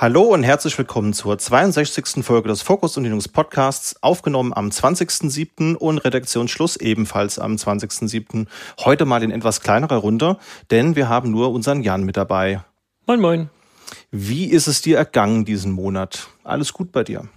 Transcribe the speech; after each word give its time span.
Hallo 0.00 0.22
und 0.22 0.44
herzlich 0.44 0.78
willkommen 0.78 1.12
zur 1.12 1.36
62. 1.36 2.24
Folge 2.24 2.48
des 2.48 2.62
Fokus 2.62 2.96
und 2.96 3.04
Linux 3.04 3.28
Podcasts, 3.28 4.02
aufgenommen 4.02 4.54
am 4.54 4.70
20.07. 4.70 5.74
und 5.74 5.98
Redaktionsschluss 5.98 6.76
ebenfalls 6.76 7.38
am 7.38 7.56
20.07. 7.56 8.46
Heute 8.78 9.04
mal 9.04 9.22
in 9.22 9.30
etwas 9.30 9.60
kleinerer 9.60 9.96
Runde, 9.96 10.38
denn 10.70 10.96
wir 10.96 11.10
haben 11.10 11.30
nur 11.30 11.52
unseren 11.52 11.82
Jan 11.82 12.04
mit 12.04 12.16
dabei. 12.16 12.64
Moin, 13.06 13.20
moin. 13.20 13.50
Wie 14.10 14.46
ist 14.46 14.68
es 14.68 14.80
dir 14.80 14.96
ergangen 14.96 15.44
diesen 15.44 15.72
Monat? 15.72 16.28
Alles 16.44 16.72
gut 16.72 16.92
bei 16.92 17.04
dir? 17.04 17.28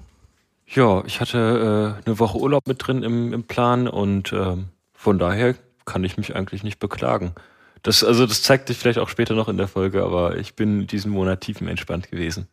Ja, 0.66 1.04
ich 1.06 1.20
hatte 1.20 2.00
äh, 2.02 2.08
eine 2.08 2.18
Woche 2.18 2.38
Urlaub 2.38 2.66
mit 2.66 2.88
drin 2.88 3.04
im, 3.04 3.34
im 3.34 3.44
Plan 3.44 3.90
und 3.90 4.32
äh, 4.32 4.56
von 4.94 5.20
daher 5.20 5.56
kann 5.84 6.06
ich 6.06 6.16
mich 6.16 6.34
eigentlich 6.34 6.64
nicht 6.64 6.80
beklagen. 6.80 7.36
Das, 7.84 8.04
also 8.04 8.26
das 8.26 8.42
zeigt 8.42 8.70
sich 8.70 8.78
vielleicht 8.78 9.00
auch 9.00 9.10
später 9.10 9.36
noch 9.36 9.50
in 9.50 9.58
der 9.58 9.68
Folge, 9.68 10.04
aber 10.04 10.38
ich 10.38 10.56
bin 10.56 10.88
diesen 10.88 11.12
Monat 11.12 11.42
tiefenentspannt 11.42 12.10
gewesen. 12.10 12.48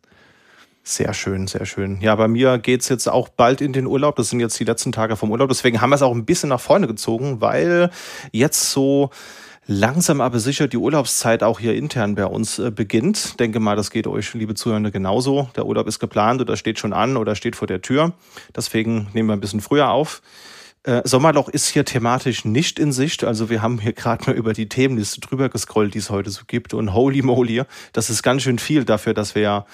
Sehr 0.83 1.13
schön, 1.13 1.47
sehr 1.47 1.65
schön. 1.65 2.01
Ja, 2.01 2.15
bei 2.15 2.27
mir 2.27 2.57
geht's 2.57 2.89
jetzt 2.89 3.07
auch 3.07 3.29
bald 3.29 3.61
in 3.61 3.71
den 3.71 3.85
Urlaub. 3.85 4.15
Das 4.15 4.29
sind 4.29 4.39
jetzt 4.39 4.59
die 4.59 4.63
letzten 4.63 4.91
Tage 4.91 5.15
vom 5.15 5.31
Urlaub. 5.31 5.47
Deswegen 5.47 5.79
haben 5.79 5.91
wir 5.91 5.95
es 5.95 6.01
auch 6.01 6.13
ein 6.13 6.25
bisschen 6.25 6.49
nach 6.49 6.59
vorne 6.59 6.87
gezogen, 6.87 7.39
weil 7.39 7.91
jetzt 8.31 8.71
so 8.71 9.11
langsam 9.67 10.21
aber 10.21 10.39
sicher 10.39 10.67
die 10.67 10.77
Urlaubszeit 10.77 11.43
auch 11.43 11.59
hier 11.59 11.75
intern 11.75 12.15
bei 12.15 12.25
uns 12.25 12.57
äh, 12.57 12.71
beginnt. 12.71 13.39
Denke 13.39 13.59
mal, 13.59 13.75
das 13.75 13.91
geht 13.91 14.07
euch, 14.07 14.33
liebe 14.33 14.55
Zuhörende, 14.55 14.91
genauso. 14.91 15.49
Der 15.55 15.67
Urlaub 15.67 15.87
ist 15.87 15.99
geplant 15.99 16.41
oder 16.41 16.57
steht 16.57 16.79
schon 16.79 16.93
an 16.93 17.15
oder 17.15 17.35
steht 17.35 17.55
vor 17.55 17.67
der 17.67 17.81
Tür. 17.81 18.13
Deswegen 18.55 19.07
nehmen 19.13 19.29
wir 19.29 19.33
ein 19.33 19.39
bisschen 19.39 19.61
früher 19.61 19.91
auf. 19.91 20.23
Äh, 20.83 21.01
Sommerloch 21.05 21.47
ist 21.47 21.67
hier 21.67 21.85
thematisch 21.85 22.43
nicht 22.43 22.79
in 22.79 22.91
Sicht. 22.91 23.23
Also 23.23 23.49
wir 23.49 23.61
haben 23.61 23.79
hier 23.79 23.93
gerade 23.93 24.25
mal 24.25 24.35
über 24.35 24.53
die 24.53 24.67
Themenliste 24.67 25.21
drüber 25.21 25.49
gescrollt, 25.49 25.93
die 25.93 25.99
es 25.99 26.09
heute 26.09 26.31
so 26.31 26.41
gibt. 26.47 26.73
Und 26.73 26.93
holy 26.93 27.21
moly, 27.21 27.63
das 27.93 28.09
ist 28.09 28.23
ganz 28.23 28.41
schön 28.41 28.57
viel 28.57 28.83
dafür, 28.83 29.13
dass 29.13 29.35
wir 29.35 29.65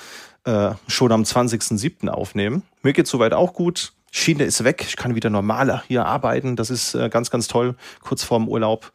äh, 0.44 0.72
schon 0.88 1.11
am 1.11 1.23
20.07. 1.23 2.09
aufnehmen. 2.09 2.64
Mir 2.81 2.94
geht 2.94 3.08
soweit 3.08 3.33
auch 3.33 3.53
gut. 3.53 3.94
Schiene 4.11 4.44
ist 4.44 4.64
weg. 4.64 4.83
Ich 4.88 4.97
kann 4.97 5.16
wieder 5.16 5.30
normaler 5.30 5.83
hier 5.88 6.05
arbeiten. 6.05 6.55
Das 6.55 6.69
ist 6.69 6.94
äh, 6.94 7.09
ganz, 7.09 7.30
ganz 7.30 7.47
toll, 7.47 7.75
kurz 8.02 8.23
vorm 8.23 8.49
Urlaub. 8.49 8.92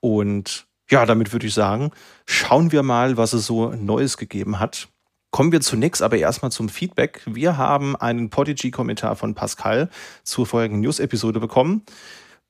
Und 0.00 0.66
ja, 0.90 1.06
damit 1.06 1.32
würde 1.32 1.46
ich 1.46 1.54
sagen, 1.54 1.90
schauen 2.26 2.70
wir 2.70 2.82
mal, 2.82 3.16
was 3.16 3.32
es 3.32 3.46
so 3.46 3.70
Neues 3.70 4.16
gegeben 4.16 4.60
hat. 4.60 4.88
Kommen 5.32 5.50
wir 5.50 5.62
zunächst 5.62 6.02
aber 6.02 6.18
erstmal 6.18 6.52
zum 6.52 6.68
Feedback. 6.68 7.22
Wir 7.24 7.56
haben 7.56 7.96
einen 7.96 8.28
Podigy-Kommentar 8.28 9.16
von 9.16 9.34
Pascal 9.34 9.88
zur 10.24 10.44
vorherigen 10.44 10.80
News-Episode 10.80 11.40
bekommen. 11.40 11.86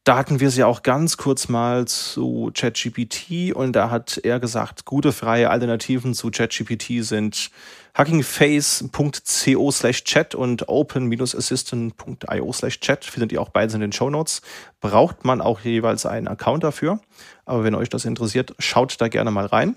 Da 0.03 0.17
hatten 0.17 0.41
wir 0.41 0.51
sie 0.51 0.65
auch 0.65 0.83
ganz 0.83 1.17
kurz 1.17 1.49
mal 1.49 1.87
zu 1.87 2.51
ChatGPT 2.53 3.55
und 3.55 3.75
da 3.75 3.89
hat 3.89 4.19
er 4.25 4.41
gesagt, 4.41 4.85
gute 4.85 5.13
freie 5.13 5.49
Alternativen 5.49 6.13
zu 6.13 6.33
ChatGPT 6.33 7.05
sind 7.05 7.53
hackingface.co 7.95 9.71
slash 9.71 10.03
chat 10.03 10.35
und 10.35 10.69
open-assistant.io 10.69 12.53
slash 12.53 12.81
chat. 12.81 13.05
Findet 13.05 13.31
ihr 13.31 13.41
auch 13.41 13.51
beides 13.51 13.77
in 13.77 13.81
den 13.81 13.93
Show 13.93 14.11
Notes. 14.11 14.43
Braucht 14.81 15.25
man 15.25 15.41
auch 15.41 15.61
jeweils 15.61 16.05
einen 16.05 16.27
Account 16.27 16.65
dafür. 16.65 16.99
Aber 17.45 17.63
wenn 17.63 17.77
euch 17.77 17.91
das 17.91 18.05
interessiert, 18.05 18.57
schaut 18.59 19.01
da 19.01 19.07
gerne 19.07 19.31
mal 19.31 19.47
rein 19.47 19.77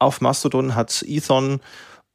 auf 0.00 0.20
Mastodon 0.20 0.74
hat 0.74 1.04
Ethon 1.06 1.60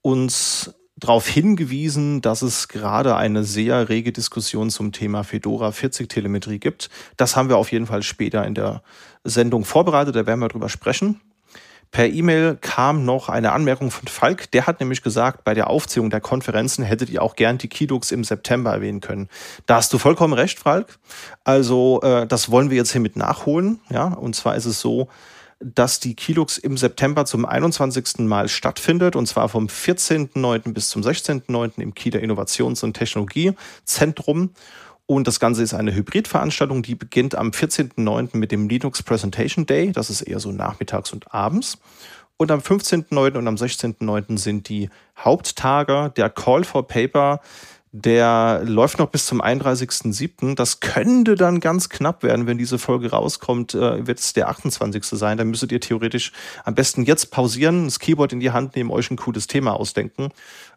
uns 0.01 0.75
darauf 0.97 1.27
hingewiesen, 1.27 2.21
dass 2.21 2.41
es 2.41 2.67
gerade 2.67 3.15
eine 3.15 3.43
sehr 3.43 3.89
rege 3.89 4.11
Diskussion 4.11 4.69
zum 4.69 4.91
Thema 4.91 5.23
Fedora 5.23 5.71
40 5.71 6.09
Telemetrie 6.09 6.59
gibt. 6.59 6.89
Das 7.17 7.35
haben 7.35 7.49
wir 7.49 7.57
auf 7.57 7.71
jeden 7.71 7.85
Fall 7.85 8.01
später 8.01 8.45
in 8.45 8.55
der 8.55 8.81
Sendung 9.23 9.65
vorbereitet, 9.65 10.15
da 10.15 10.25
werden 10.25 10.39
wir 10.39 10.47
drüber 10.47 10.69
sprechen. 10.69 11.21
Per 11.91 12.09
E-Mail 12.09 12.57
kam 12.59 13.05
noch 13.05 13.29
eine 13.29 13.51
Anmerkung 13.53 13.89
von 13.89 14.07
Falk. 14.07 14.51
Der 14.51 14.67
hat 14.67 14.79
nämlich 14.79 15.01
gesagt, 15.01 15.43
bei 15.43 15.53
der 15.53 15.69
Aufzählung 15.69 16.09
der 16.09 16.19
Konferenzen 16.19 16.83
hättet 16.83 17.09
ihr 17.09 17.21
auch 17.21 17.35
gern 17.35 17.57
die 17.57 17.69
Keynotes 17.69 18.11
im 18.11 18.23
September 18.23 18.73
erwähnen 18.73 18.99
können. 18.99 19.29
Da 19.65 19.75
hast 19.75 19.93
du 19.93 19.97
vollkommen 19.97 20.33
recht, 20.33 20.59
Falk. 20.59 20.97
Also 21.45 22.01
äh, 22.01 22.27
das 22.27 22.51
wollen 22.51 22.69
wir 22.69 22.77
jetzt 22.77 22.91
hiermit 22.91 23.15
nachholen. 23.15 23.79
Ja, 23.89 24.07
und 24.07 24.35
zwar 24.35 24.55
ist 24.55 24.65
es 24.65 24.81
so, 24.81 25.07
dass 25.59 25.99
die 25.99 26.15
Kilux 26.15 26.57
im 26.57 26.77
September 26.77 27.25
zum 27.25 27.45
21. 27.45 28.19
Mal 28.19 28.49
stattfindet 28.49 29.15
und 29.15 29.25
zwar 29.27 29.49
vom 29.49 29.67
14.09. 29.67 30.73
bis 30.73 30.89
zum 30.89 31.01
16.09. 31.01 31.81
im 31.81 31.93
Kieler 31.93 32.21
Innovations- 32.21 32.83
und 32.83 32.93
Technologiezentrum. 32.93 34.51
Und 35.07 35.27
das 35.27 35.39
Ganze 35.39 35.61
ist 35.61 35.73
eine 35.73 35.93
Hybridveranstaltung, 35.93 36.81
die 36.81 36.95
beginnt 36.95 37.35
am 37.35 37.51
14.09. 37.51 38.37
mit 38.37 38.51
dem 38.51 38.67
Linux 38.67 39.03
Presentation 39.03 39.65
Day. 39.65 39.91
Das 39.91 40.09
ist 40.09 40.21
eher 40.21 40.39
so 40.39 40.51
nachmittags 40.51 41.13
und 41.13 41.33
abends. 41.33 41.77
Und 42.37 42.51
am 42.51 42.59
15.09. 42.59 43.37
und 43.37 43.47
am 43.47 43.55
16.09. 43.55 44.37
sind 44.37 44.67
die 44.67 44.89
Haupttage 45.17 46.11
der 46.17 46.29
Call 46.29 46.65
for 46.65 46.85
Paper 46.85 47.39
der 47.97 48.61
läuft 48.65 48.99
noch 48.99 49.07
bis 49.07 49.25
zum 49.25 49.41
31.07. 49.41 50.55
Das 50.55 50.81
könnte 50.81 51.35
dann 51.35 51.61
ganz 51.61 51.87
knapp 51.87 52.23
werden, 52.23 52.45
wenn 52.45 52.57
diese 52.57 52.77
Folge 52.77 53.11
rauskommt, 53.11 53.73
äh, 53.73 54.05
wird 54.05 54.19
es 54.19 54.33
der 54.33 54.49
28. 54.49 55.05
sein. 55.17 55.37
Dann 55.37 55.47
müsstet 55.47 55.71
ihr 55.71 55.79
theoretisch 55.79 56.33
am 56.65 56.75
besten 56.75 57.03
jetzt 57.03 57.31
pausieren, 57.31 57.85
das 57.85 57.99
Keyboard 57.99 58.33
in 58.33 58.41
die 58.41 58.51
Hand 58.51 58.75
nehmen, 58.75 58.91
euch 58.91 59.09
ein 59.11 59.15
cooles 59.15 59.47
Thema 59.47 59.79
ausdenken 59.79 60.31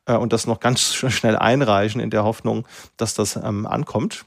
äh, 0.06 0.14
und 0.14 0.32
das 0.32 0.46
noch 0.46 0.60
ganz 0.60 0.94
schnell 0.94 1.36
einreichen 1.36 2.00
in 2.00 2.10
der 2.10 2.22
Hoffnung, 2.22 2.68
dass 2.96 3.14
das 3.14 3.34
ähm, 3.34 3.66
ankommt. 3.66 4.24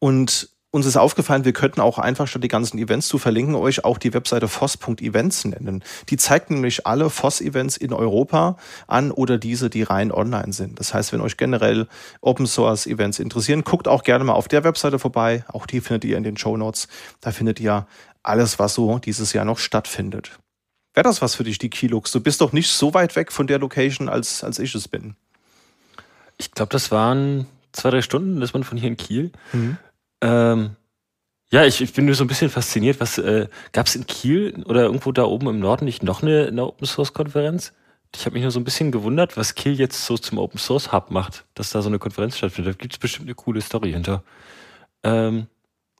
Und 0.00 0.48
uns 0.72 0.86
ist 0.86 0.96
aufgefallen, 0.96 1.44
wir 1.44 1.52
könnten 1.52 1.80
auch 1.80 1.98
einfach 1.98 2.28
statt 2.28 2.44
die 2.44 2.48
ganzen 2.48 2.78
Events 2.78 3.08
zu 3.08 3.18
verlinken, 3.18 3.56
euch 3.56 3.84
auch 3.84 3.98
die 3.98 4.14
Webseite 4.14 4.46
foss.events 4.46 5.44
nennen. 5.46 5.82
Die 6.08 6.16
zeigt 6.16 6.50
nämlich 6.50 6.86
alle 6.86 7.10
Foss-Events 7.10 7.76
in 7.76 7.92
Europa 7.92 8.56
an 8.86 9.10
oder 9.10 9.36
diese, 9.36 9.68
die 9.68 9.82
rein 9.82 10.12
online 10.12 10.52
sind. 10.52 10.78
Das 10.78 10.94
heißt, 10.94 11.12
wenn 11.12 11.20
euch 11.20 11.36
generell 11.36 11.88
Open 12.20 12.46
Source 12.46 12.86
Events 12.86 13.18
interessieren, 13.18 13.64
guckt 13.64 13.88
auch 13.88 14.04
gerne 14.04 14.24
mal 14.24 14.34
auf 14.34 14.46
der 14.46 14.62
Webseite 14.62 14.98
vorbei. 14.98 15.44
Auch 15.48 15.66
die 15.66 15.80
findet 15.80 16.04
ihr 16.04 16.16
in 16.16 16.22
den 16.22 16.36
Show 16.36 16.56
Notes. 16.56 16.86
Da 17.20 17.32
findet 17.32 17.58
ihr 17.58 17.86
alles, 18.22 18.58
was 18.58 18.74
so 18.74 18.98
dieses 18.98 19.32
Jahr 19.32 19.44
noch 19.44 19.58
stattfindet. 19.58 20.38
Wäre 20.94 21.04
das 21.04 21.22
was 21.22 21.34
für 21.34 21.44
dich, 21.44 21.58
die 21.58 21.70
Kilux? 21.70 22.12
Du 22.12 22.20
bist 22.20 22.40
doch 22.40 22.52
nicht 22.52 22.70
so 22.70 22.94
weit 22.94 23.16
weg 23.16 23.32
von 23.32 23.46
der 23.46 23.58
Location, 23.58 24.08
als, 24.08 24.44
als 24.44 24.58
ich 24.58 24.74
es 24.74 24.88
bin. 24.88 25.14
Ich 26.36 26.52
glaube, 26.52 26.70
das 26.70 26.90
waren 26.90 27.46
zwei, 27.72 27.90
drei 27.90 28.02
Stunden, 28.02 28.40
das 28.40 28.52
man 28.52 28.64
von 28.64 28.78
hier 28.78 28.88
in 28.88 28.96
Kiel. 28.96 29.32
Mhm. 29.52 29.78
Ähm, 30.20 30.76
ja, 31.52 31.64
ich, 31.64 31.80
ich 31.80 31.92
bin 31.92 32.06
nur 32.06 32.14
so 32.14 32.24
ein 32.24 32.28
bisschen 32.28 32.50
fasziniert. 32.50 33.00
Was 33.00 33.18
äh, 33.18 33.48
gab 33.72 33.86
es 33.86 33.96
in 33.96 34.06
Kiel 34.06 34.62
oder 34.66 34.82
irgendwo 34.82 35.10
da 35.12 35.24
oben 35.24 35.48
im 35.48 35.58
Norden 35.58 35.84
nicht 35.84 36.02
noch 36.02 36.22
eine, 36.22 36.46
eine 36.46 36.64
Open 36.64 36.86
Source 36.86 37.12
Konferenz? 37.12 37.72
Ich 38.14 38.24
habe 38.26 38.34
mich 38.34 38.42
nur 38.42 38.50
so 38.50 38.60
ein 38.60 38.64
bisschen 38.64 38.92
gewundert, 38.92 39.36
was 39.36 39.54
Kiel 39.54 39.78
jetzt 39.78 40.04
so 40.04 40.18
zum 40.18 40.38
Open 40.38 40.58
Source 40.58 40.92
Hub 40.92 41.10
macht, 41.10 41.44
dass 41.54 41.70
da 41.70 41.82
so 41.82 41.88
eine 41.88 41.98
Konferenz 41.98 42.36
stattfindet. 42.36 42.74
Da 42.74 42.78
gibt 42.78 42.94
es 42.94 42.98
bestimmt 42.98 43.26
eine 43.26 43.34
coole 43.34 43.60
Story 43.60 43.92
hinter. 43.92 44.22
Ähm, 45.02 45.46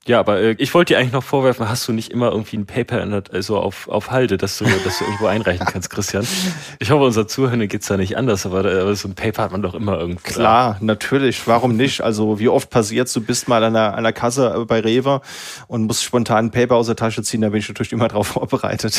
ja, 0.07 0.19
aber 0.19 0.41
äh, 0.41 0.55
ich 0.59 0.73
wollte 0.73 0.95
dir 0.95 0.99
eigentlich 0.99 1.13
noch 1.13 1.23
vorwerfen, 1.23 1.69
hast 1.69 1.87
du 1.87 1.93
nicht 1.93 2.11
immer 2.11 2.31
irgendwie 2.31 2.57
ein 2.57 2.65
Paper 2.65 3.03
in 3.03 3.13
also 3.33 3.59
auf, 3.59 3.87
auf 3.89 4.11
Halde, 4.11 4.39
dass 4.39 4.57
du, 4.57 4.65
dass 4.65 4.99
du 4.99 5.05
irgendwo 5.05 5.27
einreichen 5.27 5.67
kannst, 5.67 5.91
Christian? 5.91 6.27
Ich 6.79 6.91
hoffe, 6.91 7.05
unser 7.05 7.29
Zuhören 7.29 7.69
geht's 7.69 7.87
da 7.87 7.99
nicht 7.99 8.17
anders, 8.17 8.47
aber, 8.47 8.61
aber 8.61 8.95
so 8.95 9.09
ein 9.09 9.15
Paper 9.15 9.43
hat 9.43 9.53
man 9.53 9.61
doch 9.61 9.75
immer 9.75 9.99
irgendwie. 9.99 10.23
Klar, 10.23 10.79
natürlich. 10.81 11.47
Warum 11.47 11.77
nicht? 11.77 12.01
Also 12.01 12.39
wie 12.39 12.49
oft 12.49 12.71
passiert's, 12.71 13.13
du 13.13 13.21
bist 13.21 13.47
mal 13.47 13.63
an 13.63 13.75
der, 13.75 13.95
an 13.95 14.03
der 14.03 14.15
Kasse 14.15 14.55
äh, 14.57 14.65
bei 14.65 14.81
Rewe 14.81 15.21
und 15.69 15.85
musst 15.85 16.03
spontan 16.03 16.47
ein 16.47 16.51
Paper 16.51 16.77
aus 16.77 16.87
der 16.87 16.97
Tasche 16.97 17.23
ziehen, 17.23 17.43
da 17.43 17.51
bin 17.51 17.59
ich 17.59 17.69
natürlich 17.69 17.93
immer 17.93 18.09
drauf 18.09 18.27
vorbereitet. 18.29 18.99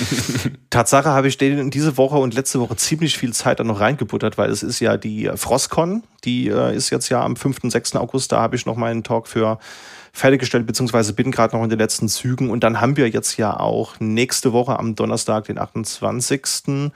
Tatsache 0.70 1.08
habe 1.08 1.26
ich 1.26 1.38
denen 1.38 1.72
diese 1.72 1.96
Woche 1.96 2.18
und 2.18 2.34
letzte 2.34 2.60
Woche 2.60 2.76
ziemlich 2.76 3.18
viel 3.18 3.32
Zeit 3.32 3.58
da 3.58 3.64
noch 3.64 3.80
reingebuttert, 3.80 4.38
weil 4.38 4.50
es 4.50 4.62
ist 4.62 4.78
ja 4.78 4.96
die 4.96 5.28
Frostcon, 5.34 6.04
die 6.24 6.46
äh, 6.46 6.76
ist 6.76 6.90
jetzt 6.90 7.08
ja 7.08 7.20
am 7.20 7.34
5. 7.34 7.64
und 7.64 7.70
6. 7.70 7.96
August, 7.96 8.30
da 8.30 8.40
habe 8.40 8.54
ich 8.54 8.64
noch 8.64 8.76
meinen 8.76 9.02
Talk 9.02 9.26
für 9.26 9.58
fertiggestellt, 10.12 10.66
beziehungsweise 10.66 11.12
bin 11.12 11.30
gerade 11.30 11.56
noch 11.56 11.64
in 11.64 11.70
den 11.70 11.78
letzten 11.78 12.08
Zügen. 12.08 12.50
Und 12.50 12.64
dann 12.64 12.80
haben 12.80 12.96
wir 12.96 13.08
jetzt 13.08 13.36
ja 13.36 13.58
auch 13.58 13.98
nächste 14.00 14.52
Woche 14.52 14.78
am 14.78 14.94
Donnerstag, 14.94 15.44
den 15.44 15.58
28., 15.58 16.90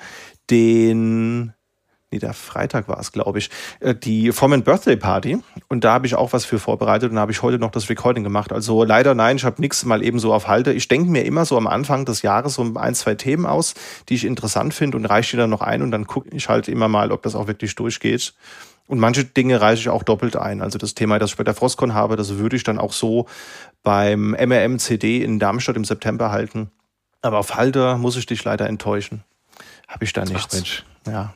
den 0.50 1.55
nee, 2.14 2.19
der 2.19 2.32
Freitag 2.32 2.88
war 2.88 2.99
es, 2.99 3.12
glaube 3.12 3.38
ich, 3.38 3.50
äh, 3.81 3.94
die 3.94 4.32
Formen 4.32 4.62
Birthday 4.62 4.96
Party. 4.96 5.38
Und 5.69 5.84
da 5.84 5.93
habe 5.94 6.06
ich 6.06 6.14
auch 6.14 6.32
was 6.32 6.44
für 6.44 6.58
vorbereitet 6.58 7.11
und 7.11 7.16
da 7.16 7.22
habe 7.22 7.32
ich 7.32 7.43
heute 7.43 7.58
noch 7.58 7.70
das 7.70 7.90
Recording 7.90 8.22
gemacht. 8.22 8.52
Also 8.52 8.84
leider 8.84 9.14
nein, 9.14 9.37
ich 9.37 9.44
habe 9.44 9.61
nichts 9.61 9.84
mal 9.84 10.02
eben 10.02 10.19
so 10.19 10.32
auf 10.32 10.46
Halte. 10.46 10.72
Ich 10.72 10.88
denke 10.88 11.11
mir 11.11 11.25
immer 11.25 11.44
so 11.44 11.56
am 11.56 11.66
Anfang 11.66 12.05
des 12.05 12.22
Jahres 12.22 12.55
so 12.55 12.72
ein, 12.75 12.94
zwei 12.94 13.14
Themen 13.14 13.46
aus, 13.46 13.75
die 14.08 14.14
ich 14.14 14.25
interessant 14.25 14.75
finde 14.75 14.96
und 14.96 15.06
reiche 15.06 15.32
die 15.32 15.37
dann 15.38 15.50
noch 15.50 15.61
ein 15.61 15.82
und 15.82 15.90
dann 15.90 16.06
gucke 16.06 16.28
ich 16.31 16.49
halt 16.49 16.69
immer 16.69 16.88
mal, 16.88 17.12
ob 17.12 17.22
das 17.22 17.34
auch 17.34 17.49
wirklich 17.49 17.75
durchgeht. 17.75 18.34
Und 18.87 18.99
manche 18.99 19.25
Dinge 19.25 19.61
reiche 19.61 19.81
ich 19.81 19.89
auch 19.89 20.03
doppelt 20.03 20.37
ein. 20.37 20.61
Also 20.61 20.79
das 20.79 20.95
Thema, 20.95 21.19
das 21.19 21.31
ich 21.31 21.37
bei 21.37 21.45
der 21.45 21.55
Frostcon 21.55 21.95
habe, 21.95 22.17
das 22.17 22.37
würde 22.37 22.57
ich 22.57 22.65
dann 22.65 22.79
auch 22.79 22.93
so 22.93 23.27
beim 23.83 24.33
MRM-CD 24.33 25.23
in 25.23 25.39
Darmstadt 25.39 25.77
im 25.77 25.85
September 25.85 26.31
halten. 26.31 26.71
Aber 27.23 27.39
auf 27.39 27.55
Halter 27.55 27.97
muss 27.97 28.17
ich 28.17 28.27
dich 28.27 28.45
leider 28.45 28.69
enttäuschen. 28.69 29.25
Habe 29.89 30.05
ich 30.05 30.13
da 30.13 30.25
nichts. 30.25 30.49
Ach, 30.51 30.53
Mensch. 30.53 30.85
Ja. 31.07 31.35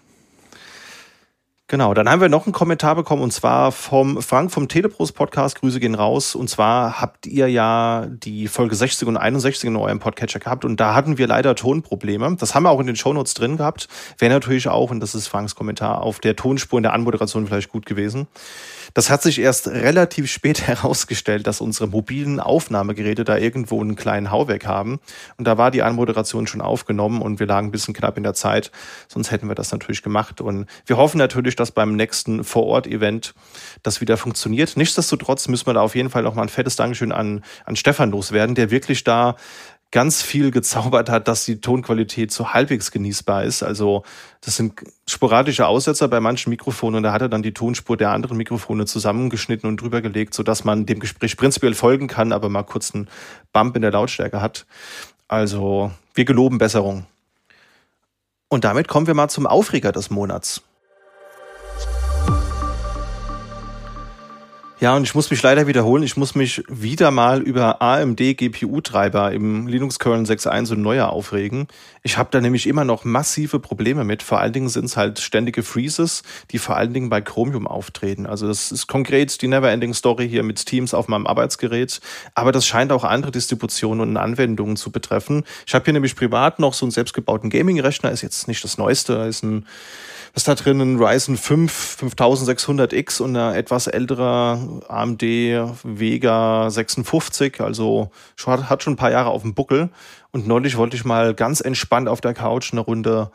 Genau, 1.71 1.93
dann 1.93 2.09
haben 2.09 2.23
wir 2.23 2.31
noch 2.31 2.47
einen 2.47 2.55
Kommentar 2.55 2.95
bekommen 2.95 3.21
und 3.21 3.31
zwar 3.31 3.73
vom 3.73 4.23
Frank 4.23 4.51
vom 4.51 4.69
Telepros 4.69 5.13
Podcast. 5.13 5.61
Grüße 5.61 5.81
gehen 5.81 5.95
raus. 5.95 6.35
Und 6.35 6.49
zwar 6.49 6.99
habt 6.99 7.27
ihr 7.27 7.47
ja 7.47 8.07
die 8.09 8.49
Folge 8.49 8.75
60 8.75 9.07
und 9.07 9.19
61 9.19 9.69
in 9.69 9.77
eurem 9.77 9.99
Podcatcher 9.99 10.39
gehabt 10.39 10.65
und 10.65 10.81
da 10.81 10.95
hatten 10.95 11.19
wir 11.19 11.27
leider 11.27 11.55
Tonprobleme. 11.55 12.37
Das 12.37 12.55
haben 12.55 12.63
wir 12.63 12.71
auch 12.71 12.81
in 12.81 12.87
den 12.87 12.97
Shownotes 12.97 13.35
drin 13.35 13.59
gehabt. 13.59 13.87
Wäre 14.17 14.33
natürlich 14.33 14.67
auch, 14.67 14.91
und 14.91 15.01
das 15.01 15.15
ist 15.15 15.29
Franks 15.29 15.57
Kommentar, 15.57 16.01
auf 16.01 16.21
der 16.21 16.37
Tonspur 16.37 16.79
in 16.79 16.85
der 16.85 16.95
Anmoderation 16.95 17.47
vielleicht 17.47 17.69
gut 17.69 17.85
gewesen. 17.85 18.29
Das 18.95 19.11
hat 19.11 19.23
sich 19.23 19.41
erst 19.41 19.69
relativ 19.69 20.31
spät 20.31 20.63
herausgestellt, 20.67 21.47
dass 21.47 21.61
unsere 21.61 21.89
mobilen 21.89 22.41
Aufnahmegeräte 22.41 23.25
da 23.25 23.37
irgendwo 23.37 23.81
einen 23.81 23.97
kleinen 23.97 24.31
Hauweg 24.31 24.67
haben. 24.67 25.01
Und 25.37 25.47
da 25.47 25.59
war 25.59 25.71
die 25.71 25.83
Anmoderation 25.83 26.47
schon 26.47 26.61
aufgenommen 26.61 27.23
und 27.23 27.41
wir 27.41 27.47
lagen 27.47 27.69
ein 27.69 27.71
bisschen 27.71 27.95
knapp 27.95 28.17
in 28.17 28.23
der 28.23 28.35
Zeit. 28.35 28.71
Sonst 29.09 29.31
hätten 29.31 29.49
wir 29.49 29.55
das 29.55 29.73
natürlich 29.73 30.03
gemacht. 30.03 30.41
Und 30.41 30.67
wir 30.87 30.97
hoffen 30.97 31.19
natürlich, 31.19 31.57
dass 31.57 31.71
beim 31.71 31.97
nächsten 31.97 32.45
Vor-Ort-Event 32.45 33.35
das 33.83 34.01
wieder 34.01 34.17
funktioniert. 34.17 34.77
Nichtsdestotrotz 34.77 35.49
müssen 35.49 35.67
wir 35.67 35.75
da 35.75 35.81
auf 35.81 35.95
jeden 35.95 36.11
Fall 36.11 36.23
noch 36.23 36.35
mal 36.35 36.43
ein 36.43 36.49
fettes 36.49 36.77
Dankeschön 36.77 37.13
an, 37.13 37.45
an 37.65 37.77
Stefan 37.77 38.11
loswerden, 38.11 38.55
der 38.55 38.71
wirklich 38.71 39.05
da 39.05 39.37
ganz 39.91 40.23
viel 40.23 40.51
gezaubert 40.51 41.09
hat, 41.09 41.29
dass 41.29 41.45
die 41.45 41.61
Tonqualität 41.61 42.31
so 42.31 42.53
halbwegs 42.53 42.91
genießbar 42.91 43.45
ist. 43.45 43.63
Also 43.63 44.03
das 44.43 44.57
sind 44.57 44.83
sporadische 45.09 45.67
Aussetzer 45.67 46.09
bei 46.09 46.21
manchen 46.21 46.51
Mikrofonen 46.51 46.97
und 46.97 47.03
da 47.05 47.13
hat 47.13 47.23
er 47.23 47.29
dann 47.29 47.43
die 47.43 47.55
Tonspur 47.55 47.97
der 47.97 48.11
anderen 48.11 48.37
Mikrofone 48.37 48.85
zusammengeschnitten 48.85 49.69
und 49.69 49.81
drüber 49.81 50.03
gelegt, 50.03 50.35
sodass 50.35 50.65
man 50.65 50.85
dem 50.85 51.01
Gespräch 51.01 51.37
prinzipiell 51.37 51.75
folgen 51.75 52.07
kann, 52.07 52.33
aber 52.33 52.51
mal 52.51 52.65
kurz 52.65 52.95
einen 52.95 53.09
Bump 53.53 53.77
in 53.77 53.83
der 53.83 53.93
Lautstärke 53.93 54.43
hat. 54.43 54.67
Also 55.27 55.91
wir 56.15 56.27
geloben 56.27 56.59
Besserung. 56.59 57.07
Und 58.49 58.65
damit 58.65 58.89
kommen 58.89 59.07
wir 59.07 59.15
mal 59.15 59.29
zum 59.29 59.47
Aufreger 59.47 59.93
des 59.93 60.11
Monats. 60.11 60.63
Ja, 64.81 64.95
und 64.95 65.03
ich 65.03 65.13
muss 65.17 65.29
mich 65.29 65.43
leider 65.43 65.67
wiederholen. 65.67 66.05
Ich 66.05 66.17
muss 66.17 66.37
mich 66.37 66.63
wieder 66.69 67.11
mal 67.11 67.43
über 67.43 67.83
AMD 67.83 68.21
GPU-Treiber 68.37 69.33
im 69.33 69.67
Linux-Kernel 69.67 70.25
6.1 70.25 70.71
und 70.71 70.83
neuer 70.83 71.09
aufregen. 71.09 71.67
Ich 72.05 72.17
habe 72.17 72.29
da 72.31 72.41
nämlich 72.41 72.69
immer 72.69 72.85
noch 72.85 73.03
massive 73.03 73.59
Probleme 73.59 74.05
mit. 74.05 74.23
Vor 74.23 74.39
allen 74.39 74.53
Dingen 74.53 74.69
sind 74.69 74.85
es 74.85 74.97
halt 74.97 75.19
ständige 75.19 75.65
Freezes, 75.65 76.23
die 76.53 76.59
vor 76.59 76.77
allen 76.77 76.93
Dingen 76.93 77.09
bei 77.09 77.21
Chromium 77.21 77.67
auftreten. 77.67 78.25
Also 78.25 78.47
das 78.47 78.71
ist 78.71 78.87
konkret 78.87 79.43
die 79.43 79.49
Neverending 79.49 79.95
Story 79.95 80.29
hier 80.29 80.45
mit 80.45 80.65
Teams 80.65 80.95
auf 80.95 81.09
meinem 81.09 81.27
Arbeitsgerät. 81.27 82.01
Aber 82.37 82.53
das 82.53 82.65
scheint 82.65 82.93
auch 82.93 83.03
andere 83.03 83.33
Distributionen 83.33 84.09
und 84.09 84.17
Anwendungen 84.17 84.77
zu 84.77 84.93
betreffen. 84.93 85.43
Ich 85.67 85.75
habe 85.75 85.87
hier 85.87 85.95
nämlich 85.95 86.15
privat 86.15 86.61
noch 86.61 86.73
so 86.73 86.87
einen 86.87 86.93
selbstgebauten 86.93 87.51
Gaming-Rechner. 87.51 88.13
Ist 88.13 88.23
jetzt 88.23 88.47
nicht 88.47 88.63
das 88.63 88.79
Neueste, 88.79 89.15
ist 89.29 89.43
ein 89.43 89.67
ist 90.35 90.49
da 90.49 90.55
drin 90.55 90.81
ein 90.81 91.03
Ryzen 91.03 91.37
5 91.37 91.99
5600X 92.03 93.21
und 93.21 93.37
ein 93.37 93.55
etwas 93.55 93.87
älterer 93.87 94.83
AMD 94.89 95.23
Vega 95.23 96.71
56, 96.71 97.61
also 97.61 98.11
hat 98.47 98.83
schon 98.83 98.95
ein 98.95 98.97
paar 98.97 99.11
Jahre 99.11 99.31
auf 99.31 99.43
dem 99.43 99.55
Buckel. 99.55 99.91
Und 100.31 100.47
neulich 100.47 100.77
wollte 100.77 100.97
ich 100.97 101.05
mal 101.05 101.35
ganz 101.35 101.61
entspannt 101.61 102.09
auf 102.09 102.21
der 102.21 102.35
Couch 102.35 102.73
eine 102.73 102.81
Runde 102.81 103.31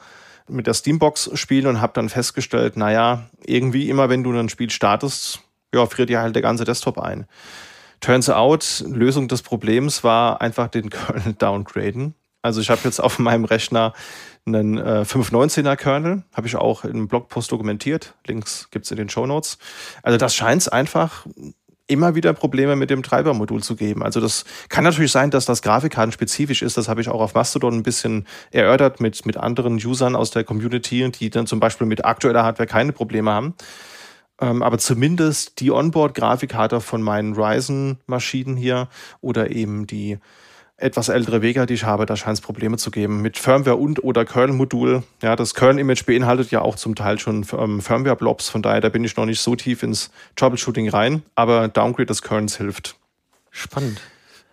mit 0.48 0.68
der 0.68 0.74
Steambox 0.74 1.32
spielen 1.36 1.68
und 1.68 1.82
habe 1.82 1.94
dann 1.94 2.10
festgestellt, 2.10 2.78
naja, 2.78 3.30
irgendwie 3.46 3.90
immer 3.90 4.10
wenn 4.10 4.24
du 4.24 4.32
ein 4.32 4.50
Spiel 4.50 4.70
startest, 4.70 5.40
ja, 5.74 5.86
friert 5.86 6.10
dir 6.10 6.22
halt 6.22 6.36
der 6.36 6.42
ganze 6.42 6.66
Desktop 6.66 7.00
ein. 7.00 7.26
Turns 8.02 8.30
out, 8.30 8.84
Lösung 8.88 9.28
des 9.30 9.42
Problems 9.42 10.04
war 10.04 10.42
einfach 10.42 10.68
den 10.68 10.90
Kernel 10.90 11.34
downgraden. 11.34 12.16
Also 12.42 12.60
ich 12.60 12.70
habe 12.70 12.82
jetzt 12.84 13.00
auf 13.00 13.20
meinem 13.20 13.46
Rechner 13.46 13.94
einen 14.46 14.78
äh, 14.78 15.06
519er 15.08 15.76
Kernel, 15.76 16.24
habe 16.34 16.48
ich 16.48 16.56
auch 16.56 16.84
im 16.84 17.08
Blogpost 17.08 17.52
dokumentiert. 17.52 18.16
Links 18.28 18.70
gibt's 18.72 18.92
in 18.92 18.98
den 18.98 19.10
Show 19.10 19.26
Notes. 19.26 19.58
Also 20.02 20.18
das 20.18 20.36
scheint 20.36 20.72
einfach 20.72 21.26
immer 21.88 22.16
wieder 22.16 22.34
Probleme 22.34 22.76
mit 22.76 22.90
dem 22.90 23.04
Treibermodul 23.04 23.62
zu 23.62 23.76
geben. 23.76 24.04
Also 24.04 24.22
das 24.22 24.46
kann 24.70 24.84
natürlich 24.84 25.12
sein, 25.12 25.32
dass 25.32 25.46
das 25.46 25.62
Grafikkartenspezifisch 25.62 26.62
ist. 26.62 26.78
Das 26.78 26.88
habe 26.88 27.02
ich 27.02 27.10
auch 27.10 27.22
auf 27.22 27.34
Mastodon 27.34 27.76
ein 27.76 27.84
bisschen 27.84 28.26
erörtert 28.52 29.02
mit, 29.02 29.26
mit 29.26 29.38
anderen 29.38 29.76
Usern 29.76 30.16
aus 30.16 30.32
der 30.32 30.44
Community, 30.44 31.12
die 31.12 31.30
dann 31.30 31.46
zum 31.46 31.60
Beispiel 31.60 31.88
mit 31.88 32.06
aktueller 32.06 32.44
Hardware 32.44 32.68
keine 32.68 32.94
Probleme 32.94 33.32
haben. 33.32 33.54
Ähm, 34.40 34.64
aber 34.64 34.78
zumindest 34.78 35.60
die 35.60 35.72
Onboard-Grafikkarte 35.72 36.82
von 36.82 37.02
meinen 37.02 37.34
Ryzen-Maschinen 37.34 38.56
hier 38.56 38.88
oder 39.22 39.52
eben 39.52 39.86
die 39.86 40.20
etwas 40.84 41.10
ältere 41.10 41.42
Vega, 41.42 41.66
die 41.66 41.76
ich 41.76 41.86
habe, 41.86 42.06
da 42.06 42.16
scheint 42.16 42.38
es 42.38 42.42
Probleme 42.42 42.78
zu 42.78 42.92
geben 42.92 43.22
mit 43.22 43.38
Firmware 43.38 43.78
und 43.78 44.04
oder 44.04 44.26
Kernel-Modul. 44.26 45.04
Ja, 45.22 45.36
das 45.36 45.56
Kernel-Image 45.56 46.06
beinhaltet 46.06 46.52
ja 46.52 46.62
auch 46.62 46.76
zum 46.76 46.96
Teil 46.96 47.20
schon 47.20 47.46
ähm, 47.58 47.82
Firmware-Blobs, 47.82 48.50
von 48.50 48.62
daher 48.62 48.82
da 48.82 48.90
bin 48.90 49.04
ich 49.04 49.16
noch 49.16 49.26
nicht 49.26 49.40
so 49.40 49.56
tief 49.56 49.82
ins 49.82 50.12
Troubleshooting 50.36 50.90
rein, 50.90 51.24
aber 51.36 51.70
Downgrade 51.70 52.08
des 52.08 52.22
Kernels 52.22 52.58
hilft. 52.58 52.96
Spannend. 53.50 54.02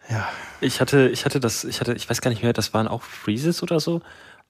Ja. 0.09 0.29
Ich 0.61 0.81
hatte, 0.81 1.09
ich 1.09 1.25
hatte 1.25 1.41
das, 1.41 1.65
ich 1.65 1.81
hatte, 1.81 1.95
ich 1.95 2.09
weiß 2.09 2.21
gar 2.21 2.31
nicht 2.31 2.43
mehr, 2.43 2.53
das 2.53 2.73
waren 2.75 2.87
auch 2.87 3.03
Freezes 3.03 3.63
oder 3.63 3.81
so. 3.81 4.01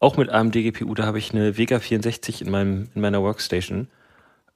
Auch 0.00 0.16
mit 0.16 0.28
AMD 0.28 0.52
GPU, 0.52 0.94
da 0.94 1.04
habe 1.06 1.18
ich 1.18 1.32
eine 1.32 1.56
Vega 1.56 1.78
64 1.78 2.42
in 2.42 2.50
meinem, 2.50 2.88
in 2.94 3.00
meiner 3.00 3.22
Workstation. 3.22 3.88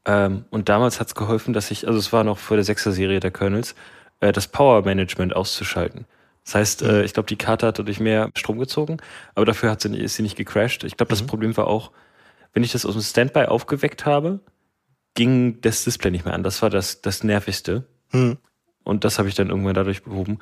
Ähm, 0.05 0.44
und 0.50 0.69
damals 0.69 1.00
hat 1.00 1.09
es 1.09 1.15
geholfen, 1.15 1.55
dass 1.55 1.70
ich, 1.70 1.87
also 1.87 1.99
es 1.99 2.12
war 2.12 2.25
noch 2.25 2.38
vor 2.38 2.56
der 2.56 2.67
6er 2.67 2.91
Serie 2.91 3.20
der 3.20 3.31
Kernels, 3.31 3.75
äh, 4.20 4.32
das 4.32 4.49
Power 4.49 4.82
Management 4.82 5.35
auszuschalten. 5.35 6.06
Das 6.44 6.55
heißt, 6.55 6.82
äh, 6.82 7.05
ich 7.05 7.14
glaube, 7.14 7.26
die 7.26 7.37
Karte 7.37 7.67
hat 7.67 7.79
dadurch 7.79 8.00
mehr 8.00 8.31
Strom 8.37 8.58
gezogen, 8.58 8.99
aber 9.35 9.46
dafür 9.46 9.70
hat 9.70 9.81
sie, 9.81 9.96
ist 9.96 10.14
sie 10.14 10.23
nicht 10.23 10.37
gecrashed. 10.37 10.85
Ich 10.85 10.96
glaube, 10.96 11.11
das 11.11 11.23
mhm. 11.23 11.26
Problem 11.26 11.56
war 11.56 11.67
auch, 11.67 11.91
wenn 12.52 12.62
ich 12.62 12.73
das 12.73 12.87
aus 12.87 12.94
dem 12.94 13.02
Standby 13.02 13.46
aufgeweckt 13.46 14.06
habe, 14.06 14.41
ging 15.14 15.61
das 15.61 15.85
Display 15.85 16.11
nicht 16.11 16.25
mehr 16.25 16.35
an. 16.35 16.43
Das 16.43 16.61
war 16.62 16.70
das, 16.70 17.00
das 17.00 17.25
Nervigste. 17.25 17.87
Mhm. 18.12 18.38
Und 18.85 19.05
das 19.05 19.19
habe 19.19 19.29
ich 19.29 19.35
dann 19.35 19.49
irgendwann 19.49 19.75
dadurch 19.75 20.02
behoben. 20.02 20.38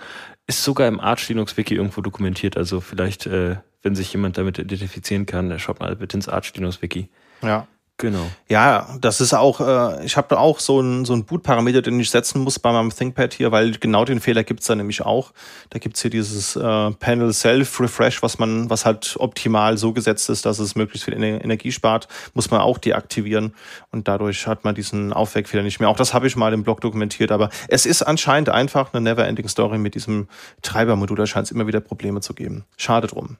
Ist 0.47 0.65
sogar 0.65 0.89
im 0.89 0.99
Arch 0.99 1.29
Linux 1.29 1.57
Wiki 1.57 1.75
irgendwo 1.75 2.01
dokumentiert. 2.01 2.57
Also 2.57 2.81
vielleicht, 2.81 3.27
äh, 3.27 3.57
wenn 3.83 3.95
sich 3.95 4.13
jemand 4.13 4.37
damit 4.37 4.59
identifizieren 4.59 5.27
kann, 5.27 5.57
schaut 5.59 5.79
mal 5.79 5.95
bitte 5.95 6.17
ins 6.17 6.29
Arch 6.29 6.53
Linux 6.55 6.83
Wiki. 6.83 7.09
Ja. 7.43 7.69
Genau. 8.03 8.27
Ja, 8.49 8.89
das 9.01 9.21
ist 9.21 9.33
auch, 9.33 9.61
äh, 9.61 10.05
ich 10.05 10.17
habe 10.17 10.27
da 10.29 10.39
auch 10.39 10.59
so 10.59 10.81
einen 10.81 11.05
so 11.05 11.17
Boot-Parameter, 11.23 11.83
den 11.83 12.01
ich 12.01 12.11
setzen 12.11 12.43
muss 12.43 12.59
bei 12.59 12.73
meinem 12.73 12.91
ThinkPad 12.91 13.33
hier, 13.33 13.53
weil 13.53 13.71
genau 13.79 14.05
den 14.05 14.21
Fehler 14.21 14.43
gibt's 14.43 14.67
da 14.67 14.75
nämlich 14.75 15.03
auch. 15.03 15.33
Da 15.71 15.79
gibt's 15.79 16.03
hier 16.03 16.11
dieses 16.11 16.57
äh, 16.57 16.91
Panel 16.91 17.33
Self-Refresh, 17.33 18.21
was 18.21 18.41
man, 18.41 18.69
was 18.69 18.85
halt 18.85 19.15
optimal 19.21 19.79
so 19.79 19.93
gesetzt 19.93 20.31
ist, 20.31 20.45
dass 20.47 20.59
es 20.59 20.75
möglichst 20.75 21.05
viel 21.05 21.15
Energie 21.15 21.71
spart, 21.71 22.09
muss 22.35 22.51
man 22.51 22.61
auch 22.61 22.79
deaktivieren 22.79 23.55
und 23.93 24.09
dadurch 24.09 24.49
hat 24.49 24.65
man 24.65 24.75
diesen 24.75 25.13
Aufweckfehler 25.13 25.63
nicht 25.63 25.79
mehr. 25.79 25.89
Auch 25.89 25.97
das 25.97 26.13
habe 26.13 26.27
ich 26.27 26.35
mal 26.35 26.53
im 26.53 26.65
Blog 26.65 26.81
dokumentiert, 26.81 27.31
aber 27.31 27.51
es 27.69 27.87
ist 27.87 28.03
anscheinend 28.03 28.49
einfach 28.49 28.93
eine 28.93 29.01
Never-Ending 29.01 29.47
Story 29.47 29.79
mit 29.79 29.95
diesem 29.95 30.27
Treibermodul, 30.63 31.17
da 31.17 31.27
scheint 31.27 31.47
es 31.47 31.53
immer 31.53 31.69
wieder 31.69 31.79
Probleme 31.79 32.21
zu 32.21 32.35
geben. 32.35 32.65
Schade 32.77 33.07
drum. 33.07 33.37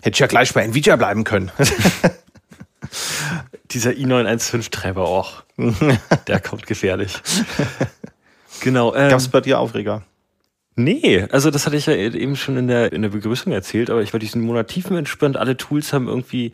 Hätte 0.00 0.14
ich 0.14 0.20
ja 0.20 0.28
gleich 0.28 0.54
bei 0.54 0.62
Nvidia 0.62 0.96
bleiben 0.96 1.24
können. 1.24 1.52
Dieser 3.72 3.90
i915-Treiber 3.90 5.02
auch. 5.02 5.44
der 6.26 6.40
kommt 6.40 6.66
gefährlich. 6.66 7.20
genau. 8.60 8.94
Ähm, 8.94 9.10
Gab's 9.10 9.28
bei 9.28 9.40
dir 9.40 9.58
Aufreger? 9.60 10.04
Nee, 10.76 11.26
also 11.30 11.50
das 11.50 11.66
hatte 11.66 11.76
ich 11.76 11.86
ja 11.86 11.94
eben 11.94 12.36
schon 12.36 12.56
in 12.56 12.68
der, 12.68 12.92
in 12.92 13.02
der 13.02 13.10
Begrüßung 13.10 13.52
erzählt, 13.52 13.90
aber 13.90 14.02
ich 14.02 14.12
war 14.12 14.20
diesen 14.20 14.42
Monat 14.42 14.68
tiefenentspannt. 14.68 15.36
Alle 15.36 15.56
Tools 15.56 15.92
haben 15.92 16.08
irgendwie, 16.08 16.52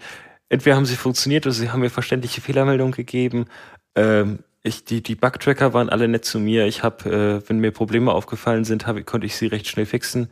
entweder 0.49 0.76
haben 0.76 0.87
sie 0.87 0.96
funktioniert 0.96 1.46
oder 1.46 1.54
sie 1.54 1.70
haben 1.70 1.80
mir 1.80 1.90
verständliche 1.90 2.40
Fehlermeldungen 2.40 2.92
gegeben. 2.92 3.46
Ähm, 3.94 4.40
ich, 4.62 4.85
die, 4.85 5.02
die 5.02 5.14
Bugtracker 5.14 5.75
waren 5.75 5.88
alle 5.88 6.08
nett 6.08 6.25
zu 6.25 6.40
mir. 6.40 6.66
Ich 6.66 6.82
habe, 6.82 7.42
äh, 7.44 7.49
wenn 7.49 7.61
mir 7.61 7.70
Probleme 7.70 8.12
aufgefallen 8.12 8.64
sind, 8.64 8.87
hab, 8.87 9.04
konnte 9.06 9.26
ich 9.26 9.37
sie 9.37 9.46
recht 9.46 9.68
schnell 9.68 9.87
fixen. 9.87 10.28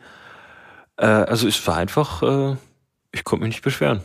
Äh, 0.96 1.06
also 1.06 1.46
es 1.46 1.64
war 1.66 1.76
einfach, 1.76 2.22
äh, 2.22 2.56
ich 3.12 3.22
konnte 3.22 3.44
mich 3.44 3.54
nicht 3.54 3.62
beschweren. 3.62 4.00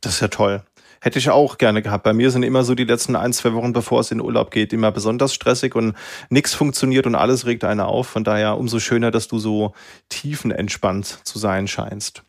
Das 0.00 0.14
ist 0.14 0.20
ja 0.20 0.28
toll. 0.28 0.62
Hätte 1.02 1.18
ich 1.18 1.30
auch 1.30 1.56
gerne 1.56 1.80
gehabt. 1.80 2.04
Bei 2.04 2.12
mir 2.12 2.30
sind 2.30 2.42
immer 2.42 2.62
so 2.62 2.74
die 2.74 2.84
letzten 2.84 3.16
ein, 3.16 3.32
zwei 3.32 3.54
Wochen, 3.54 3.72
bevor 3.72 4.00
es 4.00 4.10
in 4.10 4.20
Urlaub 4.20 4.50
geht, 4.50 4.74
immer 4.74 4.92
besonders 4.92 5.32
stressig 5.32 5.74
und 5.74 5.94
nichts 6.28 6.52
funktioniert 6.52 7.06
und 7.06 7.14
alles 7.14 7.46
regt 7.46 7.64
einer 7.64 7.88
auf. 7.88 8.06
Von 8.06 8.22
daher 8.22 8.58
umso 8.58 8.80
schöner, 8.80 9.10
dass 9.10 9.26
du 9.26 9.38
so 9.38 9.72
tiefenentspannt 10.10 11.20
zu 11.24 11.38
sein 11.38 11.68
scheinst. 11.68 12.22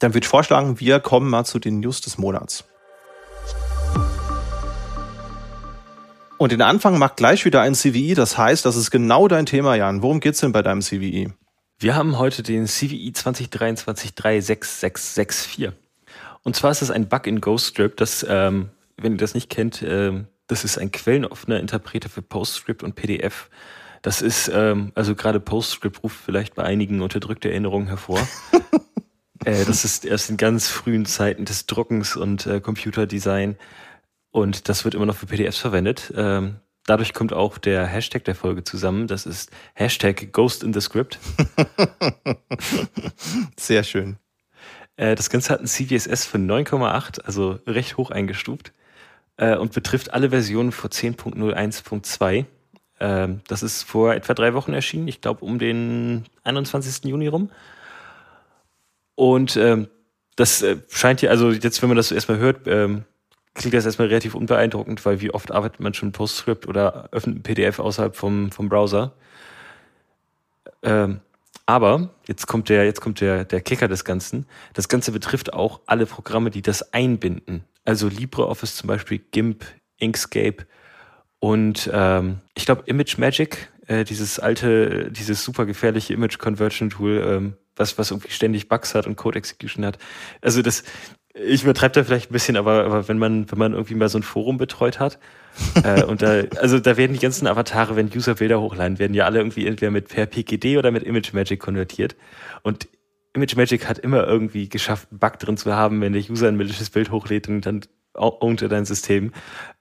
Dann 0.00 0.12
würde 0.12 0.24
ich 0.24 0.28
vorschlagen, 0.28 0.80
wir 0.80 0.98
kommen 0.98 1.30
mal 1.30 1.44
zu 1.44 1.60
den 1.60 1.78
News 1.78 2.00
des 2.00 2.18
Monats. 2.18 2.64
Und 6.36 6.52
den 6.52 6.62
Anfang 6.62 6.98
macht 6.98 7.16
gleich 7.16 7.44
wieder 7.44 7.60
ein 7.60 7.74
CVI. 7.74 8.14
Das 8.14 8.38
heißt, 8.38 8.64
das 8.64 8.76
ist 8.76 8.90
genau 8.90 9.28
dein 9.28 9.46
Thema, 9.46 9.76
Jan. 9.76 10.02
Worum 10.02 10.20
geht's 10.20 10.40
denn 10.40 10.52
bei 10.52 10.62
deinem 10.62 10.82
CVI? 10.82 11.32
Wir 11.78 11.94
haben 11.94 12.18
heute 12.18 12.42
den 12.42 12.66
CVI 12.66 13.12
2023 13.12 14.14
36664. 14.14 15.87
Und 16.42 16.56
zwar 16.56 16.70
ist 16.70 16.82
es 16.82 16.90
ein 16.90 17.08
Bug 17.08 17.26
in 17.26 17.40
GhostScript, 17.40 18.00
das, 18.00 18.24
ähm, 18.28 18.70
wenn 18.96 19.12
ihr 19.12 19.18
das 19.18 19.34
nicht 19.34 19.50
kennt, 19.50 19.82
ähm, 19.82 20.28
das 20.46 20.64
ist 20.64 20.78
ein 20.78 20.90
quellenoffener 20.90 21.60
Interpreter 21.60 22.08
für 22.08 22.22
PostScript 22.22 22.82
und 22.82 22.94
PDF. 22.94 23.50
Das 24.02 24.22
ist, 24.22 24.50
ähm, 24.52 24.92
also 24.94 25.14
gerade 25.14 25.40
PostScript 25.40 26.02
ruft 26.02 26.16
vielleicht 26.16 26.54
bei 26.54 26.64
einigen 26.64 27.02
unterdrückte 27.02 27.50
Erinnerungen 27.50 27.88
hervor. 27.88 28.26
äh, 29.44 29.64
das 29.64 29.84
ist 29.84 30.04
erst 30.04 30.30
in 30.30 30.36
ganz 30.36 30.68
frühen 30.68 31.04
Zeiten 31.04 31.44
des 31.44 31.66
Druckens 31.66 32.16
und 32.16 32.46
äh, 32.46 32.60
Computerdesign 32.60 33.56
Und 34.30 34.68
das 34.68 34.84
wird 34.84 34.94
immer 34.94 35.06
noch 35.06 35.16
für 35.16 35.26
PDFs 35.26 35.58
verwendet. 35.58 36.12
Ähm, 36.16 36.56
dadurch 36.86 37.12
kommt 37.12 37.32
auch 37.32 37.58
der 37.58 37.86
Hashtag 37.86 38.24
der 38.24 38.34
Folge 38.34 38.64
zusammen. 38.64 39.06
Das 39.06 39.26
ist 39.26 39.50
Hashtag 39.74 40.32
Ghost 40.32 40.62
in 40.62 40.72
the 40.72 40.80
Script. 40.80 41.18
Sehr 43.58 43.82
schön. 43.82 44.18
Äh, 44.98 45.14
das 45.14 45.30
Ganze 45.30 45.50
hat 45.50 45.60
ein 45.60 45.66
CVSS 45.66 46.26
von 46.26 46.46
9,8, 46.46 47.22
also 47.22 47.58
recht 47.66 47.96
hoch 47.96 48.10
eingestuft 48.10 48.72
äh, 49.38 49.56
und 49.56 49.72
betrifft 49.72 50.12
alle 50.12 50.30
Versionen 50.30 50.72
vor 50.72 50.90
10.01.2. 50.90 52.44
Ähm, 53.00 53.40
das 53.46 53.62
ist 53.62 53.84
vor 53.84 54.12
etwa 54.12 54.34
drei 54.34 54.52
Wochen 54.52 54.74
erschienen, 54.74 55.08
ich 55.08 55.22
glaube 55.22 55.44
um 55.44 55.58
den 55.58 56.26
21. 56.44 57.04
Juni 57.04 57.28
rum. 57.28 57.50
Und 59.14 59.56
ähm, 59.56 59.88
das 60.36 60.62
äh, 60.62 60.76
scheint 60.88 61.22
ja, 61.22 61.30
also 61.30 61.50
jetzt, 61.50 61.80
wenn 61.80 61.88
man 61.88 61.96
das 61.96 62.08
so 62.08 62.14
erstmal 62.14 62.38
hört, 62.38 62.66
ähm, 62.66 63.04
klingt 63.54 63.74
das 63.74 63.86
erstmal 63.86 64.08
relativ 64.08 64.34
unbeeindruckend, 64.34 65.04
weil 65.06 65.20
wie 65.20 65.30
oft 65.32 65.52
arbeitet 65.52 65.80
man 65.80 65.94
schon 65.94 66.12
PostScript 66.12 66.66
oder 66.66 67.08
öffnet 67.12 67.36
ein 67.36 67.42
PDF 67.42 67.78
außerhalb 67.78 68.16
vom, 68.16 68.50
vom 68.50 68.68
Browser. 68.68 69.12
Aber 71.68 72.08
jetzt 72.26 72.46
kommt 72.46 72.70
der, 72.70 72.86
jetzt 72.86 73.02
kommt 73.02 73.20
der, 73.20 73.44
der 73.44 73.60
Kicker 73.60 73.88
des 73.88 74.06
Ganzen. 74.06 74.46
Das 74.72 74.88
Ganze 74.88 75.12
betrifft 75.12 75.52
auch 75.52 75.80
alle 75.84 76.06
Programme, 76.06 76.50
die 76.50 76.62
das 76.62 76.94
einbinden. 76.94 77.62
Also 77.84 78.08
LibreOffice 78.08 78.74
zum 78.74 78.86
Beispiel, 78.86 79.18
GIMP, 79.18 79.66
Inkscape 79.98 80.66
und 81.40 81.90
ähm, 81.92 82.38
ich 82.54 82.64
glaube 82.64 82.84
ImageMagick, 82.86 83.70
äh, 83.86 84.04
dieses 84.04 84.38
alte, 84.38 85.12
dieses 85.12 85.44
super 85.44 85.66
gefährliche 85.66 86.14
Image 86.14 86.38
Conversion 86.38 86.88
Tool, 86.88 87.22
ähm, 87.22 87.52
was, 87.76 87.98
was 87.98 88.12
irgendwie 88.12 88.30
ständig 88.30 88.70
Bugs 88.70 88.94
hat 88.94 89.06
und 89.06 89.16
Code 89.16 89.36
Execution 89.36 89.84
hat. 89.84 89.98
Also 90.40 90.62
das, 90.62 90.84
ich 91.46 91.62
übertreibe 91.62 91.94
da 91.94 92.04
vielleicht 92.04 92.30
ein 92.30 92.32
bisschen, 92.32 92.56
aber, 92.56 92.84
aber 92.84 93.08
wenn 93.08 93.18
man, 93.18 93.50
wenn 93.50 93.58
man 93.58 93.72
irgendwie 93.72 93.94
mal 93.94 94.08
so 94.08 94.18
ein 94.18 94.22
Forum 94.22 94.56
betreut 94.56 94.98
hat, 94.98 95.18
äh, 95.82 96.04
und 96.04 96.22
da, 96.22 96.42
also 96.60 96.78
da 96.78 96.96
werden 96.96 97.12
die 97.12 97.18
ganzen 97.18 97.46
Avatare, 97.46 97.96
wenn 97.96 98.10
User 98.14 98.36
Bilder 98.36 98.60
hochladen, 98.60 98.98
werden 98.98 99.14
ja 99.14 99.24
alle 99.24 99.38
irgendwie 99.38 99.66
entweder 99.66 99.90
mit 99.90 100.08
per 100.08 100.26
PGD 100.26 100.78
oder 100.78 100.90
mit 100.90 101.02
ImageMagick 101.02 101.60
konvertiert. 101.60 102.16
Und 102.62 102.88
ImageMagick 103.34 103.88
hat 103.88 103.98
immer 103.98 104.26
irgendwie 104.26 104.68
geschafft, 104.68 105.08
einen 105.10 105.18
Bug 105.18 105.38
drin 105.38 105.56
zu 105.56 105.74
haben, 105.74 106.00
wenn 106.00 106.12
der 106.12 106.22
User 106.28 106.48
ein 106.48 106.56
mittleres 106.56 106.90
Bild 106.90 107.10
hochlädt 107.10 107.48
und 107.48 107.66
dann 107.66 107.80
unter 108.14 108.68
dein 108.68 108.84
System. 108.84 109.32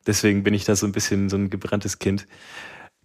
Deswegen 0.06 0.44
bin 0.44 0.54
ich 0.54 0.66
da 0.66 0.76
so 0.76 0.86
ein 0.86 0.92
bisschen 0.92 1.30
so 1.30 1.38
ein 1.38 1.50
gebranntes 1.50 2.00
Kind. 2.00 2.28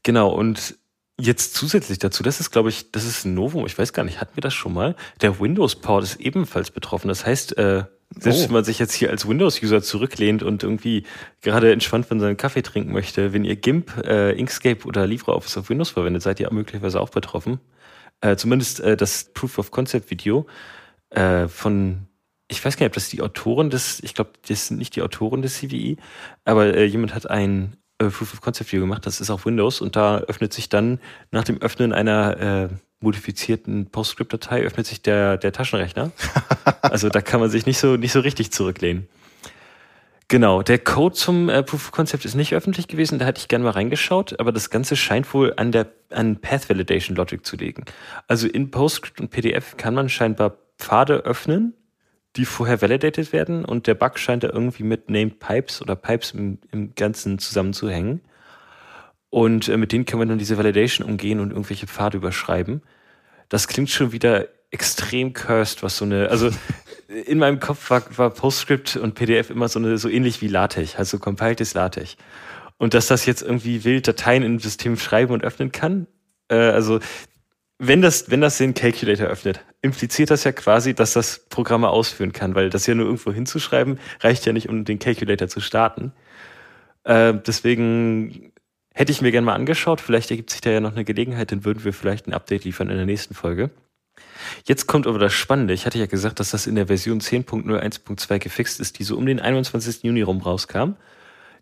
Genau, 0.03 0.31
und 0.31 0.77
Jetzt 1.21 1.55
zusätzlich 1.55 1.99
dazu, 1.99 2.23
das 2.23 2.41
ist, 2.41 2.51
glaube 2.51 2.71
ich, 2.71 2.91
das 2.91 3.05
ist 3.05 3.27
ein 3.27 3.35
Novum, 3.35 3.67
ich 3.67 3.79
weiß 3.79 3.93
gar 3.93 4.03
nicht, 4.03 4.21
hatten 4.21 4.35
wir 4.35 4.41
das 4.41 4.55
schon 4.55 4.73
mal? 4.73 4.97
Der 5.21 5.39
Windows-Port 5.39 6.03
ist 6.03 6.17
ebenfalls 6.17 6.71
betroffen. 6.71 7.09
Das 7.09 7.27
heißt, 7.27 7.59
äh, 7.59 7.85
selbst 8.19 8.41
oh. 8.41 8.45
wenn 8.47 8.53
man 8.53 8.65
sich 8.65 8.79
jetzt 8.79 8.93
hier 8.93 9.11
als 9.11 9.29
Windows-User 9.29 9.83
zurücklehnt 9.83 10.43
und 10.43 10.63
irgendwie 10.63 11.05
gerade 11.41 11.73
entspannt 11.73 12.07
von 12.07 12.21
seinem 12.21 12.37
Kaffee 12.37 12.63
trinken 12.63 12.93
möchte, 12.93 13.33
wenn 13.33 13.45
ihr 13.45 13.57
GIMP, 13.57 13.97
äh, 14.05 14.33
Inkscape 14.33 14.87
oder 14.87 15.07
LibreOffice 15.07 15.59
auf 15.59 15.71
Windows 15.71 15.91
verwendet, 15.91 16.23
seid 16.23 16.41
ihr 16.41 16.53
möglicherweise 16.53 17.01
auch 17.01 17.11
betroffen. 17.11 17.61
Äh, 18.21 18.37
zumindest 18.37 18.81
äh, 18.81 18.97
das 18.97 19.33
Proof 19.33 19.59
of 19.59 19.71
Concept 19.71 20.11
Video 20.11 20.47
äh, 21.11 21.49
von, 21.49 22.07
ich 22.49 22.65
weiß 22.65 22.77
gar 22.77 22.85
nicht, 22.85 22.91
ob 22.91 22.95
das 22.95 23.09
die 23.09 23.23
Autoren 23.23 23.71
des, 23.71 24.01
ich 24.03 24.15
glaube, 24.15 24.33
das 24.47 24.69
sind 24.69 24.79
nicht 24.79 24.95
die 24.97 25.03
Autoren 25.03 25.43
des 25.43 25.57
CVE, 25.59 25.97
aber 26.45 26.75
äh, 26.75 26.85
jemand 26.85 27.15
hat 27.15 27.29
ein 27.29 27.77
äh, 27.99 28.07
Proof 28.07 28.35
of 28.35 28.41
Concept 28.41 28.73
View 28.73 28.81
gemacht, 28.81 29.07
das 29.07 29.21
ist 29.21 29.31
auf 29.31 29.47
Windows 29.47 29.81
und 29.81 29.97
da 29.97 30.19
öffnet 30.19 30.53
sich 30.53 30.69
dann 30.69 31.01
nach 31.31 31.45
dem 31.45 31.61
Öffnen 31.61 31.93
einer 31.93 32.41
äh, 32.41 32.69
modifizierten 33.03 33.87
PostScript-Datei 33.91 34.63
öffnet 34.63 34.87
sich 34.87 35.03
der, 35.03 35.37
der 35.37 35.53
Taschenrechner. 35.53 36.13
also 36.83 37.09
da 37.09 37.21
kann 37.21 37.41
man 37.41 37.51
sich 37.51 37.67
nicht 37.67 37.79
so, 37.79 37.97
nicht 37.97 38.13
so 38.13 38.21
richtig 38.21 38.53
zurücklehnen. 38.53 39.09
Genau, 40.33 40.63
der 40.63 40.79
Code 40.79 41.15
zum 41.15 41.51
äh, 41.51 41.63
Proof 41.63 41.89
of 41.89 41.93
Concept 41.93 42.25
ist 42.25 42.35
nicht 42.35 42.55
öffentlich 42.55 42.89
gewesen, 42.89 43.19
da 43.19 43.27
hätte 43.27 43.41
ich 43.41 43.49
gerne 43.49 43.65
mal 43.65 43.73
reingeschaut, 43.73 44.41
aber 44.41 44.51
das 44.51 44.71
Ganze 44.71 44.97
scheint 44.97 45.35
wohl 45.35 45.53
an 45.59 45.73
der 45.73 45.93
an 46.09 46.37
Path 46.37 46.71
Validation 46.71 47.17
Logic 47.17 47.45
zu 47.45 47.57
liegen. 47.57 47.85
Also 48.29 48.49
in 48.49 48.71
PostScript 48.71 49.21
und 49.21 49.31
PDF 49.31 49.77
kann 49.77 49.93
man 49.93 50.09
scheinbar 50.09 50.57
Pfade 50.79 51.17
öffnen, 51.27 51.75
die 52.37 52.47
vorher 52.47 52.81
validated 52.81 53.35
werden 53.35 53.65
und 53.67 53.87
der 53.87 53.95
Bug 53.95 54.19
scheint 54.19 54.43
da 54.43 54.49
irgendwie 54.49 54.85
mit 54.85 55.11
Named 55.11 55.39
Pipes 55.39 55.83
oder 55.83 55.97
Pipes 55.97 56.31
im, 56.31 56.59
im 56.71 56.95
Ganzen 56.95 57.39
zusammenzuhängen. 57.39 58.23
Und 59.33 59.69
äh, 59.69 59.79
mit 59.79 59.93
denen 59.93 60.05
können 60.05 60.21
wir 60.21 60.27
dann 60.27 60.37
diese 60.37 60.59
Validation 60.59 61.09
umgehen 61.09 61.41
und 61.41 61.53
irgendwelche 61.53 61.87
Pfade 61.87 62.19
überschreiben. 62.19 62.83
Das 63.49 63.67
klingt 63.67 63.89
schon 63.89 64.13
wieder 64.13 64.49
extrem 64.71 65.33
cursed, 65.33 65.83
was 65.83 65.97
so 65.97 66.05
eine, 66.05 66.29
also 66.29 66.51
in 67.09 67.39
meinem 67.39 67.59
Kopf 67.59 67.89
war, 67.89 68.03
war 68.19 68.29
PostScript 68.29 68.97
und 68.97 69.15
PDF 69.15 69.49
immer 69.49 69.69
so 69.69 69.79
eine, 69.79 69.97
so 69.97 70.11
ähnlich 70.11 70.43
wie 70.43 70.49
LaTeX, 70.49 70.97
also 70.97 71.19
compiled 71.19 71.73
LaTeX. 71.73 72.19
Und 72.77 72.93
dass 72.93 73.07
das 73.07 73.25
jetzt 73.25 73.41
irgendwie 73.41 73.85
wild 73.85 74.07
Dateien 74.07 74.43
im 74.43 74.59
System 74.59 74.99
schreiben 74.99 75.33
und 75.33 75.45
öffnen 75.45 75.73
kann, 75.73 76.09
äh, 76.49 76.57
also 76.57 77.01
wenn 77.79 78.03
das, 78.03 78.31
wenn 78.31 78.43
das 78.43 78.59
den 78.59 78.75
Calculator 78.75 79.29
öffnet, 79.29 79.65
impliziert 79.81 80.31
das 80.31 80.45
ja 80.45 80.53
quasi, 80.53 80.93
dass 80.95 81.15
das 81.15 81.47
Programme 81.49 81.89
ausführen 81.89 82.35
kann, 82.35 82.55
weil 82.55 82.69
das 82.69 82.87
ja 82.87 82.95
nur 82.95 83.07
irgendwo 83.07 83.33
hinzuschreiben 83.33 83.99
reicht 84.21 84.45
ja 84.45 84.53
nicht, 84.53 84.69
um 84.69 84.85
den 84.85 84.99
Calculator 84.99 85.49
zu 85.49 85.61
starten. 85.61 86.13
Äh, 87.05 87.33
deswegen 87.47 88.52
hätte 88.95 89.13
ich 89.13 89.23
mir 89.23 89.31
gerne 89.31 89.47
mal 89.47 89.55
angeschaut. 89.55 90.01
Vielleicht 90.01 90.31
ergibt 90.31 90.51
sich 90.51 90.61
da 90.61 90.71
ja 90.71 90.81
noch 90.81 90.93
eine 90.93 91.05
Gelegenheit, 91.05 91.53
dann 91.53 91.65
würden 91.65 91.85
wir 91.85 91.93
vielleicht 91.93 92.27
ein 92.27 92.35
Update 92.35 92.65
liefern 92.65 92.91
in 92.91 92.97
der 92.97 93.07
nächsten 93.07 93.35
Folge. 93.35 93.71
Jetzt 94.65 94.87
kommt 94.87 95.07
aber 95.07 95.19
das 95.19 95.33
Spannende. 95.33 95.75
Ich 95.75 95.87
hatte 95.87 95.99
ja 95.99 96.07
gesagt, 96.07 96.41
dass 96.41 96.51
das 96.51 96.67
in 96.67 96.75
der 96.75 96.87
Version 96.87 97.21
10.01.2 97.21 98.39
gefixt 98.39 98.81
ist, 98.81 98.99
die 98.99 99.05
so 99.05 99.17
um 99.17 99.27
den 99.27 99.41
21. 99.41 100.03
Juni 100.03 100.23
rum 100.23 100.41
rauskam. 100.41 100.95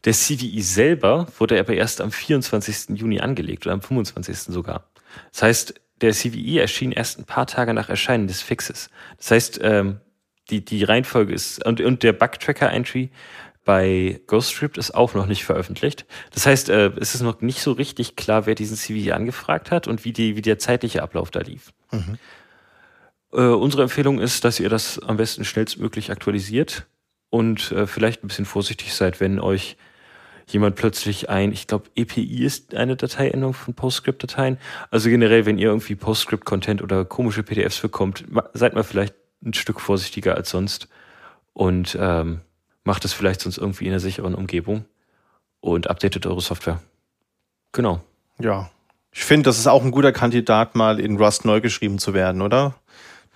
Der 0.04 0.14
CVE 0.14 0.62
selber 0.62 1.26
wurde 1.38 1.58
aber 1.60 1.74
erst 1.74 2.00
am 2.00 2.10
24. 2.10 2.98
Juni 2.98 3.20
angelegt 3.20 3.66
oder 3.66 3.74
am 3.74 3.82
25. 3.82 4.52
sogar. 4.54 4.90
Das 5.32 5.42
heißt, 5.42 5.74
der 6.00 6.12
CVE 6.12 6.60
erschien 6.60 6.92
erst 6.92 7.18
ein 7.18 7.24
paar 7.24 7.46
Tage 7.46 7.74
nach 7.74 7.90
Erscheinen 7.90 8.26
des 8.26 8.40
Fixes. 8.40 8.88
Das 9.18 9.30
heißt, 9.30 9.60
ähm, 9.62 10.00
die, 10.48 10.64
die 10.64 10.82
Reihenfolge 10.82 11.34
ist, 11.34 11.64
und, 11.64 11.80
und 11.80 12.02
der 12.02 12.12
Bug-Tracker-Entry 12.12 13.10
bei 13.70 14.20
GhostScript 14.26 14.78
ist 14.78 14.96
auch 14.96 15.14
noch 15.14 15.26
nicht 15.26 15.44
veröffentlicht. 15.44 16.04
Das 16.34 16.44
heißt, 16.44 16.70
äh, 16.70 16.90
es 16.96 17.14
ist 17.14 17.20
noch 17.20 17.40
nicht 17.40 17.60
so 17.60 17.70
richtig 17.70 18.16
klar, 18.16 18.44
wer 18.44 18.56
diesen 18.56 18.76
CVE 18.76 19.14
angefragt 19.14 19.70
hat 19.70 19.86
und 19.86 20.04
wie, 20.04 20.12
die, 20.12 20.34
wie 20.34 20.42
der 20.42 20.58
zeitliche 20.58 21.04
Ablauf 21.04 21.30
da 21.30 21.38
lief. 21.38 21.72
Mhm. 21.92 22.18
Äh, 23.32 23.42
unsere 23.42 23.84
Empfehlung 23.84 24.18
ist, 24.18 24.44
dass 24.44 24.58
ihr 24.58 24.70
das 24.70 24.98
am 24.98 25.18
besten 25.18 25.44
schnellstmöglich 25.44 26.10
aktualisiert 26.10 26.88
und 27.28 27.70
äh, 27.70 27.86
vielleicht 27.86 28.24
ein 28.24 28.26
bisschen 28.26 28.44
vorsichtig 28.44 28.92
seid, 28.92 29.20
wenn 29.20 29.38
euch 29.38 29.76
jemand 30.48 30.74
plötzlich 30.74 31.30
ein, 31.30 31.52
ich 31.52 31.68
glaube, 31.68 31.90
EPI 31.94 32.42
ist 32.42 32.74
eine 32.74 32.96
Dateiendung 32.96 33.54
von 33.54 33.74
PostScript-Dateien. 33.74 34.58
Also 34.90 35.10
generell, 35.10 35.46
wenn 35.46 35.58
ihr 35.58 35.68
irgendwie 35.68 35.94
PostScript-Content 35.94 36.82
oder 36.82 37.04
komische 37.04 37.44
PDFs 37.44 37.78
bekommt, 37.78 38.24
seid 38.52 38.74
mal 38.74 38.82
vielleicht 38.82 39.14
ein 39.44 39.54
Stück 39.54 39.80
vorsichtiger 39.80 40.34
als 40.34 40.50
sonst 40.50 40.88
und 41.52 41.96
ähm, 42.00 42.40
macht 42.84 43.04
es 43.04 43.12
vielleicht 43.12 43.40
sonst 43.40 43.58
irgendwie 43.58 43.86
in 43.86 43.92
einer 43.92 44.00
sicheren 44.00 44.34
Umgebung 44.34 44.84
und 45.60 45.88
updatet 45.88 46.26
eure 46.26 46.40
Software. 46.40 46.80
Genau. 47.72 48.00
Ja. 48.38 48.70
Ich 49.12 49.24
finde, 49.24 49.50
das 49.50 49.58
ist 49.58 49.66
auch 49.66 49.82
ein 49.82 49.90
guter 49.90 50.12
Kandidat, 50.12 50.74
mal 50.74 51.00
in 51.00 51.16
Rust 51.16 51.44
neu 51.44 51.60
geschrieben 51.60 51.98
zu 51.98 52.14
werden, 52.14 52.42
oder? 52.42 52.74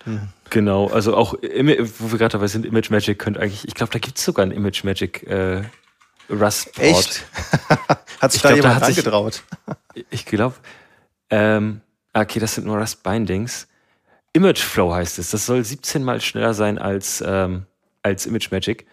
Hm. 0.03 0.29
Genau, 0.49 0.87
also 0.87 1.15
auch, 1.15 1.33
wo 1.33 2.11
wir 2.11 2.17
gerade 2.17 2.33
dabei 2.33 2.47
sind, 2.47 2.65
ImageMagick 2.65 3.19
könnte 3.19 3.39
eigentlich, 3.41 3.67
ich 3.67 3.73
glaube, 3.73 3.91
da 3.91 3.99
gibt 3.99 4.17
es 4.17 4.23
sogar 4.23 4.45
ein 4.45 4.51
ImageMagick 4.51 5.23
äh, 5.23 5.63
Rust 6.29 6.77
Echt? 6.79 7.23
hat 8.19 8.31
sich 8.31 8.37
ich 8.37 8.41
da 8.41 8.49
glaub, 8.49 8.63
jemand 8.63 8.81
da 8.81 8.85
angetraut? 8.85 9.43
ich 10.09 10.25
glaube, 10.25 10.55
ähm, 11.29 11.81
okay, 12.13 12.39
das 12.39 12.55
sind 12.55 12.67
nur 12.67 12.77
Rust 12.77 13.03
Bindings. 13.03 13.67
Imageflow 14.33 14.93
heißt 14.93 15.19
es. 15.19 15.31
Das 15.31 15.45
soll 15.45 15.63
17 15.63 16.03
mal 16.03 16.21
schneller 16.21 16.53
sein 16.53 16.77
als, 16.77 17.23
ähm, 17.25 17.65
als 18.03 18.25
ImageMagick. 18.25 18.85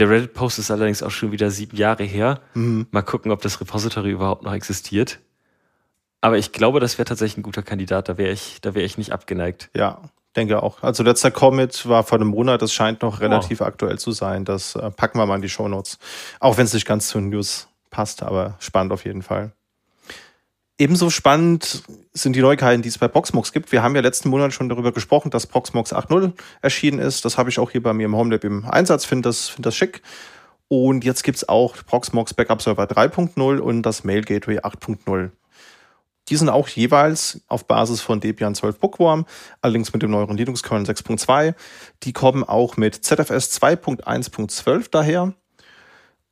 Der 0.00 0.08
Reddit-Post 0.08 0.58
ist 0.58 0.70
allerdings 0.70 1.02
auch 1.02 1.10
schon 1.10 1.30
wieder 1.30 1.50
sieben 1.50 1.76
Jahre 1.76 2.04
her. 2.04 2.40
Mhm. 2.54 2.86
Mal 2.90 3.02
gucken, 3.02 3.32
ob 3.32 3.42
das 3.42 3.60
Repository 3.60 4.10
überhaupt 4.10 4.42
noch 4.42 4.54
existiert. 4.54 5.20
Aber 6.22 6.38
ich 6.38 6.52
glaube, 6.52 6.80
das 6.80 6.96
wäre 6.96 7.04
tatsächlich 7.04 7.36
ein 7.36 7.42
guter 7.42 7.62
Kandidat. 7.62 8.08
Da 8.08 8.16
wäre 8.16 8.32
ich, 8.32 8.62
da 8.62 8.74
wäre 8.74 8.86
ich 8.86 8.96
nicht 8.96 9.12
abgeneigt. 9.12 9.68
Ja, 9.76 10.00
denke 10.34 10.62
auch. 10.62 10.82
Also 10.82 11.02
letzter 11.02 11.30
Commit 11.30 11.86
war 11.86 12.02
vor 12.02 12.16
einem 12.16 12.28
Monat, 12.28 12.62
das 12.62 12.72
scheint 12.72 13.02
noch 13.02 13.20
relativ 13.20 13.60
wow. 13.60 13.66
aktuell 13.66 13.98
zu 13.98 14.12
sein. 14.12 14.46
Das 14.46 14.74
äh, 14.74 14.90
packen 14.90 15.18
wir 15.18 15.26
mal 15.26 15.36
in 15.36 15.42
die 15.42 15.50
Shownotes. 15.50 15.98
Auch 16.40 16.56
wenn 16.56 16.64
es 16.64 16.72
nicht 16.72 16.86
ganz 16.86 17.08
zu 17.08 17.20
News 17.20 17.68
passt, 17.90 18.22
aber 18.22 18.56
spannend 18.58 18.94
auf 18.94 19.04
jeden 19.04 19.22
Fall. 19.22 19.52
Ebenso 20.80 21.10
spannend 21.10 21.82
sind 22.14 22.34
die 22.34 22.40
Neuigkeiten, 22.40 22.80
die 22.80 22.88
es 22.88 22.96
bei 22.96 23.06
Proxmox 23.06 23.52
gibt. 23.52 23.70
Wir 23.70 23.82
haben 23.82 23.94
ja 23.94 24.00
letzten 24.00 24.30
Monat 24.30 24.54
schon 24.54 24.70
darüber 24.70 24.92
gesprochen, 24.92 25.30
dass 25.30 25.46
Proxmox 25.46 25.92
8.0 25.92 26.32
erschienen 26.62 26.98
ist. 27.00 27.26
Das 27.26 27.36
habe 27.36 27.50
ich 27.50 27.58
auch 27.58 27.70
hier 27.70 27.82
bei 27.82 27.92
mir 27.92 28.06
im 28.06 28.16
HomeLab 28.16 28.44
im 28.44 28.64
Einsatz, 28.64 29.04
finde 29.04 29.28
das, 29.28 29.50
find 29.50 29.66
das 29.66 29.76
schick. 29.76 30.00
Und 30.68 31.04
jetzt 31.04 31.22
gibt's 31.22 31.46
auch 31.46 31.76
Proxmox 31.84 32.32
Backup 32.32 32.62
Server 32.62 32.84
3.0 32.84 33.58
und 33.58 33.82
das 33.82 34.04
Mail 34.04 34.22
Gateway 34.22 34.60
8.0. 34.60 35.32
Die 36.30 36.36
sind 36.36 36.48
auch 36.48 36.68
jeweils 36.68 37.42
auf 37.46 37.66
Basis 37.66 38.00
von 38.00 38.20
Debian 38.20 38.54
12 38.54 38.78
Bookworm, 38.78 39.26
allerdings 39.60 39.92
mit 39.92 40.00
dem 40.02 40.12
neueren 40.12 40.38
Linux-Kernel 40.38 40.86
6.2. 40.86 41.54
Die 42.04 42.14
kommen 42.14 42.42
auch 42.42 42.78
mit 42.78 42.94
ZFS 42.94 43.60
2.1.12 43.60 44.86
daher. 44.90 45.34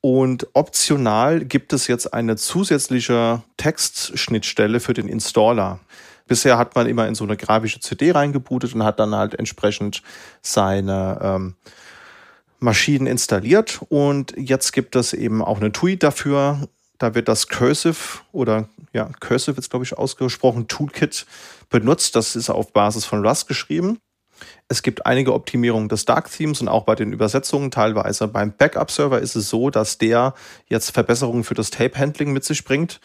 Und 0.00 0.46
optional 0.52 1.44
gibt 1.44 1.72
es 1.72 1.88
jetzt 1.88 2.14
eine 2.14 2.36
zusätzliche 2.36 3.42
Textschnittstelle 3.56 4.80
für 4.80 4.94
den 4.94 5.08
Installer. 5.08 5.80
Bisher 6.28 6.58
hat 6.58 6.76
man 6.76 6.86
immer 6.86 7.08
in 7.08 7.14
so 7.14 7.24
eine 7.24 7.36
grafische 7.36 7.80
CD 7.80 8.12
reingebootet 8.12 8.74
und 8.74 8.84
hat 8.84 9.00
dann 9.00 9.14
halt 9.14 9.34
entsprechend 9.34 10.02
seine 10.42 11.18
ähm, 11.22 11.54
Maschinen 12.60 13.06
installiert. 13.06 13.80
Und 13.88 14.34
jetzt 14.36 14.72
gibt 14.72 14.94
es 14.94 15.14
eben 15.14 15.42
auch 15.42 15.58
eine 15.60 15.72
TUI 15.72 15.98
dafür. 15.98 16.68
Da 16.98 17.14
wird 17.14 17.28
das 17.28 17.48
Cursive 17.48 18.20
oder 18.32 18.68
ja, 18.92 19.08
Cursive 19.20 19.58
ist 19.58 19.70
glaube 19.70 19.84
ich 19.84 19.96
ausgesprochen, 19.96 20.68
Toolkit 20.68 21.26
benutzt. 21.70 22.14
Das 22.14 22.36
ist 22.36 22.50
auf 22.50 22.72
Basis 22.72 23.04
von 23.04 23.26
Rust 23.26 23.48
geschrieben. 23.48 23.98
Es 24.68 24.82
gibt 24.82 25.06
einige 25.06 25.34
Optimierungen 25.34 25.88
des 25.88 26.04
Dark 26.04 26.30
Themes 26.30 26.60
und 26.60 26.68
auch 26.68 26.84
bei 26.84 26.94
den 26.94 27.12
Übersetzungen 27.12 27.70
teilweise. 27.70 28.28
Beim 28.28 28.52
Backup-Server 28.52 29.20
ist 29.20 29.34
es 29.34 29.48
so, 29.48 29.70
dass 29.70 29.98
der 29.98 30.34
jetzt 30.66 30.90
Verbesserungen 30.90 31.44
für 31.44 31.54
das 31.54 31.70
Tape-Handling 31.70 32.32
mit 32.32 32.44
sich 32.44 32.64
bringt. 32.64 33.00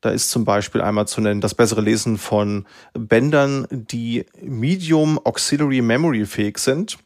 Da 0.00 0.10
ist 0.10 0.30
zum 0.30 0.44
Beispiel 0.44 0.80
einmal 0.80 1.08
zu 1.08 1.20
nennen 1.20 1.40
das 1.40 1.54
bessere 1.54 1.80
Lesen 1.80 2.18
von 2.18 2.66
Bändern, 2.94 3.66
die 3.70 4.26
Medium 4.40 5.18
Auxiliary 5.24 5.82
Memory 5.82 6.24
fähig 6.24 6.58
sind. 6.58 6.98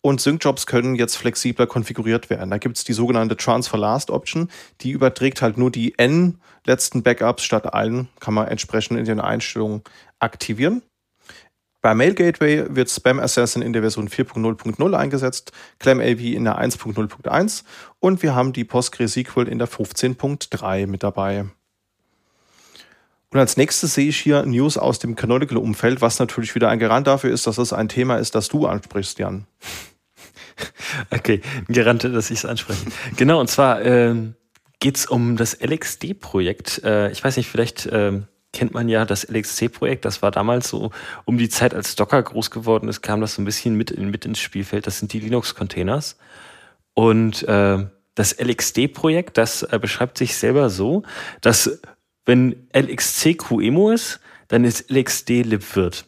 Und 0.00 0.20
Sync-Jobs 0.20 0.66
können 0.66 0.96
jetzt 0.96 1.16
flexibler 1.16 1.68
konfiguriert 1.68 2.28
werden. 2.28 2.50
Da 2.50 2.58
gibt 2.58 2.76
es 2.76 2.84
die 2.84 2.92
sogenannte 2.92 3.36
Transfer 3.36 3.78
Last 3.78 4.10
Option, 4.10 4.48
die 4.80 4.90
überträgt 4.90 5.42
halt 5.42 5.58
nur 5.58 5.70
die 5.70 5.96
N 5.96 6.38
letzten 6.66 7.02
Backups 7.02 7.44
statt 7.44 7.72
allen, 7.72 8.08
kann 8.18 8.34
man 8.34 8.48
entsprechend 8.48 8.98
in 8.98 9.04
den 9.04 9.20
Einstellungen 9.20 9.82
aktivieren. 10.18 10.82
Bei 11.82 11.96
Mail 11.96 12.14
Gateway 12.14 12.64
wird 12.68 12.88
Spam 12.88 13.18
Assassin 13.18 13.60
in 13.60 13.72
der 13.72 13.82
Version 13.82 14.08
4.0.0 14.08 14.96
eingesetzt, 14.96 15.50
ClamAV 15.80 16.20
in 16.20 16.44
der 16.44 16.58
1.0.1 16.58 17.64
und 17.98 18.22
wir 18.22 18.36
haben 18.36 18.52
die 18.52 18.62
PostgreSQL 18.62 19.48
in 19.48 19.58
der 19.58 19.68
15.3 19.68 20.86
mit 20.86 21.02
dabei. 21.02 21.46
Und 23.30 23.38
als 23.40 23.56
nächstes 23.56 23.94
sehe 23.94 24.10
ich 24.10 24.18
hier 24.18 24.46
News 24.46 24.78
aus 24.78 25.00
dem 25.00 25.16
Canonical-Umfeld, 25.16 26.00
was 26.00 26.20
natürlich 26.20 26.54
wieder 26.54 26.68
ein 26.68 26.78
Garant 26.78 27.08
dafür 27.08 27.32
ist, 27.32 27.48
dass 27.48 27.58
es 27.58 27.72
ein 27.72 27.88
Thema 27.88 28.16
ist, 28.16 28.36
das 28.36 28.48
du 28.48 28.66
ansprichst, 28.66 29.18
Jan. 29.18 29.46
Okay, 31.10 31.40
Garant, 31.68 32.04
dass 32.04 32.30
ich 32.30 32.40
es 32.40 32.44
anspreche. 32.44 32.84
genau, 33.16 33.40
und 33.40 33.48
zwar 33.48 33.80
ähm, 33.82 34.34
geht 34.78 34.98
es 34.98 35.06
um 35.06 35.36
das 35.36 35.58
LXD-Projekt. 35.60 36.84
Äh, 36.84 37.10
ich 37.10 37.24
weiß 37.24 37.38
nicht, 37.38 37.48
vielleicht 37.48 37.88
ähm, 37.90 38.26
kennt 38.52 38.74
man 38.74 38.88
ja 38.88 39.04
das 39.04 39.28
LXC-Projekt. 39.28 40.04
Das 40.04 40.22
war 40.22 40.30
damals 40.30 40.68
so 40.68 40.90
um 41.24 41.38
die 41.38 41.48
Zeit, 41.48 41.74
als 41.74 41.96
Docker 41.96 42.22
groß 42.22 42.50
geworden 42.50 42.88
ist, 42.88 43.02
kam 43.02 43.20
das 43.20 43.34
so 43.34 43.42
ein 43.42 43.44
bisschen 43.44 43.76
mit, 43.76 43.90
in, 43.90 44.10
mit 44.10 44.24
ins 44.24 44.40
Spielfeld. 44.40 44.86
Das 44.86 44.98
sind 44.98 45.12
die 45.12 45.20
Linux-Containers. 45.20 46.16
Und 46.94 47.42
äh, 47.44 47.86
das 48.14 48.38
LXD-Projekt, 48.38 49.38
das 49.38 49.62
äh, 49.62 49.78
beschreibt 49.80 50.18
sich 50.18 50.36
selber 50.36 50.68
so, 50.68 51.02
dass 51.40 51.80
wenn 52.26 52.68
LXC 52.74 53.38
QEMU 53.38 53.90
ist, 53.90 54.20
dann 54.48 54.64
ist 54.64 54.90
LXD 54.90 55.42
libvirt. 55.42 56.04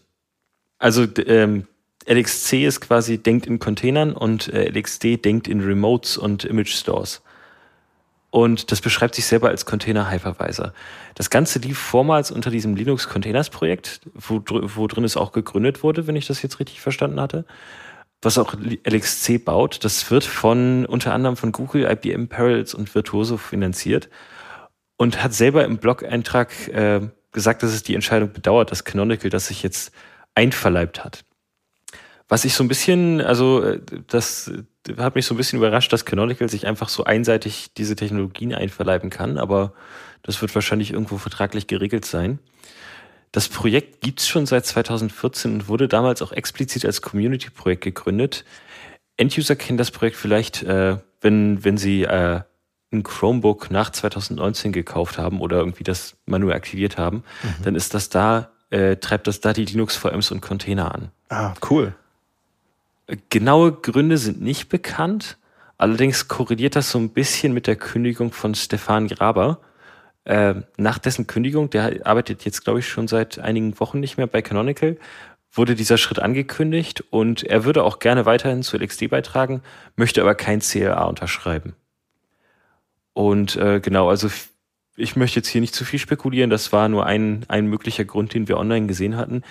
Also 0.78 1.06
ähm, 1.26 1.66
LXC 2.06 2.64
ist 2.66 2.80
quasi 2.80 3.18
denkt 3.18 3.46
in 3.46 3.58
Containern 3.58 4.12
und 4.12 4.48
äh, 4.52 4.68
LXD 4.68 5.16
denkt 5.24 5.48
in 5.48 5.60
Remotes 5.60 6.18
und 6.18 6.44
Image 6.44 6.74
Stores 6.74 7.22
und 8.34 8.72
das 8.72 8.80
beschreibt 8.80 9.14
sich 9.14 9.26
selber 9.26 9.50
als 9.50 9.64
Container 9.64 10.10
Hypervisor. 10.10 10.72
Das 11.14 11.30
Ganze 11.30 11.60
lief 11.60 11.78
vormals 11.78 12.32
unter 12.32 12.50
diesem 12.50 12.74
Linux 12.74 13.08
Containers 13.08 13.48
Projekt, 13.48 14.00
wo, 14.12 14.42
wo 14.50 14.88
drin 14.88 15.04
es 15.04 15.16
auch 15.16 15.30
gegründet 15.30 15.84
wurde, 15.84 16.08
wenn 16.08 16.16
ich 16.16 16.26
das 16.26 16.42
jetzt 16.42 16.58
richtig 16.58 16.80
verstanden 16.80 17.20
hatte, 17.20 17.44
was 18.22 18.36
auch 18.36 18.54
LXC 18.54 19.38
baut. 19.44 19.84
Das 19.84 20.10
wird 20.10 20.24
von 20.24 20.84
unter 20.84 21.14
anderem 21.14 21.36
von 21.36 21.52
Google, 21.52 21.88
IBM, 21.88 22.26
Parallels 22.26 22.74
und 22.74 22.92
Virtuoso 22.92 23.36
finanziert 23.36 24.08
und 24.96 25.22
hat 25.22 25.32
selber 25.32 25.64
im 25.64 25.78
Blog-Eintrag 25.78 26.66
äh, 26.66 27.02
gesagt, 27.30 27.62
dass 27.62 27.70
es 27.70 27.84
die 27.84 27.94
Entscheidung 27.94 28.32
bedauert, 28.32 28.72
dass 28.72 28.82
Canonical 28.82 29.30
das 29.30 29.46
sich 29.46 29.62
jetzt 29.62 29.92
einverleibt 30.34 31.04
hat. 31.04 31.24
Was 32.34 32.44
ich 32.44 32.54
so 32.54 32.64
ein 32.64 32.68
bisschen, 32.68 33.20
also 33.20 33.62
äh, 33.62 33.80
das 34.08 34.50
hat 34.98 35.14
mich 35.14 35.24
so 35.24 35.34
ein 35.34 35.36
bisschen 35.36 35.56
überrascht, 35.60 35.92
dass 35.92 36.04
Canonical 36.04 36.48
sich 36.48 36.66
einfach 36.66 36.88
so 36.88 37.04
einseitig 37.04 37.72
diese 37.76 37.94
Technologien 37.94 38.52
einverleiben 38.52 39.08
kann, 39.08 39.38
aber 39.38 39.72
das 40.24 40.42
wird 40.42 40.52
wahrscheinlich 40.52 40.92
irgendwo 40.92 41.16
vertraglich 41.16 41.68
geregelt 41.68 42.04
sein. 42.04 42.40
Das 43.30 43.48
Projekt 43.48 44.00
gibt's 44.00 44.26
schon 44.26 44.46
seit 44.46 44.66
2014 44.66 45.52
und 45.52 45.68
wurde 45.68 45.86
damals 45.86 46.22
auch 46.22 46.32
explizit 46.32 46.84
als 46.84 47.02
Community-Projekt 47.02 47.84
gegründet. 47.84 48.44
Enduser 49.16 49.54
kennen 49.54 49.78
das 49.78 49.92
Projekt 49.92 50.16
vielleicht, 50.16 50.64
äh, 50.64 50.96
wenn, 51.20 51.62
wenn 51.62 51.78
sie 51.78 52.02
äh, 52.02 52.40
ein 52.92 53.04
Chromebook 53.04 53.70
nach 53.70 53.90
2019 53.90 54.72
gekauft 54.72 55.18
haben 55.18 55.40
oder 55.40 55.58
irgendwie 55.58 55.84
das 55.84 56.16
manuell 56.26 56.56
aktiviert 56.56 56.98
haben, 56.98 57.18
mhm. 57.44 57.62
dann 57.62 57.74
ist 57.76 57.94
das 57.94 58.08
da, 58.08 58.50
äh, 58.70 58.96
treibt 58.96 59.28
das 59.28 59.38
da 59.38 59.52
die 59.52 59.66
Linux-VMs 59.66 60.32
und 60.32 60.40
Container 60.40 60.92
an. 60.92 61.12
Ah, 61.28 61.54
cool. 61.70 61.94
Genaue 63.30 63.72
Gründe 63.72 64.18
sind 64.18 64.40
nicht 64.40 64.68
bekannt. 64.68 65.38
Allerdings 65.76 66.28
korreliert 66.28 66.76
das 66.76 66.90
so 66.90 66.98
ein 66.98 67.10
bisschen 67.10 67.52
mit 67.52 67.66
der 67.66 67.76
Kündigung 67.76 68.32
von 68.32 68.54
Stefan 68.54 69.08
Graber. 69.08 69.60
Äh, 70.24 70.54
nach 70.76 70.98
dessen 70.98 71.26
Kündigung, 71.26 71.68
der 71.68 72.06
arbeitet 72.06 72.44
jetzt, 72.44 72.64
glaube 72.64 72.78
ich, 72.78 72.88
schon 72.88 73.08
seit 73.08 73.38
einigen 73.38 73.78
Wochen 73.78 74.00
nicht 74.00 74.16
mehr 74.16 74.26
bei 74.26 74.40
Canonical, 74.40 74.96
wurde 75.52 75.74
dieser 75.74 75.98
Schritt 75.98 76.18
angekündigt 76.18 77.04
und 77.10 77.44
er 77.44 77.64
würde 77.64 77.84
auch 77.84 77.98
gerne 77.98 78.24
weiterhin 78.24 78.62
zu 78.62 78.76
LXD 78.76 79.08
beitragen, 79.08 79.62
möchte 79.96 80.22
aber 80.22 80.34
kein 80.34 80.60
CLA 80.60 81.04
unterschreiben. 81.04 81.74
Und 83.12 83.56
äh, 83.56 83.80
genau, 83.80 84.08
also 84.08 84.28
ich 84.96 85.16
möchte 85.16 85.38
jetzt 85.40 85.48
hier 85.48 85.60
nicht 85.60 85.74
zu 85.74 85.84
viel 85.84 85.98
spekulieren, 85.98 86.50
das 86.50 86.72
war 86.72 86.88
nur 86.88 87.06
ein, 87.06 87.44
ein 87.48 87.66
möglicher 87.66 88.04
Grund, 88.04 88.34
den 88.34 88.48
wir 88.48 88.58
online 88.58 88.86
gesehen 88.86 89.16
hatten, 89.16 89.42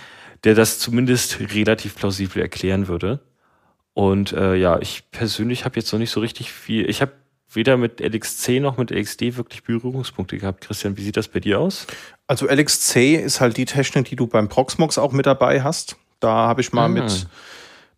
der 0.43 0.55
das 0.55 0.79
zumindest 0.79 1.39
relativ 1.39 1.95
plausibel 1.95 2.41
erklären 2.41 2.87
würde. 2.87 3.21
Und 3.93 4.33
äh, 4.33 4.55
ja, 4.55 4.79
ich 4.79 5.03
persönlich 5.11 5.65
habe 5.65 5.75
jetzt 5.75 5.91
noch 5.91 5.99
nicht 5.99 6.11
so 6.11 6.19
richtig 6.19 6.51
viel. 6.51 6.89
Ich 6.89 7.01
habe 7.01 7.11
weder 7.51 7.77
mit 7.77 7.99
LXC 7.99 8.59
noch 8.59 8.77
mit 8.77 8.89
LXD 8.89 9.37
wirklich 9.37 9.63
Berührungspunkte 9.63 10.37
gehabt. 10.37 10.61
Christian, 10.61 10.97
wie 10.97 11.03
sieht 11.03 11.17
das 11.17 11.27
bei 11.27 11.39
dir 11.39 11.59
aus? 11.59 11.85
Also 12.27 12.47
LXC 12.47 13.15
ist 13.15 13.41
halt 13.41 13.57
die 13.57 13.65
Technik, 13.65 14.05
die 14.05 14.15
du 14.15 14.27
beim 14.27 14.49
Proxmox 14.49 14.97
auch 14.97 15.11
mit 15.11 15.25
dabei 15.25 15.61
hast. 15.61 15.95
Da 16.19 16.47
habe 16.47 16.61
ich 16.61 16.73
mal 16.73 16.85
ah. 16.85 16.87
mit 16.87 17.27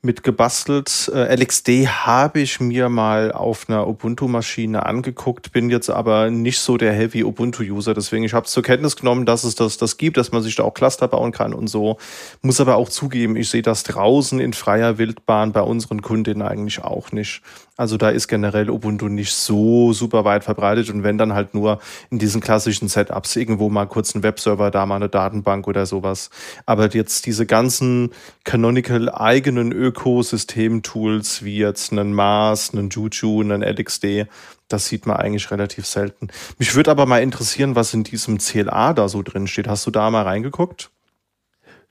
mit 0.05 0.23
gebastelt. 0.23 1.11
Äh, 1.13 1.35
LXD 1.35 1.87
habe 1.87 2.39
ich 2.39 2.59
mir 2.59 2.87
mal 2.87 3.31
auf 3.31 3.67
einer 3.67 3.87
Ubuntu-Maschine 3.87 4.85
angeguckt, 4.85 5.51
bin 5.51 5.69
jetzt 5.69 5.89
aber 5.89 6.29
nicht 6.29 6.59
so 6.59 6.77
der 6.77 6.93
Heavy 6.93 7.23
Ubuntu-User. 7.23 7.93
Deswegen, 7.93 8.23
ich 8.23 8.33
habe 8.33 8.45
zur 8.45 8.63
Kenntnis 8.63 8.95
genommen, 8.95 9.25
dass 9.25 9.43
es 9.43 9.55
das, 9.55 9.77
das 9.77 9.97
gibt, 9.97 10.17
dass 10.17 10.31
man 10.31 10.43
sich 10.43 10.55
da 10.55 10.63
auch 10.63 10.73
Cluster 10.73 11.07
bauen 11.07 11.31
kann 11.31 11.53
und 11.53 11.67
so. 11.67 11.97
Muss 12.41 12.61
aber 12.61 12.75
auch 12.75 12.87
zugeben, 12.87 13.35
ich 13.35 13.49
sehe 13.49 13.63
das 13.63 13.83
draußen 13.83 14.39
in 14.39 14.53
freier 14.53 14.97
Wildbahn 14.97 15.51
bei 15.51 15.61
unseren 15.61 16.01
Kundinnen 16.01 16.47
eigentlich 16.47 16.81
auch 16.83 17.11
nicht. 17.11 17.41
Also 17.77 17.97
da 17.97 18.09
ist 18.09 18.29
generell 18.29 18.69
Ubuntu 18.69 19.09
nicht 19.09 19.33
so 19.33 19.91
super 19.91 20.23
weit 20.23 20.45
verbreitet 20.45 20.89
und 20.89 21.03
wenn 21.03 21.17
dann 21.17 21.33
halt 21.33 21.53
nur 21.53 21.79
in 22.09 22.19
diesen 22.19 22.39
klassischen 22.39 22.87
Setups 22.87 23.35
irgendwo 23.35 23.69
mal 23.69 23.85
kurz 23.85 24.15
ein 24.15 24.23
Webserver, 24.23 24.71
da 24.71 24.85
mal 24.85 24.95
eine 24.95 25.09
Datenbank 25.09 25.67
oder 25.67 25.85
sowas. 25.85 26.29
Aber 26.65 26.89
jetzt 26.89 27.25
diese 27.25 27.45
ganzen 27.45 28.11
Canonical 28.45 29.09
eigenen 29.09 29.73
Ökosystem-Tools 29.73 31.43
wie 31.43 31.57
jetzt 31.57 31.91
einen 31.91 32.13
Mars, 32.13 32.71
einen 32.73 32.89
Juju, 32.89 33.41
einen 33.41 33.61
LXD, 33.61 34.27
das 34.69 34.87
sieht 34.87 35.05
man 35.05 35.17
eigentlich 35.17 35.51
relativ 35.51 35.85
selten. 35.85 36.29
Mich 36.57 36.75
würde 36.75 36.91
aber 36.91 37.05
mal 37.05 37.21
interessieren, 37.21 37.75
was 37.75 37.93
in 37.93 38.05
diesem 38.05 38.37
CLA 38.37 38.93
da 38.93 39.09
so 39.09 39.21
drin 39.21 39.47
steht. 39.47 39.67
Hast 39.67 39.85
du 39.85 39.91
da 39.91 40.09
mal 40.09 40.23
reingeguckt? 40.23 40.91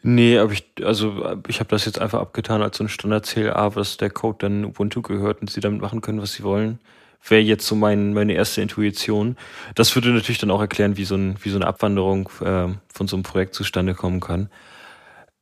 Nee, 0.07 0.37
aber 0.37 0.53
ich, 0.53 0.67
also 0.85 1.41
ich 1.49 1.61
habe 1.61 1.71
das 1.71 1.87
jetzt 1.87 1.99
einfach 1.99 2.21
abgetan 2.21 2.61
als 2.61 2.77
so 2.77 2.85
ein 2.85 2.91
Standard-CLA, 2.91 3.75
was 3.75 3.97
der 3.97 4.11
Code 4.11 4.37
dann 4.41 4.67
Ubuntu 4.67 5.01
gehört 5.01 5.41
und 5.41 5.49
sie 5.49 5.63
damit 5.63 5.81
machen 5.81 6.03
können, 6.03 6.21
was 6.21 6.35
sie 6.35 6.43
wollen. 6.43 6.79
Wäre 7.27 7.41
jetzt 7.41 7.67
so 7.67 7.75
mein, 7.75 8.13
meine 8.13 8.35
erste 8.35 8.61
Intuition. 8.61 9.39
Das 9.75 9.95
würde 9.95 10.11
natürlich 10.11 10.37
dann 10.37 10.51
auch 10.51 10.61
erklären, 10.61 10.99
wie 10.99 11.07
so, 11.07 11.15
ein, 11.15 11.37
wie 11.41 11.49
so 11.49 11.57
eine 11.57 11.67
Abwanderung 11.67 12.29
äh, 12.43 12.69
von 12.93 13.09
so 13.09 13.17
einem 13.17 13.23
Projekt 13.23 13.55
zustande 13.55 13.95
kommen 13.95 14.21
kann. 14.21 14.51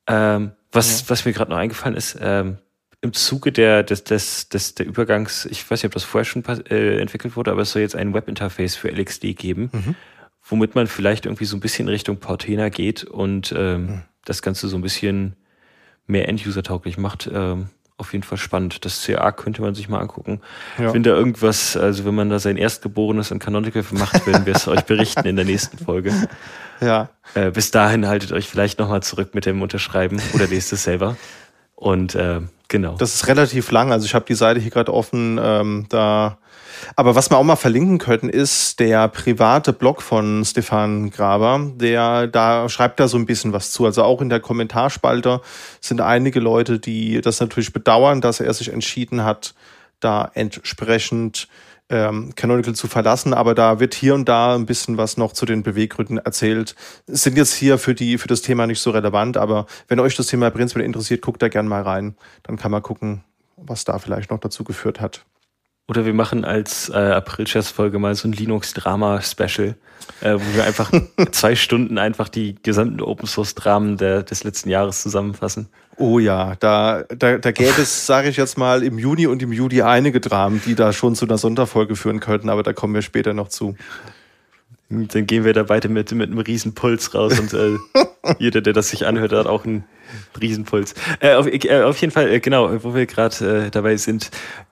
Ähm, 0.07 0.53
was, 0.71 1.01
ja. 1.01 1.11
was 1.11 1.25
mir 1.25 1.33
gerade 1.33 1.51
noch 1.51 1.59
eingefallen 1.59 1.97
ist, 1.97 2.17
ähm, 2.23 2.59
im 3.01 3.13
Zuge 3.15 3.51
der, 3.51 3.83
des, 3.83 4.05
des, 4.05 4.49
des, 4.49 4.77
der 4.77 4.87
Übergangs, 4.87 5.45
ich 5.47 5.69
weiß 5.69 5.81
nicht, 5.81 5.87
ob 5.87 5.93
das 5.95 6.05
vorher 6.05 6.25
schon 6.25 6.45
äh, 6.71 7.01
entwickelt 7.01 7.35
wurde, 7.35 7.51
aber 7.51 7.63
es 7.63 7.73
soll 7.73 7.83
jetzt 7.83 7.97
ein 7.97 8.15
Webinterface 8.15 8.77
für 8.77 8.91
LXD 8.91 9.35
geben, 9.37 9.71
mhm. 9.73 9.97
womit 10.45 10.77
man 10.77 10.87
vielleicht 10.87 11.27
irgendwie 11.27 11.47
so 11.47 11.57
ein 11.57 11.61
bisschen 11.61 11.89
Richtung 11.89 12.19
Portainer 12.19 12.71
geht 12.71 13.03
und 13.03 13.53
ähm, 13.59 13.87
mhm 13.87 14.03
das 14.25 14.43
Ganze 14.43 14.69
so 14.69 14.77
ein 14.77 14.83
bisschen 14.83 15.37
mehr 16.07 16.29
End-User-tauglich 16.29 16.99
macht. 16.99 17.31
Ähm, 17.33 17.69
auf 17.99 18.13
jeden 18.13 18.25
Fall 18.25 18.39
spannend. 18.39 18.85
Das 18.85 19.05
CA 19.05 19.31
könnte 19.33 19.63
man 19.63 19.75
sich 19.75 19.89
mal 19.89 20.01
angucken. 20.01 20.41
Ja. 20.79 20.93
Wenn 20.93 21.03
da 21.03 21.11
irgendwas, 21.11 21.77
also 21.77 22.05
wenn 22.05 22.15
man 22.15 22.31
da 22.31 22.39
sein 22.39 22.57
Erstgeborenes 22.57 23.31
in 23.31 23.39
Canonical 23.39 23.85
macht, 23.93 24.27
werden 24.27 24.45
wir 24.45 24.57
es 24.57 24.67
euch 24.67 24.83
berichten 24.83 25.27
in 25.27 25.37
der 25.37 25.45
nächsten 25.45 25.79
Folge. 25.79 26.13
Ja. 26.81 27.11
Äh, 27.35 27.53
bis 27.53 27.71
dahin 27.71 28.09
haltet 28.09 28.33
euch 28.33 28.49
vielleicht 28.49 28.81
nochmal 28.81 29.05
zurück 29.05 29.37
mit 29.37 29.47
dem 29.47 29.63
Unterschreiben 29.63 30.21
oder 30.35 30.49
lest 30.49 30.73
es 30.73 30.83
selber. 30.83 31.17
Und 31.77 32.17
äh, 32.17 32.41
genau. 32.67 32.97
Das 32.97 33.15
ist 33.15 33.29
relativ 33.29 33.71
lang. 33.71 33.93
Also 33.93 34.05
ich 34.05 34.17
habe 34.17 34.25
die 34.25 34.35
Seite 34.35 34.59
hier 34.59 34.73
gerade 34.73 34.93
offen. 34.93 35.39
Ähm, 35.41 35.87
da 35.91 36.39
Aber 36.97 37.15
was 37.15 37.31
wir 37.31 37.39
auch 37.39 37.45
mal 37.45 37.57
verlinken 37.57 37.99
könnten, 37.99 38.29
ist 38.29 38.81
der 38.81 39.09
private 39.09 39.73
Blog 39.73 40.03
von 40.03 40.45
Stefan 40.45 41.11
Graber. 41.11 41.73
Der, 41.77 42.27
da 42.27 42.69
schreibt 42.69 43.01
da 43.01 43.09
so 43.09 43.17
ein 43.17 43.27
bisschen 43.27 43.53
was 43.53 43.71
zu. 43.71 43.85
Also 43.85 44.03
auch 44.03 44.21
in 44.21 44.29
der 44.29 44.41
Kommentarspalte 44.41 45.41
sind 45.81 46.01
einige 46.01 46.41
Leute, 46.41 46.79
die 46.79 47.21
das 47.21 47.41
natürlich 47.41 47.73
bedauern, 47.73 48.21
dass 48.21 48.41
er 48.41 48.53
sich 48.55 48.73
entschieden 48.73 49.25
hat, 49.25 49.55
da 50.01 50.31
entsprechend 50.35 51.49
ähm, 51.93 52.35
Canonical 52.35 52.75
zu 52.75 52.89
verlassen, 52.89 53.35
aber 53.35 53.55
da 53.55 53.79
wird 53.79 53.95
hier 53.95 54.15
und 54.15 54.29
da 54.29 54.55
ein 54.55 54.67
bisschen 54.67 54.97
was 54.97 55.19
noch 55.19 55.33
zu 55.33 55.45
den 55.45 55.63
Beweggründen 55.63 56.19
erzählt. 56.19 56.75
Sind 57.07 57.37
jetzt 57.37 57.53
hier 57.53 57.79
für 57.79 57.95
die 57.95 58.19
für 58.19 58.29
das 58.29 58.41
Thema 58.41 58.67
nicht 58.67 58.81
so 58.81 58.91
relevant, 58.91 59.37
aber 59.37 59.67
wenn 59.89 60.01
euch 60.01 60.17
das 60.17 60.29
Thema 60.29 60.51
prinzipiell 60.51 60.87
interessiert, 60.87 61.21
guckt 61.21 61.43
da 61.43 61.49
gerne 61.49 61.69
mal 61.69 61.83
rein. 61.83 62.17
Dann 62.45 62.57
kann 62.57 62.71
man 62.71 62.83
gucken, 62.83 63.25
was 63.57 63.85
da 63.85 63.99
vielleicht 63.99 64.31
noch 64.31 64.39
dazu 64.39 64.65
geführt 64.65 65.01
hat. 65.01 65.25
Oder 65.89 66.07
wir 66.07 66.15
machen 66.15 66.45
als 66.45 66.89
äh, 66.89 66.95
April-Folge 66.95 67.99
mal 67.99 68.15
so 68.15 68.29
ein 68.29 68.33
Linux-Drama-Special, 68.33 69.75
äh, 70.21 70.35
wo 70.35 70.55
wir 70.55 70.65
einfach 70.65 70.93
zwei 71.33 71.57
Stunden 71.57 71.99
einfach 71.99 72.29
die 72.29 72.55
gesamten 72.63 73.01
Open-Source-Dramen 73.01 73.97
des 73.97 74.45
letzten 74.45 74.71
Jahres 74.71 75.03
zusammenfassen. 75.03 75.69
Oh 75.97 76.19
ja, 76.19 76.55
da, 76.57 77.03
da, 77.03 77.37
da 77.37 77.51
gäbe 77.53 77.83
es, 77.83 78.07
sage 78.07 78.29
ich 78.29 78.37
jetzt 78.37 78.57
mal, 78.57 78.83
im 78.83 78.99
Juni 78.99 79.27
und 79.27 79.43
im 79.43 79.53
Juli 79.53 79.83
einige 79.83 80.21
Dramen, 80.21 80.63
die 80.65 80.75
da 80.75 80.93
schon 80.93 81.15
zu 81.15 81.27
einer 81.27 81.37
Sonderfolge 81.37 81.97
führen 81.97 82.21
könnten, 82.21 82.49
aber 82.49 82.63
da 82.63 82.73
kommen 82.73 82.95
wir 82.95 83.03
später 83.03 83.35
noch 83.35 83.49
zu. 83.49 83.77
Dann 84.93 85.27
gehen 85.27 85.45
wir 85.45 85.53
da 85.53 85.69
weiter 85.69 85.89
mit, 85.89 86.13
mit 86.13 86.31
einem 86.31 86.39
Riesenpuls 86.39 87.15
raus 87.15 87.39
und 87.39 87.55
äh, 87.55 87.79
jeder, 88.39 88.61
der 88.61 88.73
das 88.73 88.91
sich 88.91 89.07
anhört, 89.07 89.33
hat 89.33 89.47
auch 89.47 89.65
einen 89.65 89.85
Riesenpuls. 90.41 90.95
Äh, 91.21 91.35
auf, 91.35 91.47
äh, 91.47 91.83
auf 91.83 91.99
jeden 91.99 92.13
Fall, 92.13 92.31
äh, 92.31 92.41
genau, 92.41 92.85
wo 92.85 92.95
wir 92.95 93.07
gerade 93.07 93.67
äh, 93.67 93.71
dabei 93.71 93.97
sind. 93.97 94.31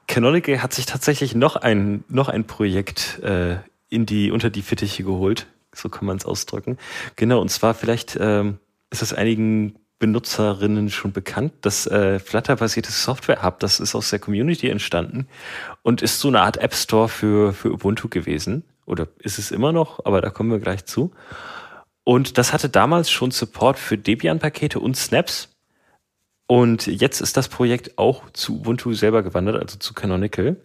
Canonical 0.09 0.63
hat 0.63 0.75
sich 0.75 0.87
tatsächlich 0.87 1.35
noch 1.35 1.57
ein, 1.57 2.05
noch 2.09 2.29
ein 2.29 2.45
Projekt 2.45 3.21
äh, 3.23 3.57
in 3.89 4.07
die, 4.07 4.31
unter 4.31 4.51
die 4.51 4.63
Fittiche 4.63 5.05
geholt. 5.05 5.47
So 5.75 5.89
kann 5.89 6.07
man 6.07 6.17
es 6.17 6.27
ausdrücken. 6.27 6.77
Genau, 7.17 7.41
und 7.41 7.49
zwar 7.49 7.75
vielleicht 7.75 8.19
ähm, 8.21 8.59
ist 8.91 9.03
das 9.03 9.15
einigen 9.15 9.77
Benutzerinnen 10.01 10.91
schon 10.91 11.13
bekannt, 11.13 11.53
das 11.61 11.87
äh, 11.87 12.19
Flutter-basierte 12.19 12.91
Software-Hub, 12.91 13.61
das 13.61 13.81
ist 13.81 13.95
aus 13.95 14.11
der 14.11 14.19
Community 14.19 14.69
entstanden 14.69 15.29
und 15.83 16.01
ist 16.01 16.21
so 16.21 16.29
eine 16.29 16.41
Art 16.41 16.57
App 16.57 16.75
Store 16.75 17.09
für, 17.09 17.53
für 17.53 17.71
Ubuntu 17.71 18.09
gewesen. 18.09 18.65
Oder 18.91 19.07
ist 19.19 19.39
es 19.39 19.53
immer 19.53 19.73
noch, 19.73 20.05
aber 20.05 20.21
da 20.21 20.31
kommen 20.31 20.51
wir 20.51 20.59
gleich 20.59 20.85
zu. 20.85 21.13
Und 22.03 22.39
das 22.39 22.53
hatte 22.53 22.69
damals 22.69 23.11
schon 23.11 23.31
Support 23.31 23.79
für 23.79 23.97
Debian-Pakete 23.97 24.81
und 24.81 24.97
Snaps. 24.97 25.57
Und 26.49 26.89
jetzt 26.89 27.21
ist 27.21 27.37
das 27.37 27.49
Projekt 27.49 27.99
auch 27.99 28.29
zu 28.31 28.57
Ubuntu 28.57 28.93
selber 28.93 29.23
gewandert, 29.23 29.63
also 29.63 29.79
zu 29.79 29.95
Canonical. 29.95 30.57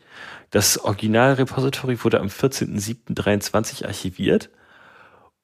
Das 0.49 0.83
Original-Repository 0.83 2.03
wurde 2.03 2.19
am 2.19 2.27
14.07.23 2.27 3.85
archiviert 3.85 4.49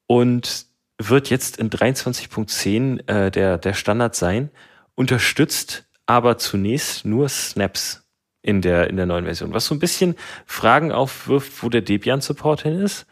und 0.07 0.65
wird 0.97 1.29
jetzt 1.29 1.57
in 1.57 1.69
23.10 1.69 3.07
äh, 3.07 3.29
der, 3.29 3.59
der 3.59 3.73
Standard 3.73 4.15
sein, 4.15 4.49
unterstützt 4.95 5.85
aber 6.07 6.39
zunächst 6.39 7.05
nur 7.05 7.29
Snaps 7.29 8.00
in 8.41 8.61
der, 8.61 8.89
in 8.89 8.97
der 8.97 9.05
neuen 9.05 9.25
Version, 9.25 9.53
was 9.53 9.65
so 9.65 9.75
ein 9.75 9.79
bisschen 9.79 10.15
Fragen 10.45 10.91
aufwirft, 10.91 11.63
wo 11.63 11.69
der 11.69 11.81
Debian-Support 11.81 12.63
hin 12.63 12.79
ist 12.79 13.05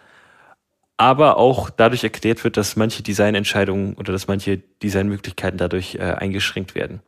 aber 1.00 1.38
auch 1.38 1.70
dadurch 1.70 2.04
erklärt 2.04 2.44
wird, 2.44 2.58
dass 2.58 2.76
manche 2.76 3.02
Designentscheidungen 3.02 3.94
oder 3.94 4.12
dass 4.12 4.28
manche 4.28 4.58
Designmöglichkeiten 4.58 5.58
dadurch 5.58 5.96
äh, 5.96 6.00
eingeschränkt 6.00 6.76
werden. 6.76 7.00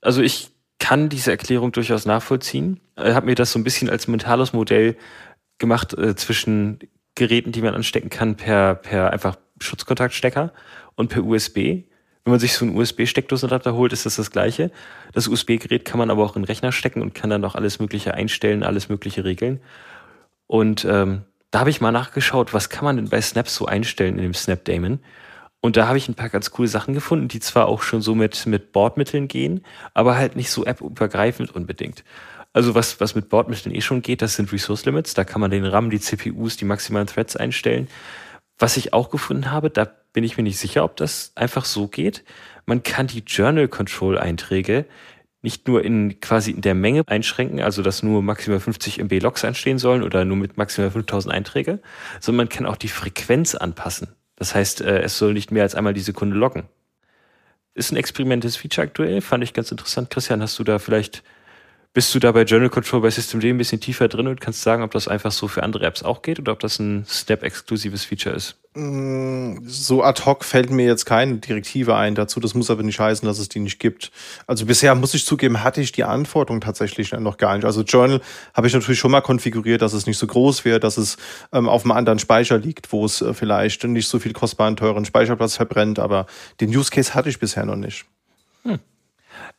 Also 0.00 0.22
ich 0.22 0.50
kann 0.80 1.08
diese 1.08 1.30
Erklärung 1.30 1.70
durchaus 1.70 2.04
nachvollziehen. 2.04 2.80
Ich 2.96 3.14
habe 3.14 3.26
mir 3.26 3.36
das 3.36 3.52
so 3.52 3.60
ein 3.60 3.64
bisschen 3.64 3.88
als 3.88 4.08
mentales 4.08 4.52
Modell 4.52 4.96
gemacht 5.58 5.96
äh, 5.96 6.16
zwischen 6.16 6.80
Geräten, 7.14 7.52
die 7.52 7.62
man 7.62 7.74
anstecken 7.74 8.10
kann 8.10 8.34
per, 8.34 8.74
per 8.74 9.12
einfach 9.12 9.36
Schutzkontaktstecker 9.60 10.52
und 10.96 11.10
per 11.10 11.24
USB. 11.24 11.84
Wenn 12.24 12.32
man 12.32 12.40
sich 12.40 12.54
so 12.54 12.64
einen 12.64 12.76
USB-Steckdosenadapter 12.76 13.74
holt, 13.74 13.92
ist 13.92 14.06
das 14.06 14.16
das 14.16 14.30
gleiche. 14.30 14.70
Das 15.12 15.26
USB-Gerät 15.26 15.84
kann 15.84 15.98
man 15.98 16.10
aber 16.10 16.24
auch 16.24 16.36
in 16.36 16.42
den 16.42 16.46
Rechner 16.46 16.70
stecken 16.70 17.02
und 17.02 17.14
kann 17.14 17.30
dann 17.30 17.44
auch 17.44 17.56
alles 17.56 17.80
Mögliche 17.80 18.14
einstellen, 18.14 18.62
alles 18.62 18.88
Mögliche 18.88 19.24
regeln. 19.24 19.60
Und 20.46 20.84
ähm, 20.84 21.22
da 21.50 21.60
habe 21.60 21.70
ich 21.70 21.80
mal 21.80 21.90
nachgeschaut, 21.90 22.54
was 22.54 22.68
kann 22.68 22.84
man 22.84 22.96
denn 22.96 23.08
bei 23.08 23.20
Snap 23.20 23.48
so 23.48 23.66
einstellen 23.66 24.18
in 24.18 24.22
dem 24.22 24.34
Snap 24.34 24.64
Daemon. 24.64 25.00
Und 25.60 25.76
da 25.76 25.86
habe 25.86 25.98
ich 25.98 26.08
ein 26.08 26.14
paar 26.14 26.28
ganz 26.28 26.50
coole 26.50 26.68
Sachen 26.68 26.94
gefunden, 26.94 27.28
die 27.28 27.40
zwar 27.40 27.66
auch 27.66 27.82
schon 27.82 28.02
so 28.02 28.14
mit, 28.14 28.46
mit 28.46 28.72
Bordmitteln 28.72 29.28
gehen, 29.28 29.64
aber 29.94 30.16
halt 30.16 30.34
nicht 30.36 30.50
so 30.50 30.64
app-übergreifend 30.64 31.54
unbedingt. 31.54 32.04
Also 32.52 32.74
was, 32.74 33.00
was 33.00 33.14
mit 33.14 33.28
Bordmitteln 33.28 33.74
eh 33.74 33.80
schon 33.80 34.02
geht, 34.02 34.22
das 34.22 34.34
sind 34.34 34.52
Resource 34.52 34.84
Limits. 34.84 35.14
Da 35.14 35.24
kann 35.24 35.40
man 35.40 35.50
den 35.50 35.64
RAM, 35.64 35.90
die 35.90 36.00
CPUs, 36.00 36.56
die 36.56 36.64
maximalen 36.64 37.06
Threads 37.06 37.36
einstellen. 37.36 37.88
Was 38.58 38.76
ich 38.76 38.92
auch 38.92 39.10
gefunden 39.10 39.50
habe, 39.50 39.70
da 39.70 39.90
bin 40.12 40.24
ich 40.24 40.36
mir 40.36 40.42
nicht 40.42 40.58
sicher, 40.58 40.84
ob 40.84 40.96
das 40.96 41.32
einfach 41.34 41.64
so 41.64 41.88
geht. 41.88 42.24
Man 42.66 42.82
kann 42.82 43.06
die 43.06 43.22
Journal 43.26 43.68
Control 43.68 44.18
Einträge 44.18 44.86
nicht 45.42 45.66
nur 45.66 45.84
in 45.84 46.20
quasi 46.20 46.52
in 46.52 46.60
der 46.60 46.74
Menge 46.74 47.02
einschränken, 47.06 47.60
also 47.60 47.82
dass 47.82 48.02
nur 48.02 48.22
maximal 48.22 48.60
50 48.60 49.00
MB 49.00 49.20
Logs 49.20 49.42
entstehen 49.42 49.78
sollen 49.78 50.02
oder 50.02 50.24
nur 50.24 50.36
mit 50.36 50.56
maximal 50.56 50.90
5000 50.90 51.34
Einträge, 51.34 51.80
sondern 52.20 52.46
man 52.46 52.48
kann 52.48 52.66
auch 52.66 52.76
die 52.76 52.88
Frequenz 52.88 53.56
anpassen. 53.56 54.08
Das 54.36 54.54
heißt, 54.54 54.80
äh, 54.82 55.00
es 55.02 55.18
soll 55.18 55.32
nicht 55.32 55.50
mehr 55.50 55.64
als 55.64 55.74
einmal 55.74 55.94
die 55.94 56.00
Sekunde 56.00 56.36
loggen. 56.36 56.64
Ist 57.74 57.90
ein 57.90 57.96
experimentelles 57.96 58.56
Feature 58.56 58.86
aktuell, 58.86 59.20
fand 59.20 59.42
ich 59.42 59.52
ganz 59.52 59.70
interessant. 59.70 60.10
Christian, 60.10 60.42
hast 60.42 60.58
du 60.58 60.64
da 60.64 60.78
vielleicht 60.78 61.24
bist 61.94 62.14
du 62.14 62.18
da 62.18 62.32
bei 62.32 62.44
Journal 62.44 62.70
Control 62.70 63.02
bei 63.02 63.10
Systemd 63.10 63.44
ein 63.44 63.58
bisschen 63.58 63.80
tiefer 63.80 64.08
drin 64.08 64.26
und 64.26 64.40
kannst 64.40 64.62
sagen, 64.62 64.82
ob 64.82 64.92
das 64.92 65.08
einfach 65.08 65.30
so 65.30 65.46
für 65.46 65.62
andere 65.62 65.84
Apps 65.84 66.02
auch 66.02 66.22
geht 66.22 66.38
oder 66.38 66.52
ob 66.52 66.60
das 66.60 66.78
ein 66.78 67.04
Snap-exklusives 67.06 68.04
Feature 68.04 68.34
ist? 68.34 68.56
Mm, 68.74 69.58
so 69.66 70.02
ad 70.02 70.22
hoc 70.24 70.42
fällt 70.44 70.70
mir 70.70 70.86
jetzt 70.86 71.04
keine 71.04 71.36
Direktive 71.36 71.94
ein 71.94 72.14
dazu. 72.14 72.40
Das 72.40 72.54
muss 72.54 72.70
aber 72.70 72.82
nicht 72.82 72.98
heißen, 72.98 73.26
dass 73.26 73.38
es 73.38 73.50
die 73.50 73.58
nicht 73.58 73.78
gibt. 73.78 74.10
Also 74.46 74.64
bisher 74.64 74.94
muss 74.94 75.12
ich 75.12 75.26
zugeben, 75.26 75.62
hatte 75.62 75.82
ich 75.82 75.92
die 75.92 76.04
Anforderung 76.04 76.62
tatsächlich 76.62 77.12
noch 77.12 77.36
gar 77.36 77.54
nicht. 77.56 77.66
Also 77.66 77.82
Journal 77.82 78.22
habe 78.54 78.66
ich 78.66 78.72
natürlich 78.72 78.98
schon 78.98 79.10
mal 79.10 79.20
konfiguriert, 79.20 79.82
dass 79.82 79.92
es 79.92 80.06
nicht 80.06 80.16
so 80.16 80.26
groß 80.26 80.64
wird, 80.64 80.84
dass 80.84 80.96
es 80.96 81.18
ähm, 81.52 81.68
auf 81.68 81.84
einem 81.84 81.92
anderen 81.92 82.18
Speicher 82.18 82.56
liegt, 82.56 82.90
wo 82.92 83.04
es 83.04 83.20
äh, 83.20 83.34
vielleicht 83.34 83.84
nicht 83.84 84.08
so 84.08 84.18
viel 84.18 84.32
kostbaren, 84.32 84.76
teuren 84.76 85.04
Speicherplatz 85.04 85.56
verbrennt. 85.56 85.98
Aber 85.98 86.24
den 86.62 86.74
Use 86.74 86.90
Case 86.90 87.12
hatte 87.12 87.28
ich 87.28 87.38
bisher 87.38 87.66
noch 87.66 87.76
nicht. 87.76 88.06
Hm. 88.62 88.78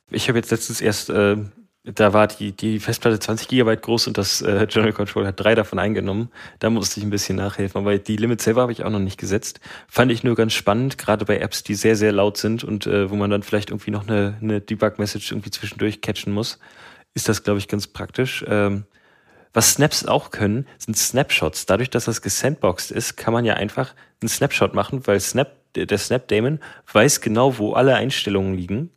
Ich 0.10 0.28
habe 0.30 0.40
jetzt 0.40 0.50
letztens 0.50 0.82
erst 0.82 1.12
äh, 1.12 1.38
da 1.86 2.14
war 2.14 2.28
die, 2.28 2.54
die 2.54 2.80
Festplatte 2.80 3.20
20 3.20 3.50
Gigabyte 3.50 3.82
groß 3.82 4.08
und 4.08 4.18
das 4.18 4.42
äh, 4.42 4.64
Journal 4.70 4.94
Control 4.94 5.28
hat 5.28 5.40
drei 5.40 5.54
davon 5.54 5.80
eingenommen. 5.80 6.32
Da 6.60 6.70
musste 6.70 7.00
ich 7.00 7.06
ein 7.06 7.10
bisschen 7.10 7.36
nachhelfen, 7.36 7.82
aber 7.82 7.98
die 7.98 8.16
Limits 8.16 8.46
selber 8.46 8.62
habe 8.62 8.72
ich 8.72 8.86
auch 8.86 8.90
noch 8.90 9.00
nicht 9.00 9.20
gesetzt. 9.20 9.60
Fand 9.90 10.10
ich 10.10 10.24
nur 10.24 10.36
ganz 10.36 10.54
spannend, 10.54 10.98
gerade 10.98 11.26
bei 11.26 11.40
Apps, 11.40 11.64
die 11.64 11.76
sehr, 11.76 11.98
sehr 11.98 12.14
laut 12.14 12.38
sind 12.38 12.64
und 12.64 12.88
äh, 12.88 13.10
wo 13.10 13.16
man 13.16 13.30
dann 13.30 13.44
vielleicht 13.44 13.70
irgendwie 13.70 13.92
noch 13.92 14.08
eine, 14.08 14.38
eine 14.42 14.62
Debug-Message 14.62 15.32
irgendwie 15.32 15.52
zwischendurch 15.52 16.00
catchen 16.00 16.32
muss, 16.32 16.58
ist 17.16 17.28
das, 17.28 17.44
glaube 17.44 17.60
ich, 17.60 17.68
ganz 17.68 17.88
praktisch. 17.88 18.46
Ähm, 18.48 18.86
was 19.52 19.74
Snaps 19.74 20.06
auch 20.06 20.32
können, 20.32 20.66
sind 20.78 20.98
Snapshots. 20.98 21.66
Dadurch, 21.66 21.90
dass 21.90 22.06
das 22.06 22.22
gesandboxed 22.22 22.92
ist, 22.92 23.18
kann 23.18 23.34
man 23.34 23.44
ja 23.44 23.56
einfach 23.56 23.94
einen 24.22 24.30
Snapshot 24.30 24.74
machen, 24.74 25.06
weil 25.06 25.20
Snap, 25.20 25.52
der 25.76 25.98
Snap 25.98 26.30
Daemon 26.30 26.60
weiß 26.92 27.20
genau, 27.20 27.58
wo 27.58 27.74
alle 27.74 27.96
Einstellungen 27.96 28.56
liegen 28.56 28.90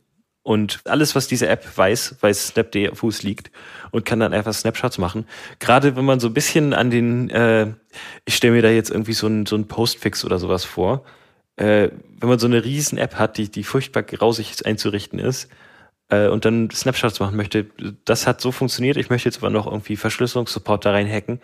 und 0.47 0.79
alles, 0.85 1.13
was 1.13 1.27
diese 1.27 1.49
App 1.49 1.77
weiß, 1.77 2.15
weiß 2.21 2.47
Snapd, 2.47 2.77
wo 3.01 3.09
es 3.09 3.21
liegt 3.21 3.51
und 3.91 4.05
kann 4.05 4.21
dann 4.21 4.33
einfach 4.33 4.53
Snapshots 4.53 4.97
machen. 4.97 5.25
Gerade 5.59 5.97
wenn 5.97 6.05
man 6.05 6.21
so 6.21 6.29
ein 6.29 6.33
bisschen 6.33 6.73
an 6.73 6.89
den, 6.89 7.29
äh, 7.29 7.73
ich 8.23 8.37
stelle 8.37 8.53
mir 8.53 8.61
da 8.61 8.69
jetzt 8.69 8.89
irgendwie 8.89 9.11
so 9.11 9.27
ein, 9.27 9.45
so 9.45 9.57
ein 9.57 9.67
Postfix 9.67 10.23
oder 10.23 10.39
sowas 10.39 10.63
vor, 10.63 11.03
äh, 11.57 11.89
wenn 12.21 12.29
man 12.29 12.39
so 12.39 12.47
eine 12.47 12.63
riesen 12.63 12.97
App 12.97 13.15
hat, 13.15 13.37
die, 13.37 13.51
die 13.51 13.65
furchtbar 13.65 14.03
grausig 14.03 14.65
einzurichten 14.65 15.19
ist, 15.19 15.49
äh, 16.07 16.29
und 16.29 16.45
dann 16.45 16.69
Snapshots 16.69 17.19
machen 17.19 17.35
möchte, 17.35 17.65
das 18.05 18.25
hat 18.25 18.39
so 18.39 18.53
funktioniert. 18.53 18.95
Ich 18.95 19.09
möchte 19.09 19.27
jetzt 19.27 19.39
aber 19.39 19.49
noch 19.49 19.67
irgendwie 19.67 19.97
Verschlüsselungssupport 19.97 20.85
da 20.85 20.91
reinhacken, 20.91 21.41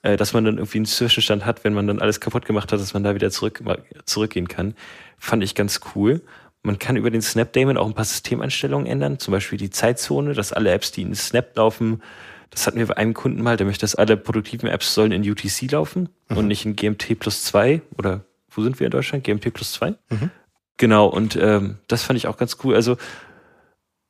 äh, 0.00 0.16
dass 0.16 0.32
man 0.32 0.46
dann 0.46 0.56
irgendwie 0.56 0.78
einen 0.78 0.86
Zwischenstand 0.86 1.44
hat, 1.44 1.64
wenn 1.64 1.74
man 1.74 1.86
dann 1.86 2.00
alles 2.00 2.18
kaputt 2.18 2.46
gemacht 2.46 2.72
hat, 2.72 2.80
dass 2.80 2.94
man 2.94 3.02
da 3.02 3.14
wieder 3.14 3.30
zurück, 3.30 3.62
zurückgehen 4.06 4.48
kann. 4.48 4.74
Fand 5.18 5.44
ich 5.44 5.54
ganz 5.54 5.80
cool. 5.94 6.22
Man 6.68 6.78
kann 6.78 6.96
über 6.96 7.08
den 7.08 7.22
Snap 7.22 7.50
Daemon 7.54 7.78
auch 7.78 7.86
ein 7.86 7.94
paar 7.94 8.04
Systemeinstellungen 8.04 8.86
ändern, 8.86 9.18
zum 9.18 9.32
Beispiel 9.32 9.56
die 9.56 9.70
Zeitzone, 9.70 10.34
dass 10.34 10.52
alle 10.52 10.70
Apps, 10.70 10.92
die 10.92 11.00
in 11.00 11.14
Snap 11.14 11.56
laufen, 11.56 12.02
das 12.50 12.66
hatten 12.66 12.78
wir 12.78 12.84
bei 12.84 12.98
einem 12.98 13.14
Kunden 13.14 13.42
mal, 13.42 13.56
der 13.56 13.66
möchte, 13.66 13.84
dass 13.84 13.94
alle 13.94 14.18
produktiven 14.18 14.68
Apps 14.68 14.92
sollen 14.92 15.10
in 15.10 15.22
UTC 15.22 15.70
laufen 15.70 16.10
mhm. 16.28 16.36
und 16.36 16.46
nicht 16.46 16.66
in 16.66 16.76
GMT 16.76 17.18
plus 17.18 17.42
zwei 17.42 17.80
oder 17.96 18.20
wo 18.50 18.62
sind 18.62 18.80
wir 18.80 18.86
in 18.86 18.90
Deutschland? 18.90 19.24
GMT 19.24 19.54
plus 19.54 19.72
zwei. 19.72 19.94
Mhm. 20.10 20.30
Genau, 20.76 21.06
und 21.06 21.36
ähm, 21.40 21.78
das 21.88 22.02
fand 22.02 22.18
ich 22.18 22.26
auch 22.26 22.36
ganz 22.36 22.58
cool. 22.62 22.74
Also 22.74 22.98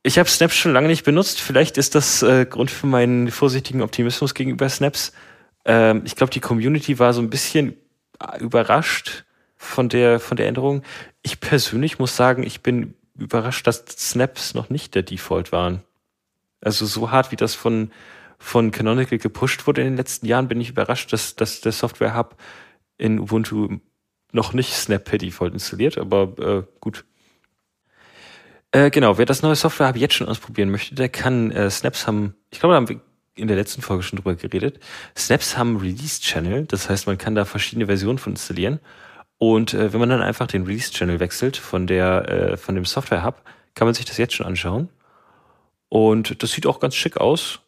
ich 0.03 0.19
habe 0.19 0.27
Snaps 0.27 0.57
schon 0.57 0.73
lange 0.73 0.89
nicht 0.89 1.05
benutzt. 1.05 1.39
Vielleicht 1.39 1.77
ist 1.77 1.95
das 1.95 2.23
äh, 2.23 2.45
Grund 2.45 2.71
für 2.71 2.87
meinen 2.87 3.31
vorsichtigen 3.31 3.81
Optimismus 3.81 4.33
gegenüber 4.33 4.67
Snaps. 4.67 5.13
Ähm, 5.63 6.01
ich 6.03 6.17
glaube, 6.17 6.33
die 6.33 6.41
Community 6.41 6.99
war 6.99 7.13
so 7.13 7.21
ein 7.21 7.29
bisschen 7.29 7.77
überrascht 8.41 9.23
von 9.59 9.89
der, 9.89 10.19
von 10.19 10.37
der 10.37 10.47
Änderung. 10.47 10.81
Ich 11.21 11.41
persönlich 11.41 11.99
muss 11.99 12.15
sagen, 12.15 12.43
ich 12.43 12.61
bin 12.61 12.95
überrascht, 13.17 13.67
dass 13.67 13.85
Snaps 13.85 14.53
noch 14.53 14.69
nicht 14.69 14.95
der 14.95 15.03
Default 15.03 15.51
waren. 15.51 15.83
Also 16.61 16.85
so 16.85 17.11
hart, 17.11 17.31
wie 17.31 17.35
das 17.35 17.55
von, 17.55 17.91
von 18.39 18.71
Canonical 18.71 19.19
gepusht 19.19 19.67
wurde 19.67 19.81
in 19.81 19.87
den 19.87 19.97
letzten 19.97 20.25
Jahren, 20.25 20.47
bin 20.47 20.61
ich 20.61 20.69
überrascht, 20.69 21.11
dass, 21.11 21.35
dass 21.35 21.59
der 21.59 21.73
Software 21.73 22.15
Hub 22.15 22.37
in 22.97 23.19
Ubuntu 23.19 23.79
noch 24.31 24.53
nicht 24.53 24.73
Snap 24.73 25.03
per 25.03 25.17
Default 25.17 25.53
installiert, 25.53 25.97
aber 25.97 26.33
äh, 26.39 26.63
gut. 26.79 27.03
Äh, 28.71 28.91
genau, 28.91 29.17
wer 29.17 29.25
das 29.25 29.41
neue 29.41 29.55
Software 29.55 29.89
Hub 29.89 29.97
jetzt 29.97 30.13
schon 30.13 30.27
ausprobieren 30.27 30.69
möchte, 30.71 30.95
der 30.95 31.09
kann 31.09 31.51
äh, 31.51 31.69
Snaps 31.69 32.07
haben, 32.07 32.33
ich 32.49 32.61
glaube, 32.61 32.73
da 32.73 32.77
haben 32.77 32.89
wir 32.89 33.01
in 33.35 33.47
der 33.47 33.57
letzten 33.57 33.81
Folge 33.81 34.03
schon 34.03 34.17
drüber 34.17 34.35
geredet. 34.35 34.79
Snaps 35.17 35.57
haben 35.57 35.77
Release-Channel, 35.77 36.65
das 36.65 36.89
heißt, 36.89 37.07
man 37.07 37.17
kann 37.17 37.35
da 37.35 37.43
verschiedene 37.43 37.87
Versionen 37.87 38.19
von 38.19 38.33
installieren. 38.33 38.79
Und 39.39 39.73
äh, 39.73 39.91
wenn 39.91 39.99
man 40.01 40.09
dann 40.09 40.21
einfach 40.21 40.47
den 40.47 40.63
Release-Channel 40.63 41.19
wechselt 41.19 41.57
von 41.57 41.87
der, 41.87 42.29
äh, 42.29 42.57
von 42.57 42.75
dem 42.75 42.85
Software-Hub, 42.85 43.41
kann 43.73 43.87
man 43.87 43.95
sich 43.95 44.05
das 44.05 44.17
jetzt 44.17 44.33
schon 44.33 44.45
anschauen. 44.45 44.89
Und 45.87 46.43
das 46.43 46.51
sieht 46.51 46.67
auch 46.67 46.79
ganz 46.79 46.93
schick 46.93 47.17
aus. 47.17 47.61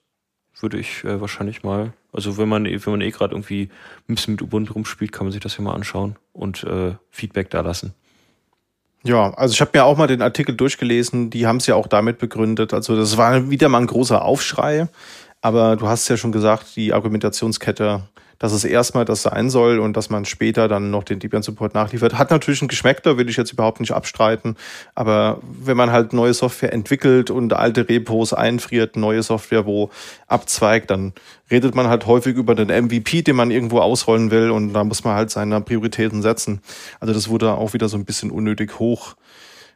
Würde 0.59 0.77
ich 0.77 1.03
äh, 1.05 1.19
wahrscheinlich 1.19 1.63
mal, 1.63 1.93
also 2.11 2.37
wenn 2.37 2.49
man, 2.49 2.65
wenn 2.65 2.91
man 2.91 3.01
eh 3.01 3.09
gerade 3.09 3.33
irgendwie 3.33 3.69
ein 4.07 4.15
bisschen 4.15 4.33
mit 4.33 4.41
Ubuntu 4.41 4.73
rumspielt, 4.73 5.13
kann 5.13 5.25
man 5.25 5.31
sich 5.31 5.41
das 5.41 5.55
hier 5.55 5.63
mal 5.63 5.73
anschauen 5.73 6.17
und 6.33 6.63
äh, 6.65 6.93
Feedback 7.09 7.49
da 7.49 7.61
lassen. 7.61 7.95
Ja, 9.03 9.33
also 9.33 9.53
ich 9.53 9.61
habe 9.61 9.71
mir 9.73 9.85
auch 9.85 9.97
mal 9.97 10.07
den 10.07 10.21
Artikel 10.21 10.55
durchgelesen, 10.55 11.31
die 11.31 11.47
haben 11.47 11.57
es 11.57 11.65
ja 11.65 11.75
auch 11.75 11.87
damit 11.87 12.19
begründet. 12.19 12.73
Also 12.73 12.95
das 12.95 13.17
war 13.17 13.49
wieder 13.49 13.69
mal 13.69 13.79
ein 13.79 13.87
großer 13.87 14.23
Aufschrei, 14.23 14.89
aber 15.39 15.77
du 15.77 15.87
hast 15.87 16.07
ja 16.09 16.17
schon 16.17 16.31
gesagt, 16.31 16.75
die 16.75 16.93
Argumentationskette 16.93 18.03
dass 18.41 18.53
es 18.53 18.65
erstmal 18.65 19.05
das 19.05 19.21
sein 19.21 19.51
soll 19.51 19.77
und 19.77 19.95
dass 19.95 20.09
man 20.09 20.25
später 20.25 20.67
dann 20.67 20.89
noch 20.89 21.03
den 21.03 21.19
Debian-Support 21.19 21.75
nachliefert. 21.75 22.17
Hat 22.17 22.31
natürlich 22.31 22.59
einen 22.63 22.69
Geschmack, 22.69 23.03
da 23.03 23.15
will 23.15 23.29
ich 23.29 23.37
jetzt 23.37 23.53
überhaupt 23.53 23.79
nicht 23.79 23.91
abstreiten. 23.91 24.57
Aber 24.95 25.39
wenn 25.43 25.77
man 25.77 25.91
halt 25.91 26.11
neue 26.11 26.33
Software 26.33 26.73
entwickelt 26.73 27.29
und 27.29 27.53
alte 27.53 27.87
Repos 27.87 28.33
einfriert, 28.33 28.95
neue 28.95 29.21
Software 29.21 29.67
wo 29.67 29.91
abzweigt, 30.25 30.89
dann 30.89 31.13
redet 31.51 31.75
man 31.75 31.87
halt 31.87 32.07
häufig 32.07 32.35
über 32.35 32.55
den 32.55 32.69
MVP, 32.85 33.21
den 33.21 33.35
man 33.35 33.51
irgendwo 33.51 33.77
ausrollen 33.77 34.31
will 34.31 34.49
und 34.49 34.73
da 34.73 34.83
muss 34.83 35.03
man 35.03 35.13
halt 35.13 35.29
seine 35.29 35.61
Prioritäten 35.61 36.23
setzen. 36.23 36.61
Also 36.99 37.13
das 37.13 37.29
wurde 37.29 37.53
auch 37.53 37.73
wieder 37.73 37.89
so 37.89 37.97
ein 37.97 38.05
bisschen 38.05 38.31
unnötig 38.31 38.79
hoch 38.79 39.15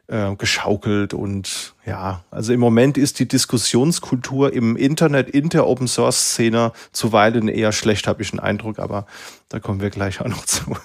äh, 0.08 0.34
geschaukelt 0.36 1.14
und 1.14 1.74
ja, 1.84 2.24
also 2.30 2.52
im 2.52 2.60
Moment 2.60 2.98
ist 2.98 3.18
die 3.18 3.28
Diskussionskultur 3.28 4.52
im 4.52 4.76
Internet 4.76 5.30
in 5.30 5.48
der 5.48 5.66
Open 5.66 5.88
Source 5.88 6.32
Szene 6.32 6.72
zuweilen 6.92 7.48
eher 7.48 7.72
schlecht, 7.72 8.06
habe 8.06 8.22
ich 8.22 8.30
den 8.30 8.40
Eindruck, 8.40 8.78
aber 8.78 9.06
da 9.48 9.60
kommen 9.60 9.80
wir 9.80 9.90
gleich 9.90 10.20
auch 10.20 10.28
noch 10.28 10.44
zu. 10.44 10.76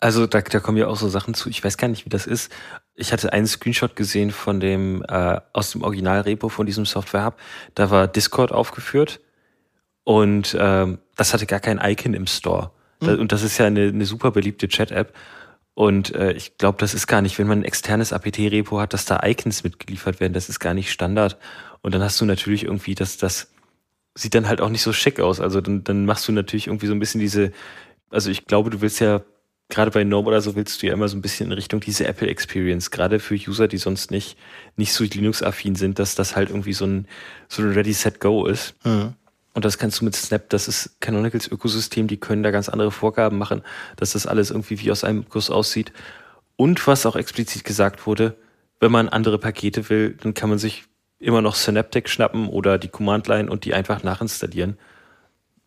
Also 0.00 0.26
da, 0.26 0.42
da 0.42 0.60
kommen 0.60 0.76
ja 0.76 0.86
auch 0.86 0.96
so 0.96 1.08
Sachen 1.08 1.32
zu. 1.32 1.48
Ich 1.48 1.64
weiß 1.64 1.78
gar 1.78 1.88
nicht, 1.88 2.04
wie 2.04 2.10
das 2.10 2.26
ist. 2.26 2.52
Ich 2.94 3.12
hatte 3.12 3.32
einen 3.32 3.46
Screenshot 3.46 3.96
gesehen 3.96 4.32
von 4.32 4.60
dem 4.60 5.02
äh, 5.08 5.40
aus 5.54 5.70
dem 5.70 5.82
Originalrepo 5.82 6.50
von 6.50 6.66
diesem 6.66 6.84
Software 6.84 7.24
Hub. 7.24 7.36
Da 7.74 7.90
war 7.90 8.06
Discord 8.06 8.52
aufgeführt 8.52 9.20
und 10.02 10.54
ähm, 10.60 10.98
das 11.16 11.32
hatte 11.32 11.46
gar 11.46 11.60
kein 11.60 11.78
Icon 11.78 12.12
im 12.12 12.26
Store. 12.26 12.70
Mhm. 13.00 13.20
Und 13.20 13.32
das 13.32 13.42
ist 13.42 13.56
ja 13.56 13.66
eine, 13.66 13.88
eine 13.88 14.04
super 14.04 14.30
beliebte 14.30 14.68
Chat-App. 14.68 15.14
Und 15.74 16.14
äh, 16.14 16.32
ich 16.32 16.56
glaube, 16.56 16.78
das 16.78 16.94
ist 16.94 17.06
gar 17.06 17.20
nicht, 17.20 17.38
wenn 17.38 17.48
man 17.48 17.60
ein 17.60 17.64
externes 17.64 18.12
APT-Repo 18.12 18.78
hat, 18.78 18.92
dass 18.92 19.04
da 19.04 19.20
Icons 19.24 19.64
mitgeliefert 19.64 20.20
werden, 20.20 20.32
das 20.32 20.48
ist 20.48 20.60
gar 20.60 20.72
nicht 20.72 20.92
Standard. 20.92 21.36
Und 21.82 21.94
dann 21.94 22.02
hast 22.02 22.20
du 22.20 22.24
natürlich 22.24 22.64
irgendwie, 22.64 22.94
dass 22.94 23.16
das 23.16 23.50
sieht 24.14 24.34
dann 24.34 24.48
halt 24.48 24.60
auch 24.60 24.68
nicht 24.68 24.82
so 24.82 24.92
schick 24.92 25.20
aus. 25.20 25.40
Also 25.40 25.60
dann, 25.60 25.82
dann 25.84 26.06
machst 26.06 26.28
du 26.28 26.32
natürlich 26.32 26.68
irgendwie 26.68 26.86
so 26.86 26.94
ein 26.94 27.00
bisschen 27.00 27.20
diese, 27.20 27.52
also 28.10 28.30
ich 28.30 28.46
glaube, 28.46 28.70
du 28.70 28.80
willst 28.80 29.00
ja, 29.00 29.22
gerade 29.68 29.90
bei 29.90 30.04
Gnome 30.04 30.28
oder 30.28 30.40
so 30.40 30.54
willst 30.54 30.82
du 30.82 30.86
ja 30.86 30.92
immer 30.92 31.08
so 31.08 31.16
ein 31.16 31.22
bisschen 31.22 31.46
in 31.46 31.52
Richtung 31.52 31.80
diese 31.80 32.06
Apple 32.06 32.28
Experience, 32.28 32.90
gerade 32.90 33.18
für 33.18 33.34
User, 33.34 33.66
die 33.66 33.78
sonst 33.78 34.10
nicht, 34.10 34.36
nicht 34.76 34.92
so 34.92 35.04
Linux-affin 35.04 35.74
sind, 35.74 35.98
dass 35.98 36.14
das 36.14 36.36
halt 36.36 36.50
irgendwie 36.50 36.74
so 36.74 36.86
ein, 36.86 37.08
so 37.48 37.62
ein 37.62 37.72
Ready, 37.72 37.92
Set, 37.92 38.20
Go 38.20 38.46
ist. 38.46 38.74
Mhm. 38.84 39.14
Und 39.54 39.64
das 39.64 39.78
kannst 39.78 40.00
du 40.00 40.04
mit 40.04 40.16
Snap, 40.16 40.50
das 40.50 40.66
ist 40.66 41.00
Canonicals 41.00 41.48
Ökosystem, 41.48 42.08
die 42.08 42.18
können 42.18 42.42
da 42.42 42.50
ganz 42.50 42.68
andere 42.68 42.90
Vorgaben 42.90 43.38
machen, 43.38 43.62
dass 43.96 44.12
das 44.12 44.26
alles 44.26 44.50
irgendwie 44.50 44.80
wie 44.80 44.90
aus 44.90 45.04
einem 45.04 45.26
Guss 45.28 45.48
aussieht. 45.48 45.92
Und 46.56 46.86
was 46.86 47.06
auch 47.06 47.16
explizit 47.16 47.64
gesagt 47.64 48.06
wurde, 48.06 48.36
wenn 48.80 48.90
man 48.90 49.08
andere 49.08 49.38
Pakete 49.38 49.88
will, 49.88 50.16
dann 50.20 50.34
kann 50.34 50.50
man 50.50 50.58
sich 50.58 50.84
immer 51.20 51.40
noch 51.40 51.54
Synaptic 51.54 52.08
schnappen 52.08 52.48
oder 52.48 52.78
die 52.78 52.88
Command 52.88 53.28
Line 53.28 53.48
und 53.48 53.64
die 53.64 53.74
einfach 53.74 54.02
nachinstallieren. 54.02 54.76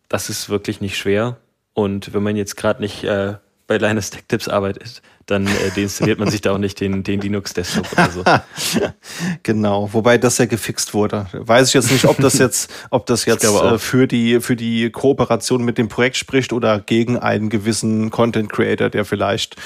Das 0.08 0.30
ist 0.30 0.50
wirklich 0.50 0.80
nicht 0.80 0.96
schwer. 0.96 1.38
Und 1.72 2.12
wenn 2.12 2.22
man 2.22 2.36
jetzt 2.36 2.56
gerade 2.56 2.80
nicht 2.80 3.04
äh, 3.04 3.36
bei 3.66 3.78
Linus 3.78 4.10
Tech 4.10 4.24
Tips 4.28 4.48
arbeitet, 4.48 5.02
dann 5.28 5.46
äh, 5.46 5.50
deinstalliert 5.76 6.18
man 6.18 6.30
sich 6.30 6.40
da 6.40 6.52
auch 6.52 6.58
nicht 6.58 6.80
den, 6.80 7.02
den 7.04 7.20
Linux-Desktop 7.20 7.92
oder 7.92 8.10
so. 8.10 8.24
genau, 9.42 9.90
wobei 9.92 10.16
das 10.16 10.38
ja 10.38 10.46
gefixt 10.46 10.94
wurde. 10.94 11.26
Weiß 11.32 11.68
ich 11.68 11.74
jetzt 11.74 11.92
nicht, 11.92 12.06
ob 12.06 12.16
das 12.16 12.38
jetzt, 12.38 12.72
ob 12.90 13.04
das 13.04 13.24
jetzt 13.26 13.44
äh, 13.44 13.78
für 13.78 14.08
die 14.08 14.40
für 14.40 14.56
die 14.56 14.88
Kooperation 14.90 15.64
mit 15.64 15.76
dem 15.76 15.88
Projekt 15.88 16.16
spricht 16.16 16.54
oder 16.54 16.80
gegen 16.80 17.18
einen 17.18 17.50
gewissen 17.50 18.10
Content 18.10 18.50
Creator, 18.50 18.88
der 18.88 19.04
vielleicht 19.04 19.56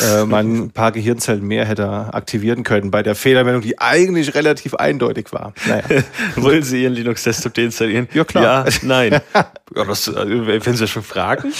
äh, 0.00 0.24
mal 0.24 0.44
ein 0.44 0.70
paar 0.70 0.92
Gehirnzellen 0.92 1.44
mehr 1.44 1.66
hätte 1.66 2.14
aktivieren 2.14 2.62
können 2.62 2.90
bei 2.90 3.02
der 3.02 3.14
Fehlermeldung, 3.14 3.60
die 3.60 3.78
eigentlich 3.78 4.34
relativ 4.34 4.74
eindeutig 4.74 5.30
war. 5.32 5.52
Naja. 5.66 6.02
Wollen 6.36 6.62
Sie 6.62 6.82
Ihren 6.82 6.94
Linux-Desktop 6.94 7.52
deinstallieren? 7.52 8.08
Ja, 8.14 8.24
klar. 8.24 8.66
Ja, 8.66 8.72
nein. 8.80 9.20
ja, 9.34 9.84
das, 9.84 10.08
äh, 10.08 10.64
wenn 10.64 10.76
Sie 10.76 10.88
schon 10.88 11.02
fragen. 11.02 11.52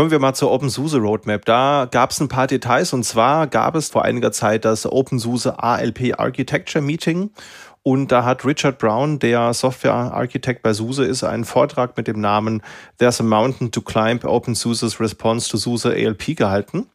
Kommen 0.00 0.10
wir 0.10 0.18
mal 0.18 0.32
zur 0.32 0.50
OpenSUSE 0.50 0.96
Roadmap. 0.96 1.44
Da 1.44 1.86
gab 1.90 2.10
es 2.10 2.20
ein 2.20 2.28
paar 2.28 2.46
Details 2.46 2.94
und 2.94 3.04
zwar 3.04 3.46
gab 3.46 3.74
es 3.74 3.90
vor 3.90 4.02
einiger 4.02 4.32
Zeit 4.32 4.64
das 4.64 4.90
OpenSUSE 4.90 5.62
ALP 5.62 6.18
Architecture 6.18 6.82
Meeting 6.82 7.28
und 7.82 8.10
da 8.10 8.24
hat 8.24 8.46
Richard 8.46 8.78
Brown, 8.78 9.18
der 9.18 9.52
Software 9.52 9.92
Architect 9.92 10.62
bei 10.62 10.72
SUSE 10.72 11.04
ist, 11.04 11.22
einen 11.22 11.44
Vortrag 11.44 11.98
mit 11.98 12.08
dem 12.08 12.18
Namen 12.18 12.62
There's 12.96 13.20
a 13.20 13.24
Mountain 13.24 13.72
to 13.72 13.82
Climb 13.82 14.24
OpenSUSE's 14.24 15.00
Response 15.00 15.50
to 15.50 15.58
SUSE 15.58 15.90
ALP 15.90 16.34
gehalten. 16.34 16.86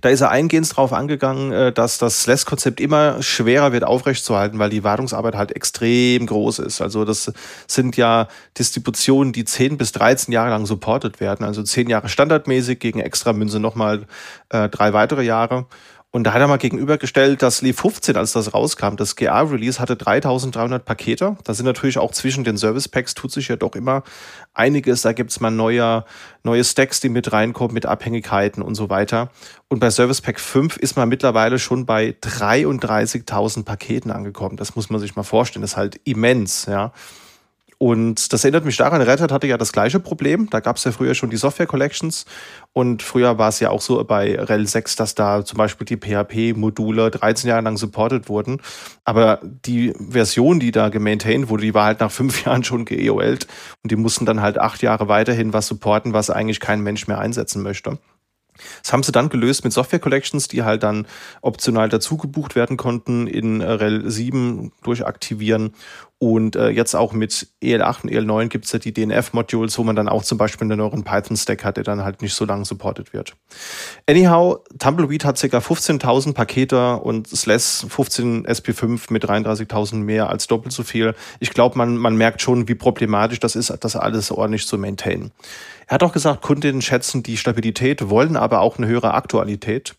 Da 0.00 0.08
ist 0.08 0.20
er 0.20 0.30
eingehend 0.30 0.70
darauf 0.70 0.92
angegangen, 0.92 1.52
äh, 1.52 1.72
dass 1.72 1.98
das 1.98 2.22
SLES-Konzept 2.22 2.80
immer 2.80 3.22
schwerer 3.22 3.72
wird 3.72 3.84
aufrechtzuerhalten, 3.84 4.58
weil 4.58 4.70
die 4.70 4.84
Wartungsarbeit 4.84 5.36
halt 5.36 5.52
extrem 5.52 6.26
groß 6.26 6.60
ist. 6.60 6.80
Also 6.80 7.04
das 7.04 7.32
sind 7.66 7.96
ja 7.96 8.28
Distributionen, 8.58 9.32
die 9.32 9.44
10 9.44 9.78
bis 9.78 9.92
13 9.92 10.32
Jahre 10.32 10.50
lang 10.50 10.66
supportet 10.66 11.20
werden. 11.20 11.44
Also 11.44 11.62
10 11.62 11.88
Jahre 11.88 12.08
standardmäßig 12.08 12.78
gegen 12.78 13.00
extra 13.00 13.32
Münze 13.32 13.60
nochmal 13.60 14.06
äh, 14.50 14.68
drei 14.68 14.92
weitere 14.92 15.22
Jahre. 15.22 15.66
Und 16.10 16.24
da 16.24 16.32
hat 16.32 16.40
er 16.40 16.48
mal 16.48 16.56
gegenübergestellt, 16.56 17.42
dass 17.42 17.60
Leaf 17.60 17.80
15, 17.80 18.16
als 18.16 18.32
das 18.32 18.54
rauskam, 18.54 18.96
das 18.96 19.14
GA-Release 19.14 19.78
hatte 19.78 19.94
3300 19.94 20.82
Pakete. 20.82 21.36
Da 21.44 21.52
sind 21.52 21.66
natürlich 21.66 21.98
auch 21.98 22.12
zwischen 22.12 22.44
den 22.44 22.56
Service 22.56 22.88
Packs 22.88 23.12
tut 23.12 23.30
sich 23.30 23.48
ja 23.48 23.56
doch 23.56 23.74
immer 23.74 24.04
einiges. 24.54 25.02
Da 25.02 25.12
gibt's 25.12 25.38
mal 25.40 25.50
neue, 25.50 26.06
neue 26.44 26.64
Stacks, 26.64 27.00
die 27.00 27.10
mit 27.10 27.30
reinkommen, 27.32 27.74
mit 27.74 27.84
Abhängigkeiten 27.84 28.62
und 28.62 28.74
so 28.74 28.88
weiter. 28.88 29.30
Und 29.68 29.80
bei 29.80 29.90
Service 29.90 30.22
Pack 30.22 30.40
5 30.40 30.78
ist 30.78 30.96
man 30.96 31.10
mittlerweile 31.10 31.58
schon 31.58 31.84
bei 31.84 32.16
33.000 32.22 33.64
Paketen 33.64 34.10
angekommen. 34.10 34.56
Das 34.56 34.76
muss 34.76 34.88
man 34.88 35.00
sich 35.00 35.14
mal 35.14 35.24
vorstellen. 35.24 35.60
Das 35.60 35.72
ist 35.72 35.76
halt 35.76 36.00
immens, 36.04 36.64
ja. 36.64 36.92
Und 37.80 38.32
das 38.32 38.42
erinnert 38.42 38.64
mich 38.64 38.76
daran, 38.76 39.00
Red 39.00 39.20
Hat 39.20 39.30
hatte 39.30 39.46
ja 39.46 39.56
das 39.56 39.72
gleiche 39.72 40.00
Problem. 40.00 40.50
Da 40.50 40.58
gab 40.58 40.76
es 40.76 40.84
ja 40.84 40.90
früher 40.90 41.14
schon 41.14 41.30
die 41.30 41.36
Software 41.36 41.68
Collections. 41.68 42.26
Und 42.72 43.04
früher 43.04 43.38
war 43.38 43.50
es 43.50 43.60
ja 43.60 43.70
auch 43.70 43.80
so 43.80 44.02
bei 44.02 44.36
RHEL 44.36 44.66
6, 44.66 44.96
dass 44.96 45.14
da 45.14 45.44
zum 45.44 45.58
Beispiel 45.58 45.84
die 45.84 45.96
PHP-Module 45.96 47.12
13 47.12 47.48
Jahre 47.48 47.62
lang 47.62 47.76
supported 47.76 48.28
wurden. 48.28 48.60
Aber 49.04 49.38
die 49.42 49.92
Version, 49.96 50.58
die 50.58 50.72
da 50.72 50.88
gemaintained 50.88 51.48
wurde, 51.48 51.62
die 51.62 51.74
war 51.74 51.84
halt 51.84 52.00
nach 52.00 52.10
fünf 52.10 52.44
Jahren 52.46 52.64
schon 52.64 52.84
geEOLt. 52.84 53.46
Und 53.84 53.92
die 53.92 53.96
mussten 53.96 54.26
dann 54.26 54.42
halt 54.42 54.58
acht 54.58 54.82
Jahre 54.82 55.06
weiterhin 55.06 55.52
was 55.52 55.68
supporten, 55.68 56.12
was 56.12 56.30
eigentlich 56.30 56.58
kein 56.58 56.80
Mensch 56.80 57.06
mehr 57.06 57.20
einsetzen 57.20 57.62
möchte. 57.62 57.98
Das 58.82 58.92
haben 58.92 59.02
sie 59.02 59.12
dann 59.12 59.28
gelöst 59.28 59.64
mit 59.64 59.72
Software 59.72 60.00
Collections, 60.00 60.48
die 60.48 60.62
halt 60.62 60.82
dann 60.82 61.06
optional 61.42 61.88
dazu 61.88 62.16
gebucht 62.16 62.56
werden 62.56 62.76
konnten 62.76 63.26
in 63.26 63.62
RHEL 63.62 64.10
7 64.10 64.72
durch 64.82 65.06
Aktivieren. 65.06 65.74
Und 66.20 66.56
äh, 66.56 66.70
jetzt 66.70 66.96
auch 66.96 67.12
mit 67.12 67.46
EL8 67.62 68.02
und 68.02 68.10
EL9 68.10 68.48
gibt 68.48 68.64
es 68.64 68.72
ja 68.72 68.80
die 68.80 68.92
DNF-Modules, 68.92 69.78
wo 69.78 69.84
man 69.84 69.94
dann 69.94 70.08
auch 70.08 70.24
zum 70.24 70.36
Beispiel 70.36 70.64
einen 70.64 70.78
neueren 70.78 71.04
Python-Stack 71.04 71.64
hat, 71.64 71.76
der 71.76 71.84
dann 71.84 72.02
halt 72.02 72.22
nicht 72.22 72.34
so 72.34 72.44
lange 72.44 72.64
supported 72.64 73.12
wird. 73.12 73.36
Anyhow, 74.08 74.58
Tumbleweed 74.80 75.24
hat 75.24 75.40
ca. 75.40 75.58
15.000 75.58 76.34
Pakete 76.34 76.96
und 76.96 77.28
SLES 77.28 77.86
15 77.88 78.46
SP5 78.48 79.12
mit 79.12 79.24
33.000 79.24 79.94
mehr 79.94 80.28
als 80.28 80.48
doppelt 80.48 80.72
so 80.72 80.82
viel. 80.82 81.14
Ich 81.38 81.50
glaube, 81.50 81.78
man, 81.78 81.96
man 81.96 82.16
merkt 82.16 82.42
schon, 82.42 82.66
wie 82.66 82.74
problematisch 82.74 83.38
das 83.38 83.54
ist, 83.54 83.72
das 83.80 83.94
alles 83.94 84.32
ordentlich 84.32 84.66
zu 84.66 84.76
maintainen. 84.76 85.30
Er 85.86 85.94
hat 85.94 86.02
auch 86.02 86.12
gesagt, 86.12 86.42
Kundinnen 86.42 86.82
schätzen 86.82 87.22
die 87.22 87.36
Stabilität, 87.36 88.10
wollen 88.10 88.36
aber 88.36 88.60
auch 88.60 88.76
eine 88.78 88.88
höhere 88.88 89.14
Aktualität. 89.14 89.94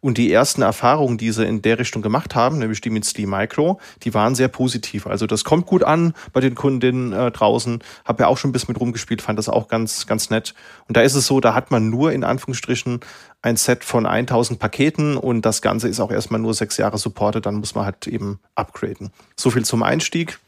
Und 0.00 0.16
die 0.16 0.32
ersten 0.32 0.62
Erfahrungen, 0.62 1.18
die 1.18 1.30
sie 1.30 1.44
in 1.44 1.60
der 1.60 1.78
Richtung 1.78 2.00
gemacht 2.00 2.34
haben, 2.34 2.58
nämlich 2.58 2.80
die 2.80 2.90
mit 2.90 3.04
Steam 3.04 3.30
Micro, 3.30 3.80
die 4.02 4.14
waren 4.14 4.34
sehr 4.34 4.48
positiv. 4.48 5.06
Also 5.06 5.26
das 5.26 5.44
kommt 5.44 5.66
gut 5.66 5.84
an 5.84 6.14
bei 6.32 6.40
den 6.40 6.54
Kundinnen 6.54 7.12
äh, 7.12 7.30
draußen. 7.30 7.80
Habe 8.04 8.22
ja 8.22 8.28
auch 8.28 8.38
schon 8.38 8.50
ein 8.50 8.52
bisschen 8.52 8.72
mit 8.72 8.80
rumgespielt, 8.80 9.20
fand 9.20 9.38
das 9.38 9.48
auch 9.48 9.68
ganz, 9.68 10.06
ganz 10.06 10.30
nett. 10.30 10.54
Und 10.88 10.96
da 10.96 11.02
ist 11.02 11.14
es 11.14 11.26
so, 11.26 11.40
da 11.40 11.54
hat 11.54 11.70
man 11.70 11.90
nur 11.90 12.12
in 12.12 12.24
Anführungsstrichen 12.24 13.00
ein 13.42 13.56
Set 13.56 13.84
von 13.84 14.06
1000 14.06 14.58
Paketen 14.58 15.16
und 15.16 15.42
das 15.42 15.60
Ganze 15.60 15.88
ist 15.88 16.00
auch 16.00 16.10
erstmal 16.10 16.40
nur 16.40 16.54
sechs 16.54 16.78
Jahre 16.78 16.96
supportet. 16.96 17.44
Dann 17.44 17.56
muss 17.56 17.74
man 17.74 17.84
halt 17.84 18.06
eben 18.06 18.40
upgraden. 18.54 19.10
So 19.36 19.50
viel 19.50 19.64
zum 19.64 19.82
Einstieg. 19.82 20.38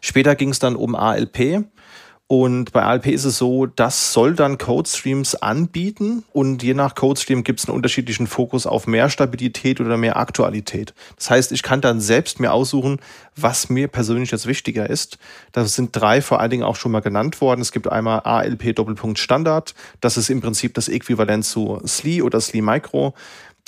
Später 0.00 0.34
ging 0.34 0.50
es 0.50 0.58
dann 0.58 0.76
um 0.76 0.94
ALP. 0.94 1.64
Und 2.30 2.72
bei 2.72 2.82
ALP 2.82 3.06
ist 3.06 3.24
es 3.24 3.38
so, 3.38 3.64
das 3.64 4.12
soll 4.12 4.34
dann 4.34 4.58
Code-Streams 4.58 5.34
anbieten 5.36 6.24
und 6.34 6.62
je 6.62 6.74
nach 6.74 6.94
Code-Stream 6.94 7.42
gibt 7.42 7.58
es 7.58 7.66
einen 7.66 7.74
unterschiedlichen 7.74 8.26
Fokus 8.26 8.66
auf 8.66 8.86
mehr 8.86 9.08
Stabilität 9.08 9.80
oder 9.80 9.96
mehr 9.96 10.18
Aktualität. 10.18 10.92
Das 11.16 11.30
heißt, 11.30 11.52
ich 11.52 11.62
kann 11.62 11.80
dann 11.80 12.02
selbst 12.02 12.38
mir 12.38 12.52
aussuchen, 12.52 13.00
was 13.34 13.70
mir 13.70 13.88
persönlich 13.88 14.30
jetzt 14.30 14.46
wichtiger 14.46 14.90
ist. 14.90 15.16
Das 15.52 15.74
sind 15.74 15.96
drei 15.96 16.20
vor 16.20 16.38
allen 16.38 16.50
Dingen 16.50 16.64
auch 16.64 16.76
schon 16.76 16.92
mal 16.92 17.00
genannt 17.00 17.40
worden. 17.40 17.62
Es 17.62 17.72
gibt 17.72 17.90
einmal 17.90 18.20
ALP 18.20 18.76
Doppelpunkt 18.76 19.18
Standard. 19.18 19.74
Das 20.02 20.18
ist 20.18 20.28
im 20.28 20.42
Prinzip 20.42 20.74
das 20.74 20.88
Äquivalent 20.88 21.46
zu 21.46 21.80
SLI 21.82 22.20
oder 22.20 22.42
SLI 22.42 22.60
Micro. 22.60 23.14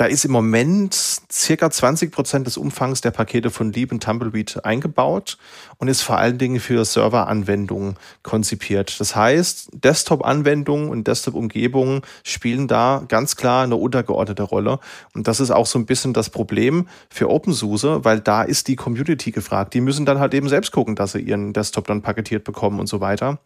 Da 0.01 0.07
ist 0.07 0.25
im 0.25 0.33
Moment 0.33 0.95
circa 1.31 1.71
20 1.71 2.11
Prozent 2.11 2.47
des 2.47 2.57
Umfangs 2.57 3.03
der 3.03 3.11
Pakete 3.11 3.51
von 3.51 3.71
Leap 3.71 3.93
und 3.93 4.03
Tumbleweed 4.03 4.65
eingebaut 4.65 5.37
und 5.77 5.89
ist 5.89 6.01
vor 6.01 6.17
allen 6.17 6.39
Dingen 6.39 6.59
für 6.59 6.87
Serveranwendungen 6.87 7.97
konzipiert. 8.23 8.99
Das 8.99 9.15
heißt, 9.15 9.69
Desktop-Anwendungen 9.75 10.89
und 10.89 11.07
Desktop-Umgebungen 11.07 12.01
spielen 12.25 12.67
da 12.67 13.05
ganz 13.09 13.37
klar 13.37 13.63
eine 13.63 13.77
untergeordnete 13.77 14.43
Rolle. 14.43 14.79
Und 15.15 15.29
das 15.29 15.39
ist 15.39 15.51
auch 15.51 15.67
so 15.67 15.79
ein 15.79 15.85
bisschen 15.85 16.15
das 16.15 16.31
Problem 16.31 16.89
für 17.11 17.29
OpenSUSE, 17.29 18.03
weil 18.03 18.21
da 18.21 18.43
ist 18.43 18.69
die 18.69 18.77
Community 18.77 19.33
gefragt. 19.33 19.75
Die 19.75 19.83
müssen 19.83 20.07
dann 20.07 20.19
halt 20.19 20.33
eben 20.33 20.49
selbst 20.49 20.73
gucken, 20.73 20.97
dass 20.97 21.13
sie 21.13 21.21
ihren 21.21 21.53
Desktop 21.53 21.87
dann 21.87 22.01
paketiert 22.01 22.45
bekommen 22.45 22.81
und 22.81 22.87
so 22.87 23.03
weiter. 23.03 23.39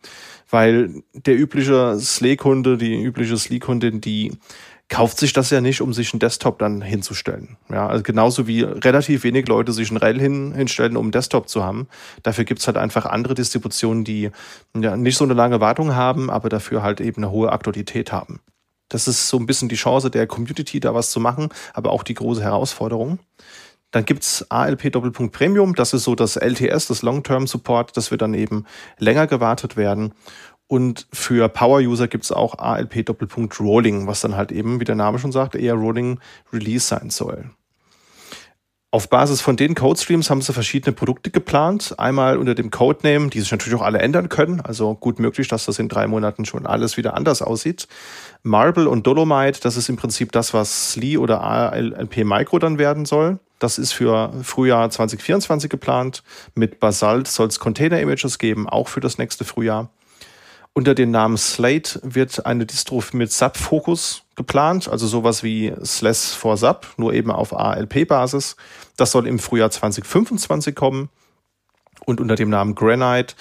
Weil 0.50 1.02
der 1.14 1.36
übliche 1.36 1.98
Slay-Kunde, 1.98 2.78
die 2.78 3.02
übliche 3.02 3.36
Slee-Kundin, 3.36 4.00
die 4.00 4.38
kauft 4.88 5.18
sich 5.18 5.33
das 5.33 5.51
ja 5.51 5.61
nicht, 5.61 5.81
um 5.81 5.92
sich 5.92 6.12
einen 6.12 6.20
Desktop 6.20 6.59
dann 6.59 6.83
hinzustellen. 6.83 7.57
Ja, 7.70 7.87
also 7.87 8.03
genauso 8.03 8.47
wie 8.47 8.62
relativ 8.62 9.25
wenig 9.25 9.49
Leute 9.49 9.73
sich 9.73 9.90
einen 9.90 9.99
RHEL 9.99 10.20
hin, 10.20 10.55
hinstellen, 10.55 10.97
um 10.97 11.07
einen 11.07 11.12
Desktop 11.12 11.49
zu 11.49 11.64
haben. 11.64 11.88
Dafür 12.23 12.44
gibt's 12.44 12.66
halt 12.66 12.77
einfach 12.77 13.07
andere 13.07 13.35
Distributionen, 13.35 14.05
die 14.05 14.31
ja 14.77 14.97
nicht 14.97 15.16
so 15.16 15.25
eine 15.25 15.35
lange 15.35 15.61
Wartung 15.61 15.94
haben, 15.94 16.31
aber 16.31 16.49
dafür 16.49 16.83
halt 16.83 17.01
eben 17.01 17.23
eine 17.23 17.33
hohe 17.33 17.51
Aktualität 17.51 18.12
haben. 18.12 18.40
Das 18.88 19.09
ist 19.09 19.29
so 19.29 19.38
ein 19.38 19.47
bisschen 19.47 19.68
die 19.68 19.77
Chance 19.77 20.11
der 20.11 20.27
Community, 20.27 20.79
da 20.81 20.94
was 20.94 21.11
zu 21.11 21.18
machen, 21.18 21.49
aber 21.73 21.90
auch 21.90 22.03
die 22.03 22.14
große 22.14 22.42
Herausforderung. 22.42 23.18
Dann 23.90 24.05
gibt's 24.05 24.44
ALP 24.51 24.90
Doppelpunkt 24.90 25.33
Premium, 25.33 25.75
das 25.75 25.94
ist 25.94 26.05
so 26.05 26.16
das 26.16 26.37
LTS, 26.37 26.88
das 26.88 27.03
Long-Term 27.03 27.47
Support, 27.47 27.97
das 27.97 28.11
wird 28.11 28.23
dann 28.23 28.35
eben 28.35 28.66
länger 28.99 29.29
gewartet 29.29 29.77
werden. 29.77 30.12
Und 30.66 31.07
für 31.12 31.48
Power-User 31.48 32.09
gibt 32.09 32.24
es 32.24 32.33
auch 32.33 32.59
ALP 32.59 33.05
Doppelpunkt 33.05 33.61
Rolling, 33.61 34.07
was 34.07 34.20
dann 34.20 34.37
halt 34.37 34.50
eben, 34.50 34.81
wie 34.81 34.85
der 34.85 34.94
Name 34.94 35.18
schon 35.18 35.33
sagt, 35.33 35.55
eher 35.55 35.74
Rolling 35.74 36.18
Release 36.53 36.87
sein 36.87 37.11
soll. 37.11 37.50
Auf 38.94 39.11
Basis 39.11 39.40
von 39.40 39.57
den 39.57 39.74
Code-Streams 39.74 40.31
haben 40.31 40.40
sie 40.40 40.53
verschiedene 40.53 40.92
Produkte 40.92 41.33
geplant. 41.33 41.96
Einmal 41.98 42.38
unter 42.38 42.55
dem 42.55 42.70
Codename, 42.70 43.29
die 43.29 43.40
sich 43.40 43.50
natürlich 43.50 43.77
auch 43.77 43.85
alle 43.85 43.98
ändern 43.98 44.29
können. 44.29 44.61
Also 44.61 44.94
gut 44.94 45.18
möglich, 45.18 45.48
dass 45.48 45.64
das 45.64 45.81
in 45.81 45.88
drei 45.88 46.07
Monaten 46.07 46.44
schon 46.44 46.64
alles 46.64 46.96
wieder 46.96 47.14
anders 47.14 47.42
aussieht. 47.42 47.88
Marble 48.44 48.87
und 48.87 49.05
Dolomite, 49.05 49.61
das 49.61 49.77
ist 49.77 49.88
im 49.88 49.96
Prinzip 49.96 50.31
das, 50.31 50.55
was 50.55 50.92
SLI 50.92 51.18
oder 51.18 51.42
ALP 51.42 52.18
Micro 52.18 52.61
dann 52.61 52.79
werden 52.79 53.05
soll. 53.05 53.40
Das 53.59 53.79
ist 53.79 53.90
für 53.90 54.33
Frühjahr 54.44 54.88
2024 54.88 55.68
geplant. 55.68 56.22
Mit 56.55 56.79
Basalt 56.79 57.27
soll 57.27 57.48
es 57.48 57.59
Container-Images 57.59 58.38
geben, 58.38 58.68
auch 58.68 58.87
für 58.87 59.00
das 59.00 59.18
nächste 59.18 59.44
Frühjahr. 59.44 59.90
Unter 60.76 60.96
dem 60.96 61.12
Namen 61.12 61.37
Slate 61.37 62.00
wird 62.02 62.46
eine 62.46 62.66
Distro 62.66 63.00
mit 63.12 63.30
SAP-Fokus 63.30 64.24
geplant, 64.34 64.88
also 64.88 65.06
sowas 65.06 65.44
wie 65.44 65.72
SLES 65.80 66.34
for 66.34 66.56
SAP, 66.56 66.94
nur 66.96 67.12
eben 67.12 67.30
auf 67.30 67.54
ALP-Basis. 67.54 68.56
Das 68.96 69.12
soll 69.12 69.28
im 69.28 69.38
Frühjahr 69.38 69.70
2025 69.70 70.74
kommen. 70.74 71.10
Und 72.06 72.20
unter 72.20 72.34
dem 72.34 72.50
Namen 72.50 72.74
Granite 72.74 73.37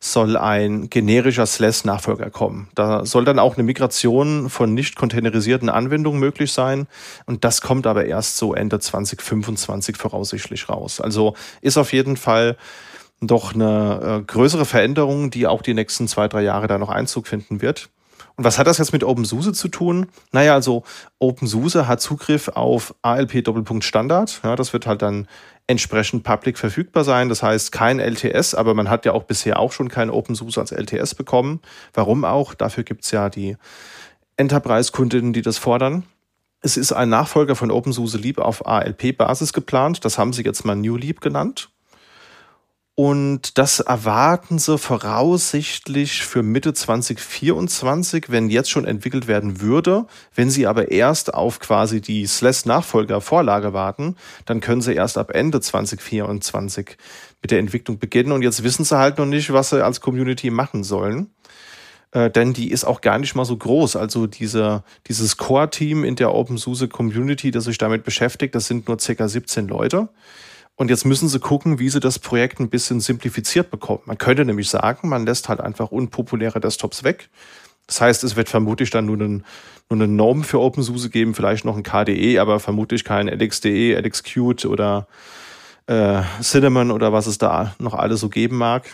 soll 0.00 0.38
ein 0.38 0.88
generischer 0.88 1.44
SLES-Nachfolger 1.44 2.30
kommen. 2.30 2.68
Da 2.74 3.04
soll 3.04 3.26
dann 3.26 3.38
auch 3.38 3.56
eine 3.56 3.64
Migration 3.64 4.48
von 4.48 4.72
nicht 4.72 4.96
containerisierten 4.96 5.68
Anwendungen 5.68 6.18
möglich 6.18 6.52
sein. 6.52 6.86
Und 7.26 7.44
das 7.44 7.60
kommt 7.60 7.86
aber 7.86 8.06
erst 8.06 8.38
so 8.38 8.54
Ende 8.54 8.80
2025 8.80 9.98
voraussichtlich 9.98 10.70
raus. 10.70 11.02
Also 11.02 11.34
ist 11.60 11.76
auf 11.76 11.92
jeden 11.92 12.16
Fall 12.16 12.56
doch 13.20 13.54
eine 13.54 14.20
äh, 14.20 14.24
größere 14.24 14.64
Veränderung, 14.64 15.30
die 15.30 15.46
auch 15.46 15.62
die 15.62 15.74
nächsten 15.74 16.08
zwei, 16.08 16.28
drei 16.28 16.42
Jahre 16.42 16.66
da 16.68 16.78
noch 16.78 16.88
Einzug 16.88 17.26
finden 17.26 17.60
wird. 17.60 17.90
Und 18.36 18.44
was 18.44 18.56
hat 18.56 18.68
das 18.68 18.78
jetzt 18.78 18.92
mit 18.92 19.02
OpenSUSE 19.02 19.52
zu 19.52 19.66
tun? 19.66 20.06
Naja, 20.30 20.54
also 20.54 20.84
OpenSUSE 21.18 21.88
hat 21.88 22.00
Zugriff 22.00 22.48
auf 22.48 22.94
ALP 23.02 23.42
Doppelpunkt 23.44 23.82
Standard. 23.82 24.40
Ja, 24.44 24.54
das 24.54 24.72
wird 24.72 24.86
halt 24.86 25.02
dann 25.02 25.26
entsprechend 25.66 26.22
public 26.22 26.56
verfügbar 26.56 27.02
sein. 27.02 27.28
Das 27.28 27.42
heißt 27.42 27.72
kein 27.72 27.98
LTS, 27.98 28.54
aber 28.54 28.74
man 28.74 28.88
hat 28.88 29.04
ja 29.04 29.12
auch 29.12 29.24
bisher 29.24 29.58
auch 29.58 29.72
schon 29.72 29.88
kein 29.88 30.08
OpenSUSE 30.08 30.60
als 30.60 30.70
LTS 30.70 31.16
bekommen. 31.16 31.60
Warum 31.94 32.24
auch? 32.24 32.54
Dafür 32.54 32.84
gibt's 32.84 33.10
ja 33.10 33.28
die 33.28 33.56
Enterprise-Kundinnen, 34.36 35.32
die 35.32 35.42
das 35.42 35.58
fordern. 35.58 36.04
Es 36.60 36.76
ist 36.76 36.92
ein 36.92 37.08
Nachfolger 37.08 37.56
von 37.56 37.72
OpenSUSE 37.72 38.18
Leap 38.18 38.38
auf 38.38 38.66
ALP-Basis 38.66 39.52
geplant. 39.52 40.04
Das 40.04 40.16
haben 40.16 40.32
sie 40.32 40.42
jetzt 40.42 40.64
mal 40.64 40.76
New 40.76 40.96
Leap 40.96 41.20
genannt. 41.20 41.70
Und 42.98 43.58
das 43.58 43.78
erwarten 43.78 44.58
sie 44.58 44.76
voraussichtlich 44.76 46.24
für 46.24 46.42
Mitte 46.42 46.74
2024, 46.74 48.24
wenn 48.28 48.50
jetzt 48.50 48.70
schon 48.70 48.86
entwickelt 48.86 49.28
werden 49.28 49.60
würde. 49.60 50.06
Wenn 50.34 50.50
sie 50.50 50.66
aber 50.66 50.90
erst 50.90 51.32
auf 51.32 51.60
quasi 51.60 52.00
die 52.00 52.26
SLES-Nachfolger-Vorlage 52.26 53.72
warten, 53.72 54.16
dann 54.46 54.58
können 54.58 54.80
sie 54.80 54.94
erst 54.94 55.16
ab 55.16 55.30
Ende 55.32 55.60
2024 55.60 56.96
mit 57.40 57.52
der 57.52 57.60
Entwicklung 57.60 58.00
beginnen. 58.00 58.32
Und 58.32 58.42
jetzt 58.42 58.64
wissen 58.64 58.84
sie 58.84 58.98
halt 58.98 59.18
noch 59.18 59.26
nicht, 59.26 59.52
was 59.52 59.70
sie 59.70 59.84
als 59.84 60.00
Community 60.00 60.50
machen 60.50 60.82
sollen. 60.82 61.30
Äh, 62.10 62.32
denn 62.32 62.52
die 62.52 62.72
ist 62.72 62.82
auch 62.82 63.00
gar 63.00 63.20
nicht 63.20 63.36
mal 63.36 63.44
so 63.44 63.56
groß. 63.56 63.94
Also 63.94 64.26
diese, 64.26 64.82
dieses 65.06 65.36
Core-Team 65.36 66.02
in 66.02 66.16
der 66.16 66.34
OpenSUSE 66.34 66.88
Community, 66.88 67.52
das 67.52 67.62
sich 67.62 67.78
damit 67.78 68.02
beschäftigt, 68.02 68.56
das 68.56 68.66
sind 68.66 68.88
nur 68.88 68.98
circa 68.98 69.28
17 69.28 69.68
Leute. 69.68 70.08
Und 70.78 70.90
jetzt 70.90 71.04
müssen 71.04 71.28
sie 71.28 71.40
gucken, 71.40 71.80
wie 71.80 71.88
sie 71.88 71.98
das 71.98 72.20
Projekt 72.20 72.60
ein 72.60 72.70
bisschen 72.70 73.00
simplifiziert 73.00 73.68
bekommen. 73.68 74.02
Man 74.04 74.16
könnte 74.16 74.44
nämlich 74.44 74.70
sagen, 74.70 75.08
man 75.08 75.26
lässt 75.26 75.48
halt 75.48 75.60
einfach 75.60 75.90
unpopuläre 75.90 76.60
Desktops 76.60 77.02
weg. 77.02 77.30
Das 77.88 78.00
heißt, 78.00 78.22
es 78.22 78.36
wird 78.36 78.48
vermutlich 78.48 78.90
dann 78.90 79.06
nur, 79.06 79.16
einen, 79.16 79.44
nur 79.90 80.00
eine 80.00 80.06
Norm 80.06 80.44
für 80.44 80.60
OpenSUSE 80.60 81.10
geben, 81.10 81.34
vielleicht 81.34 81.64
noch 81.64 81.76
ein 81.76 81.82
KDE, 81.82 82.38
aber 82.38 82.60
vermutlich 82.60 83.02
kein 83.02 83.26
LXDE, 83.26 83.98
LXQt 83.98 84.66
oder 84.66 85.08
äh, 85.88 86.22
Cinnamon 86.40 86.92
oder 86.92 87.12
was 87.12 87.26
es 87.26 87.38
da 87.38 87.74
noch 87.80 87.94
alles 87.94 88.20
so 88.20 88.28
geben 88.28 88.56
mag. 88.56 88.84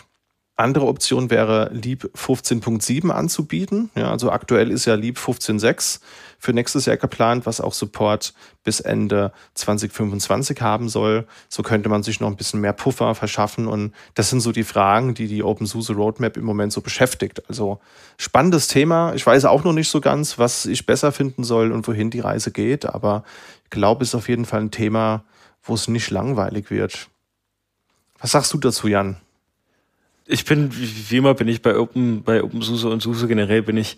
Andere 0.55 0.87
Option 0.87 1.29
wäre 1.29 1.69
Leap 1.71 2.09
15.7 2.15 3.11
anzubieten. 3.11 3.91
Ja, 3.93 4.09
also 4.09 4.31
aktuell 4.31 4.71
ist 4.71 4.85
ja 4.85 4.95
Leap 4.95 5.19
15.6 5.19 5.99
für 6.45 6.53
nächstes 6.53 6.85
Jahr 6.85 6.97
geplant, 6.97 7.45
was 7.45 7.59
auch 7.59 7.73
Support 7.73 8.33
bis 8.63 8.79
Ende 8.79 9.33
2025 9.55 10.61
haben 10.61 10.89
soll. 10.89 11.27
So 11.49 11.63
könnte 11.63 11.89
man 11.89 12.03
sich 12.03 12.19
noch 12.19 12.29
ein 12.29 12.37
bisschen 12.37 12.61
mehr 12.61 12.71
Puffer 12.71 13.15
verschaffen. 13.15 13.67
Und 13.67 13.93
das 14.13 14.29
sind 14.29 14.41
so 14.41 14.51
die 14.51 14.63
Fragen, 14.63 15.15
die 15.15 15.27
die 15.27 15.43
OpenSUSE 15.43 15.93
Roadmap 15.93 16.37
im 16.37 16.45
Moment 16.45 16.71
so 16.71 16.81
beschäftigt. 16.81 17.41
Also 17.49 17.79
spannendes 18.17 18.67
Thema. 18.67 19.13
Ich 19.15 19.25
weiß 19.25 19.45
auch 19.45 19.63
noch 19.63 19.73
nicht 19.73 19.89
so 19.89 19.99
ganz, 19.99 20.37
was 20.37 20.65
ich 20.67 20.85
besser 20.85 21.11
finden 21.11 21.43
soll 21.43 21.71
und 21.71 21.87
wohin 21.87 22.11
die 22.11 22.19
Reise 22.19 22.51
geht. 22.51 22.85
Aber 22.85 23.23
ich 23.63 23.71
glaube, 23.71 24.03
es 24.03 24.09
ist 24.09 24.15
auf 24.15 24.29
jeden 24.29 24.45
Fall 24.45 24.61
ein 24.61 24.71
Thema, 24.71 25.23
wo 25.63 25.73
es 25.73 25.87
nicht 25.87 26.11
langweilig 26.11 26.69
wird. 26.69 27.09
Was 28.19 28.31
sagst 28.31 28.53
du 28.53 28.59
dazu, 28.59 28.87
Jan? 28.87 29.17
ich 30.27 30.45
bin, 30.45 30.69
wie 30.73 31.17
immer 31.17 31.33
bin 31.33 31.47
ich 31.47 31.61
bei 31.61 31.77
Open, 31.77 32.23
bei 32.23 32.43
OpenSUSE 32.43 32.89
und 32.89 33.01
SUSE 33.01 33.27
generell 33.27 33.61
bin 33.61 33.77
ich, 33.77 33.97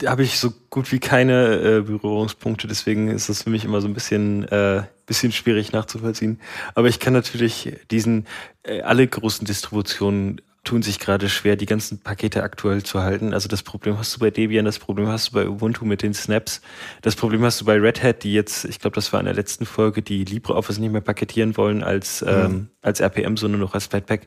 äh, 0.00 0.06
habe 0.06 0.22
ich 0.22 0.38
so 0.38 0.52
gut 0.70 0.92
wie 0.92 0.98
keine 0.98 1.56
äh, 1.56 1.80
Berührungspunkte, 1.80 2.66
deswegen 2.66 3.08
ist 3.08 3.28
das 3.28 3.42
für 3.42 3.50
mich 3.50 3.64
immer 3.64 3.80
so 3.80 3.88
ein 3.88 3.94
bisschen, 3.94 4.46
äh, 4.48 4.82
bisschen 5.06 5.32
schwierig 5.32 5.72
nachzuvollziehen. 5.72 6.40
Aber 6.74 6.88
ich 6.88 7.00
kann 7.00 7.12
natürlich 7.12 7.72
diesen, 7.90 8.26
äh, 8.62 8.82
alle 8.82 9.06
großen 9.06 9.46
Distributionen 9.46 10.40
tun 10.66 10.82
sich 10.82 10.98
gerade 10.98 11.28
schwer, 11.28 11.56
die 11.56 11.64
ganzen 11.64 12.00
Pakete 12.00 12.42
aktuell 12.42 12.82
zu 12.82 13.00
halten. 13.00 13.32
Also 13.32 13.48
das 13.48 13.62
Problem 13.62 13.96
hast 13.98 14.16
du 14.16 14.18
bei 14.18 14.30
Debian, 14.30 14.64
das 14.64 14.78
Problem 14.78 15.06
hast 15.06 15.28
du 15.28 15.32
bei 15.32 15.48
Ubuntu 15.48 15.84
mit 15.84 16.02
den 16.02 16.12
Snaps, 16.12 16.60
das 17.02 17.16
Problem 17.16 17.42
hast 17.42 17.60
du 17.60 17.64
bei 17.64 17.78
Red 17.78 18.02
Hat, 18.02 18.24
die 18.24 18.34
jetzt, 18.34 18.64
ich 18.64 18.80
glaube, 18.80 18.96
das 18.96 19.12
war 19.12 19.20
in 19.20 19.26
der 19.26 19.34
letzten 19.34 19.64
Folge, 19.64 20.02
die 20.02 20.24
LibreOffice 20.24 20.78
nicht 20.78 20.92
mehr 20.92 21.00
paketieren 21.00 21.56
wollen 21.56 21.82
als, 21.82 22.20
mhm. 22.20 22.28
ähm, 22.28 22.68
als 22.82 23.00
RPM, 23.00 23.36
sondern 23.36 23.60
noch 23.60 23.74
als 23.74 23.86
Flatpak. 23.86 24.22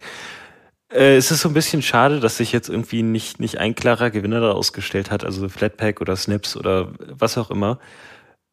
Äh, 0.92 1.18
es 1.18 1.32
ist 1.32 1.42
so 1.42 1.50
ein 1.50 1.54
bisschen 1.54 1.82
schade, 1.82 2.20
dass 2.20 2.38
sich 2.38 2.52
jetzt 2.52 2.70
irgendwie 2.70 3.04
nicht, 3.04 3.40
nicht 3.40 3.58
ein 3.60 3.76
klarer 3.76 4.10
Gewinner 4.10 4.40
daraus 4.40 4.74
gestellt 4.74 5.12
hat, 5.12 5.24
also 5.24 5.48
Flatpak 5.50 6.02
oder 6.02 6.16
Snaps 6.16 6.58
oder 6.58 6.92
was 7.10 7.38
auch 7.38 7.52
immer, 7.52 7.80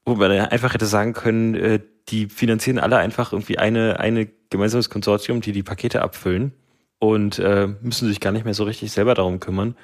wo 0.05 0.15
man 0.15 0.31
einfach 0.31 0.75
hätte 0.75 0.87
sagen 0.87 1.15
können, 1.15 1.55
äh, 1.55 1.81
die 2.09 2.27
finanzieren 2.27 2.79
alle 2.79 2.99
einfach 2.99 3.33
irgendwie 3.33 3.59
eine, 3.59 3.99
eine 3.99 4.29
gemeinsames 4.51 4.91
Konsortium, 4.91 5.41
die 5.41 5.53
die 5.53 5.63
Pakete 5.63 6.03
abfüllen 6.03 6.53
und 6.99 7.39
äh, 7.39 7.69
müssen 7.81 8.09
sich 8.09 8.21
gar 8.21 8.33
nicht 8.33 8.45
mehr 8.45 8.55
so 8.55 8.65
richtig 8.65 8.93
selber 8.93 9.15
darum 9.15 9.41
kümmern. 9.41 9.77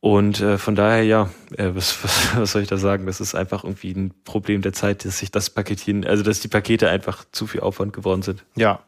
Und 0.00 0.40
äh, 0.40 0.58
von 0.58 0.74
daher, 0.74 1.04
ja, 1.04 1.30
äh, 1.56 1.70
was, 1.74 1.96
was, 2.04 2.36
was 2.36 2.52
soll 2.52 2.62
ich 2.62 2.68
da 2.68 2.78
sagen? 2.78 3.06
Das 3.06 3.20
ist 3.20 3.36
einfach 3.36 3.62
irgendwie 3.62 3.92
ein 3.92 4.12
Problem 4.24 4.62
der 4.62 4.72
Zeit, 4.72 5.04
dass 5.04 5.18
sich 5.18 5.30
das 5.30 5.50
Paketieren, 5.50 6.04
also 6.04 6.24
dass 6.24 6.40
die 6.40 6.48
Pakete 6.48 6.88
einfach 6.88 7.24
zu 7.30 7.46
viel 7.46 7.60
Aufwand 7.60 7.92
geworden 7.92 8.22
sind. 8.22 8.44
Ja, 8.56 8.80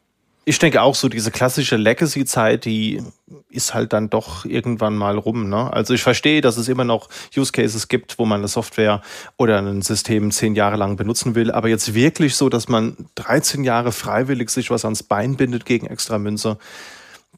Ich 0.45 0.59
denke 0.59 0.83
auch 0.83 0.95
so, 0.95 1.09
diese 1.09 1.31
klassische 1.31 1.77
Legacy-Zeit, 1.77 2.65
die 2.65 3.03
ist 3.49 3.73
halt 3.73 3.93
dann 3.93 4.11
doch 4.11 4.45
irgendwann 4.45 4.97
mal 4.97 5.17
rum. 5.17 5.49
Ne? 5.49 5.73
Also 5.73 5.95
ich 5.95 6.03
verstehe, 6.03 6.41
dass 6.41 6.57
es 6.57 6.69
immer 6.69 6.85
noch 6.85 7.09
Use 7.37 7.53
Cases 7.53 7.89
gibt, 7.89 8.19
wo 8.19 8.27
man 8.27 8.41
eine 8.41 8.49
Software 8.49 9.01
oder 9.39 9.59
ein 9.59 9.81
System 9.81 10.31
zehn 10.33 10.55
Jahre 10.55 10.77
lang 10.77 10.97
benutzen 10.97 11.35
will, 11.35 11.51
aber 11.51 11.69
jetzt 11.69 11.95
wirklich 11.95 12.37
so, 12.37 12.49
dass 12.49 12.69
man 12.69 12.97
13 13.15 13.65
Jahre 13.65 13.93
freiwillig 13.93 14.51
sich 14.51 14.71
was 14.71 14.85
ans 14.85 15.03
Bein 15.03 15.37
bindet 15.37 15.65
gegen 15.65 15.87
extra 15.87 16.19
Münze, 16.19 16.59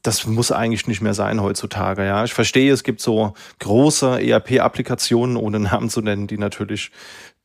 das 0.03 0.25
muss 0.25 0.51
eigentlich 0.51 0.87
nicht 0.87 1.01
mehr 1.01 1.13
sein 1.13 1.41
heutzutage. 1.41 2.05
Ja, 2.05 2.23
ich 2.23 2.33
verstehe, 2.33 2.71
es 2.71 2.83
gibt 2.83 3.01
so 3.01 3.33
große 3.59 4.21
ERP-Applikationen, 4.21 5.37
ohne 5.37 5.59
Namen 5.59 5.89
zu 5.89 6.01
nennen, 6.01 6.27
die 6.27 6.37
natürlich 6.37 6.91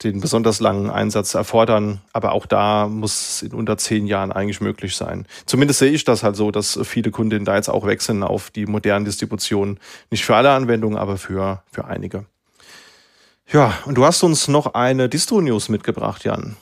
den 0.05 0.21
besonders 0.21 0.61
langen 0.61 0.91
Einsatz 0.91 1.35
erfordern. 1.35 2.01
Aber 2.13 2.33
auch 2.33 2.47
da 2.47 2.89
muss 2.89 3.31
es 3.31 3.43
in 3.43 3.53
unter 3.53 3.77
zehn 3.77 4.07
Jahren 4.07 4.33
eigentlich 4.33 4.61
möglich 4.61 4.97
sein. 4.97 5.27
Zumindest 5.47 5.79
sehe 5.79 5.93
ich 5.93 6.05
das 6.05 6.23
halt 6.23 6.37
so, 6.37 6.51
dass 6.51 6.79
viele 6.85 7.11
Kundinnen 7.11 7.45
da 7.45 7.57
jetzt 7.57 7.69
auch 7.69 7.87
wechseln 7.87 8.23
auf 8.23 8.51
die 8.51 8.67
modernen 8.67 9.05
Distributionen. 9.05 9.79
Nicht 10.11 10.25
für 10.25 10.37
alle 10.37 10.51
Anwendungen, 10.51 10.99
aber 10.99 11.17
für, 11.19 11.63
für 11.71 11.85
einige. 11.85 12.27
Ja, 13.51 13.75
und 13.85 13.97
du 13.97 14.05
hast 14.05 14.23
uns 14.23 14.49
noch 14.49 14.75
eine 14.75 15.09
Distro-News 15.09 15.69
mitgebracht, 15.69 16.25
Jan. 16.25 16.57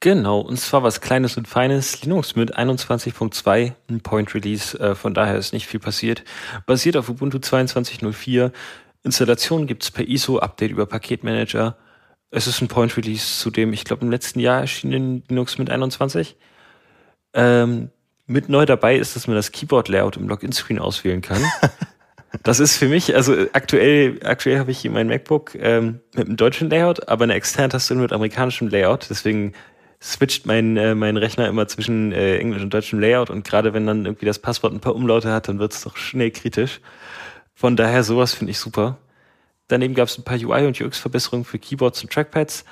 Genau, 0.00 0.40
und 0.40 0.58
zwar 0.58 0.82
was 0.82 1.00
Kleines 1.00 1.36
und 1.36 1.48
Feines. 1.48 2.02
Linux 2.02 2.36
mit 2.36 2.56
21.2, 2.56 3.72
ein 3.88 4.00
Point 4.00 4.34
Release, 4.34 4.78
äh, 4.78 4.94
von 4.94 5.14
daher 5.14 5.36
ist 5.36 5.52
nicht 5.52 5.66
viel 5.66 5.80
passiert. 5.80 6.24
Basiert 6.66 6.96
auf 6.96 7.08
Ubuntu 7.08 7.38
22.04. 7.38 8.52
Installation 9.02 9.66
gibt's 9.66 9.90
per 9.90 10.06
ISO, 10.06 10.38
Update 10.38 10.70
über 10.70 10.86
Paketmanager. 10.86 11.76
Es 12.30 12.46
ist 12.46 12.60
ein 12.60 12.68
Point 12.68 12.96
Release, 12.96 13.38
zu 13.38 13.50
dem 13.50 13.72
ich 13.72 13.84
glaube 13.84 14.04
im 14.04 14.10
letzten 14.10 14.40
Jahr 14.40 14.60
erschienen 14.60 15.22
Linux 15.28 15.58
mit 15.58 15.70
21. 15.70 16.36
Ähm, 17.34 17.90
mit 18.26 18.48
neu 18.48 18.66
dabei 18.66 18.96
ist, 18.96 19.14
dass 19.14 19.28
man 19.28 19.36
das 19.36 19.52
Keyboard-Layout 19.52 20.16
im 20.16 20.28
Login-Screen 20.28 20.80
auswählen 20.80 21.22
kann. 21.22 21.42
Das 22.42 22.60
ist 22.60 22.76
für 22.76 22.88
mich, 22.88 23.14
also 23.14 23.34
aktuell, 23.52 24.18
aktuell 24.24 24.58
habe 24.58 24.70
ich 24.70 24.78
hier 24.78 24.90
mein 24.90 25.06
MacBook 25.06 25.54
ähm, 25.54 26.00
mit 26.14 26.26
einem 26.26 26.36
deutschen 26.36 26.68
Layout, 26.70 27.08
aber 27.08 27.24
eine 27.24 27.34
externe 27.34 27.68
Tastatur 27.68 28.02
mit 28.02 28.12
amerikanischem 28.12 28.68
Layout. 28.68 29.08
Deswegen 29.10 29.54
switcht 30.02 30.46
mein, 30.46 30.76
äh, 30.76 30.94
mein 30.94 31.16
Rechner 31.16 31.48
immer 31.48 31.66
zwischen 31.68 32.12
äh, 32.12 32.38
englisch 32.38 32.62
und 32.62 32.74
deutschem 32.74 33.00
Layout 33.00 33.30
und 33.30 33.44
gerade 33.44 33.72
wenn 33.72 33.86
dann 33.86 34.04
irgendwie 34.04 34.26
das 34.26 34.38
Passwort 34.38 34.72
ein 34.72 34.80
paar 34.80 34.94
Umlaute 34.94 35.32
hat, 35.32 35.48
dann 35.48 35.58
wird 35.58 35.72
es 35.72 35.82
doch 35.82 35.96
schnell 35.96 36.30
kritisch. 36.30 36.80
Von 37.54 37.76
daher 37.76 38.04
sowas 38.04 38.34
finde 38.34 38.50
ich 38.50 38.58
super. 38.58 38.98
Daneben 39.68 39.94
gab 39.94 40.08
es 40.08 40.18
ein 40.18 40.24
paar 40.24 40.36
UI- 40.36 40.66
und 40.66 40.80
UX-Verbesserungen 40.80 41.44
für 41.44 41.58
Keyboards 41.58 42.02
und 42.02 42.12
Trackpads. 42.12 42.64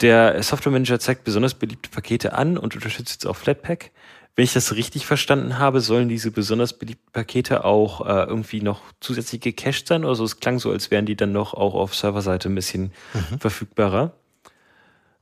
Der 0.00 0.42
Software 0.42 0.72
Manager 0.72 0.98
zeigt 0.98 1.24
besonders 1.24 1.54
beliebte 1.54 1.90
Pakete 1.90 2.32
an 2.32 2.56
und 2.56 2.74
unterstützt 2.74 3.12
jetzt 3.12 3.26
auch 3.26 3.36
Flatpak. 3.36 3.90
Wenn 4.36 4.44
ich 4.44 4.52
das 4.52 4.74
richtig 4.74 5.06
verstanden 5.06 5.58
habe, 5.58 5.80
sollen 5.80 6.08
diese 6.08 6.32
besonders 6.32 6.72
beliebten 6.72 7.12
Pakete 7.12 7.64
auch 7.64 8.04
äh, 8.04 8.24
irgendwie 8.24 8.60
noch 8.60 8.80
zusätzlich 9.00 9.40
gecached 9.40 9.86
sein 9.86 10.04
oder 10.04 10.16
so. 10.16 10.24
Es 10.24 10.40
klang 10.40 10.58
so, 10.58 10.72
als 10.72 10.90
wären 10.90 11.06
die 11.06 11.14
dann 11.14 11.30
noch 11.30 11.54
auch 11.54 11.74
auf 11.74 11.94
Serverseite 11.94 12.48
ein 12.48 12.54
bisschen 12.54 12.92
mhm. 13.12 13.38
verfügbarer. 13.38 14.12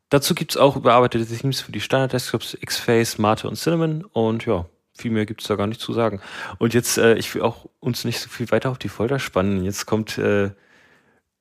Dazu 0.09 0.35
gibt's 0.35 0.57
auch 0.57 0.77
überarbeitete 0.77 1.27
Themes 1.27 1.61
für 1.61 1.73
die 1.73 1.81
Standard-Desktops, 1.81 2.57
X-Face, 2.61 3.19
Mate 3.19 3.49
und 3.49 3.57
Cinnamon 3.57 4.05
und 4.05 4.47
ja, 4.47 4.67
viel 4.95 5.11
mehr 5.11 5.27
gibt's 5.27 5.47
da 5.47 5.57
gar 5.57 5.67
nicht 5.67 5.81
zu 5.81 5.93
sagen. 5.93 6.21
Und 6.59 6.75
jetzt, 6.75 6.99
äh, 6.99 7.15
ich 7.15 7.35
will 7.35 7.43
auch 7.43 7.67
uns 7.81 8.05
nicht 8.05 8.21
so 8.21 8.29
viel 8.29 8.51
weiter 8.51 8.71
auf 8.71 8.79
die 8.79 8.89
Folter 8.89 9.19
spannen. 9.19 9.65
Jetzt 9.65 9.87
kommt, 9.87 10.19
äh, 10.19 10.51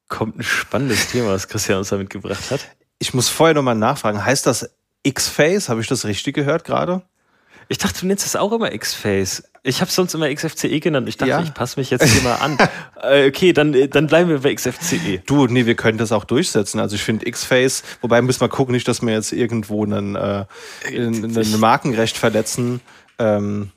kommt 0.08 0.38
ein 0.38 0.44
spannendes 0.44 1.10
Thema, 1.10 1.30
was 1.30 1.48
Christian 1.48 1.80
uns 1.80 1.90
da 1.90 1.98
mitgebracht 1.98 2.52
hat. 2.52 2.68
Ich 3.00 3.14
muss 3.14 3.30
vorher 3.30 3.54
nochmal 3.54 3.76
nachfragen. 3.76 4.24
Heißt 4.24 4.46
das 4.46 4.70
X-Face? 5.04 5.70
Habe 5.70 5.82
ich 5.82 5.88
das 5.88 6.06
richtig 6.06 6.36
gehört 6.36 6.64
gerade? 6.64 7.04
Ich 7.72 7.78
dachte, 7.78 8.02
du 8.02 8.06
nennst 8.08 8.26
es 8.26 8.36
auch 8.36 8.52
immer 8.52 8.74
X-Face. 8.74 9.44
Ich 9.64 9.80
habe 9.80 9.90
sonst 9.90 10.14
immer 10.14 10.30
XFCE 10.34 10.82
genannt. 10.82 11.08
Ich 11.08 11.16
dachte, 11.16 11.30
ja. 11.30 11.42
ich 11.42 11.54
passe 11.54 11.80
mich 11.80 11.90
jetzt 11.90 12.04
hier 12.04 12.22
mal 12.22 12.36
an. 12.36 12.58
äh, 13.02 13.30
okay, 13.30 13.54
dann, 13.54 13.74
dann 13.92 14.08
bleiben 14.08 14.30
wir 14.30 14.40
bei 14.40 14.54
XFCE. 14.54 15.20
Du, 15.26 15.48
nee, 15.48 15.66
wir 15.66 15.76
können 15.76 15.98
das 15.98 16.12
auch 16.12 16.26
durchsetzen. 16.26 16.82
Also 16.82 16.98
ich 16.98 17.02
finde 17.02 17.26
X-Face, 17.28 17.84
wobei 18.02 18.22
müssen 18.22 18.42
wir 18.42 18.50
gucken, 18.50 18.74
nicht, 18.74 18.90
dass 18.90 19.02
wir 19.02 19.14
jetzt 19.14 19.32
irgendwo 19.32 19.86
einen, 19.86 20.18
äh, 20.18 20.44
ein 20.86 21.60
Markenrecht 21.62 22.18
verletzen. 22.18 22.82
Ähm, 23.18 23.72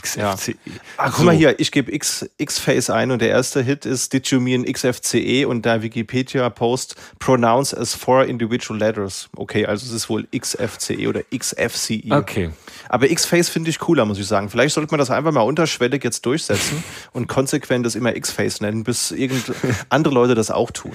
XFCE. 0.00 0.52
Ja. 0.64 0.72
Ach, 0.96 1.06
guck 1.10 1.18
so. 1.18 1.24
mal 1.24 1.34
hier, 1.34 1.58
ich 1.58 1.72
gebe 1.72 1.92
X, 1.92 2.28
X-Face 2.38 2.90
ein 2.90 3.10
und 3.10 3.20
der 3.20 3.30
erste 3.30 3.62
Hit 3.62 3.86
ist 3.86 4.12
Did 4.12 4.26
you 4.28 4.40
mean 4.40 4.64
XFCE 4.64 5.46
und 5.46 5.64
der 5.64 5.82
Wikipedia-Post 5.82 6.96
pronounce 7.18 7.76
as 7.76 7.94
four 7.94 8.24
individual 8.24 8.78
letters. 8.78 9.28
Okay, 9.36 9.66
also 9.66 9.86
es 9.86 9.92
ist 9.92 10.08
wohl 10.08 10.26
XFCE 10.36 11.08
oder 11.08 11.22
XFCE. 11.36 12.10
Okay. 12.10 12.50
Aber 12.88 13.10
X-Face 13.10 13.48
finde 13.48 13.70
ich 13.70 13.78
cooler, 13.78 14.04
muss 14.04 14.18
ich 14.18 14.26
sagen. 14.26 14.50
Vielleicht 14.50 14.74
sollte 14.74 14.90
man 14.90 14.98
das 14.98 15.10
einfach 15.10 15.32
mal 15.32 15.40
unterschwellig 15.42 16.04
jetzt 16.04 16.24
durchsetzen 16.26 16.82
und 17.12 17.26
konsequent 17.26 17.84
das 17.84 17.94
immer 17.94 18.14
X-Face 18.14 18.60
nennen, 18.60 18.84
bis 18.84 19.10
irgend 19.10 19.52
andere 19.88 20.14
Leute 20.14 20.34
das 20.34 20.50
auch 20.50 20.70
tun. 20.70 20.92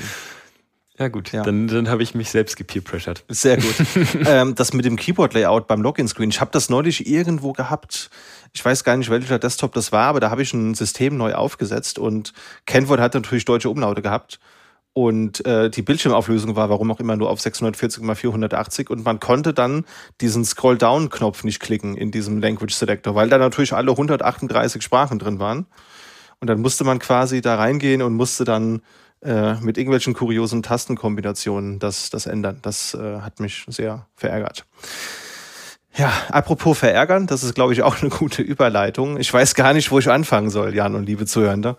Ja 1.00 1.08
gut, 1.08 1.32
ja. 1.32 1.42
dann, 1.42 1.68
dann 1.68 1.90
habe 1.90 2.04
ich 2.04 2.14
mich 2.14 2.30
selbst 2.30 2.56
gepeerpressured. 2.56 3.24
Sehr 3.28 3.58
gut. 3.58 3.74
ähm, 4.28 4.54
das 4.54 4.74
mit 4.74 4.86
dem 4.86 4.96
Keyboard-Layout 4.96 5.66
beim 5.66 5.82
Login-Screen, 5.82 6.30
ich 6.30 6.40
habe 6.40 6.52
das 6.52 6.70
neulich 6.70 7.08
irgendwo 7.08 7.52
gehabt. 7.52 8.12
Ich 8.54 8.64
weiß 8.64 8.84
gar 8.84 8.96
nicht, 8.96 9.10
welcher 9.10 9.40
Desktop 9.40 9.74
das 9.74 9.92
war, 9.92 10.06
aber 10.06 10.20
da 10.20 10.30
habe 10.30 10.44
ich 10.44 10.54
ein 10.54 10.76
System 10.76 11.18
neu 11.18 11.34
aufgesetzt 11.34 11.98
und 11.98 12.34
Kenword 12.68 13.00
hat 13.00 13.16
natürlich 13.16 13.46
deutsche 13.46 13.70
Umlaute 13.70 14.04
gehabt. 14.04 14.40
Und 14.96 15.44
äh, 15.48 15.72
die 15.72 15.82
Bildschirmauflösung 15.82 16.56
war, 16.56 16.70
warum 16.70 16.92
auch 16.92 17.00
immer, 17.00 17.16
nur 17.16 17.32
auf 17.32 17.42
640 17.42 18.04
x 18.04 18.20
480 18.20 18.92
und 18.92 19.04
man 19.04 19.20
konnte 19.20 19.52
dann 19.52 19.86
diesen 20.22 20.46
Scroll-Down-Knopf 20.46 21.44
nicht 21.44 21.60
klicken 21.60 21.98
in 21.98 22.12
diesem 22.12 22.40
Language 22.40 22.76
Selector, 22.76 23.16
weil 23.16 23.30
da 23.30 23.40
natürlich 23.40 23.74
alle 23.74 23.90
138 23.90 24.84
Sprachen 24.84 25.18
drin 25.18 25.40
waren. 25.40 25.66
Und 26.40 26.48
dann 26.48 26.62
musste 26.62 26.84
man 26.84 27.00
quasi 27.00 27.42
da 27.42 27.56
reingehen 27.56 28.04
und 28.04 28.14
musste 28.14 28.44
dann 28.44 28.84
äh, 29.24 29.56
mit 29.62 29.78
irgendwelchen 29.78 30.14
kuriosen 30.14 30.64
Tastenkombinationen 30.64 31.80
das, 31.80 32.10
das 32.10 32.26
ändern. 32.26 32.60
Das 32.62 32.94
äh, 32.94 33.20
hat 33.22 33.40
mich 33.40 33.66
sehr 33.68 34.06
verärgert. 34.16 34.66
Ja, 35.96 36.12
apropos 36.30 36.80
verärgern, 36.80 37.28
das 37.28 37.44
ist, 37.44 37.54
glaube 37.54 37.74
ich, 37.74 37.84
auch 37.84 38.02
eine 38.02 38.10
gute 38.10 38.42
Überleitung. 38.42 39.20
Ich 39.20 39.32
weiß 39.32 39.54
gar 39.54 39.74
nicht, 39.74 39.92
wo 39.92 40.00
ich 40.00 40.10
anfangen 40.10 40.50
soll, 40.50 40.74
Jan 40.76 40.96
und 40.96 41.06
liebe 41.06 41.26
Zuhörende. 41.26 41.78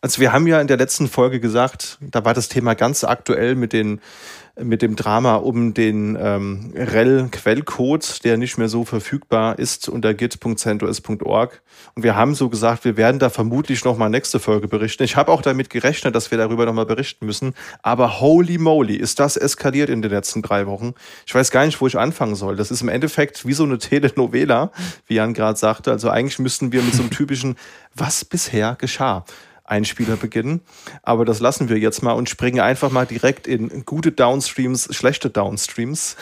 Also 0.00 0.20
wir 0.20 0.32
haben 0.32 0.48
ja 0.48 0.60
in 0.60 0.66
der 0.66 0.78
letzten 0.78 1.08
Folge 1.08 1.38
gesagt, 1.38 1.98
da 2.00 2.24
war 2.24 2.34
das 2.34 2.48
Thema 2.48 2.74
ganz 2.74 3.04
aktuell 3.04 3.54
mit 3.54 3.72
den 3.72 4.00
mit 4.60 4.82
dem 4.82 4.96
Drama 4.96 5.36
um 5.36 5.72
den 5.72 6.16
ähm, 6.20 6.72
REL-Quellcode, 6.76 8.22
der 8.24 8.36
nicht 8.36 8.58
mehr 8.58 8.68
so 8.68 8.84
verfügbar 8.84 9.58
ist 9.58 9.88
unter 9.88 10.12
git.centos.org. 10.12 11.62
Und 11.94 12.02
wir 12.02 12.16
haben 12.16 12.34
so 12.34 12.50
gesagt, 12.50 12.84
wir 12.84 12.98
werden 12.98 13.18
da 13.18 13.30
vermutlich 13.30 13.84
nochmal 13.84 14.10
nächste 14.10 14.40
Folge 14.40 14.68
berichten. 14.68 15.04
Ich 15.04 15.16
habe 15.16 15.32
auch 15.32 15.40
damit 15.40 15.70
gerechnet, 15.70 16.14
dass 16.14 16.30
wir 16.30 16.36
darüber 16.36 16.66
nochmal 16.66 16.84
berichten 16.84 17.24
müssen. 17.24 17.54
Aber 17.82 18.20
holy 18.20 18.58
moly, 18.58 18.96
ist 18.96 19.20
das 19.20 19.38
eskaliert 19.38 19.88
in 19.88 20.02
den 20.02 20.10
letzten 20.10 20.42
drei 20.42 20.66
Wochen. 20.66 20.94
Ich 21.26 21.34
weiß 21.34 21.50
gar 21.50 21.64
nicht, 21.64 21.80
wo 21.80 21.86
ich 21.86 21.98
anfangen 21.98 22.34
soll. 22.34 22.56
Das 22.56 22.70
ist 22.70 22.82
im 22.82 22.90
Endeffekt 22.90 23.46
wie 23.46 23.54
so 23.54 23.64
eine 23.64 23.78
Telenovela, 23.78 24.70
wie 25.06 25.14
Jan 25.14 25.32
gerade 25.32 25.58
sagte. 25.58 25.90
Also 25.90 26.10
eigentlich 26.10 26.38
müssten 26.38 26.72
wir 26.72 26.82
mit 26.82 26.94
so 26.94 27.00
einem 27.00 27.10
typischen, 27.10 27.56
was 27.94 28.24
bisher 28.26 28.76
geschah. 28.78 29.24
Einspieler 29.72 30.16
beginnen. 30.16 30.60
Aber 31.02 31.24
das 31.24 31.40
lassen 31.40 31.68
wir 31.68 31.78
jetzt 31.78 32.02
mal 32.02 32.12
und 32.12 32.28
springen 32.28 32.60
einfach 32.60 32.90
mal 32.90 33.06
direkt 33.06 33.46
in 33.46 33.84
gute 33.84 34.12
Downstreams, 34.12 34.94
schlechte 34.94 35.30
Downstreams. 35.30 36.16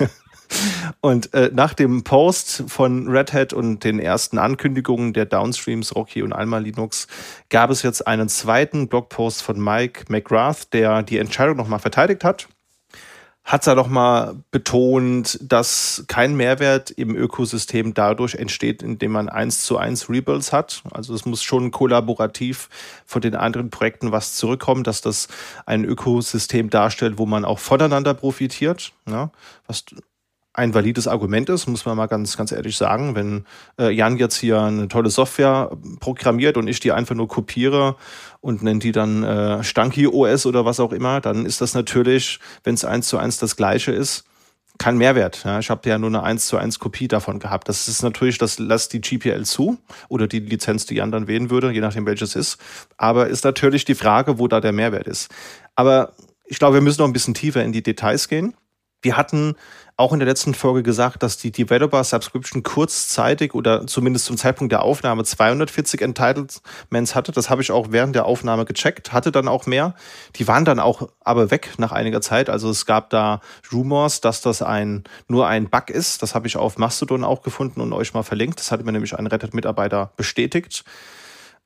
und 1.00 1.32
äh, 1.32 1.50
nach 1.54 1.74
dem 1.74 2.02
Post 2.02 2.64
von 2.66 3.08
Red 3.08 3.32
Hat 3.32 3.52
und 3.52 3.84
den 3.84 4.00
ersten 4.00 4.38
Ankündigungen 4.38 5.12
der 5.12 5.26
Downstreams, 5.26 5.94
Rocky 5.94 6.22
und 6.22 6.32
Alma 6.32 6.58
Linux, 6.58 7.06
gab 7.48 7.70
es 7.70 7.82
jetzt 7.82 8.06
einen 8.06 8.28
zweiten 8.28 8.88
Blogpost 8.88 9.42
von 9.42 9.62
Mike 9.62 10.04
McGrath, 10.08 10.72
der 10.72 11.02
die 11.02 11.18
Entscheidung 11.18 11.56
nochmal 11.56 11.78
verteidigt 11.78 12.24
hat 12.24 12.48
hat 13.44 13.66
er 13.66 13.74
doch 13.74 13.88
mal 13.88 14.36
betont, 14.50 15.38
dass 15.42 16.04
kein 16.08 16.34
Mehrwert 16.34 16.90
im 16.90 17.14
Ökosystem 17.14 17.92
dadurch 17.92 18.36
entsteht, 18.36 18.82
indem 18.82 19.12
man 19.12 19.28
eins 19.28 19.64
zu 19.64 19.76
eins 19.76 20.08
Rebuilds 20.08 20.50
hat. 20.50 20.82
Also 20.90 21.14
es 21.14 21.26
muss 21.26 21.42
schon 21.42 21.70
kollaborativ 21.70 22.70
von 23.04 23.20
den 23.20 23.34
anderen 23.34 23.68
Projekten 23.68 24.12
was 24.12 24.34
zurückkommen, 24.34 24.82
dass 24.82 25.02
das 25.02 25.28
ein 25.66 25.84
Ökosystem 25.84 26.70
darstellt, 26.70 27.18
wo 27.18 27.26
man 27.26 27.44
auch 27.44 27.58
voneinander 27.58 28.14
profitiert. 28.14 28.92
Ja, 29.06 29.30
was 29.66 29.84
ein 30.54 30.72
valides 30.72 31.08
Argument 31.08 31.48
ist, 31.50 31.66
muss 31.66 31.84
man 31.84 31.96
mal 31.96 32.06
ganz, 32.06 32.36
ganz 32.36 32.52
ehrlich 32.52 32.76
sagen. 32.76 33.16
Wenn 33.16 33.44
äh, 33.78 33.90
Jan 33.90 34.16
jetzt 34.16 34.36
hier 34.36 34.60
eine 34.60 34.86
tolle 34.86 35.10
Software 35.10 35.70
programmiert 35.98 36.56
und 36.56 36.68
ich 36.68 36.78
die 36.78 36.92
einfach 36.92 37.16
nur 37.16 37.26
kopiere 37.26 37.96
und 38.40 38.62
nenne 38.62 38.78
die 38.78 38.92
dann 38.92 39.24
äh, 39.24 39.64
Stanky 39.64 40.06
OS 40.06 40.46
oder 40.46 40.64
was 40.64 40.78
auch 40.78 40.92
immer, 40.92 41.20
dann 41.20 41.44
ist 41.44 41.60
das 41.60 41.74
natürlich, 41.74 42.38
wenn 42.62 42.74
es 42.74 42.84
eins 42.84 43.08
zu 43.08 43.18
eins 43.18 43.38
das 43.38 43.56
gleiche 43.56 43.90
ist, 43.90 44.24
kein 44.78 44.96
Mehrwert. 44.96 45.42
Ja, 45.44 45.58
ich 45.58 45.70
habe 45.70 45.88
ja 45.88 45.98
nur 45.98 46.08
eine 46.08 46.22
eins 46.22 46.46
zu 46.46 46.56
eins 46.56 46.78
Kopie 46.78 47.08
davon 47.08 47.40
gehabt. 47.40 47.68
Das 47.68 47.88
ist 47.88 48.02
natürlich, 48.02 48.38
das 48.38 48.60
lässt 48.60 48.92
die 48.92 49.00
GPL 49.00 49.44
zu 49.44 49.78
oder 50.08 50.28
die 50.28 50.40
Lizenz, 50.40 50.86
die 50.86 50.96
Jan 50.96 51.10
dann 51.10 51.26
wählen 51.26 51.50
würde, 51.50 51.70
je 51.72 51.80
nachdem 51.80 52.06
welches 52.06 52.36
ist. 52.36 52.58
Aber 52.96 53.26
ist 53.26 53.44
natürlich 53.44 53.84
die 53.84 53.94
Frage, 53.94 54.38
wo 54.38 54.46
da 54.46 54.60
der 54.60 54.72
Mehrwert 54.72 55.08
ist. 55.08 55.30
Aber 55.74 56.12
ich 56.44 56.58
glaube, 56.58 56.74
wir 56.74 56.80
müssen 56.80 57.00
noch 57.00 57.08
ein 57.08 57.12
bisschen 57.12 57.34
tiefer 57.34 57.64
in 57.64 57.72
die 57.72 57.82
Details 57.82 58.28
gehen. 58.28 58.54
Die 59.04 59.14
hatten 59.14 59.54
auch 59.96 60.12
in 60.12 60.18
der 60.18 60.26
letzten 60.26 60.54
Folge 60.54 60.82
gesagt, 60.82 61.22
dass 61.22 61.36
die 61.36 61.52
Developer 61.52 62.02
Subscription 62.02 62.64
kurzzeitig 62.64 63.54
oder 63.54 63.86
zumindest 63.86 64.24
zum 64.24 64.36
Zeitpunkt 64.36 64.72
der 64.72 64.82
Aufnahme 64.82 65.22
240 65.22 66.02
Entitlements 66.02 67.14
hatte. 67.14 67.30
Das 67.30 67.48
habe 67.48 67.62
ich 67.62 67.70
auch 67.70 67.88
während 67.90 68.16
der 68.16 68.26
Aufnahme 68.26 68.64
gecheckt, 68.64 69.12
hatte 69.12 69.30
dann 69.30 69.46
auch 69.46 69.66
mehr. 69.66 69.94
Die 70.34 70.48
waren 70.48 70.64
dann 70.64 70.80
auch 70.80 71.08
aber 71.20 71.52
weg 71.52 71.74
nach 71.78 71.92
einiger 71.92 72.20
Zeit. 72.20 72.50
Also 72.50 72.70
es 72.70 72.86
gab 72.86 73.10
da 73.10 73.40
Rumors, 73.72 74.20
dass 74.20 74.40
das 74.40 74.62
ein, 74.62 75.04
nur 75.28 75.46
ein 75.46 75.70
Bug 75.70 75.90
ist. 75.90 76.22
Das 76.22 76.34
habe 76.34 76.48
ich 76.48 76.56
auf 76.56 76.76
Mastodon 76.76 77.22
auch 77.22 77.42
gefunden 77.42 77.80
und 77.80 77.92
euch 77.92 78.14
mal 78.14 78.24
verlinkt. 78.24 78.58
Das 78.58 78.72
hatte 78.72 78.82
mir 78.82 78.92
nämlich 78.92 79.16
ein 79.16 79.28
Reddit-Mitarbeiter 79.28 80.10
bestätigt. 80.16 80.84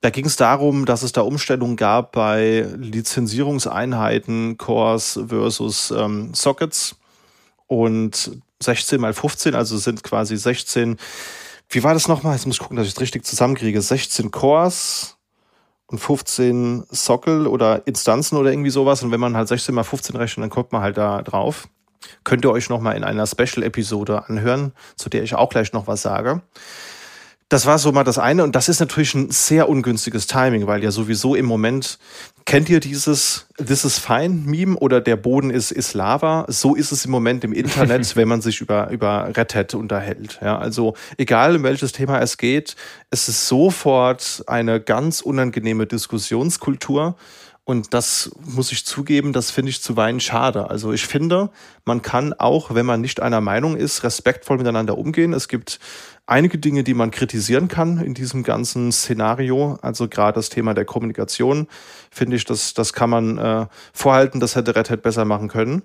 Da 0.01 0.11
ging 0.11 0.27
es 0.27 0.37
darum, 0.37 0.85
dass 0.85 1.03
es 1.03 1.13
da 1.13 1.23
Umstellungen 1.23 1.77
gab 1.77 2.13
bei 2.13 2.69
Lizenzierungseinheiten, 2.77 4.59
Cores 4.59 5.19
versus 5.29 5.91
ähm, 5.91 6.35
Sockets 6.35 6.98
und 7.69 8.33
16 8.61 9.01
mal 9.01 9.15
15, 9.15 9.55
also 9.55 9.77
sind 9.79 10.03
quasi 10.03 10.37
16. 10.37 10.99
Wie 11.69 11.85
war 11.85 11.95
das 11.95 12.09
nochmal? 12.09 12.35
Jetzt 12.35 12.47
muss 12.47 12.57
ich 12.57 12.61
gucken, 12.61 12.77
dass 12.77 12.89
ich 12.89 12.95
es 12.95 13.01
richtig 13.01 13.25
zusammenkriege. 13.25 13.81
16 13.81 14.31
Cores 14.31 15.17
und 15.87 15.99
15 15.99 16.85
Sockel 16.91 17.47
oder 17.47 17.87
Instanzen 17.87 18.37
oder 18.37 18.51
irgendwie 18.51 18.71
sowas. 18.71 19.03
Und 19.03 19.13
wenn 19.13 19.21
man 19.21 19.37
halt 19.37 19.49
16 19.49 19.75
mal 19.75 19.85
15 19.85 20.17
rechnet, 20.17 20.43
dann 20.43 20.51
kommt 20.51 20.73
man 20.73 20.83
halt 20.83 20.97
da 20.97 21.23
drauf. 21.23 21.69
Könnt 22.25 22.45
ihr 22.45 22.51
euch 22.51 22.69
nochmal 22.69 22.97
in 22.97 23.05
einer 23.05 23.27
Special-Episode 23.27 24.29
anhören, 24.29 24.73
zu 24.97 25.09
der 25.09 25.23
ich 25.23 25.35
auch 25.35 25.51
gleich 25.51 25.73
noch 25.73 25.87
was 25.87 26.03
sage. 26.03 26.43
Das 27.51 27.65
war 27.65 27.79
so 27.79 27.93
mal 27.93 28.05
das 28.05 28.19
eine 28.19 28.45
und 28.45 28.55
das 28.55 28.69
ist 28.69 28.79
natürlich 28.79 29.15
ein 29.15 29.31
sehr 29.31 29.71
ungünstiges 29.71 30.27
Timing, 30.27 30.67
weil 30.67 30.85
ja 30.85 30.91
sowieso 30.91 31.35
im 31.35 31.47
Moment 31.47 31.99
kennt 32.45 32.69
ihr 32.69 32.79
dieses 32.79 33.47
This 33.57 33.87
is 33.87 33.99
fine 33.99 34.29
Meme 34.29 34.77
oder 34.77 35.01
der 35.01 35.17
Boden 35.17 35.51
ist, 35.51 35.71
ist 35.71 35.95
Lava. 35.95 36.45
So 36.49 36.75
ist 36.75 36.93
es 36.93 37.07
im 37.07 37.11
Moment 37.11 37.45
im 37.45 37.55
Internet, 37.55 38.17
wenn 38.17 38.29
man 38.29 38.43
sich 38.43 38.61
über, 38.61 38.91
über 38.91 39.33
Red 39.35 39.55
Hat 39.55 39.75
unterhält. 39.75 40.39
Ja, 40.43 40.59
also 40.59 40.95
egal 41.17 41.57
um 41.57 41.63
welches 41.63 41.93
Thema 41.93 42.21
es 42.21 42.37
geht, 42.37 42.77
es 43.11 43.29
ist 43.29 43.49
sofort 43.49 44.45
eine 44.47 44.79
ganz 44.79 45.23
unangenehme 45.23 45.87
Diskussionskultur. 45.87 47.17
Und 47.65 47.93
das 47.93 48.31
muss 48.47 48.73
ich 48.73 48.87
zugeben, 48.87 49.35
das 49.35 49.51
finde 49.51 49.69
ich 49.69 49.83
zuweilen 49.83 50.21
schade. 50.21 50.71
Also 50.71 50.91
ich 50.95 51.07
finde, 51.07 51.51
man 51.85 52.01
kann 52.01 52.33
auch, 52.33 52.75
wenn 52.75 52.87
man 52.87 53.03
nicht 53.03 53.21
einer 53.21 53.43
Meinung 53.43 53.77
ist, 53.77 54.05
respektvoll 54.05 54.57
miteinander 54.57 54.97
umgehen. 54.97 55.35
Es 55.35 55.49
gibt 55.49 55.79
einige 56.29 56.59
Dinge, 56.59 56.85
die 56.85 56.95
man 56.95 57.11
kritisieren 57.11 57.69
kann 57.69 57.99
in 57.99 58.15
diesem 58.15 58.43
ganzen 58.43 58.93
Szenario. 58.93 59.79
Also 59.83 60.09
gerade 60.09 60.35
das 60.35 60.51
Thema 60.51 60.75
der 60.75 60.85
Kommunikation, 60.85 61.67
finde 62.11 62.37
ich, 62.37 62.45
das, 62.45 62.75
das 62.75 62.93
kann 62.93 63.11
man 63.11 63.39
äh, 63.39 63.67
vorhalten, 63.93 64.39
das 64.39 64.55
hätte 64.55 64.77
Red 64.77 64.91
Hat 64.91 65.03
besser 65.03 65.25
machen 65.25 65.49
können. 65.49 65.83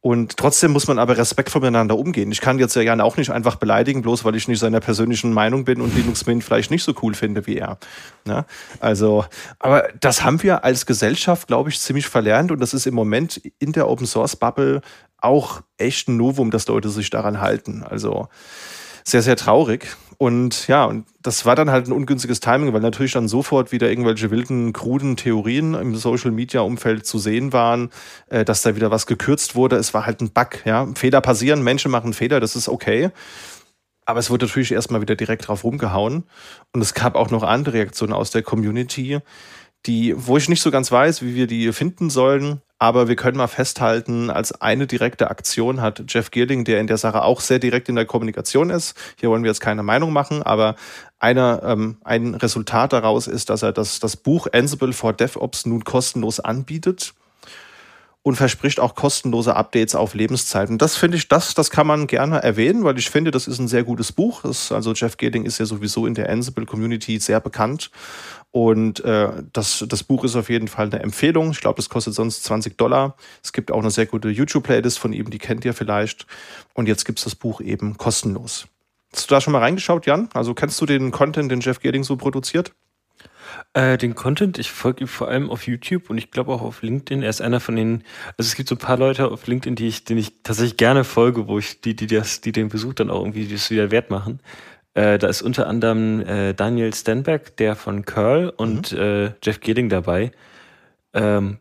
Und 0.00 0.36
trotzdem 0.36 0.72
muss 0.72 0.88
man 0.88 0.98
aber 0.98 1.16
respektvoll 1.16 1.60
miteinander 1.60 1.96
umgehen. 1.96 2.32
Ich 2.32 2.40
kann 2.40 2.58
jetzt 2.58 2.74
ja 2.74 2.82
gerne 2.82 3.04
auch 3.04 3.16
nicht 3.16 3.30
einfach 3.30 3.56
beleidigen, 3.56 4.02
bloß 4.02 4.24
weil 4.24 4.34
ich 4.34 4.48
nicht 4.48 4.58
seiner 4.58 4.80
persönlichen 4.80 5.32
Meinung 5.32 5.64
bin 5.64 5.80
und 5.80 5.94
Linux 5.94 6.26
Mint 6.26 6.42
vielleicht 6.42 6.72
nicht 6.72 6.82
so 6.82 6.92
cool 7.02 7.14
finde 7.14 7.46
wie 7.46 7.58
er. 7.58 7.78
Ne? 8.24 8.44
Also, 8.80 9.24
aber 9.60 9.88
das 10.00 10.24
haben 10.24 10.42
wir 10.42 10.64
als 10.64 10.86
Gesellschaft, 10.86 11.46
glaube 11.46 11.70
ich, 11.70 11.78
ziemlich 11.78 12.08
verlernt 12.08 12.50
und 12.50 12.60
das 12.60 12.74
ist 12.74 12.86
im 12.86 12.94
Moment 12.94 13.40
in 13.60 13.70
der 13.72 13.88
Open 13.88 14.06
Source 14.06 14.34
Bubble 14.34 14.80
auch 15.18 15.60
echt 15.76 16.08
ein 16.08 16.16
Novum, 16.16 16.50
dass 16.50 16.66
Leute 16.66 16.88
sich 16.88 17.10
daran 17.10 17.40
halten. 17.40 17.84
Also, 17.88 18.28
sehr, 19.04 19.22
sehr 19.22 19.36
traurig. 19.36 19.96
Und 20.22 20.68
ja, 20.68 20.84
und 20.84 21.04
das 21.20 21.46
war 21.46 21.56
dann 21.56 21.70
halt 21.72 21.88
ein 21.88 21.92
ungünstiges 21.92 22.38
Timing, 22.38 22.72
weil 22.72 22.80
natürlich 22.80 23.10
dann 23.10 23.26
sofort 23.26 23.72
wieder 23.72 23.90
irgendwelche 23.90 24.30
wilden, 24.30 24.72
kruden 24.72 25.16
Theorien 25.16 25.74
im 25.74 25.96
Social 25.96 26.30
Media 26.30 26.60
Umfeld 26.60 27.06
zu 27.06 27.18
sehen 27.18 27.52
waren, 27.52 27.90
äh, 28.28 28.44
dass 28.44 28.62
da 28.62 28.76
wieder 28.76 28.92
was 28.92 29.06
gekürzt 29.06 29.56
wurde. 29.56 29.74
Es 29.74 29.94
war 29.94 30.06
halt 30.06 30.20
ein 30.20 30.30
Bug, 30.30 30.64
ja. 30.64 30.86
Fehler 30.94 31.20
passieren, 31.20 31.64
Menschen 31.64 31.90
machen 31.90 32.12
Fehler, 32.12 32.38
das 32.38 32.54
ist 32.54 32.68
okay. 32.68 33.10
Aber 34.04 34.20
es 34.20 34.30
wurde 34.30 34.46
natürlich 34.46 34.70
erstmal 34.70 35.00
wieder 35.00 35.16
direkt 35.16 35.48
drauf 35.48 35.64
rumgehauen. 35.64 36.22
Und 36.72 36.82
es 36.82 36.94
gab 36.94 37.16
auch 37.16 37.30
noch 37.30 37.42
andere 37.42 37.74
Reaktionen 37.74 38.12
aus 38.12 38.30
der 38.30 38.42
Community, 38.42 39.18
die, 39.86 40.14
wo 40.16 40.36
ich 40.36 40.48
nicht 40.48 40.62
so 40.62 40.70
ganz 40.70 40.92
weiß, 40.92 41.22
wie 41.22 41.34
wir 41.34 41.48
die 41.48 41.72
finden 41.72 42.10
sollen. 42.10 42.62
Aber 42.82 43.06
wir 43.06 43.14
können 43.14 43.36
mal 43.36 43.46
festhalten, 43.46 44.28
als 44.28 44.60
eine 44.60 44.88
direkte 44.88 45.30
Aktion 45.30 45.80
hat 45.80 46.02
Jeff 46.08 46.32
Geerling, 46.32 46.64
der 46.64 46.80
in 46.80 46.88
der 46.88 46.96
Sache 46.96 47.22
auch 47.22 47.40
sehr 47.40 47.60
direkt 47.60 47.88
in 47.88 47.94
der 47.94 48.06
Kommunikation 48.06 48.70
ist. 48.70 48.96
Hier 49.20 49.30
wollen 49.30 49.44
wir 49.44 49.52
jetzt 49.52 49.60
keine 49.60 49.84
Meinung 49.84 50.12
machen, 50.12 50.42
aber 50.42 50.74
eine, 51.20 51.62
ähm, 51.64 51.98
ein 52.02 52.34
Resultat 52.34 52.92
daraus 52.92 53.28
ist, 53.28 53.50
dass 53.50 53.62
er 53.62 53.70
das, 53.72 54.00
das 54.00 54.16
Buch 54.16 54.48
Ansible 54.52 54.92
for 54.92 55.12
DevOps 55.12 55.64
nun 55.64 55.84
kostenlos 55.84 56.40
anbietet 56.40 57.14
und 58.24 58.34
verspricht 58.34 58.80
auch 58.80 58.96
kostenlose 58.96 59.54
Updates 59.54 59.94
auf 59.94 60.14
Lebenszeiten. 60.14 60.78
Das 60.78 60.96
finde 60.96 61.18
ich, 61.18 61.28
das, 61.28 61.54
das 61.54 61.70
kann 61.70 61.86
man 61.86 62.08
gerne 62.08 62.42
erwähnen, 62.42 62.82
weil 62.82 62.98
ich 62.98 63.10
finde, 63.10 63.30
das 63.30 63.46
ist 63.46 63.60
ein 63.60 63.68
sehr 63.68 63.84
gutes 63.84 64.10
Buch. 64.10 64.42
Das, 64.42 64.72
also 64.72 64.92
Jeff 64.92 65.16
Geding 65.16 65.44
ist 65.44 65.58
ja 65.58 65.66
sowieso 65.66 66.04
in 66.04 66.14
der 66.14 66.28
Ansible 66.30 66.66
Community 66.66 67.20
sehr 67.20 67.38
bekannt. 67.38 67.92
Und 68.52 69.02
äh, 69.04 69.30
das, 69.54 69.84
das 69.88 70.04
Buch 70.04 70.24
ist 70.24 70.36
auf 70.36 70.50
jeden 70.50 70.68
Fall 70.68 70.86
eine 70.86 71.00
Empfehlung. 71.00 71.50
Ich 71.50 71.60
glaube, 71.60 71.76
das 71.76 71.88
kostet 71.88 72.14
sonst 72.14 72.44
20 72.44 72.76
Dollar. 72.76 73.16
Es 73.42 73.54
gibt 73.54 73.72
auch 73.72 73.80
eine 73.80 73.90
sehr 73.90 74.04
gute 74.04 74.28
YouTube-Playlist 74.28 74.98
von 74.98 75.14
ihm, 75.14 75.30
die 75.30 75.38
kennt 75.38 75.64
ihr 75.64 75.72
vielleicht. 75.72 76.26
Und 76.74 76.86
jetzt 76.86 77.06
gibt's 77.06 77.24
das 77.24 77.34
Buch 77.34 77.62
eben 77.62 77.96
kostenlos. 77.96 78.68
Hast 79.12 79.30
du 79.30 79.34
da 79.34 79.40
schon 79.40 79.52
mal 79.52 79.60
reingeschaut, 79.60 80.06
Jan? 80.06 80.28
Also 80.34 80.52
kennst 80.52 80.80
du 80.82 80.86
den 80.86 81.10
Content, 81.10 81.50
den 81.50 81.60
Jeff 81.60 81.80
Geding 81.80 82.04
so 82.04 82.16
produziert? 82.16 82.72
Äh, 83.74 83.96
den 83.96 84.14
Content, 84.14 84.58
ich 84.58 84.70
folge 84.70 85.04
ihm 85.04 85.08
vor 85.08 85.28
allem 85.28 85.50
auf 85.50 85.66
YouTube 85.66 86.10
und 86.10 86.18
ich 86.18 86.30
glaube 86.30 86.52
auch 86.52 86.60
auf 86.60 86.82
LinkedIn. 86.82 87.22
Er 87.22 87.30
ist 87.30 87.40
einer 87.40 87.60
von 87.60 87.76
den, 87.76 88.04
also 88.36 88.48
es 88.48 88.54
gibt 88.54 88.68
so 88.68 88.74
ein 88.74 88.78
paar 88.78 88.98
Leute 88.98 89.30
auf 89.30 89.46
LinkedIn, 89.46 89.76
die 89.76 89.88
ich, 89.88 90.04
denen 90.04 90.20
ich 90.20 90.42
tatsächlich 90.42 90.76
gerne 90.76 91.04
folge, 91.04 91.48
wo 91.48 91.58
ich, 91.58 91.80
die, 91.80 91.96
die 91.96 92.06
das, 92.06 92.42
die 92.42 92.52
den 92.52 92.68
Besuch 92.68 92.94
dann 92.94 93.10
auch 93.10 93.20
irgendwie 93.20 93.46
das 93.46 93.70
wieder 93.70 93.90
wert 93.90 94.10
machen. 94.10 94.40
Äh, 94.94 95.18
da 95.18 95.28
ist 95.28 95.42
unter 95.42 95.66
anderem 95.66 96.20
äh, 96.20 96.52
Daniel 96.52 96.92
Stenberg, 96.92 97.56
der 97.56 97.76
von 97.76 98.04
Curl 98.04 98.52
und 98.54 98.92
mhm. 98.92 98.98
äh, 98.98 99.32
Jeff 99.42 99.60
Geding 99.60 99.88
dabei. 99.88 100.32
Ähm, 101.14 101.58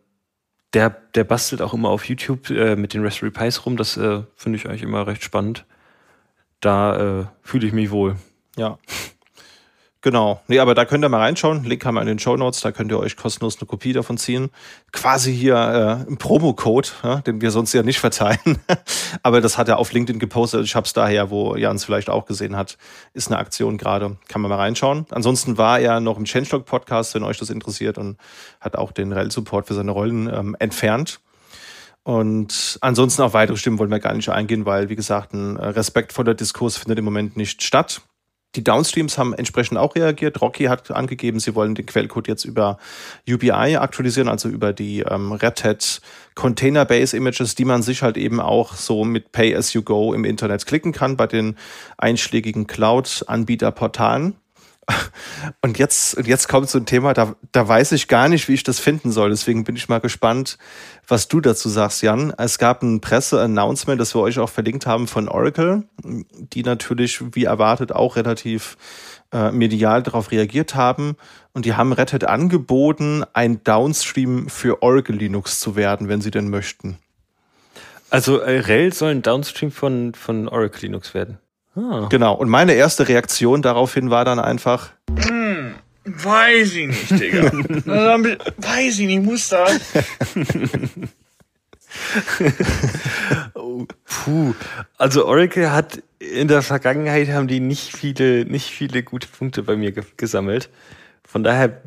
der, 0.73 0.89
der 0.89 1.23
bastelt 1.23 1.61
auch 1.61 1.73
immer 1.73 1.89
auf 1.89 2.05
YouTube 2.05 2.49
äh, 2.49 2.75
mit 2.75 2.93
den 2.93 3.03
Raspberry 3.03 3.31
Pis 3.31 3.65
rum. 3.65 3.77
Das 3.77 3.97
äh, 3.97 4.23
finde 4.35 4.57
ich 4.57 4.67
eigentlich 4.67 4.83
immer 4.83 5.07
recht 5.07 5.23
spannend. 5.23 5.65
Da 6.59 7.33
fühle 7.41 7.65
ich 7.65 7.73
mich 7.73 7.89
wohl. 7.89 8.17
Ja. 8.55 8.77
Genau. 10.03 10.41
Nee, 10.47 10.57
aber 10.57 10.73
da 10.73 10.83
könnt 10.85 11.05
ihr 11.05 11.09
mal 11.09 11.19
reinschauen. 11.19 11.63
Link 11.63 11.85
haben 11.85 11.93
wir 11.93 12.01
in 12.01 12.07
den 12.07 12.17
Show 12.17 12.35
Notes. 12.35 12.61
Da 12.61 12.71
könnt 12.71 12.91
ihr 12.91 12.97
euch 12.97 13.15
kostenlos 13.15 13.59
eine 13.59 13.67
Kopie 13.67 13.93
davon 13.93 14.17
ziehen. 14.17 14.49
Quasi 14.91 15.31
hier 15.31 15.55
äh, 15.55 16.09
ein 16.09 16.17
Promo-Code, 16.17 16.87
ja, 17.03 17.15
den 17.21 17.39
wir 17.39 17.51
sonst 17.51 17.71
ja 17.73 17.83
nicht 17.83 17.99
verteilen. 17.99 18.57
aber 19.23 19.41
das 19.41 19.59
hat 19.59 19.69
er 19.69 19.77
auf 19.77 19.93
LinkedIn 19.93 20.17
gepostet. 20.17 20.65
Ich 20.65 20.75
habe 20.75 20.87
es 20.87 20.93
daher, 20.93 21.29
wo 21.29 21.55
Jans 21.55 21.85
vielleicht 21.85 22.09
auch 22.09 22.25
gesehen 22.25 22.57
hat. 22.57 22.79
Ist 23.13 23.27
eine 23.27 23.37
Aktion 23.37 23.77
gerade. 23.77 24.17
Kann 24.27 24.41
man 24.41 24.49
mal 24.49 24.57
reinschauen. 24.57 25.05
Ansonsten 25.11 25.59
war 25.59 25.79
er 25.79 25.99
noch 25.99 26.17
im 26.17 26.25
Changelog-Podcast, 26.25 27.13
wenn 27.13 27.21
euch 27.21 27.37
das 27.37 27.51
interessiert, 27.51 27.99
und 27.99 28.17
hat 28.59 28.75
auch 28.77 28.91
den 28.93 29.11
Rel-Support 29.11 29.67
für 29.67 29.75
seine 29.75 29.91
Rollen 29.91 30.27
ähm, 30.33 30.55
entfernt. 30.57 31.19
Und 32.03 32.79
ansonsten 32.81 33.21
auf 33.21 33.35
weitere 33.35 33.57
Stimmen 33.57 33.77
wollen 33.77 33.91
wir 33.91 33.99
gar 33.99 34.15
nicht 34.15 34.29
eingehen, 34.29 34.65
weil, 34.65 34.89
wie 34.89 34.95
gesagt, 34.95 35.33
ein 35.33 35.57
äh, 35.57 35.67
respektvoller 35.67 36.33
Diskurs 36.33 36.77
findet 36.77 36.97
im 36.97 37.05
Moment 37.05 37.37
nicht 37.37 37.61
statt. 37.61 38.01
Die 38.55 38.63
Downstreams 38.63 39.17
haben 39.17 39.33
entsprechend 39.33 39.77
auch 39.77 39.95
reagiert. 39.95 40.41
Rocky 40.41 40.65
hat 40.65 40.91
angegeben, 40.91 41.39
sie 41.39 41.55
wollen 41.55 41.73
den 41.73 41.85
Quellcode 41.85 42.27
jetzt 42.27 42.43
über 42.43 42.77
UBI 43.29 43.77
aktualisieren, 43.77 44.27
also 44.27 44.49
über 44.49 44.73
die 44.73 44.99
ähm, 45.01 45.31
Red 45.31 45.63
Hat 45.63 46.01
Container 46.35 46.83
Base 46.83 47.15
Images, 47.15 47.55
die 47.55 47.65
man 47.65 47.81
sich 47.81 48.01
halt 48.01 48.17
eben 48.17 48.41
auch 48.41 48.75
so 48.75 49.05
mit 49.05 49.31
Pay 49.31 49.55
as 49.55 49.71
you 49.73 49.81
go 49.81 50.13
im 50.13 50.25
Internet 50.25 50.65
klicken 50.65 50.91
kann 50.91 51.15
bei 51.15 51.27
den 51.27 51.55
einschlägigen 51.97 52.67
Cloud-Anbieterportalen. 52.67 54.35
Und 55.61 55.77
jetzt, 55.77 56.15
und 56.15 56.27
jetzt 56.27 56.47
kommt 56.47 56.69
so 56.69 56.77
ein 56.77 56.85
Thema, 56.85 57.13
da, 57.13 57.35
da 57.51 57.67
weiß 57.67 57.91
ich 57.93 58.07
gar 58.07 58.29
nicht, 58.29 58.47
wie 58.47 58.53
ich 58.53 58.63
das 58.63 58.79
finden 58.79 59.11
soll. 59.11 59.29
Deswegen 59.29 59.63
bin 59.63 59.75
ich 59.75 59.89
mal 59.89 59.99
gespannt, 59.99 60.57
was 61.07 61.27
du 61.27 61.41
dazu 61.41 61.69
sagst, 61.69 62.01
Jan. 62.01 62.33
Es 62.37 62.57
gab 62.57 62.83
ein 62.83 63.01
Presse-Announcement, 63.01 63.99
das 63.99 64.15
wir 64.15 64.21
euch 64.21 64.39
auch 64.39 64.49
verlinkt 64.49 64.85
haben 64.85 65.07
von 65.07 65.27
Oracle, 65.27 65.83
die 66.03 66.63
natürlich, 66.63 67.21
wie 67.35 67.45
erwartet, 67.45 67.91
auch 67.91 68.15
relativ 68.15 68.77
äh, 69.31 69.51
medial 69.51 70.03
darauf 70.03 70.31
reagiert 70.31 70.75
haben. 70.75 71.15
Und 71.53 71.65
die 71.65 71.73
haben 71.73 71.93
Red 71.93 72.13
Hat 72.13 72.23
angeboten, 72.23 73.23
ein 73.33 73.63
Downstream 73.63 74.49
für 74.49 74.81
Oracle 74.81 75.15
Linux 75.15 75.59
zu 75.59 75.75
werden, 75.75 76.07
wenn 76.07 76.21
sie 76.21 76.31
denn 76.31 76.49
möchten. 76.49 76.97
Also 78.09 78.39
äh, 78.39 78.59
RHEL 78.59 78.93
soll 78.93 79.11
ein 79.11 79.21
Downstream 79.21 79.71
von, 79.71 80.13
von 80.13 80.47
Oracle 80.47 80.81
Linux 80.81 81.13
werden. 81.13 81.37
Ah. 81.75 82.07
Genau. 82.09 82.33
Und 82.33 82.49
meine 82.49 82.73
erste 82.73 83.07
Reaktion 83.07 83.61
daraufhin 83.61 84.09
war 84.09 84.25
dann 84.25 84.39
einfach. 84.39 84.91
Hm, 85.17 85.75
weiß 86.05 86.73
ich 86.75 86.87
nicht, 86.87 87.11
Digga. 87.11 87.51
weiß 88.57 88.99
ich 88.99 89.07
nicht, 89.07 89.23
muss 89.23 89.49
das. 89.49 89.79
oh, 93.53 93.85
puh. 94.05 94.53
Also 94.97 95.25
Oracle 95.25 95.71
hat 95.71 96.03
in 96.19 96.47
der 96.47 96.61
Vergangenheit 96.61 97.29
haben 97.29 97.47
die 97.47 97.59
nicht 97.59 97.95
viele, 97.95 98.45
nicht 98.45 98.69
viele 98.69 99.03
gute 99.03 99.27
Punkte 99.27 99.63
bei 99.63 99.75
mir 99.75 99.91
ge 99.91 100.03
gesammelt. 100.17 100.69
Von 101.23 101.43
daher 101.43 101.81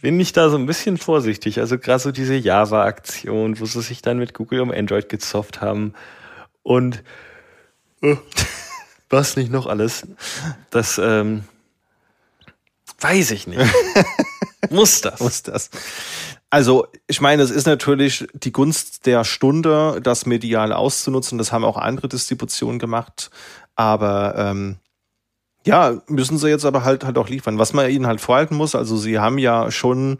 bin 0.00 0.20
ich 0.20 0.32
da 0.32 0.48
so 0.48 0.56
ein 0.56 0.66
bisschen 0.66 0.96
vorsichtig. 0.96 1.58
Also 1.58 1.78
gerade 1.78 1.98
so 1.98 2.12
diese 2.12 2.36
Java-Aktion, 2.36 3.58
wo 3.58 3.66
sie 3.66 3.82
sich 3.82 4.02
dann 4.02 4.18
mit 4.18 4.34
Google 4.34 4.60
um 4.60 4.70
Android 4.70 5.08
gezofft 5.08 5.60
haben 5.60 5.94
Und 6.62 7.02
äh, 8.02 8.16
was 9.10 9.36
nicht 9.36 9.50
noch 9.50 9.66
alles? 9.66 10.06
Das 10.70 10.98
ähm, 10.98 11.44
weiß 13.00 13.30
ich 13.30 13.46
nicht. 13.46 13.60
Muss 14.70 15.00
das? 15.00 15.20
Muss 15.20 15.42
das. 15.42 15.70
Also, 16.50 16.86
ich 17.06 17.20
meine, 17.20 17.42
es 17.42 17.50
ist 17.50 17.66
natürlich 17.66 18.26
die 18.32 18.52
Gunst 18.52 19.06
der 19.06 19.24
Stunde, 19.24 20.00
das 20.02 20.24
medial 20.24 20.72
auszunutzen. 20.72 21.38
Das 21.38 21.52
haben 21.52 21.64
auch 21.64 21.76
andere 21.76 22.08
Distributionen 22.08 22.78
gemacht. 22.78 23.30
Aber 23.76 24.34
ähm, 24.36 24.76
ja, 25.66 26.00
müssen 26.08 26.38
sie 26.38 26.48
jetzt 26.48 26.64
aber 26.64 26.84
halt 26.84 27.04
halt 27.04 27.18
auch 27.18 27.28
liefern. 27.28 27.58
Was 27.58 27.74
man 27.74 27.90
ihnen 27.90 28.06
halt 28.06 28.20
vorhalten 28.20 28.56
muss, 28.56 28.74
also 28.74 28.96
sie 28.96 29.18
haben 29.18 29.38
ja 29.38 29.70
schon, 29.70 30.18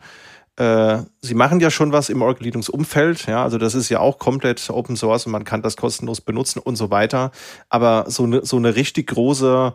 äh, 0.59 1.05
sie 1.21 1.35
machen 1.35 1.61
ja 1.61 1.71
schon 1.71 1.93
was 1.93 2.09
im 2.09 2.21
Oracle 2.21 2.45
Linux 2.45 2.69
Umfeld, 2.69 3.27
ja, 3.27 3.45
also 3.45 3.59
das 3.59 3.77
ist 3.77 3.91
ja 3.91 4.01
auch 4.01 4.19
komplett 4.19 4.69
Open 4.71 4.97
Source 4.97 5.25
und 5.25 5.33
man 5.33 5.45
kann 5.45 5.63
das 5.63 5.77
kostenlos 5.77 6.21
benutzen 6.21 6.59
und 6.59 6.75
so 6.75 6.91
weiter. 6.91 7.31
Aber 7.69 8.07
so 8.09 8.25
eine 8.25 8.45
so 8.45 8.57
eine 8.57 8.75
richtig 8.75 9.07
große 9.07 9.73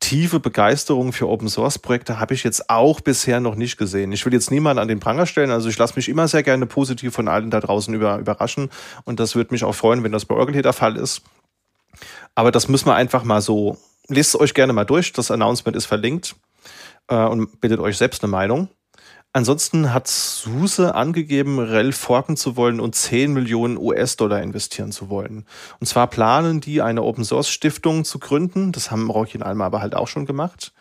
tiefe 0.00 0.38
Begeisterung 0.38 1.14
für 1.14 1.28
Open 1.28 1.48
Source 1.48 1.78
Projekte 1.78 2.20
habe 2.20 2.34
ich 2.34 2.44
jetzt 2.44 2.68
auch 2.68 3.00
bisher 3.00 3.40
noch 3.40 3.54
nicht 3.54 3.78
gesehen. 3.78 4.12
Ich 4.12 4.26
will 4.26 4.34
jetzt 4.34 4.50
niemanden 4.50 4.80
an 4.80 4.88
den 4.88 5.00
Pranger 5.00 5.24
stellen, 5.24 5.50
also 5.50 5.70
ich 5.70 5.78
lasse 5.78 5.94
mich 5.96 6.10
immer 6.10 6.28
sehr 6.28 6.42
gerne 6.42 6.66
positiv 6.66 7.14
von 7.14 7.26
allen 7.26 7.50
da 7.50 7.60
draußen 7.60 7.94
über, 7.94 8.18
überraschen 8.18 8.68
und 9.04 9.18
das 9.20 9.34
würde 9.34 9.54
mich 9.54 9.64
auch 9.64 9.74
freuen, 9.74 10.04
wenn 10.04 10.12
das 10.12 10.26
bei 10.26 10.34
Oracle 10.34 10.52
hier 10.52 10.62
der 10.62 10.74
Fall 10.74 10.96
ist. 10.96 11.22
Aber 12.34 12.52
das 12.52 12.68
müssen 12.68 12.86
wir 12.86 12.94
einfach 12.94 13.24
mal 13.24 13.40
so 13.40 13.78
lest 14.08 14.34
es 14.34 14.40
euch 14.40 14.52
gerne 14.52 14.74
mal 14.74 14.84
durch. 14.84 15.12
Das 15.14 15.30
Announcement 15.30 15.74
ist 15.76 15.86
verlinkt 15.86 16.36
äh, 17.08 17.24
und 17.24 17.60
bildet 17.62 17.80
euch 17.80 17.96
selbst 17.96 18.22
eine 18.22 18.30
Meinung. 18.30 18.68
Ansonsten 19.38 19.94
hat 19.94 20.08
SUSE 20.08 20.96
angegeben, 20.96 21.60
REL 21.60 21.92
forken 21.92 22.36
zu 22.36 22.56
wollen 22.56 22.80
und 22.80 22.96
10 22.96 23.32
Millionen 23.32 23.78
US-Dollar 23.78 24.42
investieren 24.42 24.90
zu 24.90 25.10
wollen. 25.10 25.46
Und 25.78 25.86
zwar 25.86 26.08
planen 26.08 26.60
die, 26.60 26.82
eine 26.82 27.04
Open-Source-Stiftung 27.04 28.04
zu 28.04 28.18
gründen. 28.18 28.72
Das 28.72 28.90
haben 28.90 29.08
Rocky 29.08 29.36
und 29.38 29.44
Alma 29.44 29.64
aber 29.66 29.80
halt 29.80 29.94
auch 29.94 30.08
schon 30.08 30.26
gemacht. 30.26 30.72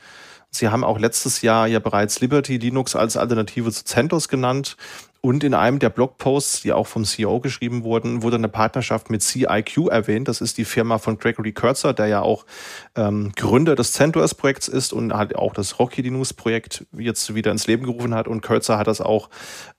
Sie 0.49 0.69
haben 0.69 0.83
auch 0.83 0.97
letztes 0.97 1.43
Jahr 1.43 1.67
ja 1.67 1.77
bereits 1.77 2.19
Liberty 2.19 2.57
Linux 2.57 2.95
als 2.95 3.15
Alternative 3.15 3.71
zu 3.71 3.85
CentOS 3.85 4.27
genannt. 4.27 4.75
Und 5.21 5.43
in 5.43 5.53
einem 5.53 5.79
der 5.79 5.89
Blogposts, 5.89 6.61
die 6.61 6.73
auch 6.73 6.87
vom 6.87 7.03
CEO 7.03 7.39
geschrieben 7.39 7.83
wurden, 7.83 8.21
wurde 8.21 8.37
eine 8.37 8.49
Partnerschaft 8.49 9.09
mit 9.09 9.21
CIQ 9.21 9.87
erwähnt. 9.89 10.27
Das 10.27 10.41
ist 10.41 10.57
die 10.57 10.65
Firma 10.65 10.97
von 10.97 11.17
Gregory 11.17 11.53
Kurtzer, 11.53 11.93
der 11.93 12.07
ja 12.07 12.21
auch 12.21 12.45
ähm, 12.95 13.31
Gründer 13.35 13.75
des 13.75 13.93
CentOS-Projekts 13.93 14.67
ist 14.67 14.93
und 14.93 15.13
halt 15.13 15.35
auch 15.35 15.53
das 15.53 15.79
Rocky 15.79 16.01
Linux-Projekt 16.01 16.85
jetzt 16.97 17.33
wieder 17.35 17.51
ins 17.51 17.67
Leben 17.67 17.85
gerufen 17.85 18.13
hat. 18.13 18.27
Und 18.27 18.41
Kurtzer 18.41 18.77
hat 18.77 18.87
das 18.87 19.01
auch 19.01 19.29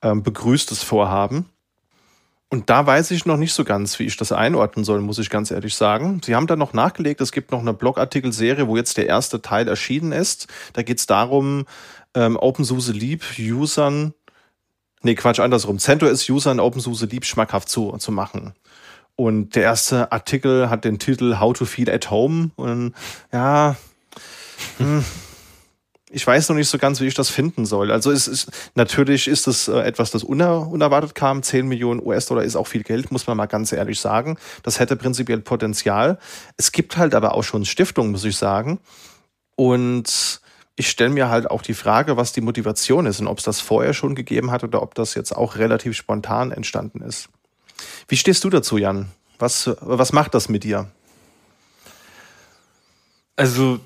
ähm, 0.03 0.23
begrüßt, 0.23 0.71
das 0.71 0.83
Vorhaben. 0.83 1.47
Und 2.51 2.71
da 2.71 2.87
weiß 2.87 3.11
ich 3.11 3.27
noch 3.27 3.37
nicht 3.37 3.53
so 3.53 3.63
ganz, 3.63 3.99
wie 3.99 4.05
ich 4.05 4.17
das 4.17 4.33
einordnen 4.33 4.83
soll, 4.83 5.03
muss 5.03 5.19
ich 5.19 5.29
ganz 5.29 5.51
ehrlich 5.51 5.75
sagen. 5.75 6.23
Sie 6.25 6.35
haben 6.35 6.47
da 6.47 6.57
noch 6.57 6.73
nachgelegt, 6.73 7.21
es 7.21 7.31
gibt 7.31 7.53
noch 7.53 7.61
eine 7.61 7.75
Blogartikelserie, 7.75 8.67
wo 8.67 8.77
jetzt 8.77 8.97
der 8.97 9.07
erste 9.07 9.43
Teil 9.43 9.69
erschienen 9.69 10.13
ist. 10.13 10.47
Da 10.73 10.83
geht 10.83 10.99
es 10.99 11.07
darum, 11.07 11.67
ähm, 12.15 12.37
OpenSUSE 12.37 12.93
Lieb 12.93 13.23
Usern 13.39 14.15
Nee, 15.03 15.15
Quatsch, 15.15 15.41
andersrum. 15.41 15.79
CentOS 15.79 16.29
Usern 16.29 16.61
OpenSUSE 16.61 17.07
lieb 17.07 17.25
schmackhaft 17.25 17.69
zu, 17.69 17.97
zu 17.99 18.13
machen. 18.13 18.55
Und 19.17 19.57
der 19.57 19.65
erste 19.65 20.13
Artikel 20.13 20.71
hat 20.71 20.85
den 20.85 20.99
Titel 20.99 21.39
How 21.41 21.57
to 21.57 21.65
Feel 21.65 21.91
at 21.91 22.11
Home. 22.11 22.51
Und 22.57 22.95
ja, 23.33 23.77
hm, 24.79 25.05
ich 26.11 26.27
weiß 26.27 26.49
noch 26.49 26.57
nicht 26.57 26.69
so 26.69 26.79
ganz, 26.79 27.01
wie 27.01 27.07
ich 27.07 27.15
das 27.15 27.29
finden 27.29 27.67
soll. 27.67 27.91
Also 27.91 28.11
es 28.11 28.27
ist 28.29 28.51
natürlich 28.75 29.29
ist 29.29 29.47
es 29.47 29.69
äh, 29.69 29.81
etwas, 29.81 30.11
das 30.11 30.23
uner, 30.25 30.69
unerwartet 30.69 31.15
kam. 31.15 31.43
10 31.43 31.67
Millionen 31.67 32.05
US-Dollar 32.05 32.45
ist 32.45 32.57
auch 32.57 32.67
viel 32.67 32.83
Geld, 32.83 33.13
muss 33.13 33.27
man 33.27 33.37
mal 33.37 33.47
ganz 33.47 33.73
ehrlich 33.73 34.01
sagen. 34.01 34.39
Das 34.63 34.81
hätte 34.81 34.97
prinzipiell 34.97 35.41
Potenzial. 35.41 36.19
Es 36.57 36.73
gibt 36.73 36.97
halt 36.97 37.15
aber 37.15 37.35
auch 37.35 37.45
schon 37.45 37.65
Stiftungen, 37.65 38.13
muss 38.13 38.25
ich 38.25 38.37
sagen. 38.37 38.79
Und 39.57 40.41
ich 40.79 40.89
stelle 40.89 41.11
mir 41.11 41.29
halt 41.29 41.51
auch 41.51 41.63
die 41.63 41.75
Frage, 41.75 42.17
was 42.17 42.33
die 42.33 42.41
Motivation 42.41 43.07
ist 43.07 43.21
und 43.21 43.27
ob 43.27 43.39
es 43.39 43.45
das 43.45 43.61
vorher 43.61 43.95
schon 43.95 44.15
gegeben 44.15 44.53
hat 44.53 44.63
oder 44.63 44.81
ob 44.81 44.95
das 44.95 45.15
jetzt 45.15 45.33
auch 45.33 45.57
relativ 45.57 45.97
spontan 45.97 46.53
entstanden 46.53 47.03
ist. 47.03 47.29
Wie 48.07 48.17
stehst 48.17 48.45
du 48.45 48.51
dazu, 48.51 48.79
Jan? 48.79 49.11
Was, 49.41 49.69
was 49.81 50.13
macht 50.13 50.35
das 50.35 50.49
mit 50.49 50.63
dir? 50.63 50.89
Also, 53.35 53.81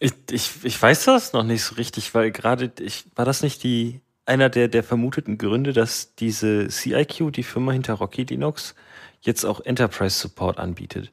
ich, 0.00 0.12
ich, 0.32 0.50
ich 0.64 0.82
weiß 0.82 1.04
das 1.04 1.32
noch 1.32 1.44
nicht 1.44 1.62
so 1.62 1.76
richtig, 1.76 2.12
weil 2.12 2.32
gerade, 2.32 2.72
ich, 2.80 3.04
war 3.14 3.24
das 3.24 3.42
nicht 3.42 3.62
die, 3.62 4.00
einer 4.26 4.48
der, 4.48 4.66
der 4.66 4.82
vermuteten 4.82 5.38
Gründe, 5.38 5.72
dass 5.72 6.16
diese 6.16 6.68
CIQ, 6.68 7.32
die 7.32 7.44
Firma 7.44 7.70
hinter 7.70 7.94
Rocky 7.94 8.24
Linux, 8.24 8.74
jetzt 9.20 9.44
auch 9.44 9.60
Enterprise 9.60 10.18
Support 10.18 10.58
anbietet? 10.58 11.12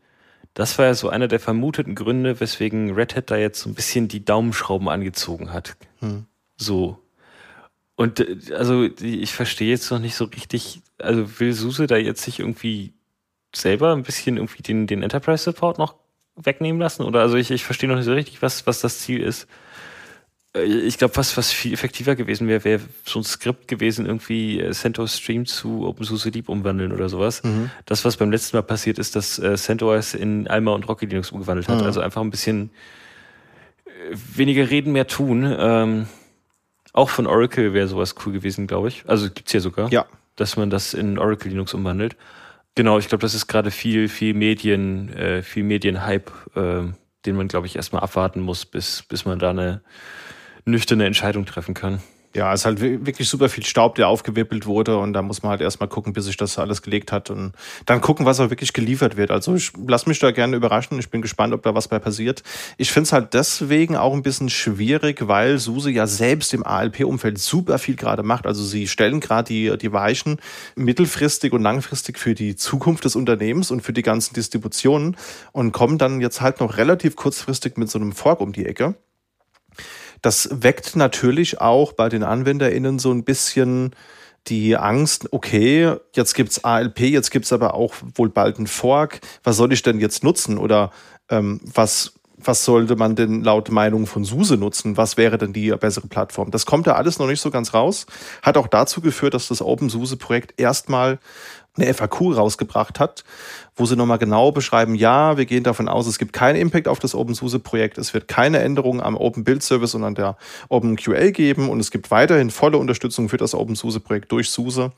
Das 0.58 0.80
war 0.80 0.88
ja 0.88 0.96
so 0.96 1.10
einer 1.10 1.28
der 1.28 1.40
vermuteten 1.40 1.94
Gründe, 1.94 2.40
weswegen 2.40 2.96
Red 2.96 3.16
Hat 3.16 3.30
da 3.30 3.38
jetzt 3.38 3.60
so 3.60 3.70
ein 3.70 3.76
bisschen 3.76 4.08
die 4.08 4.26
Daumenschrauben 4.26 4.90
angezogen 4.90 5.54
hat. 5.54 5.78
Hm. 6.00 6.26
So. 6.56 6.98
Und 7.96 8.22
äh, 8.22 8.56
also 8.56 8.90
ich 9.00 9.34
verstehe 9.34 9.70
jetzt 9.70 9.92
noch 9.92 10.00
nicht 10.00 10.16
so 10.16 10.26
richtig, 10.26 10.82
also 10.98 11.40
will 11.40 11.54
SUSE 11.54 11.86
da 11.86 11.96
jetzt 11.96 12.24
sich 12.24 12.40
irgendwie 12.40 12.94
selber 13.56 13.94
ein 13.94 14.02
bisschen 14.02 14.38
irgendwie 14.38 14.64
den, 14.64 14.88
den 14.88 15.04
Enterprise 15.04 15.44
Support 15.44 15.78
noch 15.78 15.94
wegnehmen 16.36 16.82
lassen? 16.82 17.04
Oder 17.04 17.22
also 17.22 17.38
ich, 17.38 17.52
ich 17.52 17.64
verstehe 17.64 17.88
noch 17.88 17.96
nicht 17.96 18.06
so 18.06 18.14
richtig, 18.14 18.42
was, 18.42 18.66
was 18.66 18.82
das 18.82 18.98
Ziel 18.98 19.22
ist. 19.22 19.48
Äh, 20.58 20.66
ich 20.66 20.98
glaube, 20.98 21.16
was, 21.16 21.38
was 21.38 21.52
viel 21.52 21.74
effektiver 21.74 22.16
gewesen 22.16 22.48
wäre, 22.48 22.64
wäre 22.64 22.82
so 23.06 23.20
ein 23.20 23.24
Skript 23.24 23.68
gewesen, 23.68 24.06
irgendwie 24.06 24.60
äh, 24.60 24.72
CentOS 24.72 25.18
Stream 25.18 25.46
zu 25.46 25.86
OpenSUSE 25.88 26.32
Deep 26.32 26.50
umwandeln 26.50 26.92
oder 26.92 27.10
sowas. 27.10 27.44
Mhm. 27.44 27.70
Das, 27.86 28.06
was 28.06 28.18
beim 28.18 28.32
letzten 28.32 28.58
Mal 28.58 28.64
passiert 28.64 29.00
ist, 29.00 29.16
dass 29.16 29.40
äh, 29.40 29.56
CentOS 29.56 30.14
in 30.14 30.48
Alma 30.48 30.74
und 30.74 30.88
Rocky 30.88 31.06
Linux 31.06 31.32
umgewandelt 31.32 31.68
hat. 31.68 31.80
Mhm. 31.80 31.86
Also 31.86 32.02
einfach 32.02 32.22
ein 32.22 32.32
bisschen 32.32 32.72
weniger 34.12 34.70
reden, 34.70 34.94
mehr 34.94 35.08
tun. 35.08 35.56
Ähm, 35.58 36.08
auch 36.94 37.10
von 37.10 37.28
Oracle 37.28 37.74
wäre 37.74 37.88
sowas 37.88 38.16
cool 38.26 38.34
gewesen, 38.34 38.68
glaube 38.68 38.88
ich. 38.88 39.04
Also 39.08 39.30
gibt's 39.30 39.54
ja 39.54 39.60
sogar. 39.60 39.92
Ja. 39.92 40.06
Dass 40.36 40.58
man 40.58 40.70
das 40.70 40.94
in 40.94 41.18
Oracle 41.18 41.52
Linux 41.52 41.74
umwandelt. 41.74 42.16
Genau, 42.76 43.00
ich 43.00 43.08
glaube, 43.08 43.24
das 43.24 43.34
ist 43.34 43.48
gerade 43.48 43.72
viel, 43.72 44.08
viel 44.08 44.34
Medien, 44.34 45.12
äh, 45.14 45.42
viel 45.42 45.64
Medienhype, 45.64 46.32
äh, 46.56 46.94
den 47.26 47.36
man, 47.36 47.48
glaube 47.48 47.66
ich, 47.66 47.76
erstmal 47.76 48.04
abwarten 48.04 48.40
muss, 48.40 48.66
bis, 48.66 49.04
bis 49.04 49.26
man 49.26 49.40
da 49.40 49.50
eine 49.50 49.82
nüchterne 50.68 51.06
Entscheidung 51.06 51.46
treffen 51.46 51.74
kann. 51.74 52.02
Ja, 52.36 52.54
es 52.54 52.62
ist 52.62 52.66
halt 52.66 52.82
wirklich 52.82 53.28
super 53.28 53.50
viel 53.50 53.66
Staub, 53.66 53.96
der 53.96 54.10
aufgewippelt 54.10 54.68
wurde 54.68 54.98
und 54.98 55.14
da 55.14 55.24
muss 55.24 55.42
man 55.42 55.52
halt 55.52 55.62
erstmal 55.62 55.90
gucken, 55.90 56.14
bis 56.14 56.26
sich 56.26 56.38
das 56.38 56.60
alles 56.60 56.84
gelegt 56.84 57.12
hat 57.12 57.32
und 57.32 57.54
dann 57.86 58.00
gucken, 58.00 58.28
was 58.28 58.40
auch 58.40 58.52
wirklich 58.52 58.74
geliefert 58.74 59.18
wird. 59.18 59.32
Also 59.32 59.56
ich 59.56 59.72
lasse 59.88 60.08
mich 60.08 60.20
da 60.20 60.30
gerne 60.30 60.56
überraschen. 60.56 61.00
Ich 61.00 61.10
bin 61.10 61.24
gespannt, 61.24 61.54
ob 61.54 61.64
da 61.64 61.74
was 61.74 61.88
bei 61.88 61.98
passiert. 61.98 62.44
Ich 62.78 62.92
finde 62.92 63.06
es 63.08 63.14
halt 63.14 63.34
deswegen 63.34 63.96
auch 63.96 64.14
ein 64.14 64.22
bisschen 64.22 64.50
schwierig, 64.50 65.28
weil 65.28 65.58
SUSE 65.58 65.90
ja 65.90 66.06
selbst 66.06 66.54
im 66.54 66.64
ALP-Umfeld 66.64 67.40
super 67.40 67.80
viel 67.80 67.96
gerade 67.96 68.22
macht. 68.22 68.46
Also 68.46 68.64
sie 68.64 68.88
stellen 68.88 69.20
gerade 69.20 69.48
die, 69.48 69.76
die 69.76 69.92
Weichen 69.92 70.38
mittelfristig 70.76 71.54
und 71.54 71.64
langfristig 71.64 72.20
für 72.20 72.36
die 72.36 72.56
Zukunft 72.56 73.06
des 73.06 73.16
Unternehmens 73.16 73.72
und 73.72 73.82
für 73.82 73.94
die 73.94 74.04
ganzen 74.04 74.36
Distributionen 74.36 75.18
und 75.54 75.72
kommen 75.72 75.98
dann 75.98 76.22
jetzt 76.22 76.42
halt 76.42 76.60
noch 76.60 76.78
relativ 76.78 77.16
kurzfristig 77.16 77.78
mit 77.78 77.90
so 77.90 77.98
einem 77.98 78.12
Fork 78.12 78.42
um 78.42 78.52
die 78.52 78.68
Ecke. 78.68 78.96
Das 80.22 80.50
weckt 80.52 80.96
natürlich 80.96 81.62
auch 81.62 81.94
bei 81.94 82.10
den 82.10 82.24
AnwenderInnen 82.24 83.00
so 83.00 83.12
ein 83.12 83.24
bisschen 83.24 83.96
die 84.48 84.78
Angst, 84.78 85.32
okay, 85.34 85.96
jetzt 86.16 86.34
gibt's 86.34 86.64
ALP, 86.64 87.00
jetzt 87.02 87.32
gibt's 87.32 87.52
aber 87.52 87.74
auch 87.74 87.96
wohl 88.16 88.30
bald 88.30 88.60
ein 88.60 88.68
Fork. 88.68 89.20
Was 89.44 89.58
soll 89.58 89.74
ich 89.74 89.84
denn 89.84 90.00
jetzt 90.00 90.24
nutzen? 90.24 90.58
Oder 90.58 90.92
ähm, 91.30 91.60
was, 91.64 92.14
was 92.38 92.64
sollte 92.64 92.96
man 92.96 93.16
denn 93.16 93.44
laut 93.44 93.72
Meinung 93.72 94.06
von 94.06 94.24
SUSE 94.24 94.58
nutzen? 94.58 94.96
Was 94.96 95.18
wäre 95.18 95.40
denn 95.40 95.54
die 95.54 95.72
bessere 95.72 96.08
Plattform? 96.08 96.52
Das 96.52 96.68
kommt 96.68 96.86
da 96.86 96.94
alles 96.94 97.18
noch 97.18 97.28
nicht 97.28 97.42
so 97.42 97.50
ganz 97.50 97.74
raus. 97.74 98.06
Hat 98.44 98.58
auch 98.58 98.68
dazu 98.68 99.02
geführt, 99.02 99.34
dass 99.34 99.48
das 99.48 99.62
OpenSUSE-Projekt 99.62 100.60
erstmal 100.60 101.18
eine 101.76 101.94
FAQ 101.94 102.36
rausgebracht 102.36 103.00
hat, 103.00 103.24
wo 103.76 103.86
sie 103.86 103.96
nochmal 103.96 104.18
genau 104.18 104.52
beschreiben, 104.52 104.96
ja, 104.96 105.38
wir 105.38 105.46
gehen 105.46 105.64
davon 105.64 105.88
aus, 105.88 106.08
es 106.08 106.18
gibt 106.18 106.34
keinen 106.34 106.56
Impact 106.56 106.88
auf 106.88 107.00
das 107.00 107.14
OpenSUSE-Projekt, 107.14 107.98
es 107.98 108.14
wird 108.14 108.28
keine 108.28 108.60
Änderungen 108.60 109.02
am 109.02 109.16
Open 109.16 109.44
Build 109.44 109.62
Service 109.62 109.94
und 109.94 110.04
an 110.04 110.16
der 110.16 110.38
OpenQL 110.70 111.32
geben 111.32 111.70
und 111.70 111.80
es 111.80 111.92
gibt 111.92 112.10
weiterhin 112.10 112.50
volle 112.50 112.78
Unterstützung 112.78 113.30
für 113.30 113.38
das 113.38 113.54
OpenSUSE-Projekt 113.54 114.32
durch 114.32 114.50
SUSE. 114.50 114.92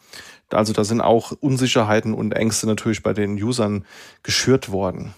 Also 0.52 0.74
da 0.74 0.84
sind 0.84 1.02
auch 1.02 1.34
Unsicherheiten 1.40 2.14
und 2.14 2.34
Ängste 2.34 2.66
natürlich 2.66 3.04
bei 3.04 3.14
den 3.14 3.42
Usern 3.42 3.86
geschürt 4.24 4.72
worden. 4.72 5.14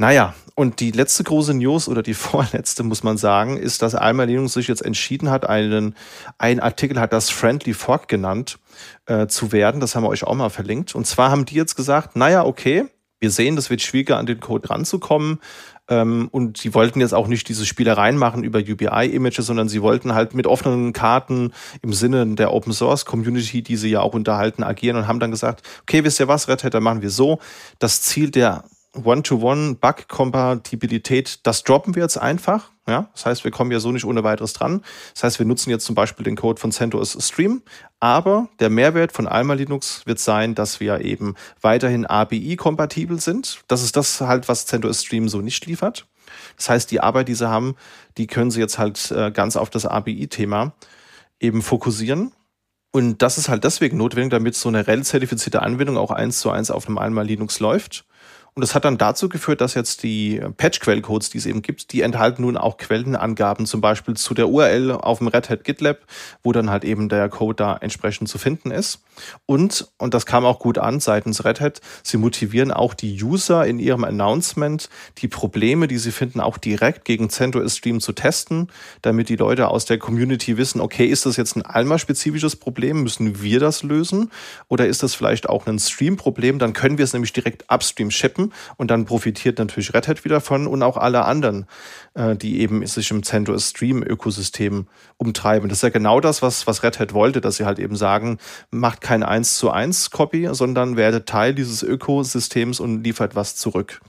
Naja, 0.00 0.34
und 0.54 0.78
die 0.78 0.92
letzte 0.92 1.24
große 1.24 1.54
News 1.54 1.88
oder 1.88 2.02
die 2.02 2.14
vorletzte, 2.14 2.84
muss 2.84 3.02
man 3.02 3.18
sagen, 3.18 3.56
ist, 3.56 3.82
dass 3.82 3.94
Alma 3.94 4.24
Linux 4.24 4.54
sich 4.54 4.68
jetzt 4.68 4.84
entschieden 4.84 5.28
hat, 5.28 5.48
einen, 5.48 5.94
ein 6.38 6.60
Artikel 6.60 6.98
hat 7.00 7.12
das 7.12 7.30
Friendly 7.30 7.74
Fork 7.74 8.08
genannt, 8.08 8.58
äh, 9.06 9.26
zu 9.26 9.52
werden. 9.52 9.80
Das 9.80 9.94
haben 9.94 10.04
wir 10.04 10.08
euch 10.08 10.24
auch 10.24 10.34
mal 10.34 10.50
verlinkt. 10.50 10.94
Und 10.94 11.06
zwar 11.06 11.30
haben 11.30 11.44
die 11.44 11.56
jetzt 11.56 11.74
gesagt, 11.74 12.16
naja, 12.16 12.44
okay, 12.44 12.86
wir 13.20 13.32
sehen, 13.32 13.56
das 13.56 13.70
wird 13.70 13.82
schwieriger, 13.82 14.18
an 14.18 14.26
den 14.26 14.38
Code 14.38 14.70
ranzukommen. 14.70 15.40
Ähm, 15.88 16.28
und 16.30 16.58
sie 16.58 16.74
wollten 16.74 17.00
jetzt 17.00 17.14
auch 17.14 17.26
nicht 17.26 17.48
diese 17.48 17.66
Spielereien 17.66 18.16
machen 18.16 18.44
über 18.44 18.60
UBI-Images, 18.60 19.46
sondern 19.46 19.68
sie 19.68 19.82
wollten 19.82 20.14
halt 20.14 20.32
mit 20.34 20.46
offenen 20.46 20.92
Karten 20.92 21.52
im 21.82 21.92
Sinne 21.92 22.24
der 22.36 22.52
Open 22.52 22.72
Source 22.72 23.04
Community, 23.04 23.62
die 23.62 23.76
sie 23.76 23.90
ja 23.90 24.00
auch 24.00 24.14
unterhalten, 24.14 24.62
agieren 24.62 24.96
und 24.96 25.08
haben 25.08 25.18
dann 25.18 25.32
gesagt, 25.32 25.66
okay, 25.82 26.04
wisst 26.04 26.20
ihr 26.20 26.28
was, 26.28 26.46
Red 26.46 26.62
Hat, 26.62 26.74
dann 26.74 26.84
machen 26.84 27.02
wir 27.02 27.10
so. 27.10 27.40
Das 27.80 28.02
Ziel 28.02 28.30
der 28.30 28.64
One-to-One-Bug-Kompatibilität, 28.94 31.46
das 31.46 31.62
droppen 31.62 31.94
wir 31.94 32.02
jetzt 32.02 32.16
einfach. 32.16 32.70
Ja, 32.86 33.10
das 33.12 33.26
heißt, 33.26 33.44
wir 33.44 33.50
kommen 33.50 33.70
ja 33.70 33.80
so 33.80 33.92
nicht 33.92 34.06
ohne 34.06 34.24
weiteres 34.24 34.54
dran. 34.54 34.82
Das 35.12 35.24
heißt, 35.24 35.38
wir 35.38 35.44
nutzen 35.44 35.68
jetzt 35.68 35.84
zum 35.84 35.94
Beispiel 35.94 36.24
den 36.24 36.36
Code 36.36 36.58
von 36.58 36.72
CentOS 36.72 37.18
Stream, 37.20 37.60
aber 38.00 38.48
der 38.60 38.70
Mehrwert 38.70 39.12
von 39.12 39.28
Alma 39.28 39.52
Linux 39.52 40.06
wird 40.06 40.18
sein, 40.18 40.54
dass 40.54 40.80
wir 40.80 41.02
eben 41.02 41.34
weiterhin 41.60 42.06
API-kompatibel 42.06 43.20
sind. 43.20 43.60
Das 43.68 43.82
ist 43.82 43.94
das 43.96 44.22
halt, 44.22 44.48
was 44.48 44.64
CentOS 44.64 45.04
Stream 45.04 45.28
so 45.28 45.42
nicht 45.42 45.66
liefert. 45.66 46.06
Das 46.56 46.70
heißt, 46.70 46.90
die 46.90 47.00
Arbeit, 47.00 47.28
die 47.28 47.34
sie 47.34 47.48
haben, 47.48 47.76
die 48.16 48.26
können 48.26 48.50
sie 48.50 48.60
jetzt 48.60 48.78
halt 48.78 49.10
äh, 49.10 49.30
ganz 49.30 49.56
auf 49.56 49.68
das 49.68 49.84
API-Thema 49.84 50.72
eben 51.40 51.60
fokussieren. 51.60 52.32
Und 52.90 53.20
das 53.20 53.36
ist 53.36 53.50
halt 53.50 53.64
deswegen 53.64 53.98
notwendig, 53.98 54.30
damit 54.30 54.54
so 54.54 54.68
eine 54.68 54.86
REL-zertifizierte 54.86 55.60
Anwendung 55.60 55.98
auch 55.98 56.10
eins 56.10 56.40
zu 56.40 56.50
eins 56.50 56.70
auf 56.70 56.86
einem 56.86 56.98
Alma 56.98 57.22
Linux 57.22 57.60
läuft. 57.60 58.06
Und 58.54 58.62
das 58.62 58.74
hat 58.74 58.84
dann 58.84 58.98
dazu 58.98 59.28
geführt, 59.28 59.60
dass 59.60 59.74
jetzt 59.74 60.02
die 60.02 60.40
Patch-Quellcodes, 60.56 61.30
die 61.30 61.38
es 61.38 61.46
eben 61.46 61.62
gibt, 61.62 61.92
die 61.92 62.02
enthalten 62.02 62.42
nun 62.42 62.56
auch 62.56 62.76
Quellenangaben, 62.76 63.66
zum 63.66 63.80
Beispiel 63.80 64.16
zu 64.16 64.34
der 64.34 64.48
URL 64.48 64.92
auf 64.92 65.18
dem 65.18 65.28
Red 65.28 65.48
Hat 65.48 65.64
GitLab, 65.64 65.98
wo 66.42 66.52
dann 66.52 66.70
halt 66.70 66.84
eben 66.84 67.08
der 67.08 67.28
Code 67.28 67.56
da 67.56 67.76
entsprechend 67.76 68.28
zu 68.28 68.38
finden 68.38 68.70
ist. 68.70 69.00
Und, 69.46 69.88
und 69.98 70.14
das 70.14 70.26
kam 70.26 70.44
auch 70.44 70.58
gut 70.58 70.78
an 70.78 71.00
seitens 71.00 71.44
Red 71.44 71.60
Hat, 71.60 71.80
sie 72.02 72.16
motivieren 72.16 72.70
auch 72.72 72.94
die 72.94 73.22
User 73.22 73.66
in 73.66 73.78
ihrem 73.78 74.04
Announcement, 74.04 74.88
die 75.18 75.28
Probleme, 75.28 75.88
die 75.88 75.98
sie 75.98 76.12
finden, 76.12 76.40
auch 76.40 76.58
direkt 76.58 77.04
gegen 77.04 77.30
CentOS 77.30 77.76
Stream 77.76 78.00
zu 78.00 78.12
testen, 78.12 78.68
damit 79.02 79.28
die 79.28 79.36
Leute 79.36 79.68
aus 79.68 79.84
der 79.84 79.98
Community 79.98 80.56
wissen, 80.56 80.80
okay, 80.80 81.06
ist 81.06 81.26
das 81.26 81.36
jetzt 81.36 81.56
ein 81.56 81.62
Alma-spezifisches 81.62 82.56
Problem? 82.56 83.02
Müssen 83.02 83.42
wir 83.42 83.60
das 83.60 83.82
lösen? 83.82 84.30
Oder 84.68 84.86
ist 84.86 85.02
das 85.02 85.14
vielleicht 85.14 85.48
auch 85.48 85.66
ein 85.66 85.78
Stream-Problem? 85.78 86.58
Dann 86.58 86.72
können 86.72 86.98
wir 86.98 87.04
es 87.04 87.12
nämlich 87.12 87.32
direkt 87.32 87.64
upstream 87.70 88.10
shippen 88.10 88.37
und 88.76 88.90
dann 88.90 89.04
profitiert 89.04 89.58
natürlich 89.58 89.94
Red 89.94 90.08
Hat 90.08 90.24
wieder 90.24 90.40
von 90.40 90.66
und 90.66 90.82
auch 90.82 90.96
alle 90.96 91.24
anderen, 91.24 91.66
äh, 92.14 92.36
die 92.36 92.60
eben 92.60 92.86
sich 92.86 93.10
im 93.10 93.22
CentOS 93.22 93.70
Stream 93.70 94.02
Ökosystem 94.02 94.86
umtreiben. 95.16 95.68
Das 95.68 95.78
ist 95.78 95.82
ja 95.82 95.88
genau 95.88 96.20
das, 96.20 96.42
was, 96.42 96.66
was 96.66 96.82
Red 96.82 96.98
Hat 96.98 97.14
wollte, 97.14 97.40
dass 97.40 97.56
sie 97.56 97.66
halt 97.66 97.78
eben 97.78 97.96
sagen, 97.96 98.38
macht 98.70 99.00
kein 99.00 99.22
1 99.22 99.58
zu 99.58 99.70
1 99.70 100.10
Copy, 100.10 100.48
sondern 100.52 100.96
werdet 100.96 101.26
Teil 101.26 101.54
dieses 101.54 101.82
Ökosystems 101.82 102.80
und 102.80 103.02
liefert 103.04 103.34
was 103.34 103.56
zurück. 103.56 104.00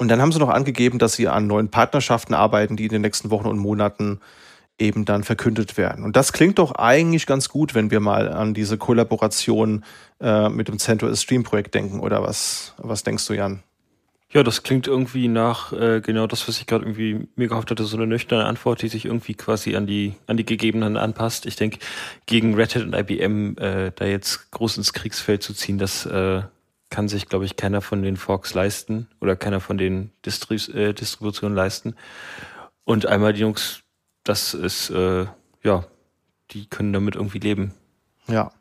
Und 0.00 0.08
dann 0.08 0.22
haben 0.22 0.32
sie 0.32 0.38
noch 0.38 0.48
angegeben, 0.48 0.98
dass 0.98 1.12
sie 1.12 1.28
an 1.28 1.46
neuen 1.46 1.70
Partnerschaften 1.70 2.32
arbeiten, 2.32 2.76
die 2.76 2.84
in 2.84 2.92
den 2.92 3.02
nächsten 3.02 3.30
Wochen 3.30 3.46
und 3.46 3.58
Monaten 3.58 4.20
eben 4.80 5.04
dann 5.04 5.24
verkündet 5.24 5.76
werden. 5.76 6.04
Und 6.04 6.16
das 6.16 6.32
klingt 6.32 6.58
doch 6.58 6.72
eigentlich 6.72 7.26
ganz 7.26 7.48
gut, 7.48 7.74
wenn 7.74 7.90
wir 7.90 8.00
mal 8.00 8.32
an 8.32 8.54
diese 8.54 8.78
Kollaboration 8.78 9.84
äh, 10.20 10.48
mit 10.48 10.68
dem 10.68 10.78
CentOS 10.78 11.22
Stream 11.22 11.42
Projekt 11.42 11.74
denken. 11.74 12.00
Oder 12.00 12.22
was, 12.22 12.74
was 12.78 13.02
denkst 13.02 13.26
du, 13.26 13.34
Jan? 13.34 13.62
Ja, 14.32 14.44
das 14.44 14.62
klingt 14.62 14.86
irgendwie 14.86 15.26
nach 15.26 15.72
äh, 15.72 16.00
genau 16.00 16.28
das, 16.28 16.46
was 16.46 16.60
ich 16.60 16.66
gerade 16.66 16.84
irgendwie 16.84 17.26
mir 17.34 17.48
gehofft 17.48 17.72
hatte, 17.72 17.82
so 17.82 17.96
eine 17.96 18.06
nüchterne 18.06 18.44
Antwort, 18.44 18.80
die 18.80 18.88
sich 18.88 19.06
irgendwie 19.06 19.34
quasi 19.34 19.74
an 19.74 19.88
die 19.88 20.14
an 20.28 20.36
die 20.36 20.46
Gegebenen 20.46 20.96
anpasst. 20.96 21.46
Ich 21.46 21.56
denke, 21.56 21.80
gegen 22.26 22.54
Red 22.54 22.76
Hat 22.76 22.84
und 22.84 22.94
IBM 22.94 23.56
äh, 23.58 23.90
da 23.92 24.04
jetzt 24.04 24.52
groß 24.52 24.76
ins 24.76 24.92
Kriegsfeld 24.92 25.42
zu 25.42 25.52
ziehen, 25.52 25.78
das 25.78 26.06
äh, 26.06 26.42
kann 26.90 27.08
sich, 27.08 27.28
glaube 27.28 27.44
ich, 27.44 27.56
keiner 27.56 27.80
von 27.80 28.02
den 28.02 28.16
Forks 28.16 28.54
leisten 28.54 29.08
oder 29.20 29.34
keiner 29.34 29.58
von 29.58 29.78
den 29.78 30.12
Distri 30.24 30.56
äh, 30.72 30.92
Distributionen 30.92 31.56
leisten. 31.56 31.96
Und 32.84 33.06
einmal 33.06 33.32
Linux 33.32 33.82
das 34.24 34.54
ist, 34.54 34.90
äh, 34.90 35.26
ja, 35.62 35.84
die 36.50 36.66
können 36.66 36.92
damit 36.92 37.14
irgendwie 37.14 37.38
leben. 37.38 37.74
Ja. 38.26 38.52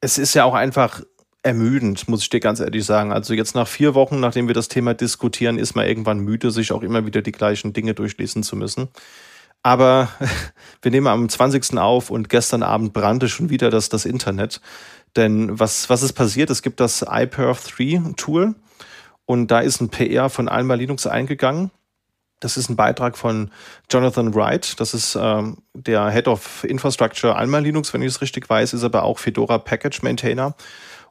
Es 0.00 0.18
ist 0.18 0.34
ja 0.34 0.44
auch 0.44 0.54
einfach 0.54 1.02
ermüdend, 1.42 2.08
muss 2.08 2.22
ich 2.22 2.30
dir 2.30 2.40
ganz 2.40 2.60
ehrlich 2.60 2.84
sagen. 2.84 3.12
Also 3.12 3.34
jetzt 3.34 3.54
nach 3.54 3.68
vier 3.68 3.94
Wochen, 3.94 4.20
nachdem 4.20 4.48
wir 4.48 4.54
das 4.54 4.68
Thema 4.68 4.94
diskutieren, 4.94 5.58
ist 5.58 5.74
man 5.74 5.86
irgendwann 5.86 6.18
müde, 6.18 6.50
sich 6.50 6.72
auch 6.72 6.82
immer 6.82 7.06
wieder 7.06 7.22
die 7.22 7.32
gleichen 7.32 7.72
Dinge 7.72 7.94
durchlesen 7.94 8.42
zu 8.42 8.56
müssen. 8.56 8.88
Aber 9.62 10.08
wir 10.82 10.90
nehmen 10.90 11.06
am 11.06 11.28
20. 11.28 11.78
auf 11.78 12.10
und 12.10 12.28
gestern 12.28 12.62
Abend 12.62 12.92
brannte 12.92 13.28
schon 13.28 13.50
wieder 13.50 13.70
das, 13.70 13.88
das 13.88 14.04
Internet. 14.04 14.60
Denn 15.16 15.58
was, 15.58 15.88
was 15.88 16.02
ist 16.02 16.12
passiert? 16.12 16.50
Es 16.50 16.62
gibt 16.62 16.80
das 16.80 17.04
iPerf 17.08 17.66
3 17.66 18.14
Tool 18.16 18.54
und 19.24 19.50
da 19.50 19.60
ist 19.60 19.80
ein 19.80 19.90
PR 19.90 20.30
von 20.30 20.48
Alma 20.48 20.74
Linux 20.74 21.06
eingegangen 21.06 21.70
das 22.40 22.56
ist 22.56 22.68
ein 22.68 22.76
Beitrag 22.76 23.16
von 23.16 23.50
Jonathan 23.90 24.34
Wright. 24.34 24.78
Das 24.80 24.94
ist 24.94 25.16
ähm, 25.20 25.58
der 25.74 26.10
Head 26.10 26.28
of 26.28 26.64
Infrastructure 26.64 27.36
Alma 27.36 27.58
Linux, 27.58 27.92
wenn 27.92 28.02
ich 28.02 28.08
es 28.08 28.20
richtig 28.20 28.48
weiß, 28.48 28.74
ist 28.74 28.84
aber 28.84 29.02
auch 29.02 29.18
Fedora 29.18 29.58
Package 29.58 30.02
Maintainer. 30.02 30.54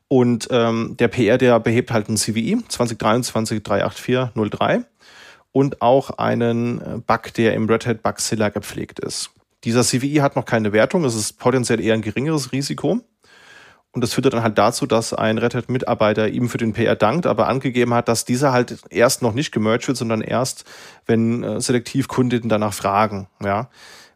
Und 0.08 0.48
ähm, 0.52 0.96
der 0.98 1.10
PR, 1.10 1.38
der 1.38 1.60
behebt 1.60 1.92
halt 1.92 2.08
ein 2.10 2.18
CVI 2.18 2.60
2023 2.68 3.62
38403 3.62 4.86
und 5.52 5.82
auch 5.82 6.12
einen 6.12 6.82
äh, 6.82 6.98
Bug, 7.06 7.34
der 7.34 7.54
im 7.54 7.68
Red 7.68 7.86
Hat 7.86 8.04
Bugzilla 8.04 8.50
gepflegt 8.50 9.00
ist. 9.00 9.32
Dieser 9.64 9.84
CVI 9.84 10.16
hat 10.16 10.36
noch 10.36 10.46
keine 10.46 10.72
Wertung, 10.72 11.04
es 11.04 11.16
ist 11.16 11.40
potenziell 11.40 11.82
eher 11.82 11.96
ein 11.96 12.02
geringeres 12.02 12.52
Risiko. 12.52 13.02
Und 13.98 14.02
das 14.02 14.14
führte 14.14 14.30
dann 14.30 14.44
halt 14.44 14.60
dazu, 14.60 14.86
dass 14.86 15.12
ein 15.12 15.40
Red 15.40 15.56
Hat-Mitarbeiter 15.56 16.28
ihm 16.28 16.50
für 16.50 16.60
den 16.60 16.74
PR 16.74 16.96
dankt, 16.96 17.26
aber 17.26 17.48
angegeben 17.48 17.96
hat, 17.96 18.08
dass 18.08 18.26
dieser 18.26 18.52
halt 18.52 18.78
erst 18.92 19.24
noch 19.24 19.34
nicht 19.34 19.52
gemerged 19.52 19.88
wird, 19.88 19.98
sondern 19.98 20.22
erst, 20.22 20.66
wenn 21.08 21.42
äh, 21.42 21.60
Selektivkundinnen 21.60 22.48
danach 22.48 22.76
fragen. 22.76 23.28
Ja. 23.44 23.72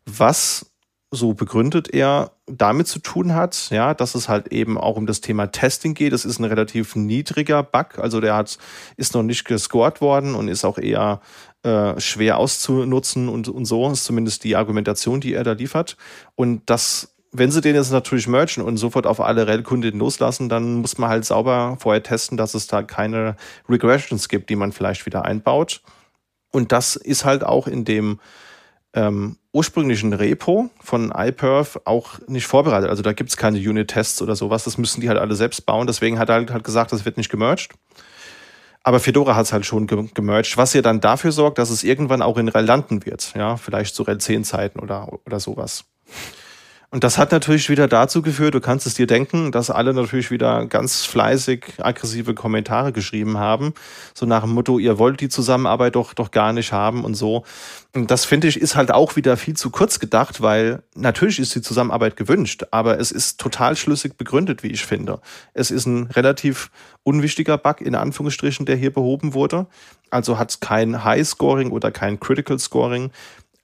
Was 0.05 0.67
so 1.09 1.33
begründet 1.33 1.91
er 1.91 2.33
damit 2.45 2.89
zu 2.89 2.99
tun 2.99 3.33
hat, 3.33 3.71
ja, 3.71 3.95
dass 3.95 4.13
es 4.13 4.29
halt 4.29 4.49
eben 4.49 4.77
auch 4.77 4.97
um 4.97 5.07
das 5.07 5.19
Thema 5.19 5.47
Testing 5.47 5.95
geht. 5.95 6.13
Das 6.13 6.25
ist 6.25 6.37
ein 6.37 6.45
relativ 6.45 6.95
niedriger 6.95 7.63
Bug, 7.63 7.97
also 7.97 8.21
der 8.21 8.35
hat 8.35 8.59
ist 8.97 9.15
noch 9.15 9.23
nicht 9.23 9.45
gescored 9.45 9.99
worden 9.99 10.35
und 10.35 10.47
ist 10.47 10.63
auch 10.63 10.77
eher 10.77 11.21
äh, 11.63 11.99
schwer 11.99 12.37
auszunutzen 12.37 13.29
und 13.29 13.49
und 13.49 13.65
so 13.65 13.89
ist 13.89 14.03
zumindest 14.03 14.43
die 14.43 14.55
Argumentation, 14.55 15.21
die 15.21 15.33
er 15.33 15.43
da 15.43 15.53
liefert. 15.53 15.97
Und 16.35 16.69
das 16.69 17.15
wenn 17.31 17.51
sie 17.51 17.61
den 17.61 17.75
jetzt 17.75 17.91
natürlich 17.91 18.27
merchen 18.27 18.63
und 18.63 18.77
sofort 18.77 19.07
auf 19.07 19.21
alle 19.21 19.47
REL-Kundinnen 19.47 19.99
loslassen, 19.99 20.49
dann 20.49 20.75
muss 20.75 20.97
man 20.97 21.09
halt 21.09 21.25
sauber 21.25 21.77
vorher 21.79 22.03
testen, 22.03 22.37
dass 22.37 22.53
es 22.53 22.67
da 22.67 22.83
keine 22.83 23.37
Regressions 23.69 24.27
gibt, 24.27 24.49
die 24.49 24.57
man 24.57 24.71
vielleicht 24.71 25.05
wieder 25.05 25.23
einbaut. 25.23 25.81
Und 26.51 26.73
das 26.73 26.97
ist 26.97 27.23
halt 27.23 27.45
auch 27.45 27.67
in 27.67 27.85
dem 27.85 28.19
ähm, 28.93 29.37
ursprünglichen 29.53 30.11
Repo 30.11 30.69
von 30.81 31.13
iPerf 31.15 31.79
auch 31.85 32.19
nicht 32.27 32.47
vorbereitet. 32.47 32.89
Also 32.89 33.03
da 33.03 33.13
gibt 33.13 33.29
es 33.29 33.37
keine 33.37 33.57
Unit-Tests 33.57 34.21
oder 34.21 34.35
sowas. 34.35 34.65
Das 34.65 34.77
müssen 34.77 34.99
die 34.99 35.07
halt 35.07 35.19
alle 35.19 35.35
selbst 35.35 35.65
bauen. 35.65 35.87
Deswegen 35.87 36.19
hat 36.19 36.27
er 36.27 36.35
halt, 36.35 36.51
halt 36.51 36.65
gesagt, 36.65 36.91
das 36.91 37.05
wird 37.05 37.15
nicht 37.15 37.29
gemerged. 37.29 37.71
Aber 38.83 38.99
Fedora 38.99 39.35
hat 39.35 39.45
es 39.45 39.53
halt 39.53 39.65
schon 39.65 39.87
gemerged, 39.87 40.57
was 40.57 40.73
ja 40.73 40.81
dann 40.81 41.01
dafür 41.01 41.31
sorgt, 41.31 41.59
dass 41.59 41.69
es 41.69 41.83
irgendwann 41.83 42.21
auch 42.21 42.37
in 42.37 42.49
REL 42.49 42.65
landen 42.65 43.05
wird. 43.05 43.33
Ja, 43.35 43.55
vielleicht 43.55 43.95
zu 43.95 44.03
REL 44.03 44.17
10 44.17 44.43
Zeiten 44.43 44.79
oder, 44.79 45.07
oder 45.25 45.39
sowas. 45.39 45.85
Und 46.93 47.05
das 47.05 47.17
hat 47.17 47.31
natürlich 47.31 47.69
wieder 47.69 47.87
dazu 47.87 48.21
geführt, 48.21 48.53
du 48.53 48.59
kannst 48.59 48.85
es 48.85 48.95
dir 48.95 49.07
denken, 49.07 49.53
dass 49.53 49.69
alle 49.69 49.93
natürlich 49.93 50.29
wieder 50.29 50.65
ganz 50.65 51.05
fleißig 51.05 51.75
aggressive 51.77 52.33
Kommentare 52.33 52.91
geschrieben 52.91 53.37
haben. 53.37 53.73
So 54.13 54.25
nach 54.25 54.41
dem 54.41 54.51
Motto, 54.51 54.77
ihr 54.77 54.99
wollt 54.99 55.21
die 55.21 55.29
Zusammenarbeit 55.29 55.95
doch, 55.95 56.13
doch 56.13 56.31
gar 56.31 56.51
nicht 56.51 56.73
haben 56.73 57.05
und 57.05 57.13
so. 57.13 57.45
Und 57.95 58.11
das 58.11 58.25
finde 58.25 58.49
ich 58.49 58.59
ist 58.59 58.75
halt 58.75 58.91
auch 58.91 59.15
wieder 59.15 59.37
viel 59.37 59.55
zu 59.55 59.69
kurz 59.69 59.99
gedacht, 59.99 60.41
weil 60.41 60.83
natürlich 60.93 61.39
ist 61.39 61.55
die 61.55 61.61
Zusammenarbeit 61.61 62.17
gewünscht, 62.17 62.65
aber 62.71 62.99
es 62.99 63.13
ist 63.13 63.39
total 63.39 63.77
schlüssig 63.77 64.17
begründet, 64.17 64.61
wie 64.61 64.71
ich 64.71 64.85
finde. 64.85 65.21
Es 65.53 65.71
ist 65.71 65.85
ein 65.85 66.07
relativ 66.07 66.71
unwichtiger 67.03 67.57
Bug 67.57 67.79
in 67.79 67.95
Anführungsstrichen, 67.95 68.65
der 68.65 68.75
hier 68.75 68.91
behoben 68.91 69.33
wurde. 69.33 69.67
Also 70.09 70.37
hat 70.37 70.59
kein 70.59 71.05
High 71.05 71.25
Scoring 71.25 71.71
oder 71.71 71.89
kein 71.89 72.19
Critical 72.19 72.59
Scoring. 72.59 73.11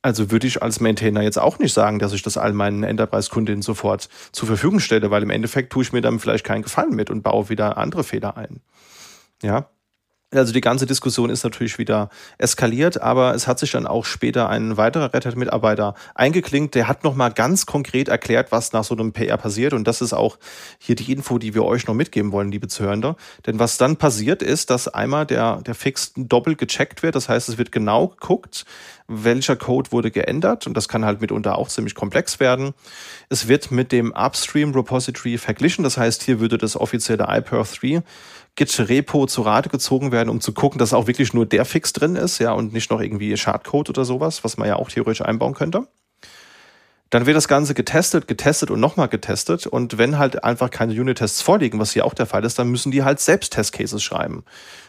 Also 0.07 0.31
würde 0.31 0.47
ich 0.47 0.63
als 0.63 0.79
Maintainer 0.79 1.21
jetzt 1.21 1.37
auch 1.37 1.59
nicht 1.59 1.73
sagen, 1.73 1.99
dass 1.99 2.13
ich 2.13 2.21
das 2.21 2.37
all 2.37 2.53
meinen 2.53 2.83
Enterprise-Kundinnen 2.83 3.61
sofort 3.61 4.07
zur 4.31 4.47
Verfügung 4.47 4.79
stelle, 4.79 5.11
weil 5.11 5.21
im 5.21 5.29
Endeffekt 5.29 5.73
tue 5.73 5.83
ich 5.83 5.91
mir 5.91 5.99
dann 5.99 6.19
vielleicht 6.19 6.45
keinen 6.45 6.61
Gefallen 6.61 6.95
mit 6.95 7.09
und 7.09 7.23
baue 7.23 7.49
wieder 7.49 7.77
andere 7.77 8.05
Fehler 8.05 8.37
ein. 8.37 8.61
Ja. 9.43 9.67
Also 10.33 10.51
die 10.51 10.61
ganze 10.61 10.85
Diskussion 10.85 11.29
ist 11.29 11.43
natürlich 11.43 11.77
wieder 11.77 12.09
eskaliert, 12.37 13.01
aber 13.01 13.33
es 13.33 13.47
hat 13.47 13.59
sich 13.59 13.71
dann 13.71 13.87
auch 13.87 14.03
später 14.03 14.49
ein 14.49 14.75
weiterer 14.75 15.13
Red 15.13 15.25
Hat-Mitarbeiter 15.25 15.93
eingeklinkt, 16.15 16.75
der 16.75 16.89
hat 16.89 17.05
nochmal 17.05 17.31
ganz 17.31 17.65
konkret 17.65 18.09
erklärt, 18.09 18.51
was 18.51 18.73
nach 18.73 18.83
so 18.83 18.93
einem 18.93 19.13
PR 19.13 19.37
passiert 19.37 19.71
und 19.71 19.87
das 19.87 20.01
ist 20.01 20.11
auch 20.11 20.37
hier 20.79 20.95
die 20.95 21.13
Info, 21.13 21.37
die 21.37 21.53
wir 21.53 21.63
euch 21.63 21.87
noch 21.87 21.93
mitgeben 21.93 22.33
wollen, 22.33 22.51
liebe 22.51 22.67
Zuhörende. 22.67 23.15
Denn 23.45 23.57
was 23.57 23.77
dann 23.77 23.95
passiert 23.95 24.41
ist, 24.43 24.69
dass 24.69 24.89
einmal 24.89 25.25
der, 25.25 25.61
der 25.61 25.75
Fix 25.75 26.11
doppelt 26.17 26.57
gecheckt 26.57 27.03
wird, 27.03 27.15
das 27.15 27.29
heißt, 27.29 27.47
es 27.47 27.57
wird 27.57 27.71
genau 27.71 28.09
geguckt, 28.09 28.65
welcher 29.07 29.55
Code 29.55 29.91
wurde 29.91 30.11
geändert 30.11 30.67
und 30.67 30.75
das 30.75 30.87
kann 30.87 31.05
halt 31.05 31.21
mitunter 31.21 31.57
auch 31.57 31.69
ziemlich 31.69 31.95
komplex 31.95 32.39
werden. 32.39 32.73
Es 33.29 33.47
wird 33.47 33.71
mit 33.71 33.91
dem 33.91 34.11
Upstream 34.11 34.73
Repository 34.73 35.37
verglichen, 35.37 35.83
das 35.83 35.97
heißt, 35.97 36.23
hier 36.23 36.39
würde 36.39 36.57
das 36.57 36.75
offizielle 36.75 37.25
iPerf 37.29 37.77
3 37.77 38.03
Git 38.55 38.89
Repo 38.89 39.27
zu 39.27 39.43
Rate 39.43 39.69
gezogen 39.69 40.11
werden, 40.11 40.29
um 40.29 40.41
zu 40.41 40.51
gucken, 40.51 40.79
dass 40.79 40.91
auch 40.91 41.05
wirklich 41.05 41.31
nur 41.31 41.45
der 41.45 41.63
Fix 41.63 41.93
drin 41.93 42.15
ist, 42.15 42.39
ja, 42.39 42.53
und 42.53 42.73
nicht 42.73 42.89
noch 42.89 42.99
irgendwie 42.99 43.37
Schadcode 43.37 43.89
oder 43.89 44.03
sowas, 44.03 44.43
was 44.43 44.57
man 44.57 44.67
ja 44.67 44.77
auch 44.77 44.89
theoretisch 44.89 45.21
einbauen 45.21 45.53
könnte. 45.53 45.87
Dann 47.09 47.25
wird 47.25 47.37
das 47.37 47.47
Ganze 47.47 47.73
getestet, 47.73 48.27
getestet 48.27 48.69
und 48.69 48.79
nochmal 48.79 49.07
getestet. 49.07 49.65
Und 49.67 49.97
wenn 49.97 50.17
halt 50.17 50.43
einfach 50.43 50.69
keine 50.69 50.93
Unit-Tests 50.93 51.41
vorliegen, 51.41 51.79
was 51.79 51.91
hier 51.91 52.05
auch 52.05 52.13
der 52.13 52.25
Fall 52.25 52.43
ist, 52.43 52.59
dann 52.59 52.69
müssen 52.69 52.91
die 52.91 53.03
halt 53.03 53.19
selbst 53.19 53.53
Testcases 53.53 54.03
schreiben. 54.03 54.43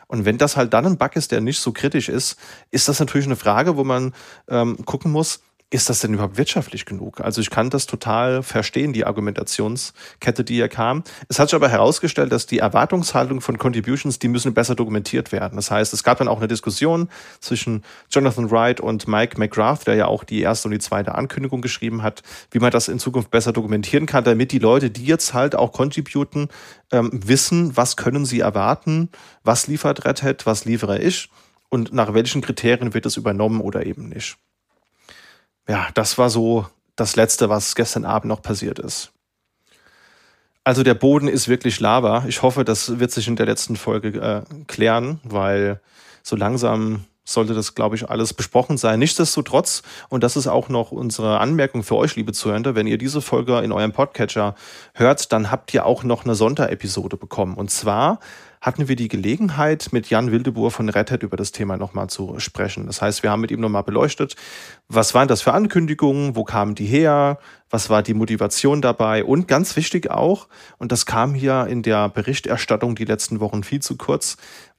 Und 0.08 0.24
wenn 0.24 0.38
das 0.38 0.56
halt 0.56 0.72
dann 0.72 0.86
ein 0.86 0.98
Bug 0.98 1.16
ist, 1.16 1.32
der 1.32 1.40
nicht 1.40 1.60
so 1.60 1.72
kritisch 1.72 2.08
ist, 2.08 2.38
ist 2.70 2.88
das 2.88 2.98
natürlich 2.98 3.26
eine 3.26 3.36
Frage, 3.36 3.76
wo 3.76 3.84
man 3.84 4.14
ähm, 4.48 4.84
gucken 4.84 5.12
muss, 5.12 5.40
ist 5.70 5.90
das 5.90 6.00
denn 6.00 6.14
überhaupt 6.14 6.38
wirtschaftlich 6.38 6.86
genug? 6.86 7.20
Also 7.20 7.42
ich 7.42 7.50
kann 7.50 7.68
das 7.68 7.86
total 7.86 8.42
verstehen, 8.42 8.94
die 8.94 9.04
Argumentationskette, 9.04 10.42
die 10.42 10.54
hier 10.54 10.68
kam. 10.68 11.04
Es 11.28 11.38
hat 11.38 11.50
sich 11.50 11.54
aber 11.54 11.68
herausgestellt, 11.68 12.32
dass 12.32 12.46
die 12.46 12.58
Erwartungshaltung 12.58 13.42
von 13.42 13.58
Contributions, 13.58 14.18
die 14.18 14.28
müssen 14.28 14.54
besser 14.54 14.74
dokumentiert 14.74 15.30
werden. 15.30 15.56
Das 15.56 15.70
heißt, 15.70 15.92
es 15.92 16.02
gab 16.02 16.18
dann 16.18 16.28
auch 16.28 16.38
eine 16.38 16.48
Diskussion 16.48 17.10
zwischen 17.40 17.84
Jonathan 18.10 18.50
Wright 18.50 18.80
und 18.80 19.08
Mike 19.08 19.38
McGrath, 19.38 19.86
der 19.86 19.96
ja 19.96 20.06
auch 20.06 20.24
die 20.24 20.40
erste 20.40 20.68
und 20.68 20.72
die 20.72 20.78
zweite 20.78 21.14
Ankündigung 21.14 21.60
geschrieben 21.60 22.02
hat, 22.02 22.22
wie 22.50 22.60
man 22.60 22.70
das 22.70 22.88
in 22.88 22.98
Zukunft 22.98 23.30
besser 23.30 23.52
dokumentieren 23.52 24.06
kann, 24.06 24.24
damit 24.24 24.52
die 24.52 24.58
Leute, 24.58 24.90
die 24.90 25.04
jetzt 25.04 25.34
halt 25.34 25.54
auch 25.54 25.72
contributen, 25.72 26.48
ähm, 26.92 27.10
wissen, 27.12 27.76
was 27.76 27.98
können 27.98 28.24
sie 28.24 28.40
erwarten, 28.40 29.10
was 29.44 29.66
liefert 29.66 30.06
Red 30.06 30.22
Hat, 30.22 30.46
was 30.46 30.64
liefere 30.64 30.98
ich 30.98 31.28
und 31.68 31.92
nach 31.92 32.14
welchen 32.14 32.40
Kriterien 32.40 32.94
wird 32.94 33.04
es 33.04 33.18
übernommen 33.18 33.60
oder 33.60 33.84
eben 33.84 34.08
nicht 34.08 34.38
ja, 35.68 35.88
das 35.94 36.18
war 36.18 36.30
so 36.30 36.66
das 36.96 37.14
Letzte, 37.16 37.48
was 37.48 37.74
gestern 37.74 38.04
Abend 38.04 38.28
noch 38.28 38.42
passiert 38.42 38.78
ist. 38.78 39.12
Also 40.64 40.82
der 40.82 40.94
Boden 40.94 41.28
ist 41.28 41.48
wirklich 41.48 41.80
Lava. 41.80 42.24
Ich 42.28 42.42
hoffe, 42.42 42.64
das 42.64 42.98
wird 42.98 43.10
sich 43.10 43.28
in 43.28 43.36
der 43.36 43.46
letzten 43.46 43.76
Folge 43.76 44.08
äh, 44.20 44.64
klären, 44.66 45.20
weil 45.24 45.80
so 46.22 46.36
langsam 46.36 47.04
sollte 47.24 47.54
das, 47.54 47.74
glaube 47.74 47.94
ich, 47.96 48.08
alles 48.08 48.34
besprochen 48.34 48.78
sein. 48.78 48.98
Nichtsdestotrotz, 48.98 49.82
und 50.08 50.24
das 50.24 50.36
ist 50.36 50.46
auch 50.46 50.68
noch 50.68 50.92
unsere 50.92 51.40
Anmerkung 51.40 51.82
für 51.82 51.96
euch, 51.96 52.16
liebe 52.16 52.32
Zuhörer, 52.32 52.74
wenn 52.74 52.86
ihr 52.86 52.98
diese 52.98 53.20
Folge 53.20 53.58
in 53.60 53.72
eurem 53.72 53.92
Podcatcher 53.92 54.54
hört, 54.94 55.32
dann 55.32 55.50
habt 55.50 55.72
ihr 55.74 55.84
auch 55.84 56.04
noch 56.04 56.24
eine 56.24 56.34
Sonderepisode 56.34 57.16
bekommen. 57.16 57.54
Und 57.54 57.70
zwar 57.70 58.20
hatten 58.60 58.88
wir 58.88 58.96
die 58.96 59.08
Gelegenheit, 59.08 59.88
mit 59.92 60.10
Jan 60.10 60.30
Wildeboer 60.30 60.70
von 60.70 60.88
Red 60.88 61.10
Hat 61.10 61.22
über 61.22 61.36
das 61.36 61.52
Thema 61.52 61.76
nochmal 61.76 62.08
zu 62.08 62.38
sprechen. 62.38 62.86
Das 62.86 63.02
heißt, 63.02 63.22
wir 63.22 63.30
haben 63.30 63.40
mit 63.40 63.50
ihm 63.50 63.60
nochmal 63.60 63.82
beleuchtet, 63.84 64.36
was 64.88 65.14
waren 65.14 65.28
das 65.28 65.42
für 65.42 65.52
Ankündigungen, 65.52 66.36
wo 66.36 66.44
kamen 66.44 66.74
die 66.74 66.86
her, 66.86 67.38
was 67.70 67.90
war 67.90 68.02
die 68.02 68.14
Motivation 68.14 68.80
dabei 68.80 69.24
und 69.24 69.48
ganz 69.48 69.76
wichtig 69.76 70.10
auch, 70.10 70.48
und 70.78 70.92
das 70.92 71.06
kam 71.06 71.34
hier 71.34 71.66
in 71.66 71.82
der 71.82 72.08
Berichterstattung 72.08 72.94
die 72.94 73.04
letzten 73.04 73.40
Wochen 73.40 73.62
viel 73.62 73.80
zu 73.80 73.96
kurz, 73.96 74.36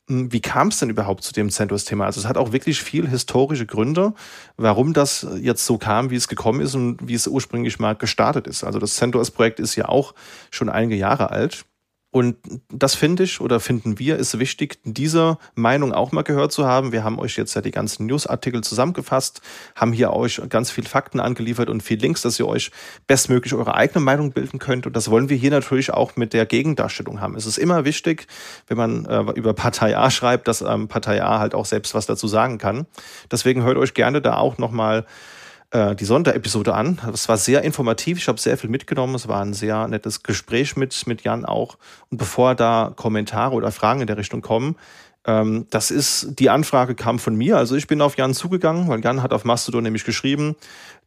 hm, 0.09 0.34
wie 0.34 0.41
kam 0.41 0.69
es 0.69 0.80
denn 0.80 0.89
überhaupt 0.89 1.23
zu 1.23 1.34
dem 1.34 1.49
CentOS-Thema? 1.49 2.05
Also 2.05 2.19
es 2.19 2.27
hat 2.27 2.38
auch 2.38 2.51
wirklich 2.51 2.82
viel 2.82 3.07
historische 3.07 3.67
Gründe, 3.67 4.13
warum 4.57 4.93
das 4.93 5.25
jetzt 5.39 5.65
so 5.65 5.77
kam, 5.77 6.09
wie 6.09 6.15
es 6.15 6.27
gekommen 6.27 6.61
ist 6.61 6.73
und 6.75 7.07
wie 7.07 7.13
es 7.13 7.27
ursprünglich 7.27 7.80
mal 7.80 7.95
gestartet 7.95 8.47
ist. 8.47 8.63
Also 8.63 8.80
das 8.80 8.95
CentOS-Projekt 8.95 9.59
ist 9.59 9.75
ja 9.75 9.88
auch 9.88 10.15
schon 10.49 10.67
einige 10.69 10.95
Jahre 10.95 11.30
alt. 11.30 11.63
Und 12.12 12.38
das 12.70 12.95
finde 12.95 13.24
ich 13.24 13.39
oder 13.39 13.60
finden 13.60 13.99
wir 13.99 14.18
ist 14.18 14.39
wichtig, 14.39 14.80
diese 14.84 15.38
Meinung 15.53 15.93
auch 15.93 16.12
mal 16.12 16.24
gehört 16.24 16.51
zu 16.51 16.66
haben. 16.66 16.91
Wir 16.91 17.03
haben 17.03 17.20
euch 17.20 17.38
jetzt 17.38 17.53
ja 17.53 17.62
die 17.62 17.72
ganzen 17.72 18.07
Newsartikel 18.07 18.62
zusammengefasst, 18.62 19.41
haben 19.76 19.93
hier 19.93 20.12
euch 20.12 20.41
ganz 20.49 20.72
viel 20.72 20.86
Fakten 20.86 21.20
angeliefert 21.20 21.70
und 21.70 21.84
viel 21.84 21.99
Links, 21.99 22.24
dass 22.24 22.39
ihr 22.39 22.47
euch 22.47 22.72
bestmöglich 23.05 23.53
eure 23.53 23.76
eigene 23.76 24.03
Meinung 24.03 24.32
bilden 24.32 24.57
könnt. 24.57 24.88
Und 24.88 24.95
das 24.95 25.12
wollen 25.12 25.30
wir 25.30 25.38
hier 25.38 25.51
natürlich 25.51 25.91
auch 25.93 26.16
mit 26.16 26.34
der 26.34 26.47
Gegendarstellung 26.47 27.22
haben. 27.22 27.36
Es 27.36 27.45
ist 27.45 27.60
immer 27.60 27.86
wichtig, 27.86 28.26
wenn 28.68 28.78
man 28.78 29.05
äh, 29.05 29.32
über 29.34 29.53
Partei 29.53 29.95
A 29.95 30.10
schreibt, 30.10 30.47
dass 30.47 30.62
ähm, 30.62 30.88
Partei 30.88 31.24
A 31.24 31.39
halt 31.39 31.53
auch 31.53 31.66
selbst 31.66 31.93
was 31.93 32.07
dazu 32.07 32.28
sagen 32.28 32.57
kann. 32.57 32.88
Deswegen 33.32 33.64
hört 33.64 33.78
euch 33.78 33.93
gerne 33.93 34.20
da 34.20 34.38
auch 34.38 34.57
nochmal 34.57 34.80
mal 34.80 35.05
äh, 35.72 35.95
die 35.95 36.05
Sonderepisode 36.05 36.74
an. 36.74 36.99
Es 37.13 37.30
war 37.30 37.38
sehr 37.38 37.63
informativ, 37.63 38.17
ich 38.17 38.28
habe 38.28 38.39
sehr 38.39 38.57
viel 38.57 38.70
mitgenommen. 38.70 39.15
Es 39.15 39.28
war 39.28 39.41
ein 39.41 39.53
sehr 39.53 39.88
nettes 39.88 40.24
Gespräch 40.24 40.76
mit, 40.76 41.07
mit 41.07 41.24
Jan 41.24 41.45
auch. 41.45 41.78
Und 42.09 42.17
bevor 42.17 42.55
da 42.55 42.91
Kommentare 42.95 43.53
oder 43.53 43.72
Fragen 43.72 44.01
in 44.01 44.07
der 44.07 44.17
Richtung 44.17 44.41
kommen, 44.41 44.76
ähm, 45.26 45.67
das 45.70 45.91
ist, 45.91 46.39
die 46.39 46.49
Anfrage 46.49 46.95
kam 46.95 47.20
von 47.20 47.36
mir. 47.36 47.57
Also 47.57 47.76
ich 47.76 47.88
bin 47.88 48.01
auf 48.01 48.17
Jan 48.17 48.34
zugegangen, 48.34 48.88
weil 48.88 49.03
Jan 49.03 49.22
hat 49.22 49.34
auf 49.34 49.45
Mastodon 49.45 49.84
nämlich 49.84 50.05
geschrieben, 50.05 50.55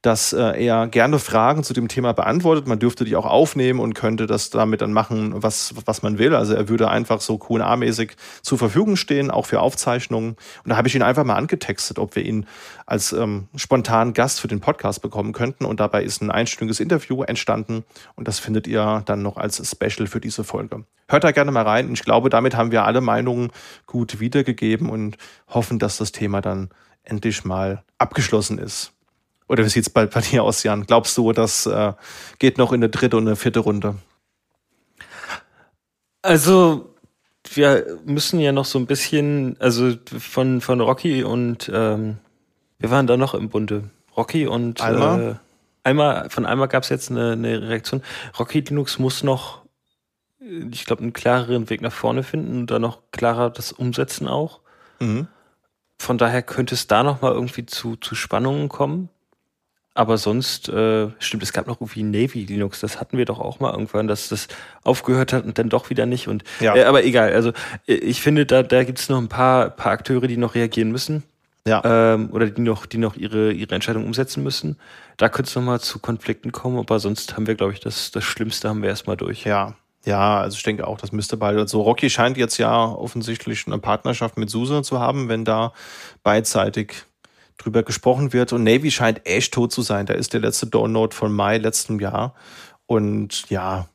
dass 0.02 0.32
äh, 0.32 0.64
er 0.64 0.88
gerne 0.88 1.20
Fragen 1.20 1.62
zu 1.62 1.72
dem 1.72 1.86
Thema 1.86 2.12
beantwortet. 2.12 2.66
Man 2.66 2.80
dürfte 2.80 3.04
die 3.04 3.14
auch 3.14 3.24
aufnehmen 3.24 3.78
und 3.78 3.94
könnte 3.94 4.26
das 4.26 4.50
damit 4.50 4.82
dann 4.82 4.92
machen, 4.92 5.42
was, 5.42 5.74
was 5.86 6.02
man 6.02 6.18
will. 6.18 6.34
Also 6.34 6.54
er 6.54 6.68
würde 6.68 6.90
einfach 6.90 7.20
so 7.20 7.36
QA-mäßig 7.36 8.16
zur 8.42 8.58
Verfügung 8.58 8.96
stehen, 8.96 9.30
auch 9.30 9.46
für 9.46 9.60
Aufzeichnungen. 9.60 10.30
Und 10.64 10.68
da 10.68 10.76
habe 10.76 10.88
ich 10.88 10.96
ihn 10.96 11.02
einfach 11.02 11.22
mal 11.24 11.36
angetextet, 11.36 12.00
ob 12.00 12.16
wir 12.16 12.24
ihn 12.24 12.46
als 12.84 13.12
ähm, 13.12 13.46
spontanen 13.54 14.12
Gast 14.12 14.40
für 14.40 14.48
den 14.48 14.60
Podcast 14.60 15.02
bekommen 15.02 15.32
könnten. 15.32 15.64
Und 15.64 15.78
dabei 15.78 16.02
ist 16.02 16.20
ein 16.20 16.32
einstündiges 16.32 16.80
Interview 16.80 17.22
entstanden. 17.22 17.84
Und 18.16 18.26
das 18.26 18.40
findet 18.40 18.66
ihr 18.66 19.02
dann 19.06 19.22
noch 19.22 19.36
als 19.36 19.62
Special 19.64 20.08
für 20.08 20.20
diese 20.20 20.42
Folge. 20.42 20.84
Hört 21.06 21.22
da 21.22 21.30
gerne 21.30 21.52
mal 21.52 21.62
rein. 21.62 21.86
Und 21.86 21.92
ich 21.92 22.02
glaube, 22.02 22.28
damit 22.28 22.56
haben 22.56 22.72
wir 22.72 22.84
alle 22.84 23.00
Meinungen 23.00 23.52
gut 23.86 24.18
wiedergegeben 24.18 24.90
und 24.90 25.16
hoffen, 25.48 25.78
dass 25.78 25.98
das 25.98 26.10
Thema 26.10 26.40
dann 26.40 26.70
endlich 27.04 27.44
mal 27.44 27.84
abgeschlossen 27.98 28.58
ist. 28.58 28.92
Oder 29.48 29.64
wie 29.64 29.68
sieht 29.68 29.86
es 29.86 29.90
bei, 29.90 30.06
bei 30.06 30.20
dir 30.20 30.44
aus, 30.44 30.62
Jan? 30.62 30.86
Glaubst 30.86 31.16
du, 31.18 31.32
das 31.32 31.66
äh, 31.66 31.92
geht 32.38 32.58
noch 32.58 32.72
in 32.72 32.80
eine 32.80 32.88
dritte 32.88 33.16
und 33.16 33.26
eine 33.26 33.36
vierte 33.36 33.60
Runde? 33.60 33.96
Also, 36.22 36.94
wir 37.52 37.98
müssen 38.04 38.40
ja 38.40 38.52
noch 38.52 38.64
so 38.64 38.78
ein 38.78 38.86
bisschen, 38.86 39.56
also 39.58 39.92
von, 40.18 40.60
von 40.60 40.80
Rocky 40.80 41.24
und 41.24 41.70
ähm, 41.72 42.18
wir 42.78 42.90
waren 42.90 43.06
da 43.06 43.16
noch 43.16 43.34
im 43.34 43.48
Bunde. 43.48 43.90
Rocky 44.16 44.46
und 44.46 44.80
Alma? 44.80 45.18
Äh, 45.18 45.34
Alma, 45.84 46.28
von 46.28 46.46
Alma 46.46 46.66
gab 46.66 46.84
es 46.84 46.88
jetzt 46.88 47.10
eine, 47.10 47.32
eine 47.32 47.68
Reaktion. 47.68 48.02
Rocky 48.38 48.60
Linux 48.60 48.98
muss 48.98 49.22
noch, 49.22 49.62
ich 50.38 50.84
glaube, 50.84 51.02
einen 51.02 51.12
klareren 51.12 51.70
Weg 51.70 51.80
nach 51.80 51.92
vorne 51.92 52.22
finden 52.22 52.60
und 52.60 52.70
da 52.70 52.78
noch 52.78 53.02
klarer 53.10 53.50
das 53.50 53.72
umsetzen 53.72 54.28
auch. 54.28 54.60
Mhm. 55.00 55.26
Von 56.00 56.18
daher 56.18 56.42
könnte 56.42 56.74
es 56.74 56.86
da 56.86 57.02
noch 57.02 57.22
mal 57.22 57.32
irgendwie 57.32 57.66
zu, 57.66 57.96
zu 57.96 58.14
Spannungen 58.14 58.68
kommen. 58.68 59.08
Aber 59.94 60.16
sonst, 60.16 60.70
äh, 60.70 61.08
stimmt, 61.18 61.42
es 61.42 61.52
gab 61.52 61.66
noch 61.66 61.80
irgendwie 61.80 62.02
Navy 62.02 62.44
Linux, 62.44 62.80
das 62.80 62.98
hatten 62.98 63.18
wir 63.18 63.26
doch 63.26 63.38
auch 63.38 63.60
mal 63.60 63.72
irgendwann, 63.72 64.08
dass 64.08 64.28
das 64.28 64.48
aufgehört 64.84 65.34
hat 65.34 65.44
und 65.44 65.58
dann 65.58 65.68
doch 65.68 65.90
wieder 65.90 66.06
nicht. 66.06 66.28
Und 66.28 66.44
ja. 66.60 66.74
äh, 66.74 66.84
aber 66.84 67.04
egal, 67.04 67.32
also 67.34 67.50
äh, 67.86 67.94
ich 67.94 68.22
finde, 68.22 68.46
da, 68.46 68.62
da 68.62 68.84
gibt 68.84 68.98
es 68.98 69.10
noch 69.10 69.18
ein 69.18 69.28
paar, 69.28 69.68
paar 69.68 69.92
Akteure, 69.92 70.28
die 70.28 70.38
noch 70.38 70.54
reagieren 70.54 70.92
müssen. 70.92 71.24
Ja. 71.66 71.82
Ähm, 71.84 72.30
oder 72.32 72.46
die 72.46 72.62
noch, 72.62 72.86
die 72.86 72.98
noch 72.98 73.16
ihre, 73.16 73.52
ihre 73.52 73.74
Entscheidung 73.74 74.04
umsetzen 74.04 74.42
müssen. 74.42 74.78
Da 75.16 75.28
könnte 75.28 75.50
es 75.50 75.54
nochmal 75.54 75.80
zu 75.80 75.98
Konflikten 75.98 76.52
kommen, 76.52 76.78
aber 76.78 76.98
sonst 76.98 77.36
haben 77.36 77.46
wir, 77.46 77.54
glaube 77.54 77.72
ich, 77.72 77.80
das, 77.80 78.10
das 78.10 78.24
Schlimmste 78.24 78.68
haben 78.68 78.82
wir 78.82 78.88
erstmal 78.88 79.16
durch. 79.16 79.44
Ja. 79.44 79.76
Ja, 80.04 80.40
also 80.40 80.56
ich 80.56 80.64
denke 80.64 80.84
auch, 80.86 80.98
das 80.98 81.12
müsste 81.12 81.36
bald. 81.36 81.58
Also 81.58 81.80
Rocky 81.80 82.10
scheint 82.10 82.36
jetzt 82.36 82.58
ja 82.58 82.86
offensichtlich 82.86 83.68
eine 83.68 83.78
Partnerschaft 83.78 84.36
mit 84.36 84.50
SUSE 84.50 84.82
zu 84.82 84.98
haben, 84.98 85.28
wenn 85.28 85.44
da 85.44 85.72
beidseitig 86.24 87.04
drüber 87.62 87.82
gesprochen 87.82 88.32
wird. 88.32 88.52
Und 88.52 88.64
Navy 88.64 88.90
scheint 88.90 89.26
echt 89.26 89.54
tot 89.54 89.72
zu 89.72 89.82
sein. 89.82 90.06
Da 90.06 90.14
ist 90.14 90.32
der 90.32 90.40
letzte 90.40 90.66
Download 90.66 91.14
von 91.14 91.32
Mai 91.32 91.58
letztem 91.58 92.00
Jahr. 92.00 92.34
Und 92.86 93.48
ja, 93.50 93.88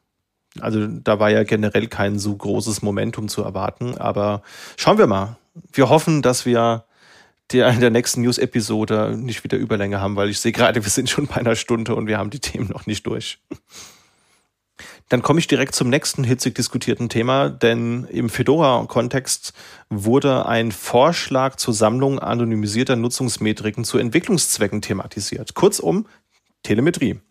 also 0.59 0.87
da 0.87 1.19
war 1.19 1.29
ja 1.29 1.43
generell 1.43 1.87
kein 1.87 2.19
so 2.19 2.35
großes 2.35 2.81
Momentum 2.81 3.27
zu 3.27 3.43
erwarten. 3.43 3.97
Aber 3.97 4.41
schauen 4.77 4.97
wir 4.97 5.07
mal. 5.07 5.37
Wir 5.73 5.89
hoffen, 5.89 6.21
dass 6.21 6.45
wir 6.45 6.85
in 7.51 7.79
der 7.79 7.89
nächsten 7.89 8.21
News-Episode 8.21 9.15
nicht 9.17 9.43
wieder 9.43 9.57
Überlänge 9.57 10.01
haben, 10.01 10.15
weil 10.15 10.29
ich 10.29 10.39
sehe 10.39 10.51
gerade, 10.51 10.83
wir 10.83 10.89
sind 10.89 11.09
schon 11.09 11.27
bei 11.27 11.37
einer 11.37 11.55
Stunde 11.55 11.95
und 11.95 12.07
wir 12.07 12.17
haben 12.17 12.29
die 12.29 12.39
Themen 12.39 12.67
noch 12.67 12.85
nicht 12.85 13.07
durch. 13.07 13.39
Dann 15.09 15.21
komme 15.21 15.39
ich 15.39 15.47
direkt 15.47 15.73
zum 15.73 15.89
nächsten 15.89 16.23
hitzig 16.23 16.55
diskutierten 16.55 17.07
Thema, 17.07 17.49
denn 17.49 18.05
im 18.05 18.29
Fedora-Kontext 18.29 19.53
wurde 19.89 20.45
ein 20.45 20.73
Vorschlag 20.73 21.55
zur 21.55 21.73
Sammlung 21.73 22.19
anonymisierter 22.19 22.97
Nutzungsmetriken 22.97 23.85
zu 23.85 23.97
Entwicklungszwecken 23.97 24.81
thematisiert. 24.81 25.53
Kurzum, 25.53 26.07
Telemetrie. 26.63 27.21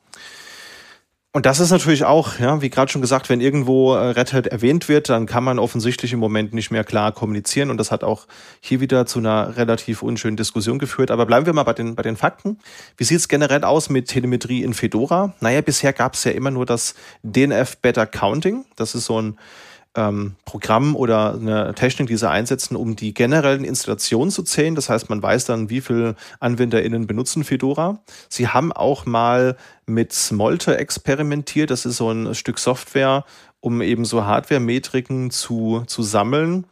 Und 1.36 1.44
das 1.44 1.60
ist 1.60 1.70
natürlich 1.70 2.06
auch, 2.06 2.38
ja, 2.38 2.62
wie 2.62 2.70
gerade 2.70 2.90
schon 2.90 3.02
gesagt, 3.02 3.28
wenn 3.28 3.42
irgendwo 3.42 3.92
äh, 3.92 4.06
Red 4.12 4.32
Hat 4.32 4.46
erwähnt 4.46 4.88
wird, 4.88 5.10
dann 5.10 5.26
kann 5.26 5.44
man 5.44 5.58
offensichtlich 5.58 6.14
im 6.14 6.18
Moment 6.18 6.54
nicht 6.54 6.70
mehr 6.70 6.82
klar 6.82 7.12
kommunizieren. 7.12 7.68
Und 7.68 7.76
das 7.76 7.90
hat 7.90 8.04
auch 8.04 8.26
hier 8.60 8.80
wieder 8.80 9.04
zu 9.04 9.18
einer 9.18 9.54
relativ 9.54 10.02
unschönen 10.02 10.38
Diskussion 10.38 10.78
geführt. 10.78 11.10
Aber 11.10 11.26
bleiben 11.26 11.44
wir 11.44 11.52
mal 11.52 11.64
bei 11.64 11.74
den, 11.74 11.94
bei 11.94 12.02
den 12.02 12.16
Fakten. 12.16 12.58
Wie 12.96 13.04
sieht 13.04 13.18
es 13.18 13.28
generell 13.28 13.64
aus 13.64 13.90
mit 13.90 14.08
Telemetrie 14.08 14.62
in 14.62 14.72
Fedora? 14.72 15.34
Naja, 15.40 15.60
bisher 15.60 15.92
gab 15.92 16.14
es 16.14 16.24
ja 16.24 16.30
immer 16.30 16.50
nur 16.50 16.64
das 16.64 16.94
DNF 17.22 17.76
Better 17.82 18.06
Counting. 18.06 18.64
Das 18.74 18.94
ist 18.94 19.04
so 19.04 19.20
ein 19.20 19.36
ähm, 19.96 20.36
Programm 20.44 20.94
oder 20.94 21.34
eine 21.34 21.74
Technik, 21.74 22.08
die 22.08 22.16
sie 22.16 22.28
einsetzen, 22.28 22.76
um 22.76 22.94
die 22.94 23.14
generellen 23.14 23.64
Installationen 23.64 24.30
zu 24.30 24.42
zählen. 24.42 24.74
Das 24.74 24.88
heißt, 24.88 25.08
man 25.08 25.22
weiß 25.22 25.46
dann, 25.46 25.70
wie 25.70 25.80
viele 25.80 26.14
AnwenderInnen 26.38 27.06
benutzen 27.06 27.42
Fedora. 27.42 27.98
Sie 28.28 28.48
haben 28.48 28.72
auch 28.72 29.06
mal 29.06 29.56
mit 29.86 30.12
Smolte 30.12 30.78
experimentiert. 30.78 31.70
Das 31.70 31.86
ist 31.86 31.96
so 31.96 32.10
ein 32.10 32.34
Stück 32.34 32.58
Software, 32.58 33.24
um 33.60 33.82
eben 33.82 34.04
so 34.04 34.24
Hardware-Metriken 34.24 35.30
zu, 35.30 35.82
zu 35.86 36.02
sammeln 36.02 36.66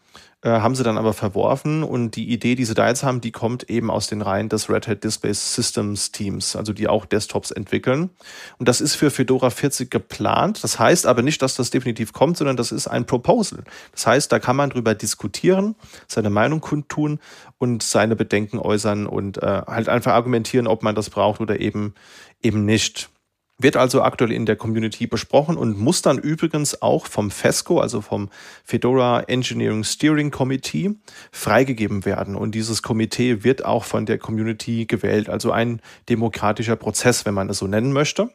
äh, 0.44 0.50
haben 0.50 0.74
sie 0.74 0.84
dann 0.84 0.98
aber 0.98 1.14
verworfen 1.14 1.82
und 1.82 2.16
die 2.16 2.30
Idee, 2.30 2.54
die 2.54 2.66
sie 2.66 2.74
da 2.74 2.86
jetzt 2.88 3.02
haben, 3.02 3.22
die 3.22 3.32
kommt 3.32 3.70
eben 3.70 3.90
aus 3.90 4.08
den 4.08 4.20
Reihen 4.20 4.50
des 4.50 4.68
Red 4.68 4.86
Hat 4.86 5.02
Display 5.02 5.32
Systems 5.32 6.12
Teams, 6.12 6.54
also 6.54 6.74
die 6.74 6.86
auch 6.86 7.06
Desktops 7.06 7.50
entwickeln. 7.50 8.10
Und 8.58 8.68
das 8.68 8.82
ist 8.82 8.94
für 8.94 9.10
Fedora 9.10 9.48
40 9.48 9.90
geplant. 9.90 10.62
Das 10.62 10.78
heißt 10.78 11.06
aber 11.06 11.22
nicht, 11.22 11.40
dass 11.40 11.56
das 11.56 11.70
definitiv 11.70 12.12
kommt, 12.12 12.36
sondern 12.36 12.58
das 12.58 12.72
ist 12.72 12.86
ein 12.86 13.06
Proposal. 13.06 13.64
Das 13.92 14.06
heißt, 14.06 14.30
da 14.30 14.38
kann 14.38 14.56
man 14.56 14.68
drüber 14.68 14.94
diskutieren, 14.94 15.76
seine 16.08 16.28
Meinung 16.28 16.60
kundtun 16.60 17.20
und 17.56 17.82
seine 17.82 18.14
Bedenken 18.14 18.58
äußern 18.58 19.06
und 19.06 19.42
äh, 19.42 19.62
halt 19.66 19.88
einfach 19.88 20.12
argumentieren, 20.12 20.66
ob 20.66 20.82
man 20.82 20.94
das 20.94 21.08
braucht 21.08 21.40
oder 21.40 21.58
eben 21.58 21.94
eben 22.42 22.66
nicht. 22.66 23.08
Wird 23.56 23.76
also 23.76 24.02
aktuell 24.02 24.32
in 24.32 24.46
der 24.46 24.56
Community 24.56 25.06
besprochen 25.06 25.56
und 25.56 25.78
muss 25.78 26.02
dann 26.02 26.18
übrigens 26.18 26.82
auch 26.82 27.06
vom 27.06 27.30
FESCO, 27.30 27.78
also 27.78 28.00
vom 28.00 28.28
Fedora 28.64 29.22
Engineering 29.22 29.84
Steering 29.84 30.32
Committee, 30.32 30.96
freigegeben 31.30 32.04
werden. 32.04 32.34
Und 32.34 32.56
dieses 32.56 32.82
Komitee 32.82 33.44
wird 33.44 33.64
auch 33.64 33.84
von 33.84 34.06
der 34.06 34.18
Community 34.18 34.86
gewählt, 34.86 35.28
also 35.28 35.52
ein 35.52 35.80
demokratischer 36.08 36.74
Prozess, 36.74 37.24
wenn 37.26 37.34
man 37.34 37.48
es 37.48 37.58
so 37.58 37.68
nennen 37.68 37.92
möchte. 37.92 38.30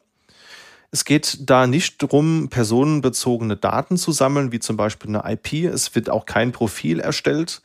Es 0.90 1.04
geht 1.04 1.38
da 1.48 1.66
nicht 1.66 2.02
darum, 2.02 2.48
personenbezogene 2.48 3.56
Daten 3.56 3.96
zu 3.96 4.12
sammeln, 4.12 4.52
wie 4.52 4.58
zum 4.58 4.76
Beispiel 4.76 5.14
eine 5.14 5.32
IP. 5.32 5.64
Es 5.64 5.94
wird 5.94 6.10
auch 6.10 6.26
kein 6.26 6.50
Profil 6.50 6.98
erstellt, 6.98 7.62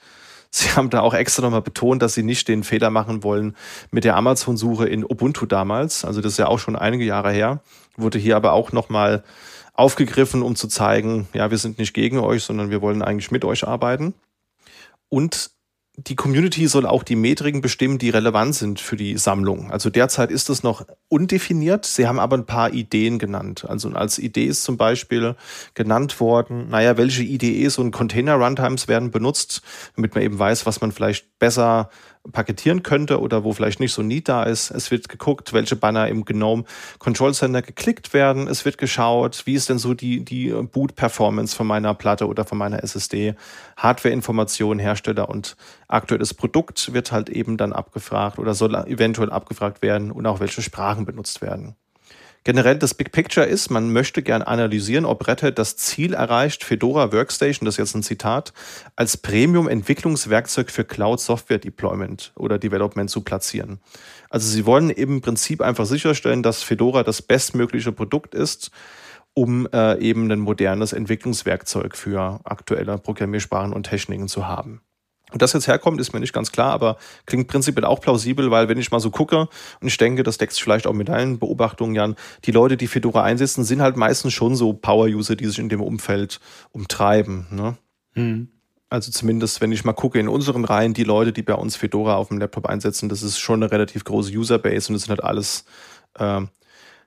Sie 0.51 0.69
haben 0.71 0.89
da 0.89 1.01
auch 1.01 1.13
extra 1.13 1.41
nochmal 1.41 1.61
betont, 1.61 2.01
dass 2.01 2.13
Sie 2.13 2.23
nicht 2.23 2.47
den 2.47 2.63
Fehler 2.63 2.89
machen 2.89 3.23
wollen 3.23 3.55
mit 3.91 4.03
der 4.03 4.15
Amazon-Suche 4.15 4.87
in 4.87 5.03
Ubuntu 5.03 5.45
damals. 5.45 6.05
Also 6.05 6.21
das 6.21 6.33
ist 6.33 6.39
ja 6.39 6.47
auch 6.47 6.59
schon 6.59 6.75
einige 6.75 7.03
Jahre 7.03 7.31
her. 7.31 7.61
Wurde 7.97 8.19
hier 8.19 8.35
aber 8.35 8.53
auch 8.53 8.71
nochmal 8.71 9.23
aufgegriffen, 9.73 10.41
um 10.41 10.55
zu 10.55 10.67
zeigen, 10.67 11.27
ja, 11.33 11.51
wir 11.51 11.57
sind 11.57 11.77
nicht 11.77 11.93
gegen 11.93 12.19
euch, 12.19 12.43
sondern 12.43 12.69
wir 12.69 12.81
wollen 12.81 13.01
eigentlich 13.01 13.31
mit 13.31 13.43
euch 13.43 13.67
arbeiten. 13.67 14.13
Und 15.09 15.51
die 15.97 16.15
Community 16.15 16.67
soll 16.67 16.85
auch 16.85 17.03
die 17.03 17.15
Metriken 17.15 17.61
bestimmen, 17.61 17.97
die 17.97 18.09
relevant 18.09 18.55
sind 18.55 18.79
für 18.79 18.95
die 18.95 19.17
Sammlung. 19.17 19.71
Also 19.71 19.89
derzeit 19.89 20.29
ist 20.29 20.49
es 20.49 20.61
noch 20.61 20.85
undefiniert. 21.07 21.85
Sie 21.85 22.07
haben 22.07 22.19
aber 22.19 22.37
ein 22.37 22.45
paar 22.45 22.73
Ideen 22.73 23.17
genannt. 23.17 23.65
Also 23.67 23.89
als 23.91 24.19
Idee 24.19 24.45
ist 24.45 24.63
zum 24.63 24.77
Beispiel 24.77 25.35
genannt 25.73 26.19
worden, 26.19 26.69
naja, 26.69 26.97
welche 26.97 27.23
IDEs 27.23 27.77
und 27.77 27.91
Container-Runtimes 27.91 28.87
werden 28.87 29.11
benutzt, 29.11 29.61
damit 29.95 30.15
man 30.15 30.23
eben 30.23 30.37
weiß, 30.37 30.65
was 30.65 30.81
man 30.81 30.91
vielleicht 30.91 31.39
besser 31.39 31.89
paketieren 32.31 32.83
könnte 32.83 33.19
oder 33.19 33.43
wo 33.43 33.53
vielleicht 33.53 33.79
nicht 33.79 33.93
so 33.93 34.01
Need 34.01 34.29
da 34.29 34.43
ist. 34.43 34.71
Es 34.71 34.91
wird 34.91 35.09
geguckt, 35.09 35.53
welche 35.53 35.75
Banner 35.75 36.07
im 36.07 36.25
GNOME 36.25 36.63
Control 36.99 37.33
Center 37.33 37.61
geklickt 37.61 38.13
werden. 38.13 38.47
Es 38.47 38.65
wird 38.65 38.77
geschaut, 38.77 39.43
wie 39.45 39.53
ist 39.53 39.69
denn 39.69 39.77
so 39.77 39.93
die, 39.93 40.23
die 40.23 40.49
Boot-Performance 40.49 41.55
von 41.55 41.67
meiner 41.67 41.93
Platte 41.93 42.27
oder 42.27 42.45
von 42.45 42.57
meiner 42.57 42.83
SSD. 42.83 43.35
Hardware-Informationen, 43.77 44.79
Hersteller 44.79 45.29
und 45.29 45.55
aktuelles 45.87 46.33
Produkt 46.33 46.93
wird 46.93 47.11
halt 47.11 47.29
eben 47.29 47.57
dann 47.57 47.73
abgefragt 47.73 48.39
oder 48.39 48.53
soll 48.53 48.75
eventuell 48.75 49.31
abgefragt 49.31 49.81
werden 49.81 50.11
und 50.11 50.25
auch 50.25 50.39
welche 50.39 50.61
Sprachen 50.61 51.05
benutzt 51.05 51.41
werden. 51.41 51.75
Generell 52.45 52.77
das 52.77 52.93
Big 52.93 53.11
Picture 53.11 53.43
ist, 53.43 53.71
man 53.71 53.91
möchte 53.91 54.21
gern 54.21 54.43
analysieren, 54.43 55.05
ob 55.05 55.27
Red 55.27 55.41
Hat 55.41 55.57
das 55.57 55.77
Ziel 55.77 56.13
erreicht, 56.13 56.63
Fedora 56.63 57.11
Workstation, 57.11 57.65
das 57.65 57.73
ist 57.73 57.79
jetzt 57.79 57.95
ein 57.95 58.03
Zitat, 58.03 58.53
als 58.95 59.17
Premium-Entwicklungswerkzeug 59.17 60.69
für 60.69 60.85
Cloud 60.85 61.19
Software 61.19 61.57
Deployment 61.57 62.33
oder 62.35 62.59
Development 62.59 63.09
zu 63.09 63.21
platzieren. 63.21 63.79
Also 64.29 64.47
sie 64.47 64.67
wollen 64.67 64.91
im 64.91 65.21
Prinzip 65.21 65.59
einfach 65.59 65.87
sicherstellen, 65.87 66.43
dass 66.43 66.61
Fedora 66.61 67.01
das 67.01 67.23
bestmögliche 67.23 67.91
Produkt 67.91 68.35
ist, 68.35 68.69
um 69.33 69.67
äh, 69.73 69.97
eben 69.97 70.31
ein 70.31 70.39
modernes 70.39 70.93
Entwicklungswerkzeug 70.93 71.97
für 71.97 72.41
aktuelle 72.43 72.99
Programmiersprachen 72.99 73.73
und 73.73 73.87
Techniken 73.87 74.27
zu 74.27 74.47
haben. 74.47 74.81
Und 75.31 75.41
das 75.41 75.53
jetzt 75.53 75.67
herkommt, 75.67 75.99
ist 75.99 76.13
mir 76.13 76.19
nicht 76.19 76.33
ganz 76.33 76.51
klar, 76.51 76.71
aber 76.71 76.97
klingt 77.25 77.47
prinzipiell 77.47 77.85
auch 77.85 77.99
plausibel, 77.99 78.51
weil 78.51 78.69
wenn 78.69 78.77
ich 78.77 78.91
mal 78.91 78.99
so 78.99 79.09
gucke 79.09 79.49
und 79.81 79.87
ich 79.87 79.97
denke, 79.97 80.23
das 80.23 80.37
deckt 80.37 80.53
sich 80.53 80.63
vielleicht 80.63 80.85
auch 80.85 80.93
mit 80.93 81.09
deinen 81.09 81.39
Beobachtungen, 81.39 81.95
Jan, 81.95 82.15
die 82.45 82.51
Leute, 82.51 82.77
die 82.77 82.87
Fedora 82.87 83.23
einsetzen, 83.23 83.63
sind 83.63 83.81
halt 83.81 83.97
meistens 83.97 84.33
schon 84.33 84.55
so 84.55 84.73
Power-User, 84.73 85.35
die 85.35 85.45
sich 85.47 85.59
in 85.59 85.69
dem 85.69 85.81
Umfeld 85.81 86.39
umtreiben. 86.71 87.47
Ne? 87.49 87.77
Mhm. 88.13 88.49
Also 88.89 89.11
zumindest, 89.11 89.61
wenn 89.61 89.71
ich 89.71 89.83
mal 89.83 89.93
gucke 89.93 90.19
in 90.19 90.29
unseren 90.29 90.63
Reihen, 90.63 90.93
die 90.93 91.03
Leute, 91.03 91.33
die 91.33 91.41
bei 91.41 91.55
uns 91.55 91.75
Fedora 91.75 92.15
auf 92.15 92.27
dem 92.27 92.37
Laptop 92.37 92.67
einsetzen, 92.67 93.09
das 93.09 93.23
ist 93.23 93.39
schon 93.39 93.63
eine 93.63 93.71
relativ 93.71 94.03
große 94.03 94.31
Userbase 94.31 94.89
und 94.89 94.93
das 94.93 95.03
sind 95.03 95.09
halt 95.09 95.23
alles 95.23 95.65
äh, 96.19 96.41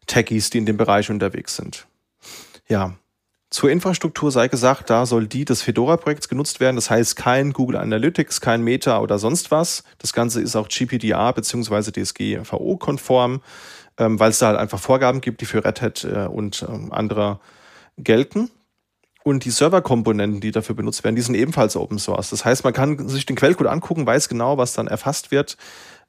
Techies, 0.07 0.51
die 0.51 0.59
in 0.59 0.67
dem 0.67 0.77
Bereich 0.77 1.09
unterwegs 1.09 1.55
sind. 1.55 1.87
Ja, 2.69 2.95
zur 3.51 3.71
Infrastruktur 3.71 4.31
sei 4.31 4.49
gesagt, 4.49 4.91
da 4.91 5.07
soll 5.07 5.27
die 5.27 5.45
des 5.45 5.63
Fedora-Projekts 5.63 6.29
genutzt 6.29 6.61
werden. 6.61 6.77
Das 6.77 6.91
heißt 6.91 7.17
kein 7.17 7.53
Google 7.53 7.79
Analytics, 7.79 8.41
kein 8.41 8.63
Meta 8.63 9.01
oder 9.01 9.19
sonst 9.19 9.51
was. 9.51 9.85
Das 9.99 10.13
Ganze 10.13 10.43
ist 10.43 10.55
auch 10.55 10.69
GPDR 10.69 11.33
bzw. 11.33 11.91
DSGVO-konform, 11.93 13.41
ähm, 13.97 14.21
weil 14.21 14.31
es 14.31 14.39
da 14.39 14.49
halt 14.49 14.59
einfach 14.59 14.79
Vorgaben 14.79 15.23
gibt, 15.23 15.41
die 15.41 15.47
für 15.47 15.65
Red 15.65 15.81
Hat 15.81 16.05
äh, 16.05 16.27
und 16.27 16.65
ähm, 16.69 16.93
andere 16.93 17.41
gelten. 17.97 18.51
Und 19.25 19.45
die 19.45 19.51
Serverkomponenten, 19.51 20.41
die 20.41 20.53
dafür 20.53 20.75
benutzt 20.75 21.05
werden, 21.05 21.17
die 21.17 21.23
sind 21.23 21.35
ebenfalls 21.35 21.77
Open 21.77 21.99
Source. 21.99 22.31
Das 22.31 22.45
heißt, 22.45 22.65
man 22.65 22.73
kann 22.73 23.09
sich 23.09 23.27
den 23.27 23.37
Quellcode 23.37 23.67
angucken, 23.67 24.07
weiß 24.07 24.29
genau, 24.29 24.59
was 24.59 24.75
dann 24.75 24.87
erfasst 24.87 25.31
wird 25.31 25.57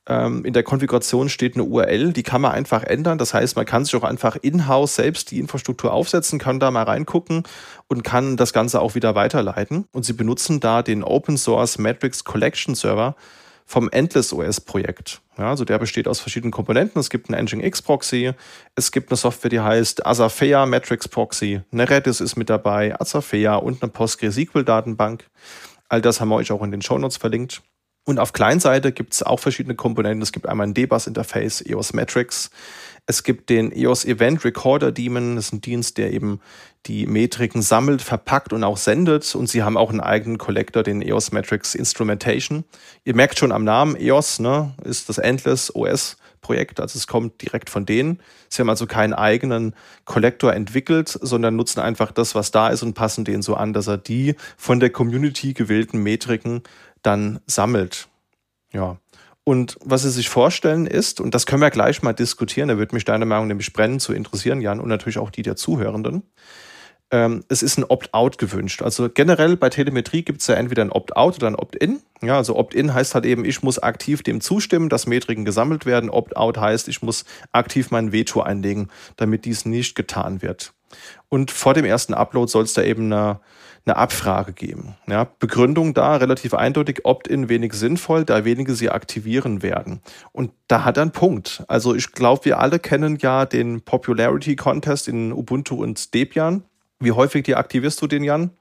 in 0.07 0.53
der 0.53 0.63
Konfiguration 0.63 1.29
steht 1.29 1.53
eine 1.53 1.65
URL, 1.65 2.13
die 2.13 2.23
kann 2.23 2.41
man 2.41 2.53
einfach 2.53 2.83
ändern. 2.83 3.19
Das 3.19 3.35
heißt, 3.35 3.55
man 3.55 3.65
kann 3.65 3.85
sich 3.85 3.95
auch 3.95 4.03
einfach 4.03 4.37
in-house 4.41 4.95
selbst 4.95 5.29
die 5.29 5.39
Infrastruktur 5.39 5.93
aufsetzen, 5.93 6.39
kann 6.39 6.59
da 6.59 6.71
mal 6.71 6.83
reingucken 6.83 7.43
und 7.87 8.03
kann 8.03 8.35
das 8.35 8.51
Ganze 8.51 8.81
auch 8.81 8.95
wieder 8.95 9.13
weiterleiten. 9.13 9.85
Und 9.91 10.05
sie 10.05 10.13
benutzen 10.13 10.59
da 10.59 10.81
den 10.81 11.03
Open 11.03 11.37
Source 11.37 11.77
Matrix 11.77 12.23
Collection 12.23 12.73
Server 12.73 13.15
vom 13.69 13.87
Endless 13.91 14.33
OS 14.33 14.61
Projekt. 14.61 15.21
Ja, 15.37 15.51
also 15.51 15.63
der 15.63 15.77
besteht 15.77 16.07
aus 16.07 16.19
verschiedenen 16.19 16.51
Komponenten. 16.51 16.99
Es 16.99 17.11
gibt 17.11 17.31
einen 17.31 17.45
Nginx 17.45 17.83
Proxy, 17.83 18.33
es 18.73 18.91
gibt 18.91 19.11
eine 19.11 19.17
Software, 19.17 19.51
die 19.51 19.59
heißt 19.59 20.07
Azafea 20.07 20.65
Matrix 20.65 21.07
Proxy, 21.07 21.61
eine 21.71 21.87
Redis 21.87 22.19
ist 22.19 22.35
mit 22.35 22.49
dabei, 22.49 22.99
Azafea 22.99 23.57
und 23.57 23.83
eine 23.83 23.91
PostgreSQL 23.91 24.63
Datenbank. 24.63 25.29
All 25.87 26.01
das 26.01 26.19
haben 26.19 26.29
wir 26.29 26.35
euch 26.37 26.51
auch 26.51 26.63
in 26.63 26.71
den 26.71 26.81
Show 26.81 26.97
Notes 26.97 27.17
verlinkt. 27.17 27.61
Und 28.09 28.17
auf 28.17 28.33
Kleinseite 28.33 28.91
gibt 28.91 29.13
es 29.13 29.21
auch 29.21 29.39
verschiedene 29.39 29.75
Komponenten. 29.75 30.23
Es 30.23 30.31
gibt 30.31 30.49
einmal 30.49 30.65
ein 30.65 30.73
DBus-Interface, 30.73 31.63
EOS 31.67 31.93
Metrics. 31.93 32.49
Es 33.05 33.21
gibt 33.21 33.51
den 33.51 33.71
EOS 33.71 34.03
Event 34.03 34.43
Recorder 34.43 34.91
Daemon. 34.91 35.35
Das 35.35 35.45
ist 35.45 35.53
ein 35.53 35.61
Dienst, 35.61 35.99
der 35.99 36.11
eben 36.11 36.41
die 36.87 37.05
Metriken 37.05 37.61
sammelt, 37.61 38.01
verpackt 38.01 38.51
und 38.51 38.63
auch 38.63 38.77
sendet. 38.77 39.35
Und 39.35 39.47
sie 39.47 39.61
haben 39.61 39.77
auch 39.77 39.91
einen 39.91 39.99
eigenen 39.99 40.39
Collector, 40.39 40.81
den 40.81 41.03
EOS 41.03 41.31
Metrics 41.33 41.75
Instrumentation. 41.75 42.63
Ihr 43.03 43.13
merkt 43.13 43.37
schon 43.37 43.51
am 43.51 43.63
Namen, 43.63 43.95
EOS 43.95 44.39
ne, 44.39 44.73
ist 44.83 45.07
das 45.07 45.19
Endless 45.19 45.75
OS 45.75 46.17
Projekt, 46.41 46.79
also 46.79 46.97
es 46.97 47.05
kommt 47.05 47.41
direkt 47.41 47.69
von 47.69 47.85
denen. 47.85 48.19
Sie 48.47 48.61
haben 48.61 48.69
also 48.69 48.87
keinen 48.87 49.13
eigenen 49.13 49.75
Kollektor 50.05 50.53
entwickelt, 50.53 51.09
sondern 51.21 51.55
nutzen 51.55 51.79
einfach 51.79 52.11
das, 52.11 52.33
was 52.33 52.51
da 52.51 52.69
ist 52.69 52.81
und 52.81 52.93
passen 52.93 53.25
den 53.25 53.41
so 53.41 53.55
an, 53.55 53.73
dass 53.73 53.87
er 53.87 53.97
die 53.97 54.35
von 54.57 54.79
der 54.79 54.89
Community 54.89 55.53
gewählten 55.53 56.01
Metriken 56.01 56.63
dann 57.01 57.39
sammelt. 57.45 58.07
Ja. 58.71 58.97
Und 59.43 59.77
was 59.83 60.03
Sie 60.03 60.11
sich 60.11 60.29
vorstellen 60.29 60.85
ist, 60.85 61.19
und 61.19 61.33
das 61.33 61.45
können 61.45 61.61
wir 61.61 61.71
gleich 61.71 62.03
mal 62.03 62.13
diskutieren, 62.13 62.69
da 62.69 62.77
würde 62.77 62.93
mich 62.93 63.05
deine 63.05 63.25
Meinung 63.25 63.47
nämlich 63.47 63.73
brennen 63.73 63.99
zu 63.99 64.13
interessieren, 64.13 64.61
Jan, 64.61 64.79
und 64.79 64.89
natürlich 64.89 65.17
auch 65.17 65.31
die 65.31 65.41
der 65.41 65.55
Zuhörenden. 65.55 66.23
Ähm, 67.11 67.43
es 67.47 67.63
ist 67.63 67.77
ein 67.77 67.83
Opt-out 67.85 68.37
gewünscht. 68.37 68.83
Also 68.83 69.09
generell 69.09 69.57
bei 69.57 69.69
Telemetrie 69.69 70.21
gibt 70.21 70.41
es 70.41 70.47
ja 70.47 70.55
entweder 70.55 70.83
ein 70.83 70.91
Opt-out 70.91 71.37
oder 71.37 71.47
ein 71.47 71.55
Opt-in. 71.55 72.01
Ja, 72.21 72.37
also 72.37 72.55
Opt-in 72.55 72.93
heißt 72.93 73.15
halt 73.15 73.25
eben, 73.25 73.45
ich 73.45 73.63
muss 73.63 73.79
aktiv 73.79 74.21
dem 74.21 74.41
zustimmen, 74.41 74.89
dass 74.89 75.07
Metriken 75.07 75.45
gesammelt 75.45 75.87
werden. 75.87 76.11
Opt-out 76.11 76.59
heißt, 76.59 76.87
ich 76.87 77.01
muss 77.01 77.25
aktiv 77.51 77.89
mein 77.89 78.11
Veto 78.11 78.41
einlegen, 78.41 78.89
damit 79.15 79.45
dies 79.45 79.65
nicht 79.65 79.95
getan 79.95 80.43
wird. 80.43 80.73
Und 81.29 81.49
vor 81.49 81.73
dem 81.73 81.85
ersten 81.85 82.13
Upload 82.13 82.51
soll 82.51 82.65
es 82.65 82.73
da 82.73 82.83
eben 82.83 83.11
eine 83.11 83.39
eine 83.85 83.95
Abfrage 83.95 84.53
geben. 84.53 84.95
Ja, 85.07 85.27
Begründung 85.39 85.93
da 85.93 86.15
relativ 86.17 86.53
eindeutig, 86.53 87.05
Opt-in 87.05 87.49
wenig 87.49 87.73
sinnvoll, 87.73 88.25
da 88.25 88.45
wenige 88.45 88.75
sie 88.75 88.89
aktivieren 88.89 89.61
werden. 89.63 90.01
Und 90.31 90.51
da 90.67 90.83
hat 90.83 90.97
er 90.97 91.03
einen 91.03 91.11
Punkt. 91.11 91.63
Also 91.67 91.95
ich 91.95 92.11
glaube, 92.11 92.45
wir 92.45 92.59
alle 92.59 92.79
kennen 92.79 93.17
ja 93.21 93.45
den 93.45 93.81
Popularity 93.81 94.55
Contest 94.55 95.07
in 95.07 95.31
Ubuntu 95.31 95.81
und 95.81 96.13
Debian. 96.13 96.63
Wie 96.99 97.11
häufig 97.11 97.45
deaktivierst 97.45 98.01
du 98.01 98.07
den, 98.07 98.23
Jan? 98.23 98.51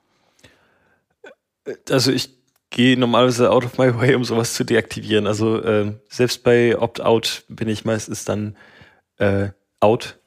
Also 1.91 2.13
ich 2.13 2.39
gehe 2.71 2.99
normalerweise 2.99 3.51
out 3.51 3.65
of 3.65 3.79
my 3.79 3.95
way, 3.95 4.15
um 4.15 4.25
sowas 4.25 4.55
zu 4.55 4.65
deaktivieren. 4.65 5.27
Also 5.27 5.61
äh, 5.63 5.93
selbst 6.09 6.43
bei 6.45 6.79
Opt-out 6.79 7.45
bin 7.49 7.69
ich 7.69 7.85
meistens 7.85 8.25
dann 8.25 8.57
äh, 9.17 9.49
out. 9.81 10.18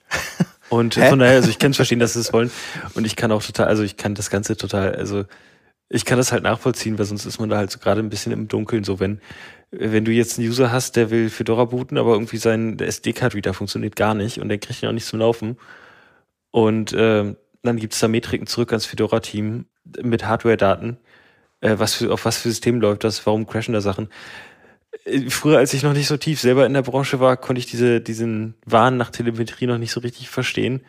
Und 0.72 0.95
Hä? 0.95 1.09
von 1.09 1.19
daher, 1.19 1.36
also 1.36 1.49
ich 1.49 1.59
kann 1.59 1.72
es 1.72 1.76
verstehen, 1.76 1.99
dass 1.99 2.13
sie 2.13 2.22
es 2.22 2.32
wollen. 2.32 2.49
Und 2.93 3.05
ich 3.05 3.17
kann 3.17 3.34
auch 3.34 3.43
total, 3.43 3.67
also 3.67 3.84
ich 3.84 3.97
kann 3.97 4.15
das 4.15 4.30
Ganze 4.30 4.55
total, 4.55 4.95
also 4.95 5.26
ich 5.89 6.05
kann 6.05 6.17
das 6.17 6.32
halt 6.32 6.43
nachvollziehen, 6.43 6.97
weil 6.97 7.03
sonst 7.03 7.26
ist 7.26 7.41
man 7.41 7.49
da 7.49 7.57
halt 7.57 7.69
so 7.69 7.78
gerade 7.78 7.99
ein 7.99 8.09
bisschen 8.09 8.32
im 8.32 8.47
Dunkeln. 8.47 8.86
So, 8.86 9.01
wenn, 9.01 9.19
wenn 9.72 10.05
du 10.05 10.13
jetzt 10.13 10.39
einen 10.39 10.47
User 10.47 10.72
hast, 10.72 10.95
der 10.95 11.09
will 11.09 11.30
Fedora 11.30 11.65
booten, 11.65 11.97
aber 11.97 12.13
irgendwie 12.13 12.38
sein 12.38 12.80
SD-Card-Reader 12.80 13.53
funktioniert 13.53 13.97
gar 13.97 14.13
nicht 14.13 14.39
und 14.39 14.47
der 14.47 14.59
kriegt 14.59 14.82
ihn 14.82 14.88
auch 14.88 14.93
nicht 14.93 15.05
zum 15.05 15.19
Laufen. 15.19 15.57
Und 16.51 16.93
äh, 16.93 17.36
dann 17.63 17.78
gibt 17.78 17.91
es 17.91 17.99
da 17.99 18.07
Metriken 18.07 18.47
zurück 18.47 18.72
ans 18.72 18.86
Fedora-Team 18.86 19.65
mit 20.01 20.26
Hardware-Daten, 20.26 20.95
äh, 21.59 21.80
was 21.80 21.95
für, 21.95 22.13
auf 22.13 22.24
was 22.24 22.38
für 22.38 22.47
System 22.47 22.80
läuft 22.80 23.03
das, 23.03 23.26
warum 23.26 23.45
crashen 23.45 23.74
da 23.74 23.82
Sachen. 23.82 24.07
Äh, 25.06 25.30
früher, 25.30 25.58
als 25.58 25.74
ich 25.74 25.84
noch 25.84 25.94
nicht 25.94 26.08
so 26.08 26.18
tief 26.18 26.39
selber 26.39 26.66
in 26.66 26.74
der 26.74 26.82
Branche 26.82 27.20
war, 27.20 27.38
konnte 27.38 27.60
ich 27.60 27.66
diese, 27.66 28.02
diesen 28.02 28.56
Wahn 28.66 28.98
nach 28.98 29.10
Telemetrie 29.10 29.68
noch 29.68 29.78
nicht 29.78 29.92
so 29.92 30.00
richtig 30.00 30.30
verstehen. 30.30 30.82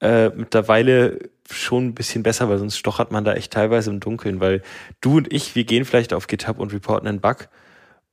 Äh, 0.00 0.30
mittlerweile 0.30 1.30
schon 1.50 1.88
ein 1.88 1.94
bisschen 1.94 2.22
besser, 2.22 2.48
weil 2.48 2.58
sonst 2.58 2.78
stochert 2.78 3.10
man 3.10 3.24
da 3.24 3.34
echt 3.34 3.52
teilweise 3.52 3.90
im 3.90 4.00
Dunkeln, 4.00 4.40
weil 4.40 4.62
du 5.00 5.16
und 5.16 5.32
ich, 5.32 5.54
wir 5.54 5.64
gehen 5.64 5.84
vielleicht 5.84 6.12
auf 6.12 6.26
GitHub 6.26 6.58
und 6.60 6.72
reporten 6.72 7.08
einen 7.08 7.20
Bug, 7.20 7.48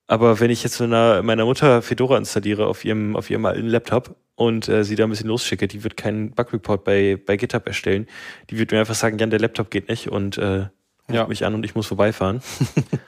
aber 0.08 0.40
wenn 0.40 0.52
ich 0.52 0.64
jetzt 0.64 0.80
meiner, 0.80 1.24
meiner 1.24 1.46
Mutter 1.46 1.82
Fedora 1.82 2.18
installiere 2.18 2.68
auf 2.68 2.86
ihrem, 2.86 3.16
auf 3.16 3.30
ihrem 3.30 3.46
alten 3.46 3.68
Laptop 3.68 4.16
und 4.36 4.68
äh, 4.70 4.84
sie 4.84 4.96
da 4.96 5.06
ein 5.06 5.10
bisschen 5.10 5.30
losschicke, 5.30 5.68
die 5.68 5.84
wird 5.84 5.98
keinen 5.98 6.32
Bug-Report 6.32 6.84
bei, 6.84 7.20
bei 7.24 7.38
GitHub 7.38 7.66
erstellen. 7.66 8.08
Die 8.50 8.60
wird 8.60 8.72
mir 8.72 8.80
einfach 8.80 8.96
sagen, 8.96 9.18
Jan, 9.18 9.32
der 9.32 9.40
Laptop 9.40 9.72
geht 9.72 9.90
nicht 9.90 10.08
und 10.10 10.38
äh, 10.38 10.68
ja. 11.10 11.28
mich 11.28 11.44
an 11.44 11.56
und 11.56 11.66
ich 11.66 11.74
muss 11.74 11.88
vorbeifahren. 11.88 12.42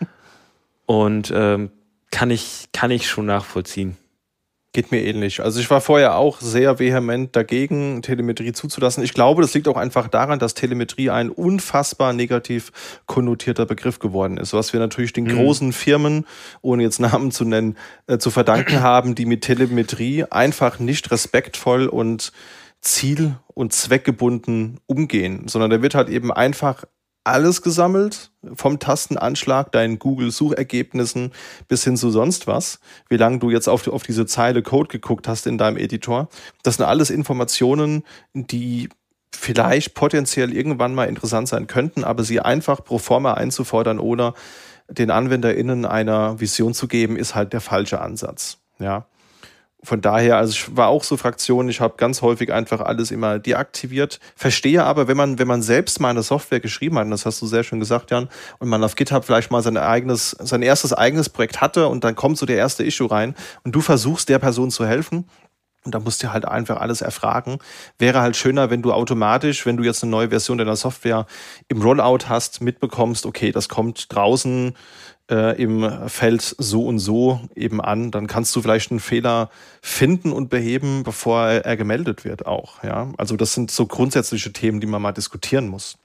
und 0.88 1.32
ähm, 1.36 1.72
kann 2.12 2.32
ich, 2.32 2.70
kann 2.74 2.92
ich 2.92 3.08
schon 3.08 3.26
nachvollziehen. 3.26 3.98
Geht 4.74 4.92
mir 4.92 5.02
ähnlich. 5.02 5.42
Also 5.42 5.60
ich 5.60 5.72
war 5.72 5.82
vorher 5.82 6.18
auch 6.18 6.40
sehr 6.40 6.78
vehement 6.78 7.36
dagegen, 7.36 8.02
Telemetrie 8.02 8.52
zuzulassen. 8.52 9.04
Ich 9.04 9.14
glaube, 9.14 9.42
das 9.42 9.54
liegt 9.54 9.68
auch 9.68 9.78
einfach 9.78 10.08
daran, 10.08 10.40
dass 10.40 10.54
Telemetrie 10.54 11.10
ein 11.10 11.30
unfassbar 11.30 12.14
negativ 12.14 13.02
konnotierter 13.08 13.66
Begriff 13.66 13.98
geworden 13.98 14.38
ist, 14.38 14.54
was 14.54 14.74
wir 14.74 14.80
natürlich 14.80 15.14
den 15.14 15.24
mhm. 15.24 15.38
großen 15.38 15.74
Firmen, 15.74 16.28
ohne 16.62 16.84
jetzt 16.84 17.00
Namen 17.00 17.32
zu 17.32 17.46
nennen, 17.46 17.78
äh, 18.06 18.18
zu 18.20 18.30
verdanken 18.30 18.82
haben, 18.82 19.16
die 19.16 19.26
mit 19.26 19.42
Telemetrie 19.42 20.26
einfach 20.26 20.80
nicht 20.80 21.10
respektvoll 21.10 21.88
und 21.88 22.32
ziel- 22.82 23.38
und 23.48 23.74
zweckgebunden 23.74 24.80
umgehen, 24.86 25.48
sondern 25.48 25.72
da 25.72 25.82
wird 25.82 25.96
halt 25.96 26.10
eben 26.10 26.32
einfach 26.32 26.84
alles 27.24 27.62
gesammelt, 27.62 28.32
vom 28.56 28.80
Tastenanschlag, 28.80 29.72
deinen 29.72 30.00
Google-Suchergebnissen 30.00 31.32
bis 31.68 31.84
hin 31.84 31.98
zu 31.98 32.12
sonst 32.12 32.48
was, 32.48 32.80
wie 33.10 33.18
lange 33.18 33.40
du 33.40 33.50
jetzt 33.50 33.68
auf, 33.68 33.88
auf 33.88 34.04
diese 34.04 34.26
Zeile 34.26 34.62
Code 34.62 34.90
geguckt 34.90 35.28
hast 35.28 35.48
in 35.48 35.58
deinem 35.58 35.78
Editor. 35.78 36.30
Das 36.64 36.78
sind 36.78 36.86
alles 36.86 37.10
Informationen, 37.10 38.04
die 38.34 38.90
vielleicht 39.34 39.94
potenziell 39.94 40.54
irgendwann 40.54 40.96
mal 40.96 41.06
interessant 41.06 41.48
sein 41.48 41.68
könnten, 41.68 42.04
aber 42.04 42.24
sie 42.24 42.40
einfach 42.40 42.84
pro 42.84 42.98
forma 42.98 43.34
einzufordern 43.34 44.00
oder 44.00 44.34
den 44.90 45.12
AnwenderInnen 45.12 45.86
einer 45.86 46.40
Vision 46.40 46.74
zu 46.74 46.88
geben, 46.88 47.18
ist 47.18 47.36
halt 47.36 47.54
der 47.54 47.62
falsche 47.62 48.02
Ansatz. 48.02 48.60
Ja 48.80 49.06
von 49.88 50.02
daher, 50.02 50.36
also 50.36 50.52
ich 50.52 50.76
war 50.76 50.90
auch 50.90 51.06
so 51.06 51.16
Fraktion, 51.16 51.70
ich 51.70 51.80
habe 51.80 51.94
ganz 51.96 52.22
häufig 52.22 52.52
einfach 52.52 52.82
alles 52.82 53.10
immer 53.10 53.40
deaktiviert. 53.40 54.20
Verstehe 54.36 54.84
aber, 54.84 55.08
wenn 55.08 55.16
man, 55.16 55.40
wenn 55.40 55.48
man 55.48 55.62
selbst 55.62 56.02
mal 56.02 56.10
eine 56.10 56.24
Software 56.24 56.60
geschrieben 56.60 56.98
hat, 56.98 57.06
und 57.06 57.12
das 57.12 57.26
hast 57.26 57.42
du 57.42 57.46
sehr 57.46 57.64
schön 57.64 57.80
gesagt, 57.80 58.12
Jan, 58.12 58.28
und 58.60 58.68
man 58.68 58.84
auf 58.84 58.96
GitHub 58.96 59.24
vielleicht 59.24 59.50
mal 59.50 59.64
sein 59.64 59.78
eigenes, 59.78 60.32
sein 60.32 60.62
erstes 60.62 60.92
eigenes 60.92 61.30
Projekt 61.30 61.62
hatte 61.62 61.88
und 61.88 62.04
dann 62.04 62.16
kommt 62.16 62.38
so 62.38 62.46
der 62.46 62.58
erste 62.58 62.84
Issue 62.84 63.10
rein 63.10 63.34
und 63.64 63.76
du 63.76 63.80
versuchst 63.80 64.28
der 64.28 64.40
Person 64.40 64.72
zu 64.72 64.86
helfen, 64.86 65.24
und 65.88 65.96
da 65.96 66.00
musst 66.00 66.22
du 66.22 66.32
halt 66.32 66.46
einfach 66.46 66.78
alles 66.78 67.02
erfragen. 67.02 67.60
Wäre 67.98 68.22
halt 68.22 68.36
schöner, 68.36 68.70
wenn 68.70 68.82
du 68.82 68.92
automatisch, 68.92 69.66
wenn 69.66 69.78
du 69.78 69.84
jetzt 69.84 70.04
eine 70.04 70.12
neue 70.12 70.30
Version 70.30 70.58
deiner 70.58 70.76
Software 70.76 71.26
im 71.70 71.82
Rollout 71.82 72.28
hast, 72.28 72.62
mitbekommst, 72.62 73.26
okay, 73.26 73.52
das 73.52 73.70
kommt 73.70 74.14
draußen 74.14 74.76
äh, 75.32 75.62
im 75.62 75.90
Feld 76.10 76.56
so 76.58 76.86
und 76.86 77.00
so 77.00 77.40
eben 77.56 77.82
an, 77.82 78.12
dann 78.12 78.28
kannst 78.28 78.56
du 78.56 78.62
vielleicht 78.62 78.92
einen 78.92 79.00
Fehler 79.00 79.50
finden 79.82 80.34
und 80.34 80.50
beheben, 80.50 81.04
bevor 81.04 81.48
er, 81.48 81.66
er 81.66 81.78
gemeldet 81.78 82.26
wird 82.26 82.46
auch. 82.46 82.84
Ja, 82.84 83.14
also 83.18 83.38
das 83.38 83.54
sind 83.54 83.72
so 83.72 83.86
grundsätzliche 83.86 84.52
Themen, 84.52 84.80
die 84.82 84.88
man 84.88 85.02
mal 85.02 85.14
diskutieren 85.14 85.68
muss. 85.70 85.98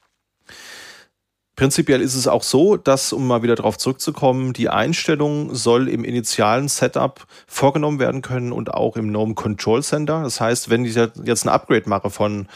Prinzipiell 1.62 2.00
ist 2.00 2.16
es 2.16 2.26
auch 2.26 2.42
so, 2.42 2.76
dass, 2.76 3.12
um 3.12 3.24
mal 3.24 3.44
wieder 3.44 3.54
darauf 3.54 3.78
zurückzukommen, 3.78 4.52
die 4.52 4.68
Einstellung 4.68 5.54
soll 5.54 5.88
im 5.88 6.02
initialen 6.02 6.66
Setup 6.66 7.24
vorgenommen 7.46 8.00
werden 8.00 8.20
können 8.20 8.50
und 8.50 8.74
auch 8.74 8.96
im 8.96 9.10
GNOME 9.10 9.34
Control 9.36 9.80
Center. 9.80 10.24
Das 10.24 10.40
heißt, 10.40 10.70
wenn 10.70 10.84
ich 10.84 10.96
jetzt 10.96 11.44
ein 11.46 11.50
Upgrade 11.50 11.88
mache 11.88 12.10
von 12.10 12.48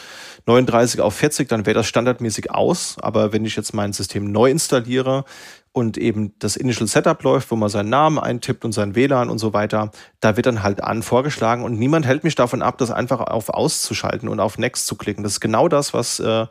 39 0.47 1.01
auf 1.03 1.15
40, 1.15 1.49
dann 1.49 1.67
wäre 1.67 1.75
das 1.75 1.87
standardmäßig 1.87 2.51
aus. 2.51 2.97
Aber 3.01 3.33
wenn 3.33 3.45
ich 3.45 3.55
jetzt 3.55 3.75
mein 3.75 3.93
System 3.93 4.33
neu 4.33 4.51
installiere, 4.51 5.25
und 5.77 5.99
eben 5.99 6.33
das 6.39 6.57
Initial 6.57 6.87
Setup 6.87 7.23
läuft, 7.23 7.51
wo 7.51 7.55
man 7.57 7.69
seinen 7.69 7.91
Namen 7.91 8.19
eintippt 8.19 8.65
und 8.65 8.73
sein 8.73 8.95
WLAN 8.95 9.29
und 9.29 9.37
so 9.37 9.53
weiter, 9.53 9.91
da 10.21 10.35
wird 10.39 10.47
dann 10.47 10.63
halt 10.63 10.83
an 10.83 11.03
vorgeschlagen 11.03 11.63
und 11.63 11.79
niemand 11.79 12.07
hält 12.07 12.25
mich 12.25 12.35
davon 12.35 12.63
ab, 12.63 12.79
das 12.79 12.91
einfach 12.91 13.21
auf 13.21 13.51
auszuschalten 13.51 14.31
und 14.31 14.41
auf 14.41 14.57
Next 14.57 14.87
zu 14.87 14.97
klicken. 14.97 15.23
Das 15.23 15.33
ist 15.33 15.41
genau 15.41 15.69
das, 15.69 15.93
was 15.93 16.19
äh, 16.19 16.47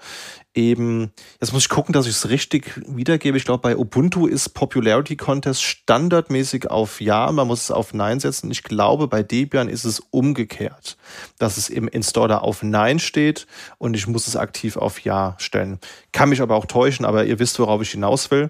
eben, 0.55 1.11
jetzt 1.39 1.53
muss 1.53 1.63
ich 1.63 1.69
gucken, 1.69 1.93
dass 1.93 2.07
ich 2.07 2.13
es 2.13 2.29
richtig 2.29 2.81
wiedergebe. 2.87 3.37
Ich 3.37 3.45
glaube, 3.45 3.61
bei 3.61 3.77
Ubuntu 3.77 4.25
ist 4.25 4.49
Popularity 4.49 5.15
Contest 5.15 5.61
standardmäßig 5.61 6.71
auf 6.71 7.01
Ja, 7.01 7.31
man 7.31 7.47
muss 7.47 7.63
es 7.63 7.71
auf 7.71 7.93
Nein 7.93 8.19
setzen. 8.19 8.49
Ich 8.49 8.63
glaube, 8.63 9.07
bei 9.07 9.21
Debian 9.21 9.69
ist 9.69 9.83
es 9.83 9.99
umgekehrt, 10.11 10.97
dass 11.37 11.57
es 11.57 11.69
im 11.69 11.87
Installer 11.87 12.41
auf 12.41 12.63
Nein 12.63 12.99
steht 12.99 13.45
und 13.77 13.95
ich 13.95 14.07
muss 14.07 14.27
es 14.27 14.35
aktiv 14.35 14.77
auf 14.77 14.99
Ja 15.01 15.35
stellen. 15.37 15.79
Kann 16.11 16.29
mich 16.29 16.41
aber 16.41 16.55
auch 16.55 16.65
täuschen, 16.65 17.05
aber 17.05 17.25
ihr 17.25 17.39
wisst, 17.39 17.59
worauf 17.59 17.81
ich 17.81 17.91
hinaus 17.91 18.31
will. 18.31 18.49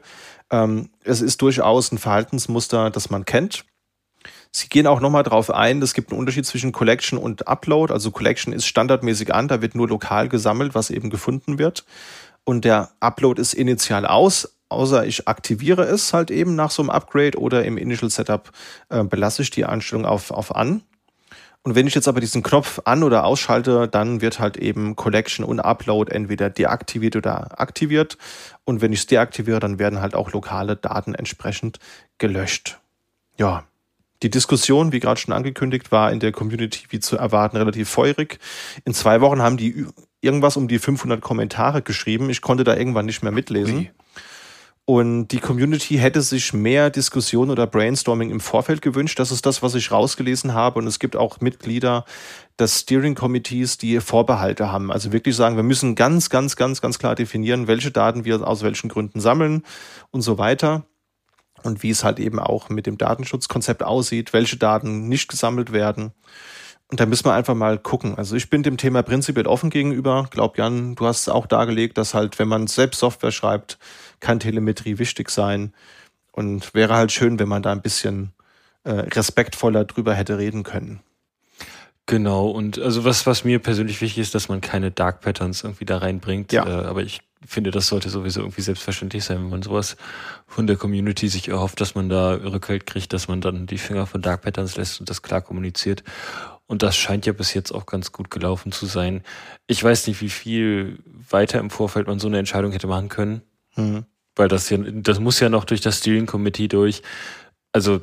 Ähm, 0.51 0.89
es 1.03 1.21
ist 1.21 1.41
durchaus 1.41 1.91
ein 1.91 1.97
Verhaltensmuster, 1.97 2.91
das 2.91 3.09
man 3.09 3.25
kennt. 3.25 3.65
Sie 4.57 4.69
gehen 4.69 4.87
auch 4.87 5.01
nochmal 5.01 5.23
darauf 5.23 5.51
ein, 5.51 5.81
es 5.81 5.93
gibt 5.93 6.11
einen 6.11 6.19
Unterschied 6.21 6.45
zwischen 6.45 6.71
Collection 6.71 7.19
und 7.19 7.45
Upload. 7.45 7.91
Also 7.91 8.09
Collection 8.11 8.53
ist 8.53 8.65
standardmäßig 8.65 9.35
an, 9.35 9.49
da 9.49 9.61
wird 9.61 9.75
nur 9.75 9.89
lokal 9.89 10.29
gesammelt, 10.29 10.73
was 10.73 10.91
eben 10.91 11.09
gefunden 11.09 11.59
wird. 11.59 11.83
Und 12.45 12.63
der 12.63 12.91
Upload 13.01 13.41
ist 13.41 13.53
initial 13.53 14.05
aus, 14.05 14.55
außer 14.69 15.05
ich 15.05 15.27
aktiviere 15.27 15.83
es 15.83 16.13
halt 16.13 16.31
eben 16.31 16.55
nach 16.55 16.71
so 16.71 16.81
einem 16.81 16.89
Upgrade 16.89 17.37
oder 17.37 17.65
im 17.65 17.77
Initial 17.77 18.09
Setup 18.09 18.49
äh, 18.87 19.03
belasse 19.03 19.41
ich 19.41 19.49
die 19.49 19.65
Einstellung 19.65 20.05
auf, 20.05 20.31
auf 20.31 20.55
an. 20.55 20.83
Und 21.63 21.75
wenn 21.75 21.85
ich 21.85 21.93
jetzt 21.93 22.07
aber 22.07 22.21
diesen 22.21 22.41
Knopf 22.41 22.79
an- 22.85 23.03
oder 23.03 23.25
ausschalte, 23.25 23.89
dann 23.89 24.21
wird 24.21 24.39
halt 24.39 24.55
eben 24.55 24.95
Collection 24.95 25.43
und 25.43 25.59
Upload 25.59 26.13
entweder 26.13 26.49
deaktiviert 26.49 27.17
oder 27.17 27.59
aktiviert. 27.59 28.17
Und 28.63 28.79
wenn 28.79 28.93
ich 28.93 28.99
es 28.99 29.07
deaktiviere, 29.07 29.59
dann 29.59 29.79
werden 29.79 29.99
halt 29.99 30.15
auch 30.15 30.31
lokale 30.31 30.77
Daten 30.77 31.13
entsprechend 31.13 31.79
gelöscht. 32.19 32.79
Ja, 33.37 33.65
die 34.23 34.29
Diskussion, 34.29 34.91
wie 34.91 34.99
gerade 34.99 35.19
schon 35.19 35.33
angekündigt, 35.33 35.91
war 35.91 36.11
in 36.11 36.19
der 36.19 36.31
Community 36.31 36.85
wie 36.89 36.99
zu 36.99 37.17
erwarten 37.17 37.57
relativ 37.57 37.89
feurig. 37.89 38.39
In 38.85 38.93
zwei 38.93 39.21
Wochen 39.21 39.41
haben 39.41 39.57
die 39.57 39.85
irgendwas 40.21 40.57
um 40.57 40.67
die 40.67 40.79
500 40.79 41.21
Kommentare 41.21 41.81
geschrieben. 41.81 42.29
Ich 42.29 42.41
konnte 42.41 42.63
da 42.63 42.75
irgendwann 42.75 43.05
nicht 43.05 43.23
mehr 43.23 43.31
mitlesen. 43.31 43.79
Wie? 43.79 43.91
Und 44.87 45.29
die 45.29 45.39
Community 45.39 45.97
hätte 45.97 46.21
sich 46.21 46.53
mehr 46.53 46.91
Diskussion 46.91 47.49
oder 47.49 47.65
Brainstorming 47.65 48.29
im 48.29 48.39
Vorfeld 48.39 48.83
gewünscht. 48.83 49.19
Das 49.19 49.31
ist 49.31 49.47
das, 49.47 49.63
was 49.63 49.73
ich 49.73 49.91
rausgelesen 49.91 50.53
habe. 50.53 50.77
Und 50.77 50.85
es 50.85 50.99
gibt 50.99 51.15
auch 51.15 51.41
Mitglieder 51.41 52.05
des 52.59 52.81
Steering 52.81 53.15
Committees, 53.15 53.79
die 53.79 53.99
Vorbehalte 53.99 54.71
haben. 54.71 54.91
Also 54.91 55.11
wirklich 55.11 55.35
sagen, 55.35 55.55
wir 55.55 55.63
müssen 55.63 55.95
ganz, 55.95 56.29
ganz, 56.29 56.55
ganz, 56.55 56.81
ganz 56.81 56.99
klar 56.99 57.15
definieren, 57.15 57.67
welche 57.67 57.89
Daten 57.89 58.25
wir 58.25 58.47
aus 58.47 58.61
welchen 58.61 58.89
Gründen 58.89 59.19
sammeln 59.19 59.63
und 60.11 60.21
so 60.21 60.37
weiter. 60.37 60.85
Und 61.65 61.81
wie 61.81 61.89
es 61.89 62.03
halt 62.03 62.19
eben 62.19 62.39
auch 62.39 62.69
mit 62.69 62.85
dem 62.85 62.99
Datenschutzkonzept 62.99 63.81
aussieht, 63.81 64.33
welche 64.33 64.55
Daten 64.55 65.07
nicht 65.07 65.27
gesammelt 65.27 65.71
werden. 65.71 66.11
Und 66.91 66.99
da 66.99 67.07
müssen 67.07 67.25
wir 67.25 67.33
einfach 67.33 67.55
mal 67.55 67.79
gucken. 67.79 68.15
Also 68.19 68.35
ich 68.35 68.51
bin 68.51 68.61
dem 68.61 68.77
Thema 68.77 69.01
prinzipiell 69.01 69.47
offen 69.47 69.71
gegenüber. 69.71 70.27
Glaub 70.29 70.59
Jan, 70.59 70.93
du 70.93 71.07
hast 71.07 71.21
es 71.21 71.29
auch 71.29 71.47
dargelegt, 71.47 71.97
dass 71.97 72.13
halt, 72.13 72.37
wenn 72.37 72.47
man 72.47 72.67
selbst 72.67 72.99
Software 72.99 73.31
schreibt, 73.31 73.79
kann 74.19 74.39
Telemetrie 74.39 74.99
wichtig 74.99 75.31
sein. 75.31 75.73
Und 76.31 76.75
wäre 76.75 76.95
halt 76.95 77.11
schön, 77.11 77.39
wenn 77.39 77.49
man 77.49 77.63
da 77.63 77.71
ein 77.71 77.81
bisschen 77.81 78.33
äh, 78.83 78.91
respektvoller 78.91 79.85
drüber 79.85 80.13
hätte 80.13 80.37
reden 80.37 80.61
können. 80.61 80.99
Genau, 82.05 82.49
und 82.49 82.77
also 82.77 83.03
was, 83.03 83.25
was 83.25 83.43
mir 83.43 83.57
persönlich 83.57 83.99
wichtig 84.01 84.21
ist, 84.21 84.35
dass 84.35 84.47
man 84.47 84.61
keine 84.61 84.91
Dark 84.91 85.21
Patterns 85.21 85.63
irgendwie 85.63 85.85
da 85.85 85.97
reinbringt. 85.97 86.51
Ja. 86.51 86.67
Äh, 86.67 86.85
aber 86.85 87.01
ich 87.01 87.21
finde, 87.45 87.71
das 87.71 87.87
sollte 87.87 88.09
sowieso 88.09 88.41
irgendwie 88.41 88.61
selbstverständlich 88.61 89.23
sein, 89.23 89.37
wenn 89.37 89.49
man 89.49 89.61
sowas 89.61 89.97
von 90.47 90.67
der 90.67 90.77
Community 90.77 91.27
sich 91.27 91.47
erhofft, 91.47 91.81
dass 91.81 91.95
man 91.95 92.09
da 92.09 92.33
Rückhalt 92.33 92.85
kriegt, 92.85 93.13
dass 93.13 93.27
man 93.27 93.41
dann 93.41 93.67
die 93.67 93.77
Finger 93.77 94.05
von 94.05 94.21
Dark 94.21 94.41
Patterns 94.41 94.77
lässt 94.77 94.99
und 94.99 95.09
das 95.09 95.21
klar 95.21 95.41
kommuniziert. 95.41 96.03
Und 96.67 96.81
das 96.81 96.97
scheint 96.97 97.25
ja 97.25 97.33
bis 97.33 97.53
jetzt 97.53 97.71
auch 97.71 97.85
ganz 97.85 98.11
gut 98.11 98.31
gelaufen 98.31 98.71
zu 98.71 98.85
sein. 98.87 99.21
Ich 99.67 99.83
weiß 99.83 100.07
nicht, 100.07 100.21
wie 100.21 100.29
viel 100.29 100.99
weiter 101.29 101.59
im 101.59 101.69
Vorfeld 101.69 102.07
man 102.07 102.19
so 102.19 102.27
eine 102.27 102.39
Entscheidung 102.39 102.71
hätte 102.71 102.87
machen 102.87 103.09
können. 103.09 103.41
Mhm. 103.75 104.05
Weil 104.35 104.47
das 104.47 104.69
ja, 104.69 104.77
das 104.77 105.19
muss 105.19 105.39
ja 105.39 105.49
noch 105.49 105.65
durch 105.65 105.81
das 105.81 105.99
Steering 105.99 106.25
Committee 106.25 106.67
durch. 106.67 107.03
Also 107.71 108.01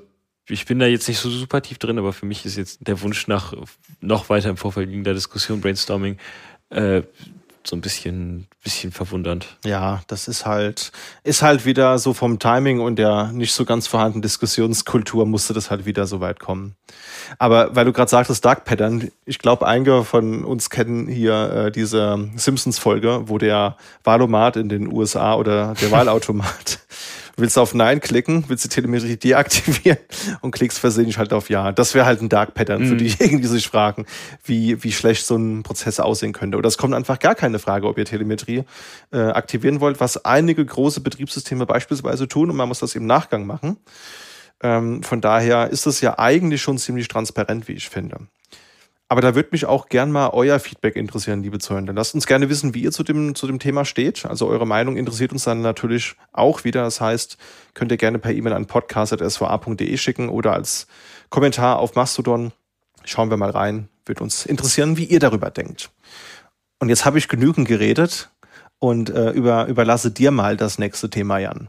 ich 0.49 0.67
bin 0.67 0.79
da 0.79 0.87
jetzt 0.87 1.09
nicht 1.09 1.19
so 1.19 1.31
super 1.31 1.63
tief 1.63 1.79
drin, 1.79 1.99
aber 1.99 2.13
für 2.13 2.27
mich 2.27 2.45
ist 2.47 2.57
jetzt 2.57 2.87
der 2.87 3.01
Wunsch 3.03 3.27
nach 3.27 3.55
noch 4.01 4.29
weiter 4.29 4.51
im 4.51 4.57
Vorfeld 4.57 4.89
liegender 4.89 5.15
Diskussion, 5.15 5.61
Brainstorming, 5.61 6.19
äh, 6.71 7.03
so 7.65 7.77
ein 7.77 7.81
bisschen, 7.81 8.47
bisschen 8.63 8.93
verwundernd. 8.93 9.57
Ja, 9.65 10.03
das 10.07 10.29
ist 10.29 10.47
halt, 10.47 10.93
ist 11.25 11.43
halt 11.43 11.65
wieder 11.65 11.99
so 11.99 12.13
vom 12.13 12.39
Timing 12.39 12.81
und 12.81 12.97
der 12.97 13.33
nicht 13.33 13.53
so 13.53 13.65
ganz 13.65 13.87
vorhandenen 13.87 14.23
Diskussionskultur 14.23 15.27
musste 15.27 15.55
das 15.55 15.71
halt 15.71 15.87
wieder 15.87 16.07
so 16.07 16.21
weit 16.21 16.41
kommen. 16.41 16.75
Aber 17.39 17.75
weil 17.75 17.85
du 17.85 17.93
gerade 17.93 18.11
sagtest, 18.11 18.45
Dark 18.45 18.65
Pattern, 18.65 19.11
ich 19.25 19.39
glaube, 19.39 19.67
einige 19.67 20.05
von 20.05 20.45
uns 20.45 20.71
kennen 20.71 21.07
hier 21.09 21.53
äh, 21.53 21.73
diese 21.73 22.29
Simpsons-Folge, 22.37 23.23
wo 23.27 23.39
der 23.39 23.77
Wahlomat 24.05 24.57
in 24.57 24.69
den 24.69 24.93
USA 24.93 25.35
oder 25.35 25.75
der 25.81 25.91
Wahlautomat 25.91 26.81
willst 27.37 27.57
du 27.57 27.61
auf 27.61 27.75
Nein 27.75 28.01
klicken, 28.01 28.45
willst 28.49 28.65
die 28.65 28.69
Telemetrie 28.69 29.17
deaktivieren 29.17 29.99
und 30.41 30.51
klickst 30.51 30.79
versehentlich 30.79 31.19
halt 31.19 31.33
auf 31.33 31.51
Ja. 31.51 31.73
Das 31.73 31.95
wäre 31.95 32.07
halt 32.07 32.21
ein 32.21 32.29
Dark 32.29 32.55
Pattern 32.55 32.87
für 32.87 32.95
mhm. 32.95 32.99
diejenigen, 32.99 33.41
die 33.41 33.49
sich 33.49 33.67
fragen, 33.67 34.07
wie, 34.45 34.83
wie 34.83 34.93
schlecht 34.93 35.27
so 35.27 35.37
ein 35.37 35.63
Prozess 35.63 36.01
aussehen 36.01 36.33
könnte. 36.33 36.59
Oder 36.59 36.69
es 36.69 36.79
kommt 36.79 36.95
einfach 36.95 37.19
gar 37.19 37.35
keine 37.35 37.59
Frage, 37.59 37.87
ob 37.87 37.99
ihr 37.99 38.05
Telemetrie 38.05 38.65
äh, 39.13 39.19
aktivieren 39.19 39.81
wollt, 39.81 40.01
was 40.01 40.25
einige 40.25 40.65
große 40.65 41.01
Betriebssysteme 41.01 41.67
beispielsweise 41.67 42.29
tun 42.29 42.51
und 42.51 42.57
man 42.57 42.69
muss 42.69 42.81
das 42.81 42.95
im 42.95 43.07
Nachgang 43.07 43.47
machen. 43.47 43.79
Ähm, 44.63 45.03
von 45.03 45.21
daher 45.21 45.71
ist 45.71 45.87
das 45.87 46.01
ja 46.01 46.19
eigentlich 46.19 46.63
schon 46.63 46.79
ziemlich 46.79 47.09
transparent, 47.09 47.69
wie 47.69 47.73
ich 47.73 47.89
finde. 47.89 48.29
Aber 49.13 49.21
da 49.21 49.35
würde 49.35 49.51
mich 49.53 49.67
auch 49.67 49.91
gern 49.91 50.11
mal 50.11 50.31
euer 50.31 50.59
Feedback 50.59 50.97
interessieren, 50.97 51.43
liebe 51.43 51.59
Zuhörer. 51.59 51.93
Lasst 51.93 52.15
uns 52.15 52.27
gerne 52.27 52.49
wissen, 52.49 52.73
wie 52.73 52.81
ihr 52.81 52.93
zu 52.93 53.03
dem, 53.03 53.35
zu 53.35 53.47
dem 53.47 53.59
Thema 53.59 53.85
steht. 53.85 54.25
Also 54.25 54.47
eure 54.47 54.67
Meinung 54.67 54.97
interessiert 54.97 55.33
uns 55.33 55.45
dann 55.45 55.61
natürlich 55.61 56.15
auch 56.33 56.65
wieder. 56.65 56.85
Das 56.85 57.03
heißt, 57.03 57.37
könnt 57.75 57.91
ihr 57.91 57.99
gerne 57.99 58.19
per 58.19 58.33
E-Mail 58.33 58.55
an 58.55 58.65
podcast.sva.de 58.65 59.99
schicken 59.99 60.31
oder 60.31 60.55
als 60.55 60.87
Kommentar 61.29 61.79
auf 61.79 61.95
Mastodon. 61.95 62.53
Schauen 63.05 63.29
wir 63.29 63.37
mal 63.37 63.51
rein. 63.51 63.91
Würde 64.07 64.23
uns 64.25 64.47
interessieren, 64.47 64.97
wie 64.97 65.05
ihr 65.05 65.21
darüber 65.21 65.51
denkt. 65.51 65.91
Und 66.79 66.89
jetzt 66.89 67.05
habe 67.05 67.19
ich 67.19 67.29
genügend 67.29 67.69
geredet 67.69 68.31
und 68.79 69.11
äh, 69.11 69.33
über, 69.33 69.67
überlasse 69.67 70.11
dir 70.11 70.31
mal 70.31 70.57
das 70.57 70.79
nächste 70.79 71.11
Thema, 71.11 71.37
Jan. 71.37 71.69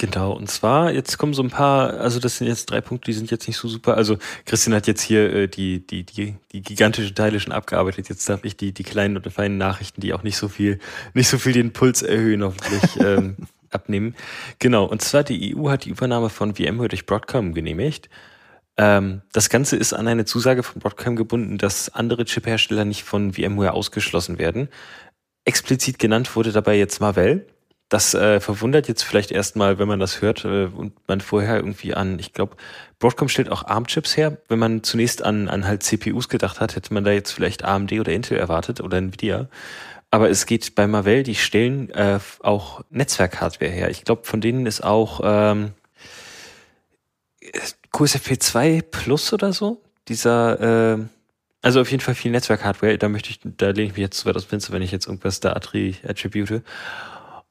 Genau, 0.00 0.32
und 0.32 0.50
zwar, 0.50 0.92
jetzt 0.92 1.18
kommen 1.18 1.34
so 1.34 1.42
ein 1.42 1.50
paar, 1.50 2.00
also 2.00 2.20
das 2.20 2.38
sind 2.38 2.46
jetzt 2.46 2.70
drei 2.70 2.80
Punkte, 2.80 3.10
die 3.10 3.12
sind 3.12 3.30
jetzt 3.30 3.46
nicht 3.46 3.58
so 3.58 3.68
super. 3.68 3.98
Also 3.98 4.16
Christian 4.46 4.74
hat 4.74 4.86
jetzt 4.86 5.02
hier 5.02 5.30
äh, 5.30 5.46
die, 5.46 5.86
die, 5.86 6.04
die, 6.04 6.36
die 6.52 6.62
gigantischen 6.62 7.14
Teile 7.14 7.38
schon 7.38 7.52
abgearbeitet. 7.52 8.08
Jetzt 8.08 8.26
darf 8.26 8.42
ich 8.44 8.56
die, 8.56 8.72
die 8.72 8.82
kleinen 8.82 9.18
und 9.18 9.30
feinen 9.30 9.58
Nachrichten, 9.58 10.00
die 10.00 10.14
auch 10.14 10.22
nicht 10.22 10.38
so 10.38 10.48
viel, 10.48 10.78
nicht 11.12 11.28
so 11.28 11.36
viel 11.36 11.52
den 11.52 11.74
Puls 11.74 12.00
erhöhen, 12.00 12.42
hoffentlich 12.42 12.82
ähm, 12.98 13.36
abnehmen. 13.68 14.14
Genau, 14.58 14.86
und 14.86 15.02
zwar 15.02 15.22
die 15.22 15.54
EU 15.54 15.68
hat 15.68 15.84
die 15.84 15.90
Übernahme 15.90 16.30
von 16.30 16.54
VMware 16.54 16.88
durch 16.88 17.04
Broadcom 17.04 17.52
genehmigt. 17.52 18.08
Ähm, 18.78 19.20
das 19.34 19.50
Ganze 19.50 19.76
ist 19.76 19.92
an 19.92 20.08
eine 20.08 20.24
Zusage 20.24 20.62
von 20.62 20.80
Broadcom 20.80 21.14
gebunden, 21.14 21.58
dass 21.58 21.90
andere 21.90 22.24
Chip-Hersteller 22.24 22.86
nicht 22.86 23.02
von 23.02 23.34
VMware 23.34 23.74
ausgeschlossen 23.74 24.38
werden. 24.38 24.70
Explizit 25.44 25.98
genannt 25.98 26.34
wurde 26.36 26.52
dabei 26.52 26.78
jetzt 26.78 27.02
Marvell 27.02 27.44
das 27.90 28.14
äh, 28.14 28.38
verwundert 28.38 28.86
jetzt 28.88 29.02
vielleicht 29.02 29.32
erstmal, 29.32 29.78
wenn 29.78 29.88
man 29.88 29.98
das 29.98 30.22
hört 30.22 30.44
äh, 30.44 30.66
und 30.66 30.92
man 31.08 31.20
vorher 31.20 31.56
irgendwie 31.56 31.92
an, 31.92 32.18
ich 32.20 32.32
glaube, 32.32 32.56
Broadcom 33.00 33.28
stellt 33.28 33.50
auch 33.50 33.64
ARM-Chips 33.64 34.16
her. 34.16 34.38
Wenn 34.48 34.60
man 34.60 34.84
zunächst 34.84 35.24
an, 35.24 35.48
an 35.48 35.66
halt 35.66 35.82
CPUs 35.82 36.28
gedacht 36.28 36.60
hat, 36.60 36.76
hätte 36.76 36.94
man 36.94 37.02
da 37.02 37.10
jetzt 37.10 37.32
vielleicht 37.32 37.64
AMD 37.64 37.92
oder 37.94 38.12
Intel 38.12 38.38
erwartet 38.38 38.80
oder 38.80 38.96
Nvidia. 38.96 39.48
Aber 40.12 40.30
es 40.30 40.46
geht 40.46 40.76
bei 40.76 40.86
Marvell, 40.86 41.24
die 41.24 41.34
stellen 41.34 41.90
äh, 41.90 42.20
auch 42.40 42.82
Netzwerk-Hardware 42.90 43.70
her. 43.70 43.90
Ich 43.90 44.04
glaube, 44.04 44.24
von 44.24 44.40
denen 44.40 44.66
ist 44.66 44.84
auch 44.84 45.20
ähm, 45.24 45.72
QSFP 47.92 48.38
2 48.38 48.82
Plus 48.88 49.32
oder 49.32 49.52
so. 49.52 49.82
Dieser, 50.06 50.94
äh, 50.94 50.98
also 51.62 51.80
auf 51.80 51.90
jeden 51.90 52.02
Fall 52.02 52.14
viel 52.14 52.30
Netzwerk-Hardware. 52.30 52.98
Da 52.98 53.08
möchte 53.08 53.30
ich, 53.30 53.40
da 53.42 53.70
lehne 53.70 53.88
ich 53.88 53.92
mich 53.92 53.98
jetzt 54.02 54.18
zu 54.18 54.26
weit 54.26 54.36
aus 54.36 54.44
Fenster, 54.44 54.72
wenn 54.72 54.82
ich 54.82 54.92
jetzt 54.92 55.06
irgendwas 55.06 55.40
da 55.40 55.52
attribute. 55.54 56.62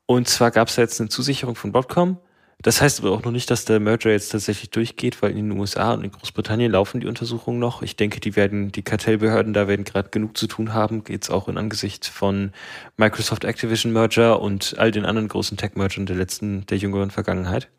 Und 0.09 0.27
zwar 0.27 0.49
gab 0.49 0.69
es 0.69 0.75
da 0.75 0.81
jetzt 0.81 0.99
eine 0.99 1.09
Zusicherung 1.09 1.53
von 1.53 1.71
Broadcom. 1.71 2.17
Das 2.63 2.81
heißt 2.81 3.01
aber 3.01 3.11
auch 3.11 3.21
noch 3.21 3.31
nicht, 3.31 3.51
dass 3.51 3.65
der 3.65 3.79
Merger 3.79 4.09
jetzt 4.09 4.29
tatsächlich 4.29 4.71
durchgeht, 4.71 5.21
weil 5.21 5.37
in 5.37 5.49
den 5.49 5.59
USA 5.59 5.93
und 5.93 6.03
in 6.03 6.11
Großbritannien 6.11 6.71
laufen 6.71 6.99
die 6.99 7.05
Untersuchungen 7.05 7.59
noch. 7.59 7.83
Ich 7.83 7.95
denke, 7.95 8.19
die 8.19 8.35
werden, 8.35 8.71
die 8.71 8.81
Kartellbehörden 8.81 9.53
da 9.53 9.67
werden 9.67 9.85
gerade 9.85 10.09
genug 10.09 10.35
zu 10.35 10.47
tun 10.47 10.73
haben, 10.73 11.03
jetzt 11.09 11.29
auch 11.29 11.47
in 11.47 11.59
Angesicht 11.59 12.07
von 12.07 12.53
Microsoft 12.97 13.43
Activision 13.43 13.93
Merger 13.93 14.41
und 14.41 14.79
all 14.79 14.89
den 14.89 15.05
anderen 15.05 15.27
großen 15.27 15.57
Tech-Mergern 15.57 16.07
der 16.07 16.15
letzten, 16.15 16.65
der 16.65 16.79
jüngeren 16.79 17.11
Vergangenheit. 17.11 17.69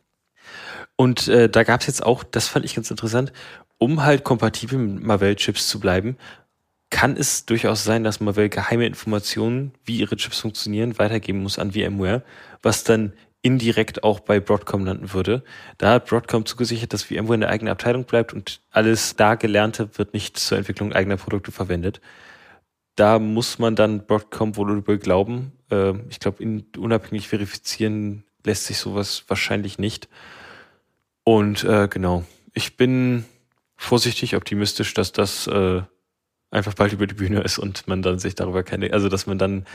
Und 0.95 1.27
äh, 1.27 1.49
da 1.49 1.65
gab 1.65 1.81
es 1.81 1.89
jetzt 1.89 2.07
auch, 2.07 2.23
das 2.23 2.47
fand 2.47 2.65
ich 2.65 2.77
ganz 2.77 2.93
interessant, 2.93 3.33
um 3.79 4.05
halt 4.05 4.23
kompatibel 4.23 4.79
mit 4.79 5.03
Marvell-Chips 5.03 5.67
zu 5.67 5.81
bleiben, 5.81 6.17
kann 6.91 7.17
es 7.17 7.47
durchaus 7.47 7.85
sein, 7.85 8.05
dass 8.05 8.21
Marvell 8.21 8.49
geheime 8.49 8.87
Informationen, 8.87 9.73
wie 9.85 9.99
ihre 9.99 10.17
Chips 10.17 10.41
funktionieren, 10.41 10.99
weitergeben 10.99 11.43
muss 11.43 11.59
an 11.59 11.73
VMware, 11.73 12.23
was 12.63 12.85
dann 12.85 13.13
indirekt 13.43 14.05
auch 14.05 14.21
bei 14.21 14.39
Broadcom 14.39 14.85
landen 14.85 15.13
würde. 15.13 15.43
Da 15.79 15.93
hat 15.93 16.07
Broadcom 16.07 16.45
zugesichert, 16.45 16.93
dass 16.93 17.05
VMware 17.05 17.35
in 17.35 17.41
der 17.41 17.51
eigenen 17.51 17.73
Abteilung 17.73 18.05
bleibt 18.05 18.35
und 18.35 18.61
alles 18.71 19.17
da 19.17 19.37
Gelernte 19.37 19.97
wird 19.97 20.13
nicht 20.13 20.39
zur 20.39 20.59
Entwicklung 20.59 20.93
eigener 20.93 21.17
Produkte 21.17 21.53
verwendet. 21.53 22.01
Da 22.97 23.19
muss 23.19 23.59
man 23.59 23.77
dann 23.77 24.07
Broadcom 24.07 24.57
wohl 24.57 24.83
glauben. 24.99 25.53
Äh, 25.71 25.95
ich 26.11 26.21
glaube, 26.21 26.45
unabhängig 26.77 27.29
verifizieren 27.29 28.25
lässt 28.45 28.67
sich 28.67 28.79
sowas 28.79 29.25
wahrscheinlich 29.29 29.79
nicht. 29.79 30.09
Und 31.25 31.65
äh, 31.65 31.89
genau, 31.89 32.25
ich 32.53 32.77
bin 32.77 33.25
vorsichtig 33.77 34.37
optimistisch, 34.37 34.93
dass 34.93 35.13
das 35.13 35.47
äh, 35.47 35.83
einfach 36.51 36.75
bald 36.75 36.93
über 36.93 37.07
die 37.07 37.15
Bühne 37.15 37.41
ist 37.41 37.59
und 37.59 37.87
man 37.87 38.03
dann 38.03 38.19
sich 38.19 38.35
darüber 38.35 38.63
keine, 38.63 38.93
also 38.93 39.09
dass 39.09 39.27
man 39.27 39.39
dann 39.39 39.67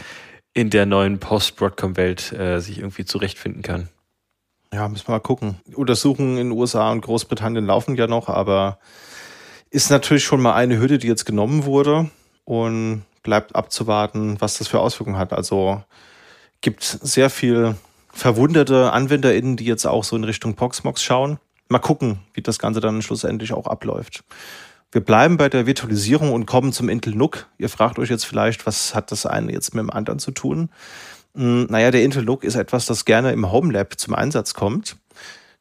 in 0.53 0.69
der 0.69 0.85
neuen 0.85 1.19
Post-Broadcom-Welt 1.19 2.31
äh, 2.31 2.59
sich 2.59 2.79
irgendwie 2.79 3.05
zurechtfinden 3.05 3.61
kann. 3.61 3.89
Ja, 4.73 4.87
müssen 4.87 5.07
wir 5.07 5.13
mal 5.13 5.19
gucken. 5.19 5.57
Untersuchungen 5.73 6.37
in 6.37 6.49
den 6.49 6.57
USA 6.57 6.91
und 6.91 7.01
Großbritannien 7.01 7.65
laufen 7.65 7.95
ja 7.95 8.07
noch, 8.07 8.29
aber 8.29 8.79
ist 9.69 9.89
natürlich 9.89 10.23
schon 10.23 10.41
mal 10.41 10.53
eine 10.53 10.79
Hürde, 10.79 10.97
die 10.97 11.07
jetzt 11.07 11.25
genommen 11.25 11.65
wurde 11.65 12.09
und 12.45 13.03
bleibt 13.23 13.55
abzuwarten, 13.55 14.39
was 14.39 14.57
das 14.57 14.67
für 14.67 14.79
Auswirkungen 14.79 15.17
hat. 15.17 15.33
Also 15.33 15.83
gibt 16.61 16.83
sehr 16.83 17.29
viel 17.29 17.75
verwunderte 18.09 18.93
AnwenderInnen, 18.93 19.57
die 19.57 19.65
jetzt 19.65 19.85
auch 19.85 20.03
so 20.03 20.15
in 20.15 20.23
Richtung 20.23 20.55
Proxmox 20.55 21.03
schauen. 21.03 21.37
Mal 21.67 21.79
gucken, 21.79 22.19
wie 22.33 22.41
das 22.41 22.59
Ganze 22.59 22.79
dann 22.79 23.01
schlussendlich 23.01 23.51
auch 23.51 23.67
abläuft. 23.67 24.23
Wir 24.95 25.01
bleiben 25.01 25.35
bei 25.35 25.49
der 25.49 25.65
Virtualisierung 25.65 26.31
und 26.31 26.45
kommen 26.45 26.71
zum 26.71 26.87
Intel 26.87 27.15
NUC. 27.15 27.47
Ihr 27.57 27.67
fragt 27.67 27.99
euch 27.99 28.09
jetzt 28.09 28.25
vielleicht, 28.25 28.65
was 28.65 28.95
hat 28.95 29.11
das 29.11 29.25
eine 29.25 29.51
jetzt 29.51 29.75
mit 29.75 29.81
dem 29.81 29.89
anderen 29.89 30.19
zu 30.19 30.31
tun? 30.31 30.69
Hm, 31.35 31.65
naja, 31.69 31.91
der 31.91 32.01
Intel 32.01 32.23
NUC 32.23 32.45
ist 32.45 32.55
etwas, 32.55 32.85
das 32.85 33.03
gerne 33.03 33.33
im 33.33 33.51
Home 33.51 33.73
Lab 33.73 33.99
zum 33.99 34.15
Einsatz 34.15 34.53
kommt. 34.53 34.95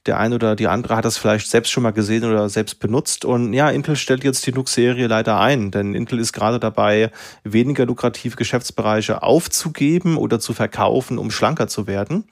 Der 0.07 0.21
eine 0.21 0.37
oder 0.37 0.55
die 0.55 0.69
andere 0.69 0.95
hat 0.95 1.05
das 1.05 1.19
vielleicht 1.19 1.51
selbst 1.51 1.73
schon 1.73 1.83
mal 1.83 1.91
gesehen 1.91 2.23
oder 2.23 2.49
selbst 2.49 2.79
benutzt. 2.79 3.25
Und 3.25 3.53
ja, 3.53 3.71
Intel 3.71 3.97
stellt 3.97 4.23
jetzt 4.23 4.47
die 4.47 4.53
NUC-Serie 4.53 5.09
leider 5.09 5.41
ein, 5.41 5.73
denn 5.73 5.97
Intel 5.97 6.21
ist 6.21 6.33
gerade 6.33 6.61
dabei, 6.61 7.11
weniger 7.43 7.87
lukrative 7.87 8.37
Geschäftsbereiche 8.37 9.25
aufzugeben 9.25 10.17
oder 10.17 10.39
zu 10.39 10.53
verkaufen, 10.53 11.19
um 11.19 11.33
schlanker 11.33 11.67
zu 11.67 11.89
werden 11.89 12.23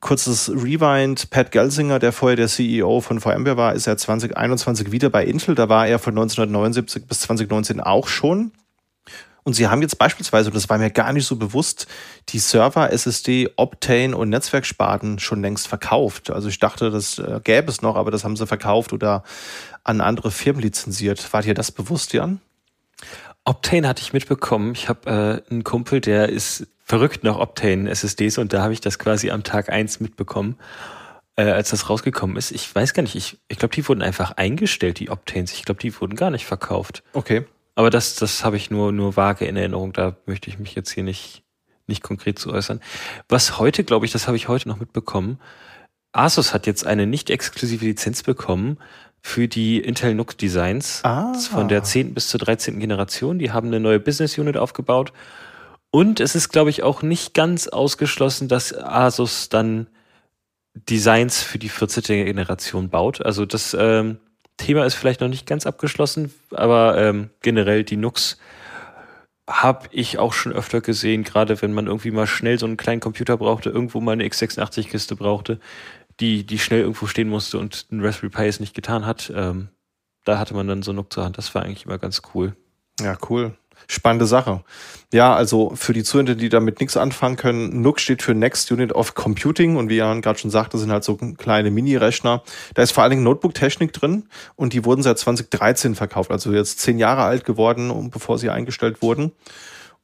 kurzes 0.00 0.50
Rewind. 0.50 1.30
Pat 1.30 1.52
Gelsinger, 1.52 1.98
der 1.98 2.12
vorher 2.12 2.36
der 2.36 2.48
CEO 2.48 3.00
von 3.00 3.20
VMware 3.20 3.56
war, 3.56 3.74
ist 3.74 3.86
ja 3.86 3.96
2021 3.96 4.92
wieder 4.92 5.10
bei 5.10 5.24
Intel. 5.24 5.54
Da 5.54 5.68
war 5.68 5.86
er 5.86 5.98
von 5.98 6.12
1979 6.12 7.06
bis 7.06 7.20
2019 7.20 7.80
auch 7.80 8.08
schon. 8.08 8.52
Und 9.46 9.52
sie 9.52 9.68
haben 9.68 9.80
jetzt 9.80 9.98
beispielsweise, 9.98 10.50
und 10.50 10.56
das 10.56 10.68
war 10.68 10.76
mir 10.76 10.90
gar 10.90 11.12
nicht 11.12 11.24
so 11.24 11.36
bewusst, 11.36 11.86
die 12.30 12.40
Server, 12.40 12.92
SSD, 12.92 13.50
Optane 13.54 14.16
und 14.16 14.28
Netzwerksparten 14.28 15.20
schon 15.20 15.40
längst 15.40 15.68
verkauft. 15.68 16.30
Also 16.30 16.48
ich 16.48 16.58
dachte, 16.58 16.90
das 16.90 17.20
äh, 17.20 17.40
gäbe 17.44 17.70
es 17.70 17.80
noch, 17.80 17.94
aber 17.94 18.10
das 18.10 18.24
haben 18.24 18.36
sie 18.36 18.44
verkauft 18.44 18.92
oder 18.92 19.22
an 19.84 20.00
andere 20.00 20.32
Firmen 20.32 20.62
lizenziert. 20.62 21.32
War 21.32 21.42
dir 21.42 21.54
das 21.54 21.70
bewusst, 21.70 22.12
Jan? 22.12 22.40
Optane 23.44 23.86
hatte 23.86 24.02
ich 24.02 24.12
mitbekommen. 24.12 24.72
Ich 24.74 24.88
habe 24.88 25.44
äh, 25.48 25.52
einen 25.52 25.62
Kumpel, 25.62 26.00
der 26.00 26.28
ist 26.28 26.66
verrückt 26.86 27.24
nach 27.24 27.36
Optane 27.36 27.90
SSDs 27.90 28.38
und 28.38 28.52
da 28.52 28.62
habe 28.62 28.72
ich 28.72 28.80
das 28.80 29.00
quasi 29.00 29.30
am 29.30 29.42
Tag 29.42 29.70
eins 29.70 29.98
mitbekommen, 29.98 30.56
äh, 31.34 31.42
als 31.42 31.70
das 31.70 31.90
rausgekommen 31.90 32.36
ist. 32.36 32.52
Ich 32.52 32.72
weiß 32.72 32.94
gar 32.94 33.02
nicht, 33.02 33.16
ich, 33.16 33.38
ich 33.48 33.58
glaube, 33.58 33.74
die 33.74 33.86
wurden 33.88 34.02
einfach 34.02 34.30
eingestellt, 34.36 35.00
die 35.00 35.10
Optanes. 35.10 35.52
Ich 35.52 35.64
glaube, 35.64 35.80
die 35.80 36.00
wurden 36.00 36.14
gar 36.14 36.30
nicht 36.30 36.46
verkauft. 36.46 37.02
Okay. 37.12 37.44
Aber 37.74 37.90
das, 37.90 38.14
das 38.14 38.44
habe 38.44 38.56
ich 38.56 38.70
nur, 38.70 38.92
nur 38.92 39.16
vage 39.16 39.46
in 39.46 39.56
Erinnerung. 39.56 39.92
Da 39.92 40.16
möchte 40.26 40.48
ich 40.48 40.60
mich 40.60 40.76
jetzt 40.76 40.92
hier 40.92 41.02
nicht, 41.02 41.42
nicht 41.88 42.04
konkret 42.04 42.38
zu 42.38 42.52
äußern. 42.52 42.80
Was 43.28 43.58
heute, 43.58 43.82
glaube 43.82 44.06
ich, 44.06 44.12
das 44.12 44.28
habe 44.28 44.36
ich 44.36 44.46
heute 44.46 44.68
noch 44.68 44.78
mitbekommen. 44.78 45.40
Asus 46.12 46.54
hat 46.54 46.68
jetzt 46.68 46.86
eine 46.86 47.06
nicht 47.08 47.30
exklusive 47.30 47.84
Lizenz 47.84 48.22
bekommen 48.22 48.78
für 49.20 49.48
die 49.48 49.80
Intel 49.80 50.14
NUC 50.14 50.38
Designs 50.38 51.00
ah. 51.02 51.34
von 51.34 51.66
der 51.66 51.82
10. 51.82 52.14
bis 52.14 52.28
zur 52.28 52.38
13. 52.38 52.78
Generation. 52.78 53.40
Die 53.40 53.50
haben 53.50 53.66
eine 53.66 53.80
neue 53.80 53.98
Business 53.98 54.38
Unit 54.38 54.56
aufgebaut. 54.56 55.12
Und 55.90 56.20
es 56.20 56.34
ist, 56.34 56.50
glaube 56.50 56.70
ich, 56.70 56.82
auch 56.82 57.02
nicht 57.02 57.34
ganz 57.34 57.68
ausgeschlossen, 57.68 58.48
dass 58.48 58.76
Asus 58.76 59.48
dann 59.48 59.86
Designs 60.74 61.42
für 61.42 61.58
die 61.58 61.68
14. 61.68 62.02
Generation 62.26 62.90
baut. 62.90 63.24
Also 63.24 63.46
das 63.46 63.74
ähm, 63.78 64.18
Thema 64.56 64.84
ist 64.84 64.94
vielleicht 64.94 65.20
noch 65.20 65.28
nicht 65.28 65.46
ganz 65.46 65.66
abgeschlossen, 65.66 66.32
aber 66.50 66.98
ähm, 66.98 67.30
generell 67.40 67.84
die 67.84 67.96
Nux 67.96 68.38
habe 69.48 69.86
ich 69.92 70.18
auch 70.18 70.32
schon 70.32 70.52
öfter 70.52 70.80
gesehen, 70.80 71.22
gerade 71.22 71.62
wenn 71.62 71.72
man 71.72 71.86
irgendwie 71.86 72.10
mal 72.10 72.26
schnell 72.26 72.58
so 72.58 72.66
einen 72.66 72.76
kleinen 72.76 73.00
Computer 73.00 73.36
brauchte, 73.36 73.70
irgendwo 73.70 74.00
mal 74.00 74.12
eine 74.12 74.24
x86-Kiste 74.24 75.14
brauchte, 75.14 75.60
die, 76.18 76.44
die 76.44 76.58
schnell 76.58 76.80
irgendwo 76.80 77.06
stehen 77.06 77.28
musste 77.28 77.58
und 77.58 77.86
ein 77.92 78.04
Raspberry 78.04 78.30
Pi 78.30 78.46
es 78.46 78.60
nicht 78.60 78.74
getan 78.74 79.06
hat. 79.06 79.32
Ähm, 79.34 79.68
da 80.24 80.38
hatte 80.38 80.54
man 80.54 80.66
dann 80.66 80.82
so 80.82 80.92
Nook 80.92 81.12
zur 81.12 81.24
Hand. 81.24 81.38
Das 81.38 81.54
war 81.54 81.62
eigentlich 81.62 81.84
immer 81.84 81.98
ganz 81.98 82.22
cool. 82.34 82.56
Ja, 83.00 83.16
cool. 83.30 83.56
Spannende 83.88 84.26
Sache. 84.26 84.62
Ja, 85.12 85.34
also 85.34 85.72
für 85.76 85.92
die 85.92 86.02
Zuhörer, 86.02 86.34
die 86.34 86.48
damit 86.48 86.80
nichts 86.80 86.96
anfangen 86.96 87.36
können, 87.36 87.80
NUC 87.80 88.00
steht 88.00 88.22
für 88.22 88.34
Next 88.34 88.70
Unit 88.72 88.92
of 88.92 89.14
Computing 89.14 89.76
und 89.76 89.88
wie 89.88 89.96
Jan 89.96 90.20
gerade 90.20 90.38
schon 90.38 90.50
sagte, 90.50 90.78
sind 90.78 90.90
halt 90.90 91.04
so 91.04 91.16
kleine 91.16 91.70
Mini-Rechner. 91.70 92.42
Da 92.74 92.82
ist 92.82 92.90
vor 92.90 93.02
allen 93.04 93.10
Dingen 93.10 93.22
Notebook-Technik 93.22 93.92
drin 93.92 94.24
und 94.56 94.72
die 94.72 94.84
wurden 94.84 95.02
seit 95.02 95.18
2013 95.18 95.94
verkauft, 95.94 96.32
also 96.32 96.52
jetzt 96.52 96.80
zehn 96.80 96.98
Jahre 96.98 97.22
alt 97.22 97.44
geworden, 97.44 98.10
bevor 98.10 98.38
sie 98.38 98.50
eingestellt 98.50 99.00
wurden. 99.02 99.32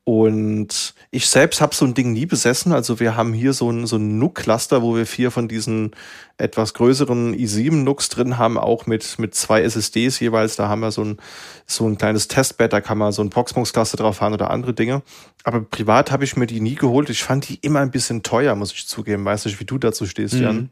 Und 0.04 0.94
ich 1.14 1.28
selbst 1.28 1.60
habe 1.60 1.74
so 1.74 1.84
ein 1.84 1.92
Ding 1.92 2.14
nie 2.14 2.24
besessen. 2.24 2.72
Also 2.72 2.98
wir 2.98 3.16
haben 3.16 3.34
hier 3.34 3.52
so 3.52 3.70
ein, 3.70 3.86
so 3.86 3.96
ein 3.96 4.18
NUC-Cluster, 4.18 4.80
wo 4.80 4.96
wir 4.96 5.04
vier 5.04 5.30
von 5.30 5.46
diesen 5.46 5.90
etwas 6.38 6.72
größeren 6.72 7.36
i7-NUCs 7.36 8.08
drin 8.08 8.38
haben, 8.38 8.56
auch 8.56 8.86
mit, 8.86 9.18
mit 9.18 9.34
zwei 9.34 9.60
SSDs 9.62 10.20
jeweils. 10.20 10.56
Da 10.56 10.68
haben 10.68 10.80
wir 10.80 10.90
so 10.90 11.04
ein, 11.04 11.18
so 11.66 11.86
ein 11.86 11.98
kleines 11.98 12.28
Testbed, 12.28 12.72
da 12.72 12.80
kann 12.80 12.96
man 12.96 13.12
so 13.12 13.20
ein 13.20 13.28
Proxmox-Cluster 13.28 13.98
drauf 13.98 14.16
fahren 14.16 14.32
oder 14.32 14.50
andere 14.50 14.72
Dinge. 14.72 15.02
Aber 15.44 15.60
privat 15.60 16.10
habe 16.10 16.24
ich 16.24 16.34
mir 16.36 16.46
die 16.46 16.62
nie 16.62 16.76
geholt. 16.76 17.10
Ich 17.10 17.22
fand 17.22 17.46
die 17.46 17.56
immer 17.56 17.80
ein 17.80 17.90
bisschen 17.90 18.22
teuer, 18.22 18.54
muss 18.54 18.72
ich 18.72 18.86
zugeben. 18.86 19.22
Weiß 19.26 19.44
nicht, 19.44 19.60
wie 19.60 19.66
du 19.66 19.76
dazu 19.76 20.06
stehst, 20.06 20.34
mhm. 20.34 20.42
Jan. 20.42 20.70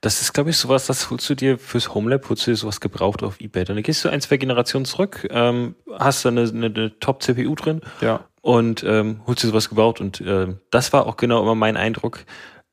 Das 0.00 0.20
ist, 0.20 0.32
glaube 0.32 0.50
ich, 0.50 0.56
sowas, 0.56 0.86
das 0.86 1.10
holst 1.10 1.28
du 1.30 1.34
dir 1.34 1.58
fürs 1.58 1.94
Homelab, 1.94 2.28
holst 2.28 2.46
du 2.46 2.50
dir 2.50 2.56
sowas 2.56 2.80
gebraucht 2.80 3.22
auf 3.22 3.40
Ebay. 3.40 3.64
Dann 3.64 3.82
gehst 3.82 4.04
du 4.04 4.08
ein, 4.08 4.20
zwei 4.20 4.36
Generationen 4.36 4.84
zurück, 4.84 5.26
ähm, 5.30 5.74
hast 5.98 6.24
da 6.24 6.30
eine, 6.30 6.42
eine, 6.42 6.66
eine 6.66 6.98
Top-CPU 6.98 7.54
drin 7.54 7.80
ja. 8.00 8.20
und 8.40 8.84
ähm, 8.84 9.20
holst 9.26 9.42
dir 9.42 9.48
sowas 9.48 9.68
gebraucht. 9.68 10.00
Und 10.00 10.20
äh, 10.20 10.54
das 10.70 10.92
war 10.92 11.06
auch 11.06 11.16
genau 11.16 11.42
immer 11.42 11.54
mein 11.54 11.76
Eindruck. 11.76 12.24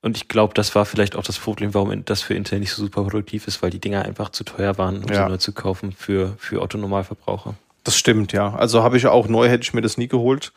Und 0.01 0.17
ich 0.17 0.27
glaube, 0.27 0.53
das 0.55 0.73
war 0.73 0.85
vielleicht 0.85 1.15
auch 1.15 1.23
das 1.23 1.37
Problem, 1.37 1.73
warum 1.73 2.03
das 2.05 2.21
für 2.21 2.33
Intel 2.33 2.59
nicht 2.59 2.71
so 2.71 2.81
super 2.81 3.03
produktiv 3.03 3.47
ist, 3.47 3.61
weil 3.61 3.69
die 3.69 3.79
Dinger 3.79 4.03
einfach 4.03 4.29
zu 4.29 4.43
teuer 4.43 4.77
waren, 4.77 5.03
um 5.03 5.09
ja. 5.09 5.25
sie 5.25 5.29
neu 5.29 5.37
zu 5.37 5.53
kaufen 5.53 5.91
für, 5.91 6.35
für 6.39 6.61
Otto-Normalverbraucher. 6.61 7.55
Das 7.83 7.97
stimmt, 7.97 8.31
ja. 8.31 8.53
Also 8.53 8.83
habe 8.83 8.97
ich 8.97 9.07
auch 9.07 9.27
neu, 9.27 9.47
hätte 9.47 9.63
ich 9.63 9.73
mir 9.73 9.81
das 9.81 9.97
nie 9.97 10.07
geholt. 10.07 10.53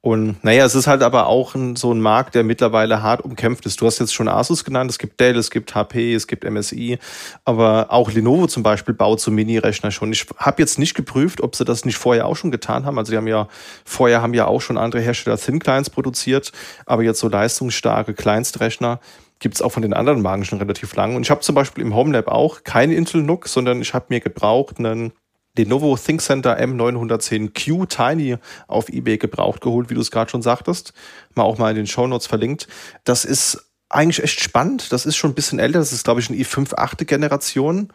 Und 0.00 0.42
naja, 0.44 0.64
es 0.64 0.76
ist 0.76 0.86
halt 0.86 1.02
aber 1.02 1.26
auch 1.26 1.56
ein, 1.56 1.74
so 1.74 1.92
ein 1.92 2.00
Markt, 2.00 2.36
der 2.36 2.44
mittlerweile 2.44 3.02
hart 3.02 3.20
umkämpft 3.20 3.66
ist. 3.66 3.80
Du 3.80 3.86
hast 3.86 3.98
jetzt 3.98 4.14
schon 4.14 4.28
Asus 4.28 4.64
genannt, 4.64 4.90
es 4.90 4.98
gibt 4.98 5.18
Dell, 5.18 5.36
es 5.36 5.50
gibt 5.50 5.74
HP, 5.74 6.14
es 6.14 6.28
gibt 6.28 6.48
MSI, 6.48 6.98
aber 7.44 7.88
auch 7.90 8.12
Lenovo 8.12 8.46
zum 8.46 8.62
Beispiel 8.62 8.94
baut 8.94 9.20
so 9.20 9.32
Mini-Rechner 9.32 9.90
schon. 9.90 10.12
Ich 10.12 10.26
habe 10.36 10.62
jetzt 10.62 10.78
nicht 10.78 10.94
geprüft, 10.94 11.40
ob 11.40 11.56
sie 11.56 11.64
das 11.64 11.84
nicht 11.84 11.96
vorher 11.96 12.26
auch 12.26 12.36
schon 12.36 12.52
getan 12.52 12.86
haben. 12.86 12.96
Also 12.96 13.10
die 13.10 13.16
haben 13.16 13.26
ja, 13.26 13.48
vorher 13.84 14.22
haben 14.22 14.34
ja 14.34 14.46
auch 14.46 14.60
schon 14.60 14.78
andere 14.78 15.02
Hersteller 15.02 15.36
Thin 15.36 15.58
Clients 15.58 15.90
produziert, 15.90 16.52
aber 16.86 17.02
jetzt 17.02 17.18
so 17.18 17.28
leistungsstarke 17.28 18.14
Kleinstrechner 18.14 19.00
gibt's 19.40 19.62
auch 19.62 19.70
von 19.70 19.82
den 19.82 19.94
anderen 19.94 20.22
Marken 20.22 20.44
schon 20.44 20.58
relativ 20.58 20.94
lang. 20.94 21.16
Und 21.16 21.22
ich 21.22 21.30
habe 21.30 21.40
zum 21.40 21.54
Beispiel 21.54 21.84
im 21.84 21.94
Homelab 21.94 22.28
auch 22.28 22.62
kein 22.62 22.92
Intel 22.92 23.22
NUC, 23.22 23.48
sondern 23.48 23.80
ich 23.80 23.94
habe 23.94 24.06
mir 24.08 24.20
gebraucht 24.20 24.78
einen 24.78 25.12
Lenovo 25.58 25.96
ThinkCenter 25.96 26.58
M910Q 26.58 27.88
Tiny 27.88 28.36
auf 28.66 28.88
eBay 28.88 29.18
gebraucht 29.18 29.60
geholt, 29.60 29.90
wie 29.90 29.94
du 29.94 30.00
es 30.00 30.10
gerade 30.10 30.30
schon 30.30 30.42
sagtest. 30.42 30.92
Mal 31.34 31.42
auch 31.42 31.58
mal 31.58 31.70
in 31.70 31.76
den 31.76 31.86
Show 31.86 32.06
Notes 32.06 32.26
verlinkt. 32.26 32.68
Das 33.04 33.24
ist 33.24 33.64
eigentlich 33.90 34.22
echt 34.22 34.40
spannend. 34.40 34.92
Das 34.92 35.06
ist 35.06 35.16
schon 35.16 35.32
ein 35.32 35.34
bisschen 35.34 35.58
älter. 35.58 35.78
Das 35.78 35.92
ist, 35.92 36.04
glaube 36.04 36.20
ich, 36.20 36.30
eine 36.30 36.38
i5 36.38 36.74
8. 36.76 37.06
Generation 37.06 37.90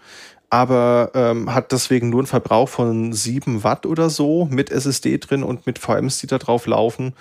aber 0.54 1.10
ähm, 1.16 1.52
hat 1.52 1.72
deswegen 1.72 2.12
nur 2.12 2.20
einen 2.20 2.28
Verbrauch 2.28 2.70
von 2.70 3.12
7 3.12 3.64
Watt 3.64 3.88
oder 3.88 4.12
so 4.12 4.48
mit 4.52 4.70
SSD 4.70 5.18
drin 5.18 5.42
und 5.42 5.66
mit 5.66 5.80
VMs, 5.80 6.20
die 6.20 6.28
da 6.28 6.38
drauf 6.38 6.68
laufen. 6.68 7.16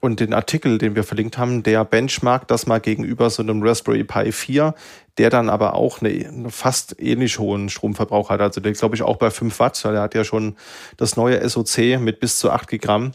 Und 0.00 0.20
den 0.20 0.32
Artikel, 0.32 0.78
den 0.78 0.94
wir 0.94 1.02
verlinkt 1.02 1.38
haben, 1.38 1.64
der 1.64 1.84
benchmarkt 1.84 2.50
das 2.50 2.66
mal 2.66 2.80
gegenüber 2.80 3.30
so 3.30 3.42
einem 3.42 3.62
Raspberry 3.62 4.04
Pi 4.04 4.30
4, 4.30 4.74
der 5.18 5.30
dann 5.30 5.48
aber 5.50 5.74
auch 5.74 6.00
eine, 6.00 6.10
eine 6.10 6.50
fast 6.50 7.00
ähnlich 7.00 7.38
hohen 7.40 7.68
Stromverbrauch 7.68 8.30
hat. 8.30 8.40
Also 8.40 8.60
der 8.60 8.72
glaube 8.72 8.94
ich 8.94 9.02
auch 9.02 9.16
bei 9.16 9.30
5 9.30 9.58
Watt. 9.58 9.82
Der 9.82 10.00
hat 10.00 10.14
ja 10.14 10.22
schon 10.22 10.56
das 10.96 11.16
neue 11.16 11.48
SOC 11.48 11.98
mit 11.98 12.20
bis 12.20 12.38
zu 12.38 12.50
8 12.50 12.80
Gramm. 12.80 13.12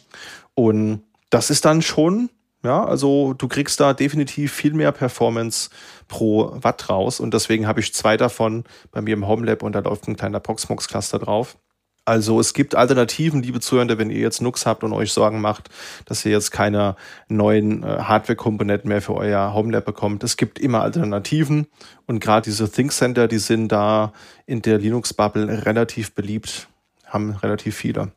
Und 0.56 1.04
das 1.30 1.50
ist 1.50 1.64
dann 1.64 1.82
schon 1.82 2.30
ja, 2.64 2.86
also 2.86 3.34
du 3.34 3.50
kriegst 3.50 3.82
da 3.82 3.94
definitiv 3.94 4.54
viel 4.54 4.74
mehr 4.74 4.94
Performance 4.94 5.70
pro 6.08 6.54
Watt 6.62 6.90
raus 6.90 7.20
und 7.20 7.34
deswegen 7.34 7.68
habe 7.68 7.82
ich 7.82 7.94
zwei 7.94 8.16
davon 8.16 8.64
bei 8.92 9.02
mir 9.02 9.14
im 9.16 9.28
Homelab 9.28 9.64
und 9.64 9.74
da 9.74 9.80
läuft 9.80 10.08
ein 10.08 10.16
kleiner 10.16 10.40
Proxmox 10.40 10.88
Cluster 10.88 11.20
drauf. 11.20 11.58
Also 12.06 12.40
es 12.42 12.54
gibt 12.54 12.76
Alternativen, 12.76 13.42
liebe 13.42 13.62
Zuhörende, 13.62 13.98
wenn 13.98 14.10
ihr 14.10 14.20
jetzt 14.20 14.42
Nux 14.42 14.66
habt 14.66 14.84
und 14.84 14.92
euch 14.92 15.14
Sorgen 15.14 15.40
macht, 15.40 15.70
dass 16.06 16.26
ihr 16.26 16.34
jetzt 16.34 16.52
keine 16.52 16.98
neuen 17.30 17.84
äh, 17.84 17.88
Hardware-Komponenten 17.88 18.90
mehr 18.90 19.02
für 19.02 19.16
euer 19.16 19.54
Homelab 19.54 19.86
bekommt. 19.86 20.24
Es 20.24 20.36
gibt 20.36 20.60
immer 20.60 20.82
Alternativen 20.82 21.68
und 22.06 22.20
gerade 22.20 22.44
diese 22.44 22.70
Think 22.70 22.92
Center, 22.92 23.30
die 23.30 23.38
sind 23.38 23.72
da 23.72 24.12
in 24.46 24.62
der 24.62 24.80
Linux-Bubble 24.80 25.66
relativ 25.66 26.14
beliebt, 26.14 26.68
haben 27.06 27.32
relativ 27.32 27.78
viele. 27.78 28.12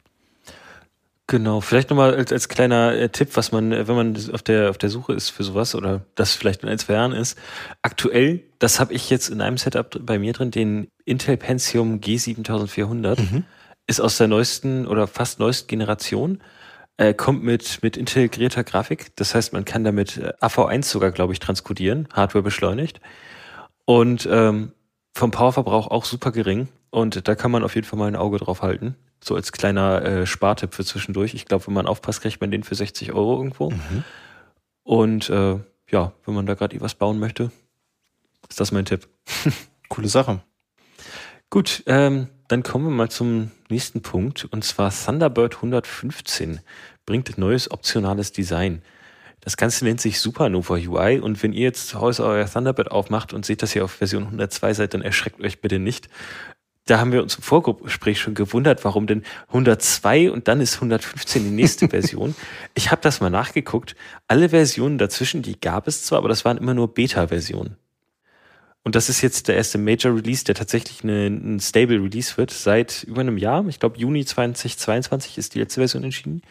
Genau, 1.29 1.61
vielleicht 1.61 1.91
nochmal 1.91 2.15
als, 2.15 2.33
als 2.33 2.49
kleiner 2.49 2.95
äh, 2.95 3.09
Tipp, 3.09 3.31
was 3.35 3.51
man, 3.51 3.73
äh, 3.73 3.89
wenn 3.89 3.97
man 3.97 4.17
auf 4.33 4.43
der, 4.43 4.71
auf 4.71 4.79
der 4.79 4.91
Suche 4.91 5.13
ist 5.13 5.31
für 5.31 5.43
sowas 5.43 5.75
oder 5.75 6.03
das 6.15 6.35
vielleicht 6.35 6.63
in 6.63 6.69
ein, 6.69 6.79
zwei 6.79 6.95
Jahren 6.95 7.13
ist. 7.13 7.37
Aktuell, 7.83 8.43
das 8.61 8.79
habe 8.79 8.95
ich 8.95 9.11
jetzt 9.11 9.29
in 9.29 9.41
einem 9.41 9.59
Setup 9.59 9.99
bei 10.05 10.21
mir 10.21 10.33
drin, 10.33 10.53
den 10.53 10.89
Intel 11.05 11.37
Pentium 11.37 11.99
G7400, 12.01 13.21
mhm. 13.21 13.45
Ist 13.87 14.01
aus 14.01 14.19
der 14.19 14.29
neuesten 14.29 14.87
oder 14.87 15.07
fast 15.07 15.39
neuesten 15.39 15.69
Generation, 15.69 16.41
äh, 16.97 17.15
kommt 17.15 17.45
mit, 17.45 17.83
mit 17.83 17.97
integrierter 17.97 18.65
Grafik. 18.65 19.15
Das 19.17 19.35
heißt, 19.35 19.53
man 19.53 19.65
kann 19.65 19.85
damit 19.85 20.17
äh, 20.17 20.33
AV1 20.41 20.85
sogar, 20.85 21.11
glaube 21.11 21.33
ich, 21.33 21.39
transkodieren, 21.39 22.09
Hardware 22.13 22.43
beschleunigt. 22.43 23.01
Und 23.85 24.29
ähm, 24.31 24.73
vom 25.15 25.31
Powerverbrauch 25.31 25.89
auch 25.89 26.05
super 26.05 26.33
gering. 26.33 26.69
Und 26.91 27.29
da 27.29 27.35
kann 27.35 27.51
man 27.51 27.65
auf 27.65 27.75
jeden 27.75 27.87
Fall 27.87 27.99
mal 27.99 28.09
ein 28.09 28.17
Auge 28.17 28.39
drauf 28.39 28.63
halten. 28.63 28.97
So 29.23 29.35
als 29.35 29.53
kleiner 29.53 30.03
äh, 30.03 30.27
Spartipp 30.27 30.75
für 30.75 30.85
zwischendurch. 30.85 31.35
Ich 31.35 31.47
glaube, 31.47 31.67
wenn 31.67 31.75
man 31.75 31.87
aufpasst, 31.87 32.23
kriegt 32.23 32.41
man 32.41 32.51
den 32.51 32.63
für 32.63 32.75
60 32.75 33.13
Euro 33.13 33.37
irgendwo. 33.37 33.71
Mhm. 33.71 34.05
Und 34.83 35.31
äh, 35.31 35.59
ja, 35.91 36.13
wenn 36.25 36.35
man 36.35 36.47
da 36.47 36.55
gerade 36.55 36.81
was 36.81 36.95
bauen 36.95 37.19
möchte, 37.19 37.51
ist 38.49 38.61
das 38.61 38.73
mein 38.73 38.85
Tipp. 38.85 39.09
Coole 39.89 40.09
Sache. 40.09 40.41
Gut, 41.51 41.83
ähm, 41.87 42.29
dann 42.49 42.63
kommen 42.63 42.87
wir 42.87 42.91
mal 42.91 43.11
zum 43.11 43.51
nächsten 43.69 44.03
Punkt. 44.03 44.45
Und 44.45 44.65
zwar 44.65 44.93
Thunderbird 44.93 45.57
115 45.57 46.61
bringt 47.05 47.39
neues 47.39 47.71
optionales 47.71 48.33
Design. 48.33 48.83
Das 49.41 49.57
Ganze 49.57 49.85
nennt 49.85 50.01
sich 50.01 50.21
Supernova 50.21 50.75
UI 50.75 51.21
und 51.21 51.43
wenn 51.43 51.53
ihr 51.53 51.63
jetzt 51.63 51.89
zu 51.89 52.01
Hause 52.01 52.25
euer 52.25 52.51
Thunderbird 52.51 52.91
aufmacht 52.91 53.33
und 53.33 53.47
seht, 53.47 53.63
dass 53.63 53.77
ihr 53.77 53.85
auf 53.85 53.93
Version 53.93 54.25
102 54.25 54.75
seid, 54.75 54.95
dann 54.95 55.03
erschreckt 55.03 55.41
euch 55.41 55.61
bitte 55.61 55.79
nicht 55.79 56.09
da 56.87 57.01
haben 57.01 57.13
wir 57.13 57.23
uns 57.23 57.35
im 57.35 57.43
Vorgespräch 57.43 58.21
schon 58.21 58.35
gewundert, 58.35 58.85
warum 58.85 59.07
denn 59.07 59.25
102 59.49 60.31
und 60.31 60.49
dann 60.49 60.61
ist 60.61 60.77
115 60.77 61.45
die 61.45 61.51
nächste 61.51 61.89
Version. 61.91 62.35
Ich 62.75 62.91
habe 62.91 63.03
das 63.03 63.21
mal 63.21 63.31
nachgeguckt. 63.31 63.97
Alle 64.29 64.49
Versionen 64.49 64.97
dazwischen, 64.97 65.43
die 65.43 65.61
gab 65.61 65.89
es 65.89 66.05
zwar, 66.05 66.19
aber 66.19 66.29
das 66.29 66.45
waren 66.45 66.57
immer 66.57 66.75
nur 66.75 66.95
Beta-Versionen. 66.95 67.77
Und 68.87 68.95
das 68.95 69.09
ist 69.09 69.21
jetzt 69.21 69.49
der 69.49 69.57
erste 69.57 69.79
Major 69.79 70.15
Release, 70.15 70.45
der 70.45 70.55
tatsächlich 70.55 71.03
eine, 71.03 71.27
ein 71.27 71.59
Stable 71.59 72.01
Release 72.01 72.37
wird, 72.37 72.53
seit 72.53 73.03
über 73.03 73.21
einem 73.21 73.37
Jahr. 73.37 73.67
Ich 73.67 73.81
glaube, 73.81 73.99
Juni 73.99 74.25
2022 74.25 75.39
ist 75.39 75.57
die 75.57 75.59
letzte 75.59 75.81
Version 75.81 76.05
entschieden. 76.05 76.43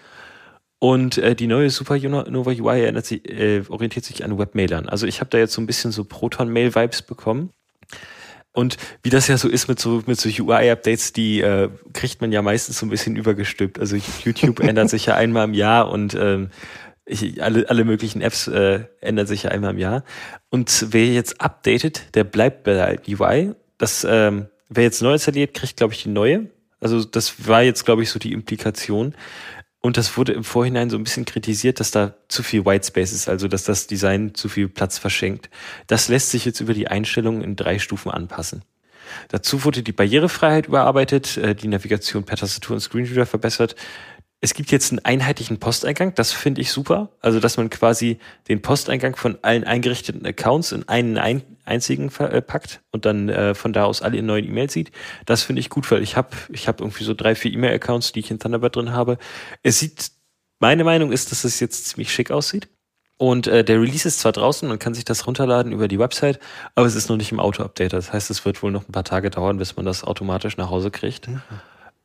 Und 0.77 1.17
äh, 1.17 1.33
die 1.33 1.47
neue 1.47 1.69
Supernova 1.69 2.51
UI 2.51 3.01
sich, 3.03 3.25
äh, 3.31 3.63
orientiert 3.69 4.03
sich 4.03 4.25
an 4.25 4.37
Webmailern. 4.37 4.89
Also 4.89 5.07
ich 5.07 5.21
habe 5.21 5.29
da 5.29 5.37
jetzt 5.37 5.53
so 5.53 5.61
ein 5.61 5.65
bisschen 5.65 5.93
so 5.93 6.03
Proton-Mail-Vibes 6.03 7.03
bekommen. 7.03 7.51
Und 8.51 8.75
wie 9.01 9.09
das 9.09 9.29
ja 9.29 9.37
so 9.37 9.47
ist 9.47 9.69
mit 9.69 9.79
so, 9.79 10.03
mit 10.05 10.19
so 10.19 10.27
UI-Updates, 10.27 11.13
die 11.13 11.39
äh, 11.39 11.69
kriegt 11.93 12.19
man 12.19 12.33
ja 12.33 12.41
meistens 12.41 12.79
so 12.79 12.85
ein 12.85 12.89
bisschen 12.89 13.15
übergestülpt. 13.15 13.79
Also 13.79 13.95
YouTube 14.25 14.59
ändert 14.63 14.89
sich 14.89 15.05
ja 15.05 15.15
einmal 15.15 15.45
im 15.45 15.53
Jahr 15.53 15.89
und 15.89 16.13
ähm, 16.15 16.49
ich, 17.05 17.41
alle, 17.41 17.69
alle 17.69 17.85
möglichen 17.85 18.21
Apps 18.21 18.47
äh, 18.47 18.85
ändern 18.99 19.27
sich 19.27 19.43
ja 19.43 19.51
einmal 19.51 19.71
im 19.71 19.77
Jahr. 19.77 20.03
Und 20.49 20.87
wer 20.89 21.05
jetzt 21.05 21.39
updatet, 21.39 22.15
der 22.15 22.23
bleibt 22.23 22.63
bei 22.63 22.73
der 22.73 22.99
UI. 23.07 23.53
Das, 23.77 24.05
ähm, 24.09 24.47
wer 24.69 24.83
jetzt 24.83 25.01
neu 25.01 25.13
installiert, 25.13 25.53
kriegt, 25.53 25.77
glaube 25.77 25.93
ich, 25.93 26.03
die 26.03 26.09
neue. 26.09 26.49
Also 26.79 27.03
das 27.03 27.47
war 27.47 27.61
jetzt, 27.61 27.85
glaube 27.85 28.03
ich, 28.03 28.09
so 28.09 28.19
die 28.19 28.33
Implikation. 28.33 29.15
Und 29.81 29.97
das 29.97 30.17
wurde 30.17 30.33
im 30.33 30.43
Vorhinein 30.43 30.89
so 30.89 30.97
ein 30.97 31.03
bisschen 31.03 31.25
kritisiert, 31.25 31.79
dass 31.79 31.91
da 31.91 32.15
zu 32.27 32.41
viel 32.41 32.65
Whitespace 32.65 33.13
ist, 33.13 33.29
also 33.29 33.47
dass 33.47 33.65
das 33.65 33.85
Design 33.85 34.33
zu 34.33 34.49
viel 34.49 34.67
Platz 34.67 34.97
verschenkt. 34.97 35.51
Das 35.85 36.07
lässt 36.07 36.31
sich 36.31 36.43
jetzt 36.43 36.59
über 36.59 36.73
die 36.73 36.87
Einstellungen 36.87 37.43
in 37.43 37.55
drei 37.55 37.77
Stufen 37.77 38.09
anpassen. 38.09 38.63
Dazu 39.29 39.63
wurde 39.63 39.83
die 39.83 39.91
Barrierefreiheit 39.91 40.65
überarbeitet, 40.67 41.37
äh, 41.37 41.53
die 41.53 41.67
Navigation 41.67 42.23
per 42.23 42.37
Tastatur 42.37 42.75
und 42.75 42.79
Screenreader 42.79 43.27
verbessert. 43.27 43.75
Es 44.41 44.53
gibt 44.53 44.71
jetzt 44.71 44.91
einen 44.91 44.99
einheitlichen 44.99 45.59
Posteingang, 45.59 46.13
das 46.13 46.31
finde 46.31 46.61
ich 46.61 46.71
super. 46.71 47.09
Also, 47.21 47.39
dass 47.39 47.57
man 47.57 47.69
quasi 47.69 48.19
den 48.47 48.61
Posteingang 48.61 49.15
von 49.15 49.37
allen 49.41 49.63
eingerichteten 49.63 50.25
Accounts 50.25 50.71
in 50.71 50.87
einen 50.87 51.17
ein, 51.17 51.41
einzigen 51.63 52.11
äh, 52.19 52.41
packt 52.41 52.81
und 52.91 53.05
dann 53.05 53.29
äh, 53.29 53.55
von 53.55 53.73
da 53.73 53.85
aus 53.85 54.01
alle 54.01 54.21
neuen 54.21 54.45
E-Mails 54.45 54.73
sieht. 54.73 54.91
Das 55.25 55.43
finde 55.43 55.61
ich 55.61 55.69
gut, 55.69 55.89
weil 55.89 56.03
ich 56.03 56.15
habe 56.15 56.29
ich 56.51 56.67
hab 56.67 56.81
irgendwie 56.81 57.03
so 57.03 57.13
drei, 57.13 57.33
vier 57.33 57.53
E-Mail-Accounts, 57.53 58.11
die 58.11 58.19
ich 58.19 58.29
in 58.29 58.39
Thunderbird 58.39 58.75
drin 58.75 58.91
habe. 58.91 59.17
Es 59.63 59.79
sieht, 59.79 60.11
meine 60.59 60.83
Meinung 60.83 61.11
ist, 61.11 61.31
dass 61.31 61.43
es 61.43 61.59
jetzt 61.59 61.87
ziemlich 61.87 62.13
schick 62.13 62.29
aussieht. 62.29 62.67
Und 63.17 63.47
äh, 63.47 63.63
der 63.63 63.81
Release 63.81 64.07
ist 64.07 64.19
zwar 64.19 64.33
draußen, 64.33 64.67
man 64.67 64.77
kann 64.77 64.93
sich 64.93 65.05
das 65.05 65.25
runterladen 65.25 65.71
über 65.71 65.87
die 65.87 65.99
Website, 65.99 66.37
aber 66.75 66.85
es 66.85 66.95
ist 66.95 67.07
noch 67.07 67.15
nicht 67.15 67.31
im 67.31 67.39
Auto-Update. 67.39 67.93
Das 67.93 68.11
heißt, 68.11 68.29
es 68.29 68.43
wird 68.43 68.61
wohl 68.61 68.71
noch 68.71 68.87
ein 68.87 68.91
paar 68.91 69.05
Tage 69.05 69.29
dauern, 69.29 69.57
bis 69.57 69.77
man 69.77 69.85
das 69.85 70.03
automatisch 70.03 70.57
nach 70.57 70.69
Hause 70.69 70.91
kriegt. 70.91 71.29
Mhm. 71.29 71.41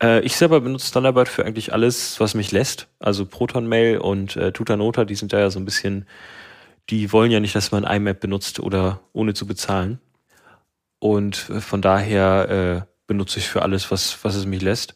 Äh, 0.01 0.21
ich 0.21 0.35
selber 0.35 0.61
benutze 0.61 0.91
Thunderbird 0.91 1.29
für 1.29 1.45
eigentlich 1.45 1.73
alles, 1.73 2.19
was 2.19 2.33
mich 2.33 2.51
lässt. 2.51 2.87
Also 2.99 3.25
Proton 3.25 3.67
Mail 3.67 3.99
und 3.99 4.35
äh, 4.35 4.51
Tutanota, 4.51 5.05
die 5.05 5.15
sind 5.15 5.33
da 5.33 5.39
ja 5.39 5.49
so 5.49 5.59
ein 5.59 5.65
bisschen, 5.65 6.05
die 6.89 7.11
wollen 7.11 7.31
ja 7.31 7.39
nicht, 7.39 7.55
dass 7.55 7.71
man 7.71 7.83
IMAP 7.83 8.19
benutzt 8.19 8.59
oder 8.59 9.01
ohne 9.13 9.33
zu 9.33 9.45
bezahlen. 9.45 9.99
Und 10.99 11.49
äh, 11.49 11.61
von 11.61 11.81
daher 11.81 12.49
äh, 12.49 12.91
benutze 13.07 13.39
ich 13.39 13.47
für 13.47 13.61
alles, 13.61 13.91
was, 13.91 14.23
was 14.23 14.35
es 14.35 14.45
mich 14.45 14.61
lässt. 14.61 14.95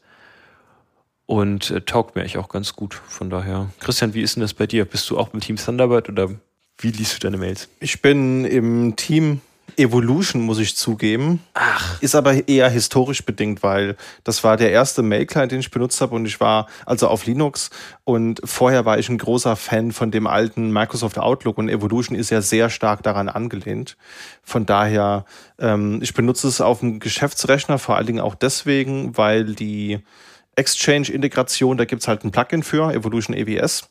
Und 1.28 1.72
äh, 1.72 1.82
taugt 1.82 2.16
mir 2.16 2.22
eigentlich 2.22 2.38
auch 2.38 2.50
ganz 2.50 2.76
gut. 2.76 2.94
Von 2.94 3.30
daher. 3.30 3.70
Christian, 3.80 4.14
wie 4.14 4.22
ist 4.22 4.36
denn 4.36 4.42
das 4.42 4.54
bei 4.54 4.68
dir? 4.68 4.86
Bist 4.86 5.10
du 5.10 5.18
auch 5.18 5.34
im 5.34 5.40
Team 5.40 5.56
Thunderbird 5.56 6.10
oder 6.10 6.30
wie 6.78 6.92
liest 6.92 7.16
du 7.16 7.20
deine 7.20 7.38
Mails? 7.38 7.70
Ich 7.80 8.02
bin 8.02 8.46
im 8.46 8.96
Team 8.96 9.42
Evolution, 9.78 10.42
muss 10.42 10.60
ich 10.60 10.76
zugeben. 10.76 11.42
Ach. 11.54 12.02
Ist 12.02 12.16
aber 12.16 12.48
eher 12.48 12.70
historisch 12.70 13.26
bedingt, 13.26 13.64
weil 13.64 13.96
das 14.24 14.44
war 14.44 14.58
der 14.58 14.72
erste 14.72 15.02
Mail-Client, 15.02 15.52
den 15.52 15.60
ich 15.60 15.72
benutzt 15.72 16.02
habe 16.02 16.16
und 16.16 16.26
ich 16.26 16.40
war 16.40 16.68
also 16.86 17.08
auf 17.08 17.26
Linux 17.26 17.70
und 18.04 18.42
vorher 18.44 18.86
war 18.86 19.00
ich 19.00 19.10
ein 19.10 19.18
großer 19.18 19.56
Fan 19.56 19.92
von 19.92 20.12
dem 20.12 20.28
alten 20.28 20.72
Microsoft 20.72 21.18
Outlook 21.18 21.58
und 21.58 21.70
Evolution 21.70 22.18
ist 22.18 22.30
ja 22.30 22.42
sehr 22.42 22.70
stark 22.70 23.04
daran 23.04 23.30
angelehnt. 23.30 23.98
Von 24.44 24.66
daher, 24.66 25.26
ähm, 25.60 26.00
ich 26.02 26.14
benutze 26.14 26.48
es 26.48 26.62
auf 26.62 26.80
dem 26.80 27.00
Geschäftsrechner 27.00 27.80
vor 27.80 27.98
allen 27.98 28.08
Dingen 28.08 28.20
auch 28.20 28.36
deswegen, 28.36 29.18
weil 29.18 29.56
die 29.56 30.00
Exchange-Integration, 30.56 31.78
da 31.78 31.86
gibt's 31.86 32.08
halt 32.08 32.24
ein 32.24 32.32
Plugin 32.32 32.64
für, 32.64 32.94
Evolution 32.94 33.36
EWS. 33.36 33.90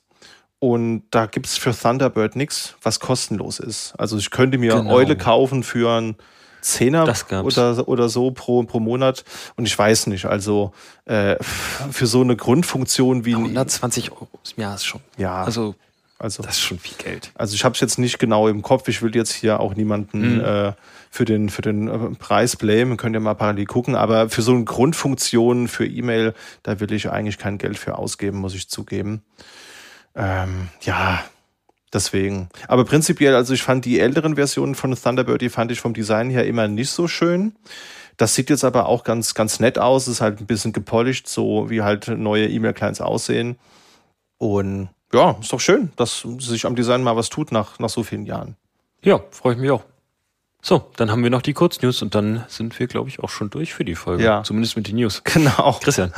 Und 0.65 1.03
da 1.11 1.27
gibt 1.27 1.45
es 1.45 1.59
für 1.59 1.77
Thunderbird 1.77 2.37
nichts, 2.37 2.75
was 2.83 2.99
kostenlos 2.99 3.59
ist. 3.59 3.93
Also 3.99 4.17
ich 4.17 4.31
könnte 4.31 4.57
mir 4.57 4.77
genau. 4.77 4.95
Eule 4.95 5.15
kaufen 5.15 5.63
für 5.63 5.91
einen 5.91 6.17
Zehner 6.63 7.15
oder, 7.43 7.87
oder 7.87 8.09
so 8.09 8.31
pro, 8.31 8.63
pro 8.63 8.81
Monat. 8.81 9.25
Und 9.57 9.67
ich 9.67 9.79
weiß 9.79 10.07
nicht, 10.07 10.25
also 10.25 10.73
äh, 11.05 11.37
für 11.43 12.07
so 12.07 12.23
eine 12.23 12.35
Grundfunktion 12.35 13.27
wie 13.27 13.35
120 13.35 14.13
Euro 14.13 14.27
im 14.57 14.63
Jahr 14.63 14.75
ist 14.75 14.87
schon. 14.87 15.03
Ja. 15.19 15.45
Also, 15.45 15.75
also 16.19 16.43
das 16.43 16.55
ist 16.55 16.63
schon 16.63 16.79
viel 16.79 16.97
Geld. 16.97 17.31
Also 17.35 17.55
ich 17.55 17.63
habe 17.63 17.75
es 17.75 17.81
jetzt 17.83 17.99
nicht 17.99 18.19
genau 18.19 18.49
im 18.49 18.63
Kopf. 18.63 18.89
Ich 18.89 19.03
will 19.03 19.15
jetzt 19.15 19.35
hier 19.35 19.61
auch 19.61 19.75
niemanden 19.75 20.37
mhm. 20.37 20.45
äh, 20.45 20.73
für 21.11 21.27
den, 21.27 21.51
für 21.51 21.61
den 21.61 21.89
äh, 21.89 21.99
Preis 22.19 22.57
blamen. 22.57 22.97
Könnt 22.97 23.15
ihr 23.15 23.21
mal 23.21 23.35
parallel 23.35 23.67
gucken. 23.67 23.97
Aber 23.97 24.31
für 24.31 24.41
so 24.41 24.53
eine 24.53 24.65
Grundfunktion 24.65 25.69
für 25.69 25.87
E-Mail, 25.87 26.33
da 26.63 26.81
will 26.81 26.91
ich 26.95 27.11
eigentlich 27.11 27.37
kein 27.37 27.59
Geld 27.59 27.77
für 27.77 27.99
ausgeben, 27.99 28.39
muss 28.39 28.55
ich 28.55 28.71
zugeben. 28.71 29.23
Ähm, 30.15 30.69
ja, 30.83 31.23
deswegen. 31.93 32.49
Aber 32.69 32.85
prinzipiell, 32.85 33.35
also 33.35 33.55
ich 33.55 33.63
fand 33.63 33.85
die 33.85 34.01
älteren 34.01 34.37
Versionen 34.37 34.75
von 34.75 34.95
Thunderbird, 34.95 35.43
die 35.43 35.49
fand 35.49 35.73
ich 35.73 35.81
vom 35.81 35.95
Design 35.95 36.31
her 36.31 36.47
immer 36.47 36.69
nicht 36.69 36.91
so 36.91 37.09
schön. 37.09 37.55
Das 38.17 38.35
sieht 38.35 38.51
jetzt 38.51 38.65
aber 38.65 38.87
auch 38.87 39.03
ganz, 39.03 39.35
ganz 39.35 39.59
nett 39.59 39.79
aus. 39.79 40.07
Ist 40.07 40.21
halt 40.21 40.41
ein 40.41 40.47
bisschen 40.47 40.73
gepolished, 40.73 41.29
so 41.29 41.69
wie 41.69 41.83
halt 41.83 42.09
neue 42.09 42.49
E-Mail-Clients 42.49 43.01
aussehen. 43.01 43.59
Und 44.39 44.89
ja, 45.13 45.37
ist 45.41 45.53
doch 45.53 45.61
schön, 45.61 45.93
dass 45.97 46.27
sich 46.39 46.67
am 46.67 46.77
Design 46.77 47.03
mal 47.03 47.17
was 47.17 47.29
tut 47.29 47.51
nach, 47.51 47.79
nach 47.79 47.89
so 47.89 48.03
vielen 48.03 48.27
Jahren. 48.27 48.57
Ja, 49.03 49.21
freue 49.31 49.55
ich 49.55 49.61
mich 49.61 49.71
auch. 49.71 49.85
So, 50.67 50.91
dann 50.97 51.11
haben 51.11 51.23
wir 51.23 51.29
noch 51.29 51.43
die 51.43 51.53
Kurznews 51.53 52.01
und 52.01 52.15
dann 52.15 52.43
sind 52.49 52.79
wir, 52.79 52.87
glaube 52.87 53.11
ich, 53.11 53.21
auch 53.21 53.29
schon 53.29 53.51
durch 53.51 53.75
für 53.75 53.85
die 53.85 53.95
Folge. 53.95 54.25
Ja. 54.25 54.43
Zumindest 54.45 54.79
mit 54.79 54.89
den 54.89 54.97
News. 54.97 55.23
Genau. 55.35 55.79
Christian. 55.83 56.11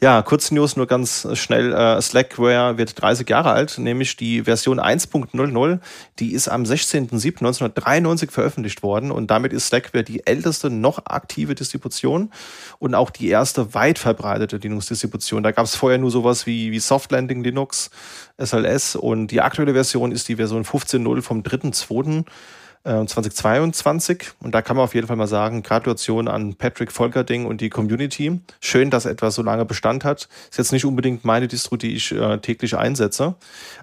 Ja, 0.00 0.22
Kurznews 0.22 0.74
nur 0.74 0.88
ganz 0.88 1.28
schnell. 1.34 1.72
Äh, 1.72 2.02
Slackware 2.02 2.78
wird 2.78 3.00
30 3.00 3.28
Jahre 3.28 3.52
alt, 3.52 3.78
nämlich 3.78 4.16
die 4.16 4.42
Version 4.42 4.80
1.00. 4.80 5.78
Die 6.18 6.32
ist 6.32 6.48
am 6.48 6.64
16.07.1993 6.64 8.32
veröffentlicht 8.32 8.82
worden 8.82 9.12
und 9.12 9.30
damit 9.30 9.52
ist 9.52 9.68
Slackware 9.68 10.02
die 10.02 10.26
älteste 10.26 10.68
noch 10.68 11.06
aktive 11.06 11.54
Distribution 11.54 12.32
und 12.80 12.96
auch 12.96 13.10
die 13.10 13.28
erste 13.28 13.72
weit 13.72 14.00
verbreitete 14.00 14.56
Linux-Distribution. 14.56 15.44
Da 15.44 15.52
gab 15.52 15.66
es 15.66 15.76
vorher 15.76 15.98
nur 15.98 16.10
sowas 16.10 16.44
wie, 16.44 16.72
wie 16.72 16.80
Soft 16.80 17.12
Landing 17.12 17.44
Linux, 17.44 17.90
SLS 18.36 18.96
und 18.96 19.28
die 19.28 19.42
aktuelle 19.42 19.74
Version 19.74 20.10
ist 20.10 20.28
die 20.28 20.36
Version 20.36 20.64
15.0 20.64 21.22
vom 21.22 21.42
3.2. 21.42 22.24
2022. 22.84 24.22
Äh, 24.22 24.44
und 24.44 24.54
da 24.54 24.62
kann 24.62 24.76
man 24.76 24.84
auf 24.84 24.94
jeden 24.94 25.06
Fall 25.06 25.16
mal 25.16 25.26
sagen, 25.26 25.62
Gratulation 25.62 26.28
an 26.28 26.54
Patrick 26.54 26.90
Volkerding 26.90 27.46
und 27.46 27.60
die 27.60 27.70
Community. 27.70 28.40
Schön, 28.60 28.90
dass 28.90 29.04
etwas 29.04 29.34
so 29.36 29.42
lange 29.42 29.64
Bestand 29.64 30.04
hat. 30.04 30.28
Ist 30.50 30.58
jetzt 30.58 30.72
nicht 30.72 30.84
unbedingt 30.84 31.24
meine 31.24 31.48
Distro, 31.48 31.76
die 31.76 31.94
ich 31.94 32.12
äh, 32.12 32.38
täglich 32.38 32.76
einsetze. 32.76 33.34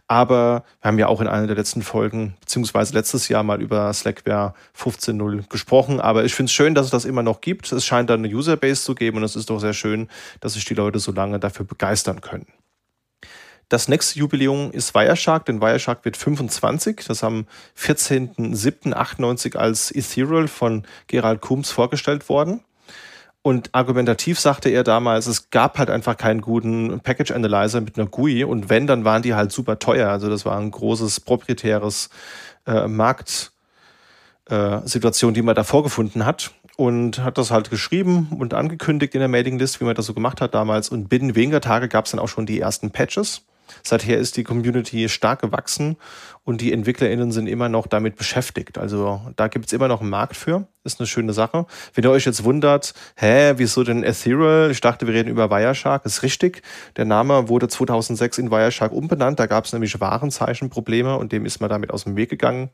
Aber 0.08 0.64
wir 0.82 0.90
haben 0.90 1.00
ja 1.00 1.08
auch 1.08 1.22
in 1.22 1.28
einer 1.28 1.48
der 1.48 1.56
letzten 1.56 1.82
Folgen, 1.82 2.36
beziehungsweise 2.42 2.94
letztes 2.94 3.30
Jahr 3.30 3.44
mal 3.44 3.62
über 3.62 3.92
Slackware 3.94 4.54
15.0 4.78 5.48
gesprochen. 5.50 6.02
Aber 6.02 6.26
ich 6.26 6.34
finde 6.34 6.50
es 6.50 6.54
schön, 6.54 6.76
dass 6.76 6.86
es 6.86 6.92
das 6.92 7.06
immer 7.06 7.24
noch 7.24 7.42
gibt. 7.42 7.72
Es 7.72 7.86
scheint 7.86 8.10
da 8.10 8.16
eine 8.16 8.28
Userbase 8.28 8.84
zu 8.84 8.96
geben 8.96 9.18
und 9.18 9.24
es 9.24 9.36
ist 9.36 9.50
doch 9.50 9.60
sehr 9.60 9.74
schön, 9.74 10.10
dass 10.42 10.54
sich 10.54 10.66
die 10.66 10.74
Leute 10.74 11.00
so 11.00 11.12
lange 11.12 11.40
dafür 11.40 11.66
begeistern 11.66 12.22
können. 12.22 12.48
Das 13.70 13.88
nächste 13.88 14.18
Jubiläum 14.18 14.72
ist 14.72 14.96
Wireshark, 14.96 15.46
denn 15.46 15.62
Wireshark 15.62 16.04
wird 16.04 16.18
25. 16.18 17.06
Das 17.08 17.24
am 17.24 17.46
14.07.98 17.78 19.56
als 19.56 19.96
Ethereal 19.96 20.48
von 20.48 20.84
Gerald 21.06 21.42
Coombs 21.42 21.70
vorgestellt 21.70 22.30
worden. 22.30 22.62
Und 23.44 23.70
argumentativ 23.74 24.40
sagte 24.40 24.70
er 24.70 24.84
damals, 24.84 25.28
es 25.28 25.52
gab 25.52 25.78
halt 25.78 25.92
einfach 25.92 26.18
keinen 26.18 26.42
guten 26.42 27.00
Package 27.00 27.32
Analyzer 27.32 27.80
mit 27.80 27.98
einer 27.98 28.10
GUI 28.10 28.44
und 28.44 28.70
wenn, 28.70 28.86
dann 28.86 29.06
waren 29.06 29.22
die 29.22 29.36
halt 29.36 29.52
super 29.52 29.80
teuer. 29.80 30.10
Also 30.10 30.30
das 30.30 30.46
war 30.46 30.58
ein 30.58 30.72
großes 30.72 31.22
proprietäres 31.22 32.10
äh, 32.66 32.88
Marktsituation, 32.88 35.32
äh, 35.32 35.36
die 35.36 35.42
man 35.42 35.56
da 35.56 35.64
vorgefunden 35.64 36.26
hat 36.26 36.52
und 36.76 37.20
hat 37.20 37.38
das 37.38 37.52
halt 37.52 37.70
geschrieben 37.70 38.28
und 38.38 38.54
angekündigt 38.54 39.14
in 39.14 39.20
der 39.20 39.30
Mailinglist, 39.30 39.80
wie 39.80 39.86
man 39.86 39.96
das 39.96 40.08
so 40.08 40.14
gemacht 40.14 40.42
hat 40.42 40.54
damals. 40.54 40.90
Und 40.90 41.08
binnen 41.08 41.36
weniger 41.36 41.62
Tage 41.62 41.88
gab 41.88 42.04
es 42.06 42.12
dann 42.12 42.20
auch 42.20 42.28
schon 42.28 42.46
die 42.46 42.60
ersten 42.60 42.92
Patches. 42.92 43.44
Seither 43.84 44.18
ist 44.18 44.38
die 44.38 44.44
Community 44.44 45.10
stark 45.10 45.42
gewachsen 45.42 45.98
und 46.44 46.62
die 46.62 46.74
EntwicklerInnen 46.74 47.32
sind 47.32 47.48
immer 47.48 47.70
noch 47.70 47.88
damit 47.88 48.16
beschäftigt. 48.16 48.78
Also 48.78 49.22
da 49.36 49.48
gibt 49.48 49.68
es 49.68 49.74
immer 49.74 49.88
noch 49.88 50.02
einen 50.02 50.10
Markt 50.10 50.36
für. 50.36 50.68
Ist 50.84 51.00
eine 51.00 51.08
schöne 51.08 51.34
Sache. 51.34 51.66
Wenn 51.94 52.04
ihr 52.04 52.12
euch 52.12 52.26
jetzt 52.26 52.44
wundert, 52.44 52.94
hä, 53.16 53.54
wieso 53.58 53.84
denn 53.84 54.04
Ethereal? 54.04 54.72
Ich 54.72 54.82
dachte, 54.82 55.06
wir 55.06 55.14
reden 55.14 55.30
über 55.30 55.52
Wireshark. 55.52 56.06
Ist 56.06 56.24
richtig. 56.24 56.64
Der 56.98 57.06
Name 57.06 57.50
wurde 57.50 57.68
2006 57.68 58.38
in 58.40 58.52
Wireshark 58.52 58.92
umbenannt. 58.92 59.40
Da 59.40 59.46
gab 59.46 59.66
es 59.66 59.74
nämlich 59.74 60.00
Warenzeichenprobleme 60.00 61.18
und 61.18 61.32
dem 61.32 61.46
ist 61.46 61.60
man 61.60 61.70
damit 61.70 61.92
aus 61.92 62.06
dem 62.06 62.16
Weg 62.16 62.30
gegangen. 62.30 62.70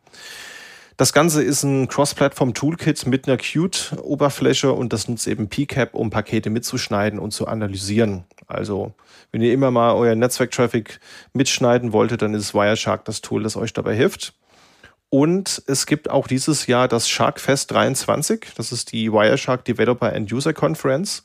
Das 0.98 1.12
Ganze 1.12 1.44
ist 1.44 1.64
ein 1.64 1.90
Cross-Platform-Toolkit 1.90 3.06
mit 3.06 3.28
einer 3.28 3.36
Qt-Oberfläche 3.36 4.72
und 4.72 4.94
das 4.94 5.10
nutzt 5.10 5.28
eben 5.28 5.50
PCAP, 5.50 5.94
um 5.94 6.10
Pakete 6.10 6.50
mitzuschneiden 6.50 7.20
und 7.20 7.32
zu 7.32 7.48
analysieren. 7.48 8.24
Also, 8.48 8.94
wenn 9.34 9.42
ihr 9.42 9.52
immer 9.52 9.72
mal 9.72 9.94
euer 9.94 10.16
Netzwerk-Traffic 10.16 11.02
mitschneiden 11.34 11.92
wolltet, 11.92 12.22
dann 12.22 12.34
ist 12.34 12.54
Wireshark 12.54 13.04
das 13.04 13.20
Tool, 13.20 13.44
das 13.44 13.58
euch 13.58 13.74
dabei 13.74 13.94
hilft. 13.94 14.36
Und 15.10 15.62
es 15.68 15.86
gibt 15.86 16.10
auch 16.10 16.28
dieses 16.28 16.66
Jahr 16.68 16.88
das 16.88 17.10
Sharkfest 17.10 17.72
23. 17.72 18.54
Das 18.56 18.72
ist 18.72 18.94
die 18.94 19.12
Wireshark 19.12 19.66
Developer 19.66 20.14
and 20.14 20.32
User 20.32 20.54
Conference. 20.54 21.24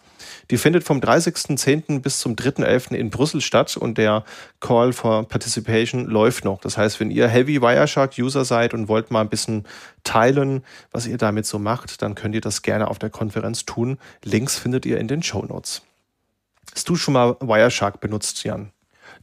Die 0.51 0.59
findet 0.59 0.85
vom 0.85 0.99
30.10. 0.99 2.01
bis 2.01 2.19
zum 2.19 2.35
3.11. 2.35 2.95
in 2.95 3.11
Brüssel 3.11 3.41
statt 3.41 3.77
und 3.77 3.99
der 3.99 4.25
Call 4.59 4.93
for 4.93 5.29
Participation 5.29 6.07
läuft 6.07 6.45
noch. 6.45 6.61
Das 6.61 6.77
heißt, 6.77 6.99
wenn 6.99 7.11
ihr 7.11 7.29
Heavy 7.29 7.63
Wireshark 7.63 8.19
User 8.19 8.45
seid 8.45 8.75
und 8.75 8.89
wollt 8.89 9.11
mal 9.11 9.21
ein 9.21 9.29
bisschen 9.29 9.67
teilen, 10.03 10.65
was 10.91 11.07
ihr 11.07 11.19
damit 11.19 11.47
so 11.47 11.59
macht, 11.59 12.03
dann 12.03 12.15
könnt 12.15 12.35
ihr 12.35 12.41
das 12.41 12.63
gerne 12.63 12.89
auf 12.89 12.99
der 12.99 13.11
Konferenz 13.11 13.65
tun. 13.65 13.99
Links 14.25 14.59
findet 14.59 14.85
ihr 14.87 14.99
in 14.99 15.09
den 15.09 15.23
Show 15.23 15.45
Notes. 15.45 15.83
Hast 16.75 16.89
du 16.89 16.97
schon 16.97 17.15
mal 17.15 17.37
Wireshark 17.41 18.01
benutzt, 18.01 18.45
Jan? 18.45 18.73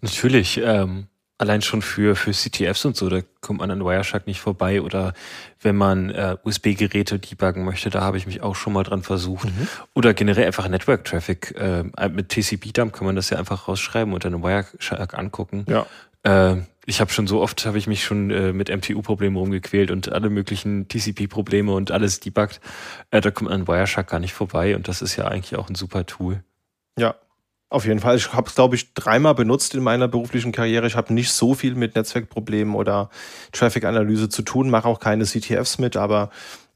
Natürlich. 0.02 0.62
Ähm 0.64 1.08
allein 1.38 1.61
schon 1.61 1.81
für, 1.81 2.15
für 2.15 2.31
CTFs 2.31 2.85
und 2.85 2.95
so, 2.95 3.09
da 3.09 3.22
kommt 3.41 3.59
man 3.59 3.69
an 3.69 3.84
Wireshark 3.84 4.27
nicht 4.27 4.39
vorbei. 4.39 4.81
Oder 4.81 5.14
wenn 5.61 5.76
man 5.76 6.09
äh, 6.09 6.38
USB-Geräte 6.43 7.19
debuggen 7.19 7.64
möchte, 7.64 7.89
da 7.89 8.01
habe 8.01 8.18
ich 8.18 8.26
mich 8.26 8.41
auch 8.41 8.55
schon 8.55 8.73
mal 8.73 8.84
dran 8.84 9.03
versucht. 9.03 9.45
Mhm. 9.45 9.68
Oder 9.93 10.14
generell 10.14 10.45
einfach 10.45 10.68
Network-Traffic. 10.68 11.55
Äh, 11.57 12.09
mit 12.09 12.30
TCP-Dump 12.30 12.93
kann 12.93 13.05
man 13.05 13.15
das 13.15 13.30
ja 13.30 13.38
einfach 13.38 13.68
rausschreiben 13.68 14.14
und 14.14 14.26
dann 14.26 14.41
Wireshark 14.41 15.14
angucken. 15.18 15.65
Ja. 15.68 15.85
Äh, 16.23 16.61
ich 16.89 17.01
habe 17.01 17.11
schon 17.11 17.27
so 17.27 17.41
oft, 17.41 17.65
habe 17.65 17.77
ich 17.77 17.85
mich 17.85 18.03
schon 18.03 18.31
äh, 18.31 18.53
mit 18.53 18.69
MTU-Problemen 18.69 19.35
rumgequält 19.35 19.91
und 19.91 20.11
alle 20.11 20.30
möglichen 20.30 20.88
TCP-Probleme 20.88 21.72
und 21.73 21.91
alles 21.91 22.22
debuggt. 22.22 22.61
Äh, 23.11 23.22
da 23.22 23.30
kommt 23.30 23.49
man 23.49 23.61
an 23.61 23.68
Wireshark 23.68 24.09
gar 24.09 24.19
nicht 24.19 24.34
vorbei 24.34 24.76
und 24.76 24.88
das 24.88 25.01
ist 25.01 25.18
ja 25.18 25.27
eigentlich 25.27 25.57
auch 25.57 25.69
ein 25.69 25.76
super 25.76 26.05
Tool. 26.05 26.43
Ja, 26.97 27.15
Auf 27.69 27.85
jeden 27.85 27.99
Fall. 27.99 28.15
Ich 28.15 28.31
habe 28.31 28.48
es, 28.48 28.56
glaube 28.56 28.76
ich, 28.76 28.94
dreimal 28.94 29.35
benutzt 29.35 29.76
in 29.76 29.84
meiner 29.84 30.07
beruflichen 30.07 30.53
Karriere. 30.53 30.88
Ich 30.88 30.95
habe 30.95 31.14
nicht 31.14 31.31
so 31.31 31.53
viel 31.53 31.76
mit 31.76 31.95
Netzwerkproblemen 31.95 32.76
oder 32.76 33.10
Traffic-Analyse 33.52 34.30
zu 34.30 34.41
tun, 34.41 34.69
mache 34.69 34.88
auch 34.88 35.02
keine 35.02 35.26
CTFs 35.26 35.77
mit, 35.77 35.98
aber 35.98 36.30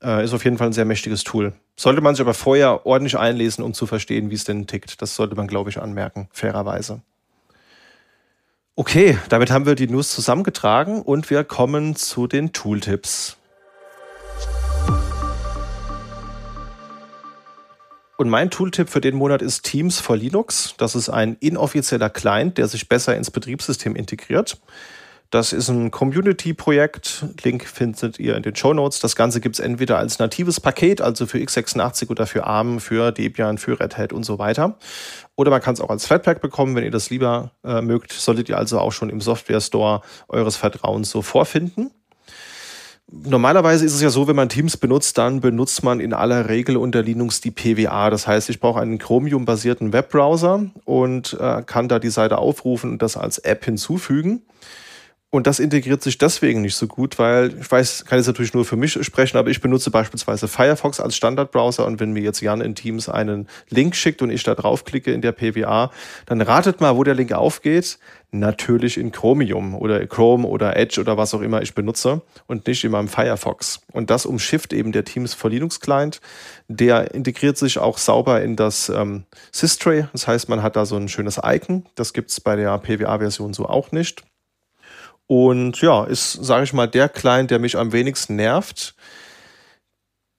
äh, 0.03 0.23
ist 0.23 0.33
auf 0.33 0.43
jeden 0.43 0.57
Fall 0.57 0.67
ein 0.67 0.73
sehr 0.73 0.83
mächtiges 0.83 1.23
Tool. 1.23 1.53
Sollte 1.77 2.01
man 2.01 2.15
sich 2.15 2.21
aber 2.21 2.33
vorher 2.33 2.85
ordentlich 2.85 3.17
einlesen, 3.17 3.63
um 3.63 3.73
zu 3.73 3.85
verstehen, 3.87 4.29
wie 4.29 4.35
es 4.35 4.43
denn 4.43 4.67
tickt. 4.67 5.01
Das 5.01 5.15
sollte 5.15 5.35
man, 5.35 5.47
glaube 5.47 5.69
ich, 5.69 5.81
anmerken, 5.81 6.27
fairerweise. 6.33 7.01
Okay, 8.75 9.17
damit 9.29 9.49
haben 9.51 9.65
wir 9.65 9.75
die 9.75 9.87
News 9.87 10.09
zusammengetragen 10.09 11.01
und 11.01 11.29
wir 11.29 11.43
kommen 11.45 11.95
zu 11.95 12.27
den 12.27 12.51
Tooltips. 12.51 13.37
Und 18.21 18.29
mein 18.29 18.51
Tooltip 18.51 18.87
für 18.87 19.01
den 19.01 19.15
Monat 19.15 19.41
ist 19.41 19.63
Teams 19.63 19.99
for 19.99 20.15
Linux. 20.15 20.75
Das 20.77 20.93
ist 20.93 21.09
ein 21.09 21.37
inoffizieller 21.39 22.11
Client, 22.11 22.59
der 22.59 22.67
sich 22.67 22.87
besser 22.87 23.17
ins 23.17 23.31
Betriebssystem 23.31 23.95
integriert. 23.95 24.61
Das 25.31 25.53
ist 25.53 25.69
ein 25.69 25.89
Community-Projekt. 25.89 27.25
Link 27.43 27.65
findet 27.65 28.19
ihr 28.19 28.35
in 28.35 28.43
den 28.43 28.55
Show 28.55 28.75
Notes. 28.75 28.99
Das 28.99 29.15
Ganze 29.15 29.41
gibt 29.41 29.55
es 29.55 29.59
entweder 29.59 29.97
als 29.97 30.19
natives 30.19 30.59
Paket, 30.59 31.01
also 31.01 31.25
für 31.25 31.39
x86 31.39 32.11
oder 32.11 32.27
für 32.27 32.45
ARM, 32.45 32.79
für 32.79 33.11
Debian, 33.11 33.57
für 33.57 33.79
Red 33.79 33.97
Hat 33.97 34.13
und 34.13 34.23
so 34.23 34.37
weiter. 34.37 34.77
Oder 35.35 35.49
man 35.49 35.61
kann 35.61 35.73
es 35.73 35.81
auch 35.81 35.89
als 35.89 36.05
Flatpak 36.05 36.41
bekommen, 36.41 36.75
wenn 36.75 36.83
ihr 36.83 36.91
das 36.91 37.09
lieber 37.09 37.53
äh, 37.63 37.81
mögt. 37.81 38.13
Solltet 38.13 38.49
ihr 38.49 38.57
also 38.59 38.77
auch 38.77 38.91
schon 38.91 39.09
im 39.09 39.19
Software 39.19 39.61
Store 39.61 40.01
eures 40.27 40.57
Vertrauens 40.57 41.09
so 41.09 41.23
vorfinden. 41.23 41.89
Normalerweise 43.13 43.85
ist 43.85 43.93
es 43.93 44.01
ja 44.01 44.09
so, 44.09 44.29
wenn 44.29 44.37
man 44.37 44.47
Teams 44.47 44.77
benutzt, 44.77 45.17
dann 45.17 45.41
benutzt 45.41 45.83
man 45.83 45.99
in 45.99 46.13
aller 46.13 46.47
Regel 46.47 46.77
unter 46.77 47.01
Linux 47.03 47.41
die 47.41 47.51
PWA. 47.51 48.09
Das 48.09 48.25
heißt, 48.25 48.49
ich 48.49 48.61
brauche 48.61 48.79
einen 48.79 48.99
Chromium-basierten 48.99 49.91
Webbrowser 49.91 50.67
und 50.85 51.37
äh, 51.39 51.61
kann 51.65 51.89
da 51.89 51.99
die 51.99 52.09
Seite 52.09 52.37
aufrufen 52.37 52.91
und 52.91 53.01
das 53.01 53.17
als 53.17 53.37
App 53.39 53.65
hinzufügen. 53.65 54.43
Und 55.33 55.47
das 55.47 55.59
integriert 55.59 56.03
sich 56.03 56.17
deswegen 56.17 56.61
nicht 56.61 56.75
so 56.75 56.87
gut, 56.87 57.17
weil 57.17 57.57
ich 57.57 57.71
weiß, 57.71 58.03
kann 58.03 58.19
jetzt 58.19 58.27
natürlich 58.27 58.53
nur 58.53 58.65
für 58.65 58.75
mich 58.75 59.01
sprechen, 59.01 59.37
aber 59.37 59.49
ich 59.49 59.61
benutze 59.61 59.89
beispielsweise 59.89 60.49
Firefox 60.49 60.99
als 60.99 61.15
Standardbrowser 61.15 61.85
und 61.85 62.01
wenn 62.01 62.11
mir 62.11 62.21
jetzt 62.21 62.41
Jan 62.41 62.59
in 62.59 62.75
Teams 62.75 63.07
einen 63.07 63.47
Link 63.69 63.95
schickt 63.95 64.21
und 64.21 64.29
ich 64.29 64.43
da 64.43 64.55
draufklicke 64.55 65.13
in 65.13 65.21
der 65.21 65.31
PWA, 65.31 65.89
dann 66.25 66.41
ratet 66.41 66.81
mal, 66.81 66.97
wo 66.97 67.05
der 67.05 67.15
Link 67.15 67.31
aufgeht. 67.31 67.97
Natürlich 68.31 68.97
in 68.97 69.13
Chromium 69.13 69.73
oder 69.73 70.05
Chrome 70.05 70.45
oder 70.45 70.75
Edge 70.75 70.99
oder 70.99 71.15
was 71.15 71.33
auch 71.33 71.41
immer 71.41 71.61
ich 71.61 71.75
benutze 71.75 72.21
und 72.47 72.67
nicht 72.67 72.83
in 72.83 72.91
meinem 72.91 73.07
Firefox. 73.07 73.79
Und 73.93 74.09
das 74.09 74.25
umschifft 74.25 74.73
eben 74.73 74.91
der 74.91 75.05
Teams 75.05 75.33
for 75.33 75.49
Linux 75.49 75.79
Client. 75.79 76.19
Der 76.67 77.13
integriert 77.13 77.57
sich 77.57 77.77
auch 77.77 77.97
sauber 77.97 78.41
in 78.41 78.57
das 78.57 78.89
ähm, 78.89 79.23
Systray. 79.53 80.07
Das 80.11 80.27
heißt, 80.27 80.49
man 80.49 80.61
hat 80.61 80.75
da 80.75 80.85
so 80.85 80.97
ein 80.97 81.07
schönes 81.07 81.39
Icon. 81.41 81.85
Das 81.95 82.11
gibt's 82.11 82.41
bei 82.41 82.57
der 82.57 82.77
PWA-Version 82.77 83.53
so 83.53 83.65
auch 83.65 83.93
nicht. 83.93 84.23
Und 85.31 85.79
ja, 85.79 86.03
ist, 86.03 86.33
sage 86.33 86.65
ich 86.65 86.73
mal, 86.73 86.87
der 86.87 87.07
Client, 87.07 87.51
der 87.51 87.59
mich 87.59 87.77
am 87.77 87.93
wenigsten 87.93 88.35
nervt. 88.35 88.95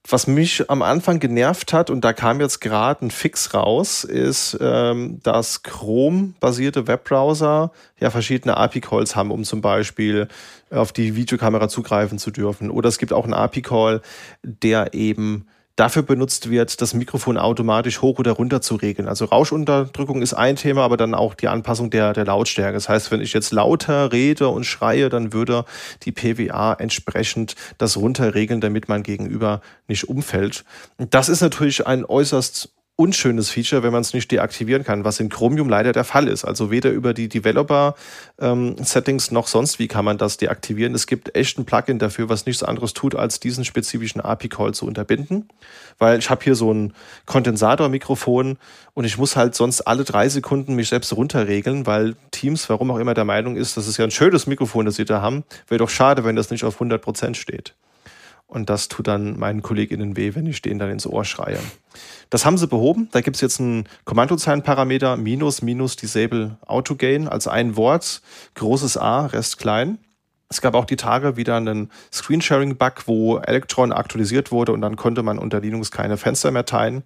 Was 0.06 0.26
mich 0.26 0.68
am 0.68 0.82
Anfang 0.82 1.18
genervt 1.18 1.72
hat, 1.72 1.88
und 1.88 2.04
da 2.04 2.12
kam 2.12 2.42
jetzt 2.42 2.60
gerade 2.60 3.06
ein 3.06 3.10
Fix 3.10 3.54
raus, 3.54 4.04
ist, 4.04 4.58
ähm, 4.60 5.18
dass 5.22 5.62
Chrome-basierte 5.62 6.88
Webbrowser 6.88 7.72
ja 8.00 8.10
verschiedene 8.10 8.58
API-Calls 8.58 9.16
haben, 9.16 9.30
um 9.30 9.44
zum 9.44 9.62
Beispiel 9.62 10.28
auf 10.70 10.92
die 10.92 11.16
Videokamera 11.16 11.70
zugreifen 11.70 12.18
zu 12.18 12.30
dürfen. 12.30 12.68
Oder 12.68 12.90
es 12.90 12.98
gibt 12.98 13.14
auch 13.14 13.24
einen 13.24 13.32
API-Call, 13.32 14.02
der 14.42 14.92
eben 14.92 15.46
dafür 15.76 16.02
benutzt 16.02 16.50
wird, 16.50 16.80
das 16.80 16.94
Mikrofon 16.94 17.38
automatisch 17.38 18.02
hoch 18.02 18.18
oder 18.18 18.32
runter 18.32 18.60
zu 18.60 18.74
regeln. 18.74 19.08
Also 19.08 19.24
Rauschunterdrückung 19.24 20.20
ist 20.22 20.34
ein 20.34 20.56
Thema, 20.56 20.82
aber 20.82 20.96
dann 20.96 21.14
auch 21.14 21.34
die 21.34 21.48
Anpassung 21.48 21.90
der, 21.90 22.12
der 22.12 22.26
Lautstärke. 22.26 22.74
Das 22.74 22.88
heißt, 22.88 23.10
wenn 23.10 23.20
ich 23.20 23.32
jetzt 23.32 23.52
lauter 23.52 24.12
rede 24.12 24.48
und 24.48 24.64
schreie, 24.64 25.08
dann 25.08 25.32
würde 25.32 25.64
die 26.02 26.12
PWA 26.12 26.74
entsprechend 26.74 27.54
das 27.78 27.96
runterregeln, 27.96 28.60
damit 28.60 28.88
mein 28.88 29.02
Gegenüber 29.02 29.60
nicht 29.88 30.08
umfällt. 30.08 30.64
Das 30.98 31.28
ist 31.28 31.40
natürlich 31.40 31.86
ein 31.86 32.04
äußerst 32.04 32.70
unschönes 32.96 33.50
Feature, 33.50 33.82
wenn 33.82 33.92
man 33.92 34.02
es 34.02 34.12
nicht 34.12 34.30
deaktivieren 34.30 34.84
kann, 34.84 35.04
was 35.04 35.18
in 35.18 35.30
Chromium 35.30 35.68
leider 35.68 35.92
der 35.92 36.04
Fall 36.04 36.28
ist. 36.28 36.44
Also 36.44 36.70
weder 36.70 36.90
über 36.90 37.14
die 37.14 37.28
Developer-Settings 37.28 39.28
ähm, 39.28 39.34
noch 39.34 39.46
sonst 39.46 39.78
wie 39.78 39.88
kann 39.88 40.04
man 40.04 40.18
das 40.18 40.36
deaktivieren. 40.36 40.94
Es 40.94 41.06
gibt 41.06 41.34
echt 41.34 41.58
ein 41.58 41.64
Plugin 41.64 41.98
dafür, 41.98 42.28
was 42.28 42.44
nichts 42.44 42.62
anderes 42.62 42.92
tut, 42.92 43.14
als 43.14 43.40
diesen 43.40 43.64
spezifischen 43.64 44.20
API-Call 44.20 44.74
zu 44.74 44.86
unterbinden. 44.86 45.48
Weil 45.98 46.18
ich 46.18 46.28
habe 46.28 46.44
hier 46.44 46.54
so 46.54 46.72
ein 46.72 46.92
Kondensatormikrofon 47.24 48.58
und 48.94 49.04
ich 49.04 49.16
muss 49.16 49.36
halt 49.36 49.54
sonst 49.54 49.80
alle 49.80 50.04
drei 50.04 50.28
Sekunden 50.28 50.74
mich 50.74 50.90
selbst 50.90 51.16
runterregeln, 51.16 51.86
weil 51.86 52.14
Teams, 52.30 52.68
warum 52.68 52.90
auch 52.90 52.98
immer 52.98 53.14
der 53.14 53.24
Meinung 53.24 53.56
ist, 53.56 53.76
das 53.76 53.88
ist 53.88 53.96
ja 53.96 54.04
ein 54.04 54.10
schönes 54.10 54.46
Mikrofon, 54.46 54.84
das 54.84 54.96
sie 54.96 55.06
da 55.06 55.22
haben, 55.22 55.44
wäre 55.66 55.78
doch 55.78 55.90
schade, 55.90 56.24
wenn 56.24 56.36
das 56.36 56.50
nicht 56.50 56.64
auf 56.64 56.74
100 56.74 57.00
Prozent 57.00 57.38
steht. 57.38 57.74
Und 58.52 58.68
das 58.68 58.88
tut 58.88 59.08
dann 59.08 59.38
meinen 59.38 59.62
KollegInnen 59.62 60.14
weh, 60.14 60.34
wenn 60.34 60.44
ich 60.44 60.60
denen 60.60 60.78
dann 60.78 60.90
ins 60.90 61.06
Ohr 61.06 61.24
schreie. 61.24 61.58
Das 62.28 62.44
haben 62.44 62.58
sie 62.58 62.66
behoben. 62.66 63.08
Da 63.10 63.22
gibt 63.22 63.36
es 63.36 63.40
jetzt 63.40 63.60
einen 63.60 63.88
Kommandozeilenparameter 64.04 65.16
minus 65.16 65.62
minus 65.62 65.96
disable 65.96 66.58
autogain 66.66 67.28
als 67.28 67.48
ein 67.48 67.76
Wort, 67.76 68.20
großes 68.54 68.98
A, 68.98 69.24
Rest 69.24 69.56
klein. 69.56 69.96
Es 70.52 70.60
gab 70.60 70.74
auch 70.74 70.84
die 70.84 70.96
Tage 70.96 71.38
wieder 71.38 71.56
einen 71.56 71.90
Screensharing-Bug, 72.12 73.04
wo 73.06 73.38
Electron 73.38 73.90
aktualisiert 73.90 74.52
wurde 74.52 74.72
und 74.72 74.82
dann 74.82 74.96
konnte 74.96 75.22
man 75.22 75.38
unter 75.38 75.60
Linux 75.60 75.90
keine 75.90 76.18
Fenster 76.18 76.50
mehr 76.50 76.66
teilen. 76.66 77.04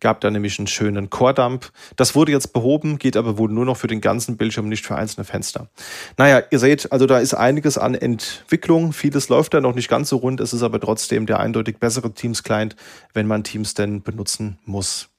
Gab 0.00 0.22
da 0.22 0.30
nämlich 0.30 0.58
einen 0.58 0.66
schönen 0.66 1.10
Core-Dump. 1.10 1.70
Das 1.96 2.14
wurde 2.14 2.32
jetzt 2.32 2.54
behoben, 2.54 2.98
geht 2.98 3.18
aber 3.18 3.36
wohl 3.36 3.50
nur 3.50 3.66
noch 3.66 3.76
für 3.76 3.86
den 3.86 4.00
ganzen 4.00 4.38
Bildschirm, 4.38 4.70
nicht 4.70 4.86
für 4.86 4.96
einzelne 4.96 5.24
Fenster. 5.24 5.68
Naja, 6.16 6.42
ihr 6.50 6.58
seht, 6.58 6.90
also 6.90 7.04
da 7.04 7.18
ist 7.18 7.34
einiges 7.34 7.76
an 7.76 7.94
Entwicklung. 7.94 8.94
Vieles 8.94 9.28
läuft 9.28 9.52
da 9.52 9.60
noch 9.60 9.74
nicht 9.74 9.90
ganz 9.90 10.08
so 10.08 10.16
rund. 10.16 10.40
Es 10.40 10.54
ist 10.54 10.62
aber 10.62 10.80
trotzdem 10.80 11.26
der 11.26 11.38
eindeutig 11.38 11.76
bessere 11.76 12.14
Teams-Client, 12.14 12.76
wenn 13.12 13.26
man 13.26 13.44
Teams 13.44 13.74
denn 13.74 14.00
benutzen 14.00 14.58
muss. 14.64 15.10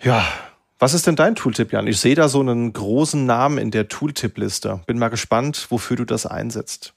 Ja, 0.00 0.24
was 0.84 0.92
ist 0.92 1.06
denn 1.06 1.16
dein 1.16 1.34
Tooltip, 1.34 1.72
Jan? 1.72 1.86
Ich 1.86 1.98
sehe 1.98 2.14
da 2.14 2.28
so 2.28 2.40
einen 2.40 2.70
großen 2.70 3.24
Namen 3.24 3.56
in 3.56 3.70
der 3.70 3.88
Tooltip-Liste. 3.88 4.82
Bin 4.86 4.98
mal 4.98 5.08
gespannt, 5.08 5.68
wofür 5.70 5.96
du 5.96 6.04
das 6.04 6.26
einsetzt. 6.26 6.92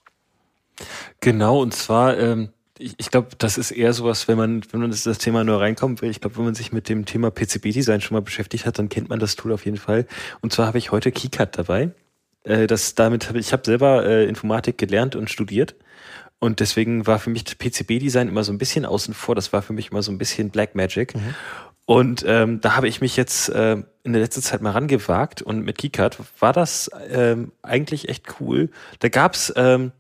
Genau, 1.22 1.62
und 1.62 1.74
zwar, 1.74 2.18
ähm, 2.18 2.50
ich, 2.78 2.96
ich 2.98 3.10
glaube, 3.12 3.30
das 3.38 3.58
ist 3.58 3.72
eher 3.72 3.94
sowas, 3.94 4.28
wenn 4.28 4.38
man, 4.38 4.62
wenn 4.74 4.82
man 4.82 4.92
das, 4.92 5.04
das 5.04 5.20
Thema 5.20 5.46
nur 5.46 5.62
reinkommt, 5.62 6.04
ich 6.04 6.20
glaube, 6.20 6.36
wenn 6.36 6.44
man 6.44 6.54
sich 6.54 6.74
mit 6.74 6.90
dem 6.90 7.06
Thema 7.06 7.32
PCB-Design 7.32 8.02
schon 8.02 8.16
mal 8.16 8.22
beschäftigt 8.22 8.66
hat, 8.66 8.78
dann 8.78 8.90
kennt 8.90 9.08
man 9.08 9.20
das 9.20 9.38
Tool 9.38 9.54
auf 9.54 9.64
jeden 9.64 9.78
Fall. 9.78 10.06
Und 10.42 10.52
zwar 10.52 10.68
habe 10.68 10.80
ich 10.80 10.92
heute 10.92 11.14
KeyCut 11.14 11.58
dabei. 11.58 11.92
Äh, 12.44 12.68
das, 12.68 12.94
damit 12.94 13.30
hab 13.30 13.38
ich, 13.38 13.48
ich 13.48 13.54
habe 13.54 13.64
selber 13.64 14.06
äh, 14.06 14.28
Informatik 14.28 14.78
gelernt 14.78 15.16
und 15.16 15.30
studiert. 15.30 15.76
Und 16.40 16.60
deswegen 16.60 17.08
war 17.08 17.20
für 17.20 17.30
mich 17.30 17.46
PCB-Design 17.46 18.28
immer 18.28 18.44
so 18.44 18.52
ein 18.52 18.58
bisschen 18.58 18.86
außen 18.86 19.14
vor. 19.14 19.34
Das 19.34 19.54
war 19.54 19.62
für 19.62 19.74
mich 19.74 19.92
immer 19.92 20.04
so 20.04 20.12
ein 20.12 20.18
bisschen 20.18 20.50
Black 20.50 20.76
Magic. 20.76 21.16
Mhm. 21.16 21.34
Und 21.88 22.26
ähm, 22.28 22.60
da 22.60 22.76
habe 22.76 22.90
ich 22.90 23.00
mich 23.00 23.16
jetzt 23.16 23.48
äh, 23.48 23.78
in 24.04 24.12
der 24.12 24.22
letzten 24.22 24.42
Zeit 24.42 24.62
mal 24.62 24.72
rangewagt 24.72 25.42
und 25.42 25.64
mit 25.64 25.78
KeyCard 25.78 26.18
war 26.42 26.52
das 26.52 26.92
ähm, 27.10 27.54
eigentlich 27.62 28.10
echt 28.10 28.42
cool. 28.42 28.70
Da 29.00 29.08
gab's, 29.08 29.54
ähm, 29.56 29.94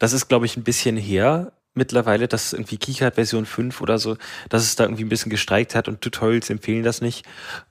das 0.00 0.12
ist 0.12 0.26
glaube 0.26 0.46
ich 0.46 0.56
ein 0.56 0.64
bisschen 0.64 0.96
her 0.96 1.52
mittlerweile, 1.72 2.26
dass 2.26 2.52
irgendwie 2.52 2.78
KeyCard 2.78 3.14
Version 3.14 3.46
5 3.46 3.80
oder 3.80 3.98
so, 3.98 4.16
dass 4.48 4.64
es 4.64 4.74
da 4.74 4.82
irgendwie 4.82 5.04
ein 5.04 5.08
bisschen 5.08 5.30
gestreikt 5.30 5.76
hat 5.76 5.86
und 5.86 6.00
Tutorials 6.00 6.50
empfehlen 6.50 6.82
das 6.82 7.00
nicht. 7.00 7.24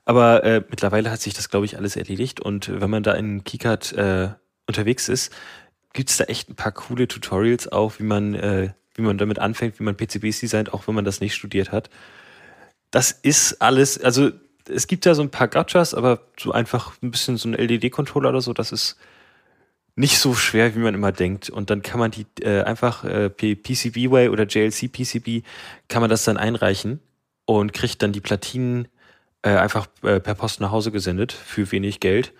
Aber 0.06 0.42
äh, 0.42 0.62
mittlerweile 0.70 1.10
hat 1.10 1.20
sich 1.20 1.34
das 1.34 1.50
glaube 1.50 1.66
ich 1.66 1.76
alles 1.76 1.96
erledigt 1.96 2.40
und 2.40 2.80
wenn 2.80 2.88
man 2.88 3.02
da 3.02 3.12
in 3.12 3.44
KeyCard 3.44 3.92
äh, 3.92 4.28
unterwegs 4.66 5.10
ist, 5.10 5.34
gibt's 5.92 6.16
da 6.16 6.24
echt 6.24 6.48
ein 6.48 6.56
paar 6.56 6.72
coole 6.72 7.08
Tutorials 7.08 7.70
auch, 7.70 7.98
wie 7.98 8.04
man, 8.04 8.32
äh, 8.32 8.70
wie 8.94 9.02
man 9.02 9.18
damit 9.18 9.38
anfängt, 9.38 9.78
wie 9.78 9.84
man 9.84 9.98
PCBs 9.98 10.40
designt, 10.40 10.72
auch 10.72 10.88
wenn 10.88 10.94
man 10.94 11.04
das 11.04 11.20
nicht 11.20 11.34
studiert 11.34 11.72
hat 11.72 11.90
das 12.90 13.12
ist 13.12 13.60
alles, 13.62 14.02
also 14.02 14.30
es 14.68 14.86
gibt 14.86 15.06
ja 15.06 15.14
so 15.14 15.22
ein 15.22 15.30
paar 15.30 15.48
Gotchas, 15.48 15.94
aber 15.94 16.20
so 16.38 16.52
einfach 16.52 16.92
ein 17.02 17.10
bisschen 17.10 17.36
so 17.36 17.48
ein 17.48 17.54
LDD-Controller 17.54 18.30
oder 18.30 18.40
so, 18.40 18.52
das 18.52 18.72
ist 18.72 18.96
nicht 19.96 20.18
so 20.18 20.34
schwer, 20.34 20.74
wie 20.74 20.80
man 20.80 20.94
immer 20.94 21.12
denkt. 21.12 21.50
Und 21.50 21.70
dann 21.70 21.82
kann 21.82 22.00
man 22.00 22.10
die 22.10 22.26
äh, 22.42 22.62
einfach 22.62 23.04
äh, 23.04 23.28
PCB-Way 23.28 24.28
oder 24.28 24.44
JLC-PCB 24.44 25.44
kann 25.88 26.00
man 26.00 26.10
das 26.10 26.24
dann 26.24 26.36
einreichen 26.36 27.00
und 27.44 27.72
kriegt 27.72 28.02
dann 28.02 28.12
die 28.12 28.20
Platinen 28.20 28.88
äh, 29.42 29.50
einfach 29.50 29.88
äh, 30.02 30.20
per 30.20 30.34
Post 30.34 30.60
nach 30.60 30.70
Hause 30.70 30.90
gesendet 30.90 31.32
für 31.32 31.70
wenig 31.72 32.00
Geld. 32.00 32.32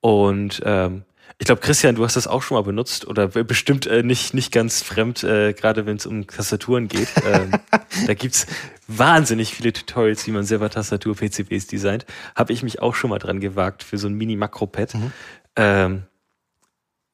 Und 0.00 0.62
ähm, 0.64 1.04
ich 1.38 1.46
glaube, 1.46 1.60
Christian, 1.60 1.94
du 1.94 2.04
hast 2.04 2.16
das 2.16 2.26
auch 2.26 2.42
schon 2.42 2.56
mal 2.56 2.62
benutzt 2.62 3.06
oder 3.06 3.28
bestimmt 3.28 3.86
äh, 3.86 4.02
nicht, 4.02 4.34
nicht 4.34 4.52
ganz 4.52 4.82
fremd, 4.82 5.24
äh, 5.24 5.52
gerade 5.52 5.86
wenn 5.86 5.96
es 5.96 6.06
um 6.06 6.26
Tastaturen 6.26 6.88
geht. 6.88 7.08
ähm, 7.24 7.52
da 8.06 8.14
gibt's 8.14 8.46
wahnsinnig 8.86 9.54
viele 9.54 9.72
Tutorials, 9.72 10.26
wie 10.26 10.32
man 10.32 10.44
selber 10.44 10.70
Tastatur-PCBs 10.70 11.66
designt. 11.66 12.06
Habe 12.34 12.52
ich 12.52 12.62
mich 12.62 12.80
auch 12.80 12.94
schon 12.94 13.10
mal 13.10 13.18
dran 13.18 13.40
gewagt 13.40 13.82
für 13.82 13.98
so 13.98 14.08
ein 14.08 14.14
Mini-Makro-Pad. 14.14 14.94
Mhm. 14.94 15.12
Ähm, 15.56 16.02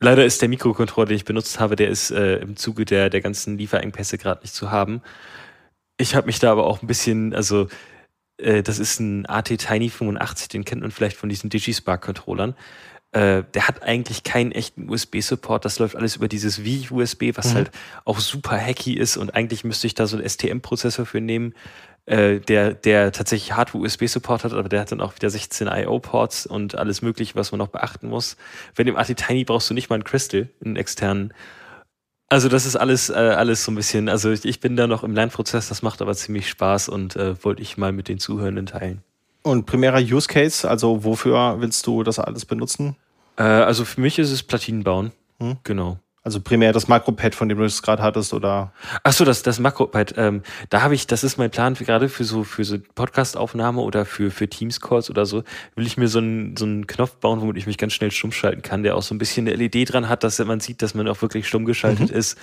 leider 0.01 0.25
ist 0.25 0.43
der 0.43 0.49
Mikrocontroller, 0.49 1.09
den 1.09 1.17
ich 1.17 1.25
benutzt 1.25 1.61
habe, 1.61 1.77
der 1.77 1.89
ist 1.89 2.11
äh, 2.11 2.39
im 2.39 2.57
Zuge 2.57 2.85
der, 2.85 3.11
der 3.11 3.21
ganzen 3.21 3.59
Lieferengpässe 3.59 4.19
gerade 4.19 4.43
nicht 4.43 4.55
zu 4.55 4.71
haben. 4.71 5.03
Ich 5.97 6.15
habe 6.15 6.27
mich 6.27 6.39
da 6.39 6.53
aber 6.53 6.67
auch 6.67 6.83
ein 6.83 6.87
bisschen, 6.87 7.35
also 7.35 7.69
Äh, 8.41 8.63
das 8.63 8.79
ist 8.79 9.01
ein 9.01 9.27
AT 9.27 9.47
Tiny 9.47 9.91
85, 9.91 10.49
den 10.49 10.65
kennt 10.65 10.83
man 10.83 10.91
vielleicht 10.91 11.17
von 11.17 11.29
diesen 11.29 11.51
Digispark-Controllern. 11.51 12.55
Äh, 13.13 13.43
der 13.55 13.67
hat 13.67 13.83
eigentlich 13.83 14.23
keinen 14.23 14.53
echten 14.53 14.89
USB-Support. 14.89 15.65
Das 15.65 15.79
läuft 15.79 15.97
alles 15.97 16.17
über 16.17 16.29
dieses 16.29 16.63
Wii-USB, 16.63 17.33
was 17.35 17.51
mhm. 17.51 17.55
halt 17.57 17.71
auch 18.05 18.21
super 18.21 18.57
hacky 18.57 18.95
ist. 18.95 19.17
Und 19.17 19.35
eigentlich 19.35 19.65
müsste 19.65 19.89
ich 19.89 19.95
da 19.95 20.07
so 20.07 20.17
einen 20.17 20.29
STM-Prozessor 20.29 21.07
für 21.07 21.21
nehmen, 21.21 21.55
äh, 22.07 22.41
der, 22.41 22.75
der 22.75 23.13
tatsächlich 23.13 23.53
Hardware-USB-Support 23.57 24.45
hat, 24.45 24.53
aber 24.53 24.69
der 24.69 24.81
hat 24.81 24.93
dann 24.93 25.01
auch 25.01 25.15
wieder 25.17 25.29
16 25.29 25.67
I.O.-Ports 25.67 26.47
und 26.47 26.75
alles 26.75 27.03
Mögliche, 27.03 27.35
was 27.35 27.53
man 27.53 27.59
noch 27.59 27.69
beachten 27.69 28.09
muss. 28.09 28.37
Wenn 28.75 28.87
dem 28.87 28.97
AT 28.97 29.15
Tiny 29.17 29.45
brauchst 29.45 29.69
du 29.71 29.75
nicht 29.75 29.91
mal 29.91 29.97
einen 29.97 30.05
Crystal, 30.05 30.49
einen 30.65 30.77
externen. 30.77 31.35
Also 32.29 32.49
das 32.49 32.65
ist 32.65 32.77
alles, 32.77 33.11
äh, 33.11 33.15
alles 33.15 33.65
so 33.65 33.73
ein 33.73 33.75
bisschen, 33.75 34.09
also 34.09 34.31
ich, 34.31 34.45
ich 34.45 34.61
bin 34.61 34.77
da 34.77 34.87
noch 34.87 35.03
im 35.03 35.15
Lernprozess, 35.15 35.69
das 35.69 35.83
macht 35.83 36.01
aber 36.01 36.15
ziemlich 36.15 36.49
Spaß 36.49 36.89
und 36.89 37.17
äh, 37.17 37.43
wollte 37.45 37.61
ich 37.61 37.77
mal 37.77 37.91
mit 37.91 38.07
den 38.07 38.21
Zuhörenden 38.21 38.67
teilen. 38.67 39.03
Und 39.43 39.67
primärer 39.67 40.01
Use 40.01 40.29
Case, 40.29 40.69
also 40.69 41.05
wofür 41.05 41.61
willst 41.61 41.87
du 41.87 42.03
das 42.03 42.19
alles 42.19 42.45
benutzen? 42.45 42.97
Äh, 43.41 43.43
also 43.43 43.85
für 43.87 44.01
mich 44.01 44.19
ist 44.19 44.31
es 44.31 44.43
Platinen 44.43 44.85
bauen. 44.85 45.13
Hm? 45.39 45.57
Genau. 45.65 45.99
Also 46.23 46.43
primär 46.43 46.75
das 46.75 46.87
Makropad, 46.87 47.35
von 47.35 47.49
dem 47.49 47.57
du 47.57 47.65
es 47.65 47.81
gerade 47.81 48.03
hattest, 48.03 48.35
oder? 48.35 48.75
Ach 49.03 49.13
so, 49.13 49.25
das, 49.25 49.43
das 49.43 49.59
Makropad. 49.59 50.15
Ähm, 50.19 50.43
da 50.69 50.83
habe 50.83 50.95
ich, 50.95 51.07
das 51.07 51.25
ist 51.25 51.39
mein 51.39 51.51
Plan 51.51 51.73
gerade 51.73 52.11
für 52.11 52.25
so 52.25 52.45
für 52.45 52.63
so 52.63 52.77
Podcast-Aufnahme 52.95 53.81
oder 53.81 54.05
für 54.05 54.31
für 54.31 54.47
Teams-Calls 54.47 55.09
oder 55.09 55.25
so. 55.25 55.45
Will 55.77 55.87
ich 55.87 55.97
mir 55.97 56.09
so 56.09 56.19
einen 56.19 56.59
so 56.59 56.67
einen 56.67 56.87
Knopf 56.87 57.17
bauen, 57.17 57.41
womit 57.41 57.57
ich 57.57 57.67
mich 57.67 57.79
ganz 57.79 57.95
schnell 57.95 58.11
stumm 58.11 58.33
schalten 58.33 58.61
kann, 58.61 58.83
der 58.83 58.97
auch 58.97 59.03
so 59.03 59.15
ein 59.15 59.19
bisschen 59.19 59.49
eine 59.49 59.57
LED 59.57 59.95
dran 59.95 60.11
hat, 60.11 60.23
dass 60.23 60.39
man 60.41 60.61
sieht, 60.61 60.83
dass 60.83 60.95
man 60.95 61.09
auch 61.09 61.23
wirklich 61.23 61.49
stumm 61.49 61.65
geschaltet 61.65 62.11
mhm. 62.11 62.17
ist 62.17 62.37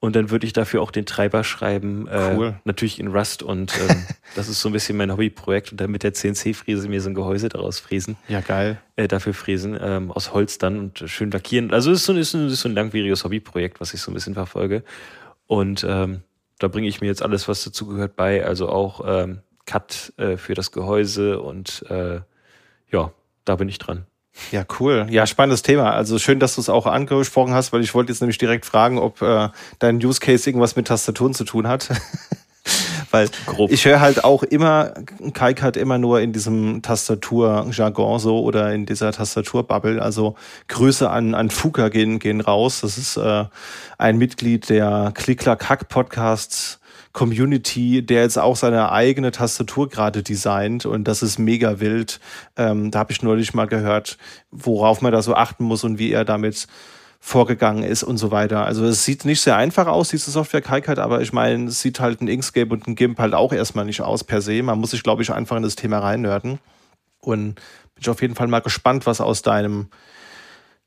und 0.00 0.16
dann 0.16 0.30
würde 0.30 0.46
ich 0.46 0.54
dafür 0.54 0.80
auch 0.80 0.90
den 0.90 1.04
Treiber 1.04 1.44
schreiben. 1.44 2.08
Äh, 2.08 2.34
cool. 2.34 2.54
Natürlich 2.64 2.98
in 2.98 3.08
Rust. 3.08 3.42
Und 3.42 3.78
ähm, 3.78 4.06
das 4.34 4.48
ist 4.48 4.62
so 4.62 4.70
ein 4.70 4.72
bisschen 4.72 4.96
mein 4.96 5.12
Hobbyprojekt. 5.12 5.72
Und 5.72 5.80
dann 5.80 5.90
mit 5.90 6.02
der 6.02 6.14
CNC-Fräse 6.14 6.88
mir 6.88 7.02
so 7.02 7.10
ein 7.10 7.14
Gehäuse 7.14 7.50
daraus 7.50 7.80
fräsen. 7.80 8.16
Ja, 8.26 8.40
geil. 8.40 8.80
Äh, 8.96 9.08
dafür 9.08 9.34
fräsen. 9.34 9.78
Ähm, 9.78 10.10
aus 10.10 10.32
Holz 10.32 10.56
dann 10.56 10.78
und 10.78 11.04
schön 11.06 11.30
lackieren. 11.30 11.70
Also 11.70 11.90
es 11.90 12.00
ist 12.00 12.06
so, 12.06 12.14
ist, 12.14 12.34
ein, 12.34 12.46
ist 12.48 12.62
so 12.62 12.70
ein 12.70 12.74
langwieriges 12.74 13.24
Hobbyprojekt, 13.24 13.78
was 13.82 13.92
ich 13.92 14.00
so 14.00 14.10
ein 14.10 14.14
bisschen 14.14 14.32
verfolge. 14.32 14.84
Und 15.46 15.84
ähm, 15.86 16.22
da 16.58 16.68
bringe 16.68 16.88
ich 16.88 17.02
mir 17.02 17.08
jetzt 17.08 17.22
alles, 17.22 17.46
was 17.46 17.62
dazugehört, 17.62 18.16
bei. 18.16 18.44
Also 18.44 18.70
auch 18.70 19.04
ähm, 19.06 19.40
Cut 19.66 20.14
äh, 20.16 20.38
für 20.38 20.54
das 20.54 20.72
Gehäuse 20.72 21.40
und 21.40 21.84
äh, 21.90 22.20
ja, 22.90 23.12
da 23.44 23.56
bin 23.56 23.68
ich 23.68 23.78
dran. 23.78 24.06
Ja, 24.52 24.64
cool. 24.78 25.06
Ja, 25.10 25.26
spannendes 25.26 25.62
Thema. 25.62 25.92
Also 25.92 26.18
schön, 26.18 26.40
dass 26.40 26.54
du 26.54 26.60
es 26.60 26.68
auch 26.68 26.86
angesprochen 26.86 27.52
hast, 27.52 27.72
weil 27.72 27.82
ich 27.82 27.94
wollte 27.94 28.12
jetzt 28.12 28.20
nämlich 28.20 28.38
direkt 28.38 28.64
fragen, 28.64 28.98
ob 28.98 29.22
äh, 29.22 29.48
dein 29.78 29.96
Use 29.96 30.20
Case 30.20 30.48
irgendwas 30.48 30.76
mit 30.76 30.88
Tastaturen 30.88 31.34
zu 31.34 31.44
tun 31.44 31.68
hat. 31.68 31.88
weil 33.10 33.28
Grob. 33.46 33.70
ich 33.70 33.84
höre 33.84 34.00
halt 34.00 34.24
auch 34.24 34.42
immer, 34.42 34.94
Kaik 35.34 35.62
hat 35.62 35.76
immer 35.76 35.98
nur 35.98 36.20
in 36.20 36.32
diesem 36.32 36.82
Tastatur-Jargon 36.82 38.18
so 38.18 38.40
oder 38.40 38.72
in 38.72 38.86
dieser 38.86 39.12
Tastaturbubble. 39.12 40.00
Also 40.00 40.36
Grüße 40.68 41.08
an, 41.08 41.34
an 41.34 41.50
Fuka 41.50 41.88
gehen, 41.88 42.18
gehen 42.18 42.40
raus. 42.40 42.80
Das 42.80 42.98
ist 42.98 43.16
äh, 43.16 43.44
ein 43.98 44.18
Mitglied 44.18 44.68
der 44.68 45.12
Klick-Klack-Hack-Podcasts 45.14 46.79
Community, 47.12 48.02
der 48.02 48.22
jetzt 48.22 48.38
auch 48.38 48.56
seine 48.56 48.92
eigene 48.92 49.32
Tastatur 49.32 49.88
gerade 49.88 50.22
designt 50.22 50.86
und 50.86 51.04
das 51.04 51.22
ist 51.22 51.38
mega 51.38 51.80
wild. 51.80 52.20
Ähm, 52.56 52.90
da 52.90 53.00
habe 53.00 53.12
ich 53.12 53.22
neulich 53.22 53.52
mal 53.52 53.66
gehört, 53.66 54.16
worauf 54.50 55.02
man 55.02 55.12
da 55.12 55.20
so 55.22 55.34
achten 55.34 55.64
muss 55.64 55.82
und 55.82 55.98
wie 55.98 56.12
er 56.12 56.24
damit 56.24 56.68
vorgegangen 57.18 57.82
ist 57.82 58.02
und 58.02 58.16
so 58.16 58.30
weiter. 58.30 58.64
Also 58.64 58.84
es 58.86 59.04
sieht 59.04 59.24
nicht 59.24 59.42
sehr 59.42 59.56
einfach 59.56 59.86
aus, 59.86 60.08
diese 60.08 60.30
Software 60.30 60.62
KiCad, 60.62 60.98
aber 60.98 61.20
ich 61.20 61.32
meine, 61.32 61.66
es 61.66 61.82
sieht 61.82 62.00
halt 62.00 62.22
ein 62.22 62.28
Inkscape 62.28 62.72
und 62.72 62.86
ein 62.86 62.94
GIMP 62.94 63.18
halt 63.18 63.34
auch 63.34 63.52
erstmal 63.52 63.84
nicht 63.84 64.00
aus 64.00 64.24
per 64.24 64.40
se. 64.40 64.62
Man 64.62 64.78
muss 64.78 64.92
sich, 64.92 65.02
glaube 65.02 65.22
ich, 65.22 65.32
einfach 65.32 65.56
in 65.56 65.62
das 65.62 65.76
Thema 65.76 65.98
reinnörden. 65.98 66.60
Und 67.20 67.56
bin 67.56 68.00
ich 68.00 68.08
auf 68.08 68.22
jeden 68.22 68.36
Fall 68.36 68.46
mal 68.46 68.60
gespannt, 68.60 69.04
was 69.04 69.20
aus 69.20 69.42
deinem 69.42 69.88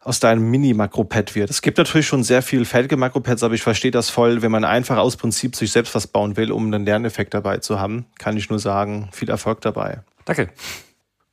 aus 0.04 0.20
deinem 0.20 0.50
Mini-Makropad 0.50 1.36
wird. 1.36 1.50
Es 1.50 1.62
gibt 1.62 1.78
natürlich 1.78 2.08
schon 2.08 2.24
sehr 2.24 2.42
viel 2.42 2.66
fertige 2.66 2.98
Makropads, 2.98 3.44
aber 3.44 3.56
ich 3.56 3.64
verstehe 3.64 3.92
das 3.92 4.10
voll, 4.10 4.42
wenn 4.42 4.52
man 4.52 4.66
einfach 4.66 4.98
aus 4.98 5.16
Prinzip 5.16 5.56
sich 5.56 5.72
selbst 5.72 5.96
was 5.96 6.08
bauen 6.08 6.38
will, 6.38 6.52
um 6.52 6.66
einen 6.66 6.86
Lerneffekt 6.86 7.34
dabei 7.34 7.58
zu 7.58 7.80
haben, 7.80 8.06
kann 8.20 8.38
ich 8.38 8.50
nur 8.50 8.60
sagen, 8.60 9.10
viel 9.12 9.30
Erfolg 9.30 9.62
dabei. 9.62 10.02
Danke. 10.26 10.50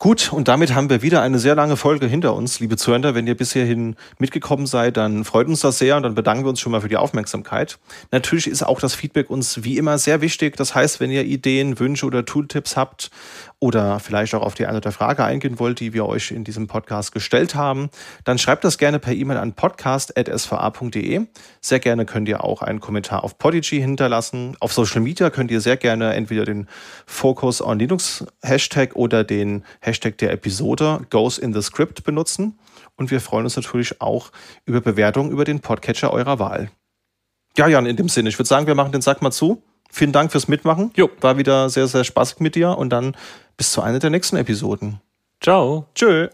Gut, 0.02 0.32
und 0.32 0.48
damit 0.48 0.74
haben 0.74 0.88
wir 0.88 1.02
wieder 1.02 1.20
eine 1.20 1.38
sehr 1.38 1.54
lange 1.54 1.76
Folge 1.76 2.06
hinter 2.06 2.34
uns, 2.34 2.58
liebe 2.58 2.78
Zuhörer. 2.78 3.14
Wenn 3.14 3.26
ihr 3.26 3.36
bis 3.36 3.52
hierhin 3.52 3.96
mitgekommen 4.18 4.64
seid, 4.64 4.96
dann 4.96 5.26
freut 5.26 5.46
uns 5.46 5.60
das 5.60 5.76
sehr 5.76 5.98
und 5.98 6.04
dann 6.04 6.14
bedanken 6.14 6.44
wir 6.44 6.48
uns 6.48 6.58
schon 6.58 6.72
mal 6.72 6.80
für 6.80 6.88
die 6.88 6.96
Aufmerksamkeit. 6.96 7.78
Natürlich 8.10 8.46
ist 8.46 8.62
auch 8.62 8.80
das 8.80 8.94
Feedback 8.94 9.28
uns 9.28 9.62
wie 9.62 9.76
immer 9.76 9.98
sehr 9.98 10.22
wichtig. 10.22 10.56
Das 10.56 10.74
heißt, 10.74 11.00
wenn 11.00 11.10
ihr 11.10 11.26
Ideen, 11.26 11.78
Wünsche 11.78 12.06
oder 12.06 12.24
Tooltips 12.24 12.78
habt 12.78 13.10
oder 13.60 14.00
vielleicht 14.00 14.34
auch 14.34 14.42
auf 14.42 14.54
die 14.54 14.66
eine 14.66 14.78
oder 14.78 14.90
Frage 14.90 15.22
eingehen 15.22 15.58
wollt, 15.58 15.80
die 15.80 15.92
wir 15.92 16.06
euch 16.06 16.30
in 16.30 16.44
diesem 16.44 16.66
Podcast 16.66 17.12
gestellt 17.12 17.54
haben, 17.54 17.90
dann 18.24 18.38
schreibt 18.38 18.64
das 18.64 18.78
gerne 18.78 18.98
per 18.98 19.12
E-Mail 19.12 19.36
an 19.36 19.52
podcast.sva.de. 19.52 21.26
Sehr 21.60 21.78
gerne 21.78 22.06
könnt 22.06 22.28
ihr 22.28 22.42
auch 22.42 22.62
einen 22.62 22.80
Kommentar 22.80 23.22
auf 23.22 23.36
Podigy 23.38 23.78
hinterlassen. 23.78 24.56
Auf 24.60 24.72
Social 24.72 25.02
Media 25.02 25.28
könnt 25.28 25.50
ihr 25.50 25.60
sehr 25.60 25.76
gerne 25.76 26.14
entweder 26.14 26.46
den 26.46 26.68
Focus 27.04 27.60
on 27.60 27.78
Linux 27.78 28.24
Hashtag 28.42 28.96
oder 28.96 29.24
den 29.24 29.64
Hashtag 29.80 30.16
der 30.18 30.32
Episode 30.32 31.06
Goes 31.10 31.36
in 31.36 31.52
the 31.52 31.60
Script 31.60 32.02
benutzen. 32.02 32.58
Und 32.96 33.10
wir 33.10 33.20
freuen 33.20 33.44
uns 33.44 33.56
natürlich 33.56 34.00
auch 34.00 34.32
über 34.64 34.80
Bewertungen 34.80 35.30
über 35.30 35.44
den 35.44 35.60
Podcatcher 35.60 36.12
eurer 36.12 36.38
Wahl. 36.38 36.70
Ja, 37.58 37.68
Jan, 37.68 37.84
in 37.84 37.96
dem 37.96 38.08
Sinne, 38.08 38.30
ich 38.30 38.38
würde 38.38 38.48
sagen, 38.48 38.66
wir 38.66 38.74
machen 38.74 38.92
den 38.92 39.02
Sack 39.02 39.20
mal 39.20 39.32
zu. 39.32 39.62
Vielen 39.90 40.12
Dank 40.12 40.32
fürs 40.32 40.48
Mitmachen. 40.48 40.92
Jo. 40.96 41.10
War 41.20 41.36
wieder 41.38 41.68
sehr, 41.68 41.86
sehr 41.86 42.04
spaßig 42.04 42.40
mit 42.40 42.54
dir 42.54 42.78
und 42.78 42.90
dann 42.90 43.16
bis 43.56 43.72
zu 43.72 43.82
einer 43.82 43.98
der 43.98 44.10
nächsten 44.10 44.36
Episoden. 44.36 45.00
Ciao. 45.40 45.86
Tschö. 45.94 46.28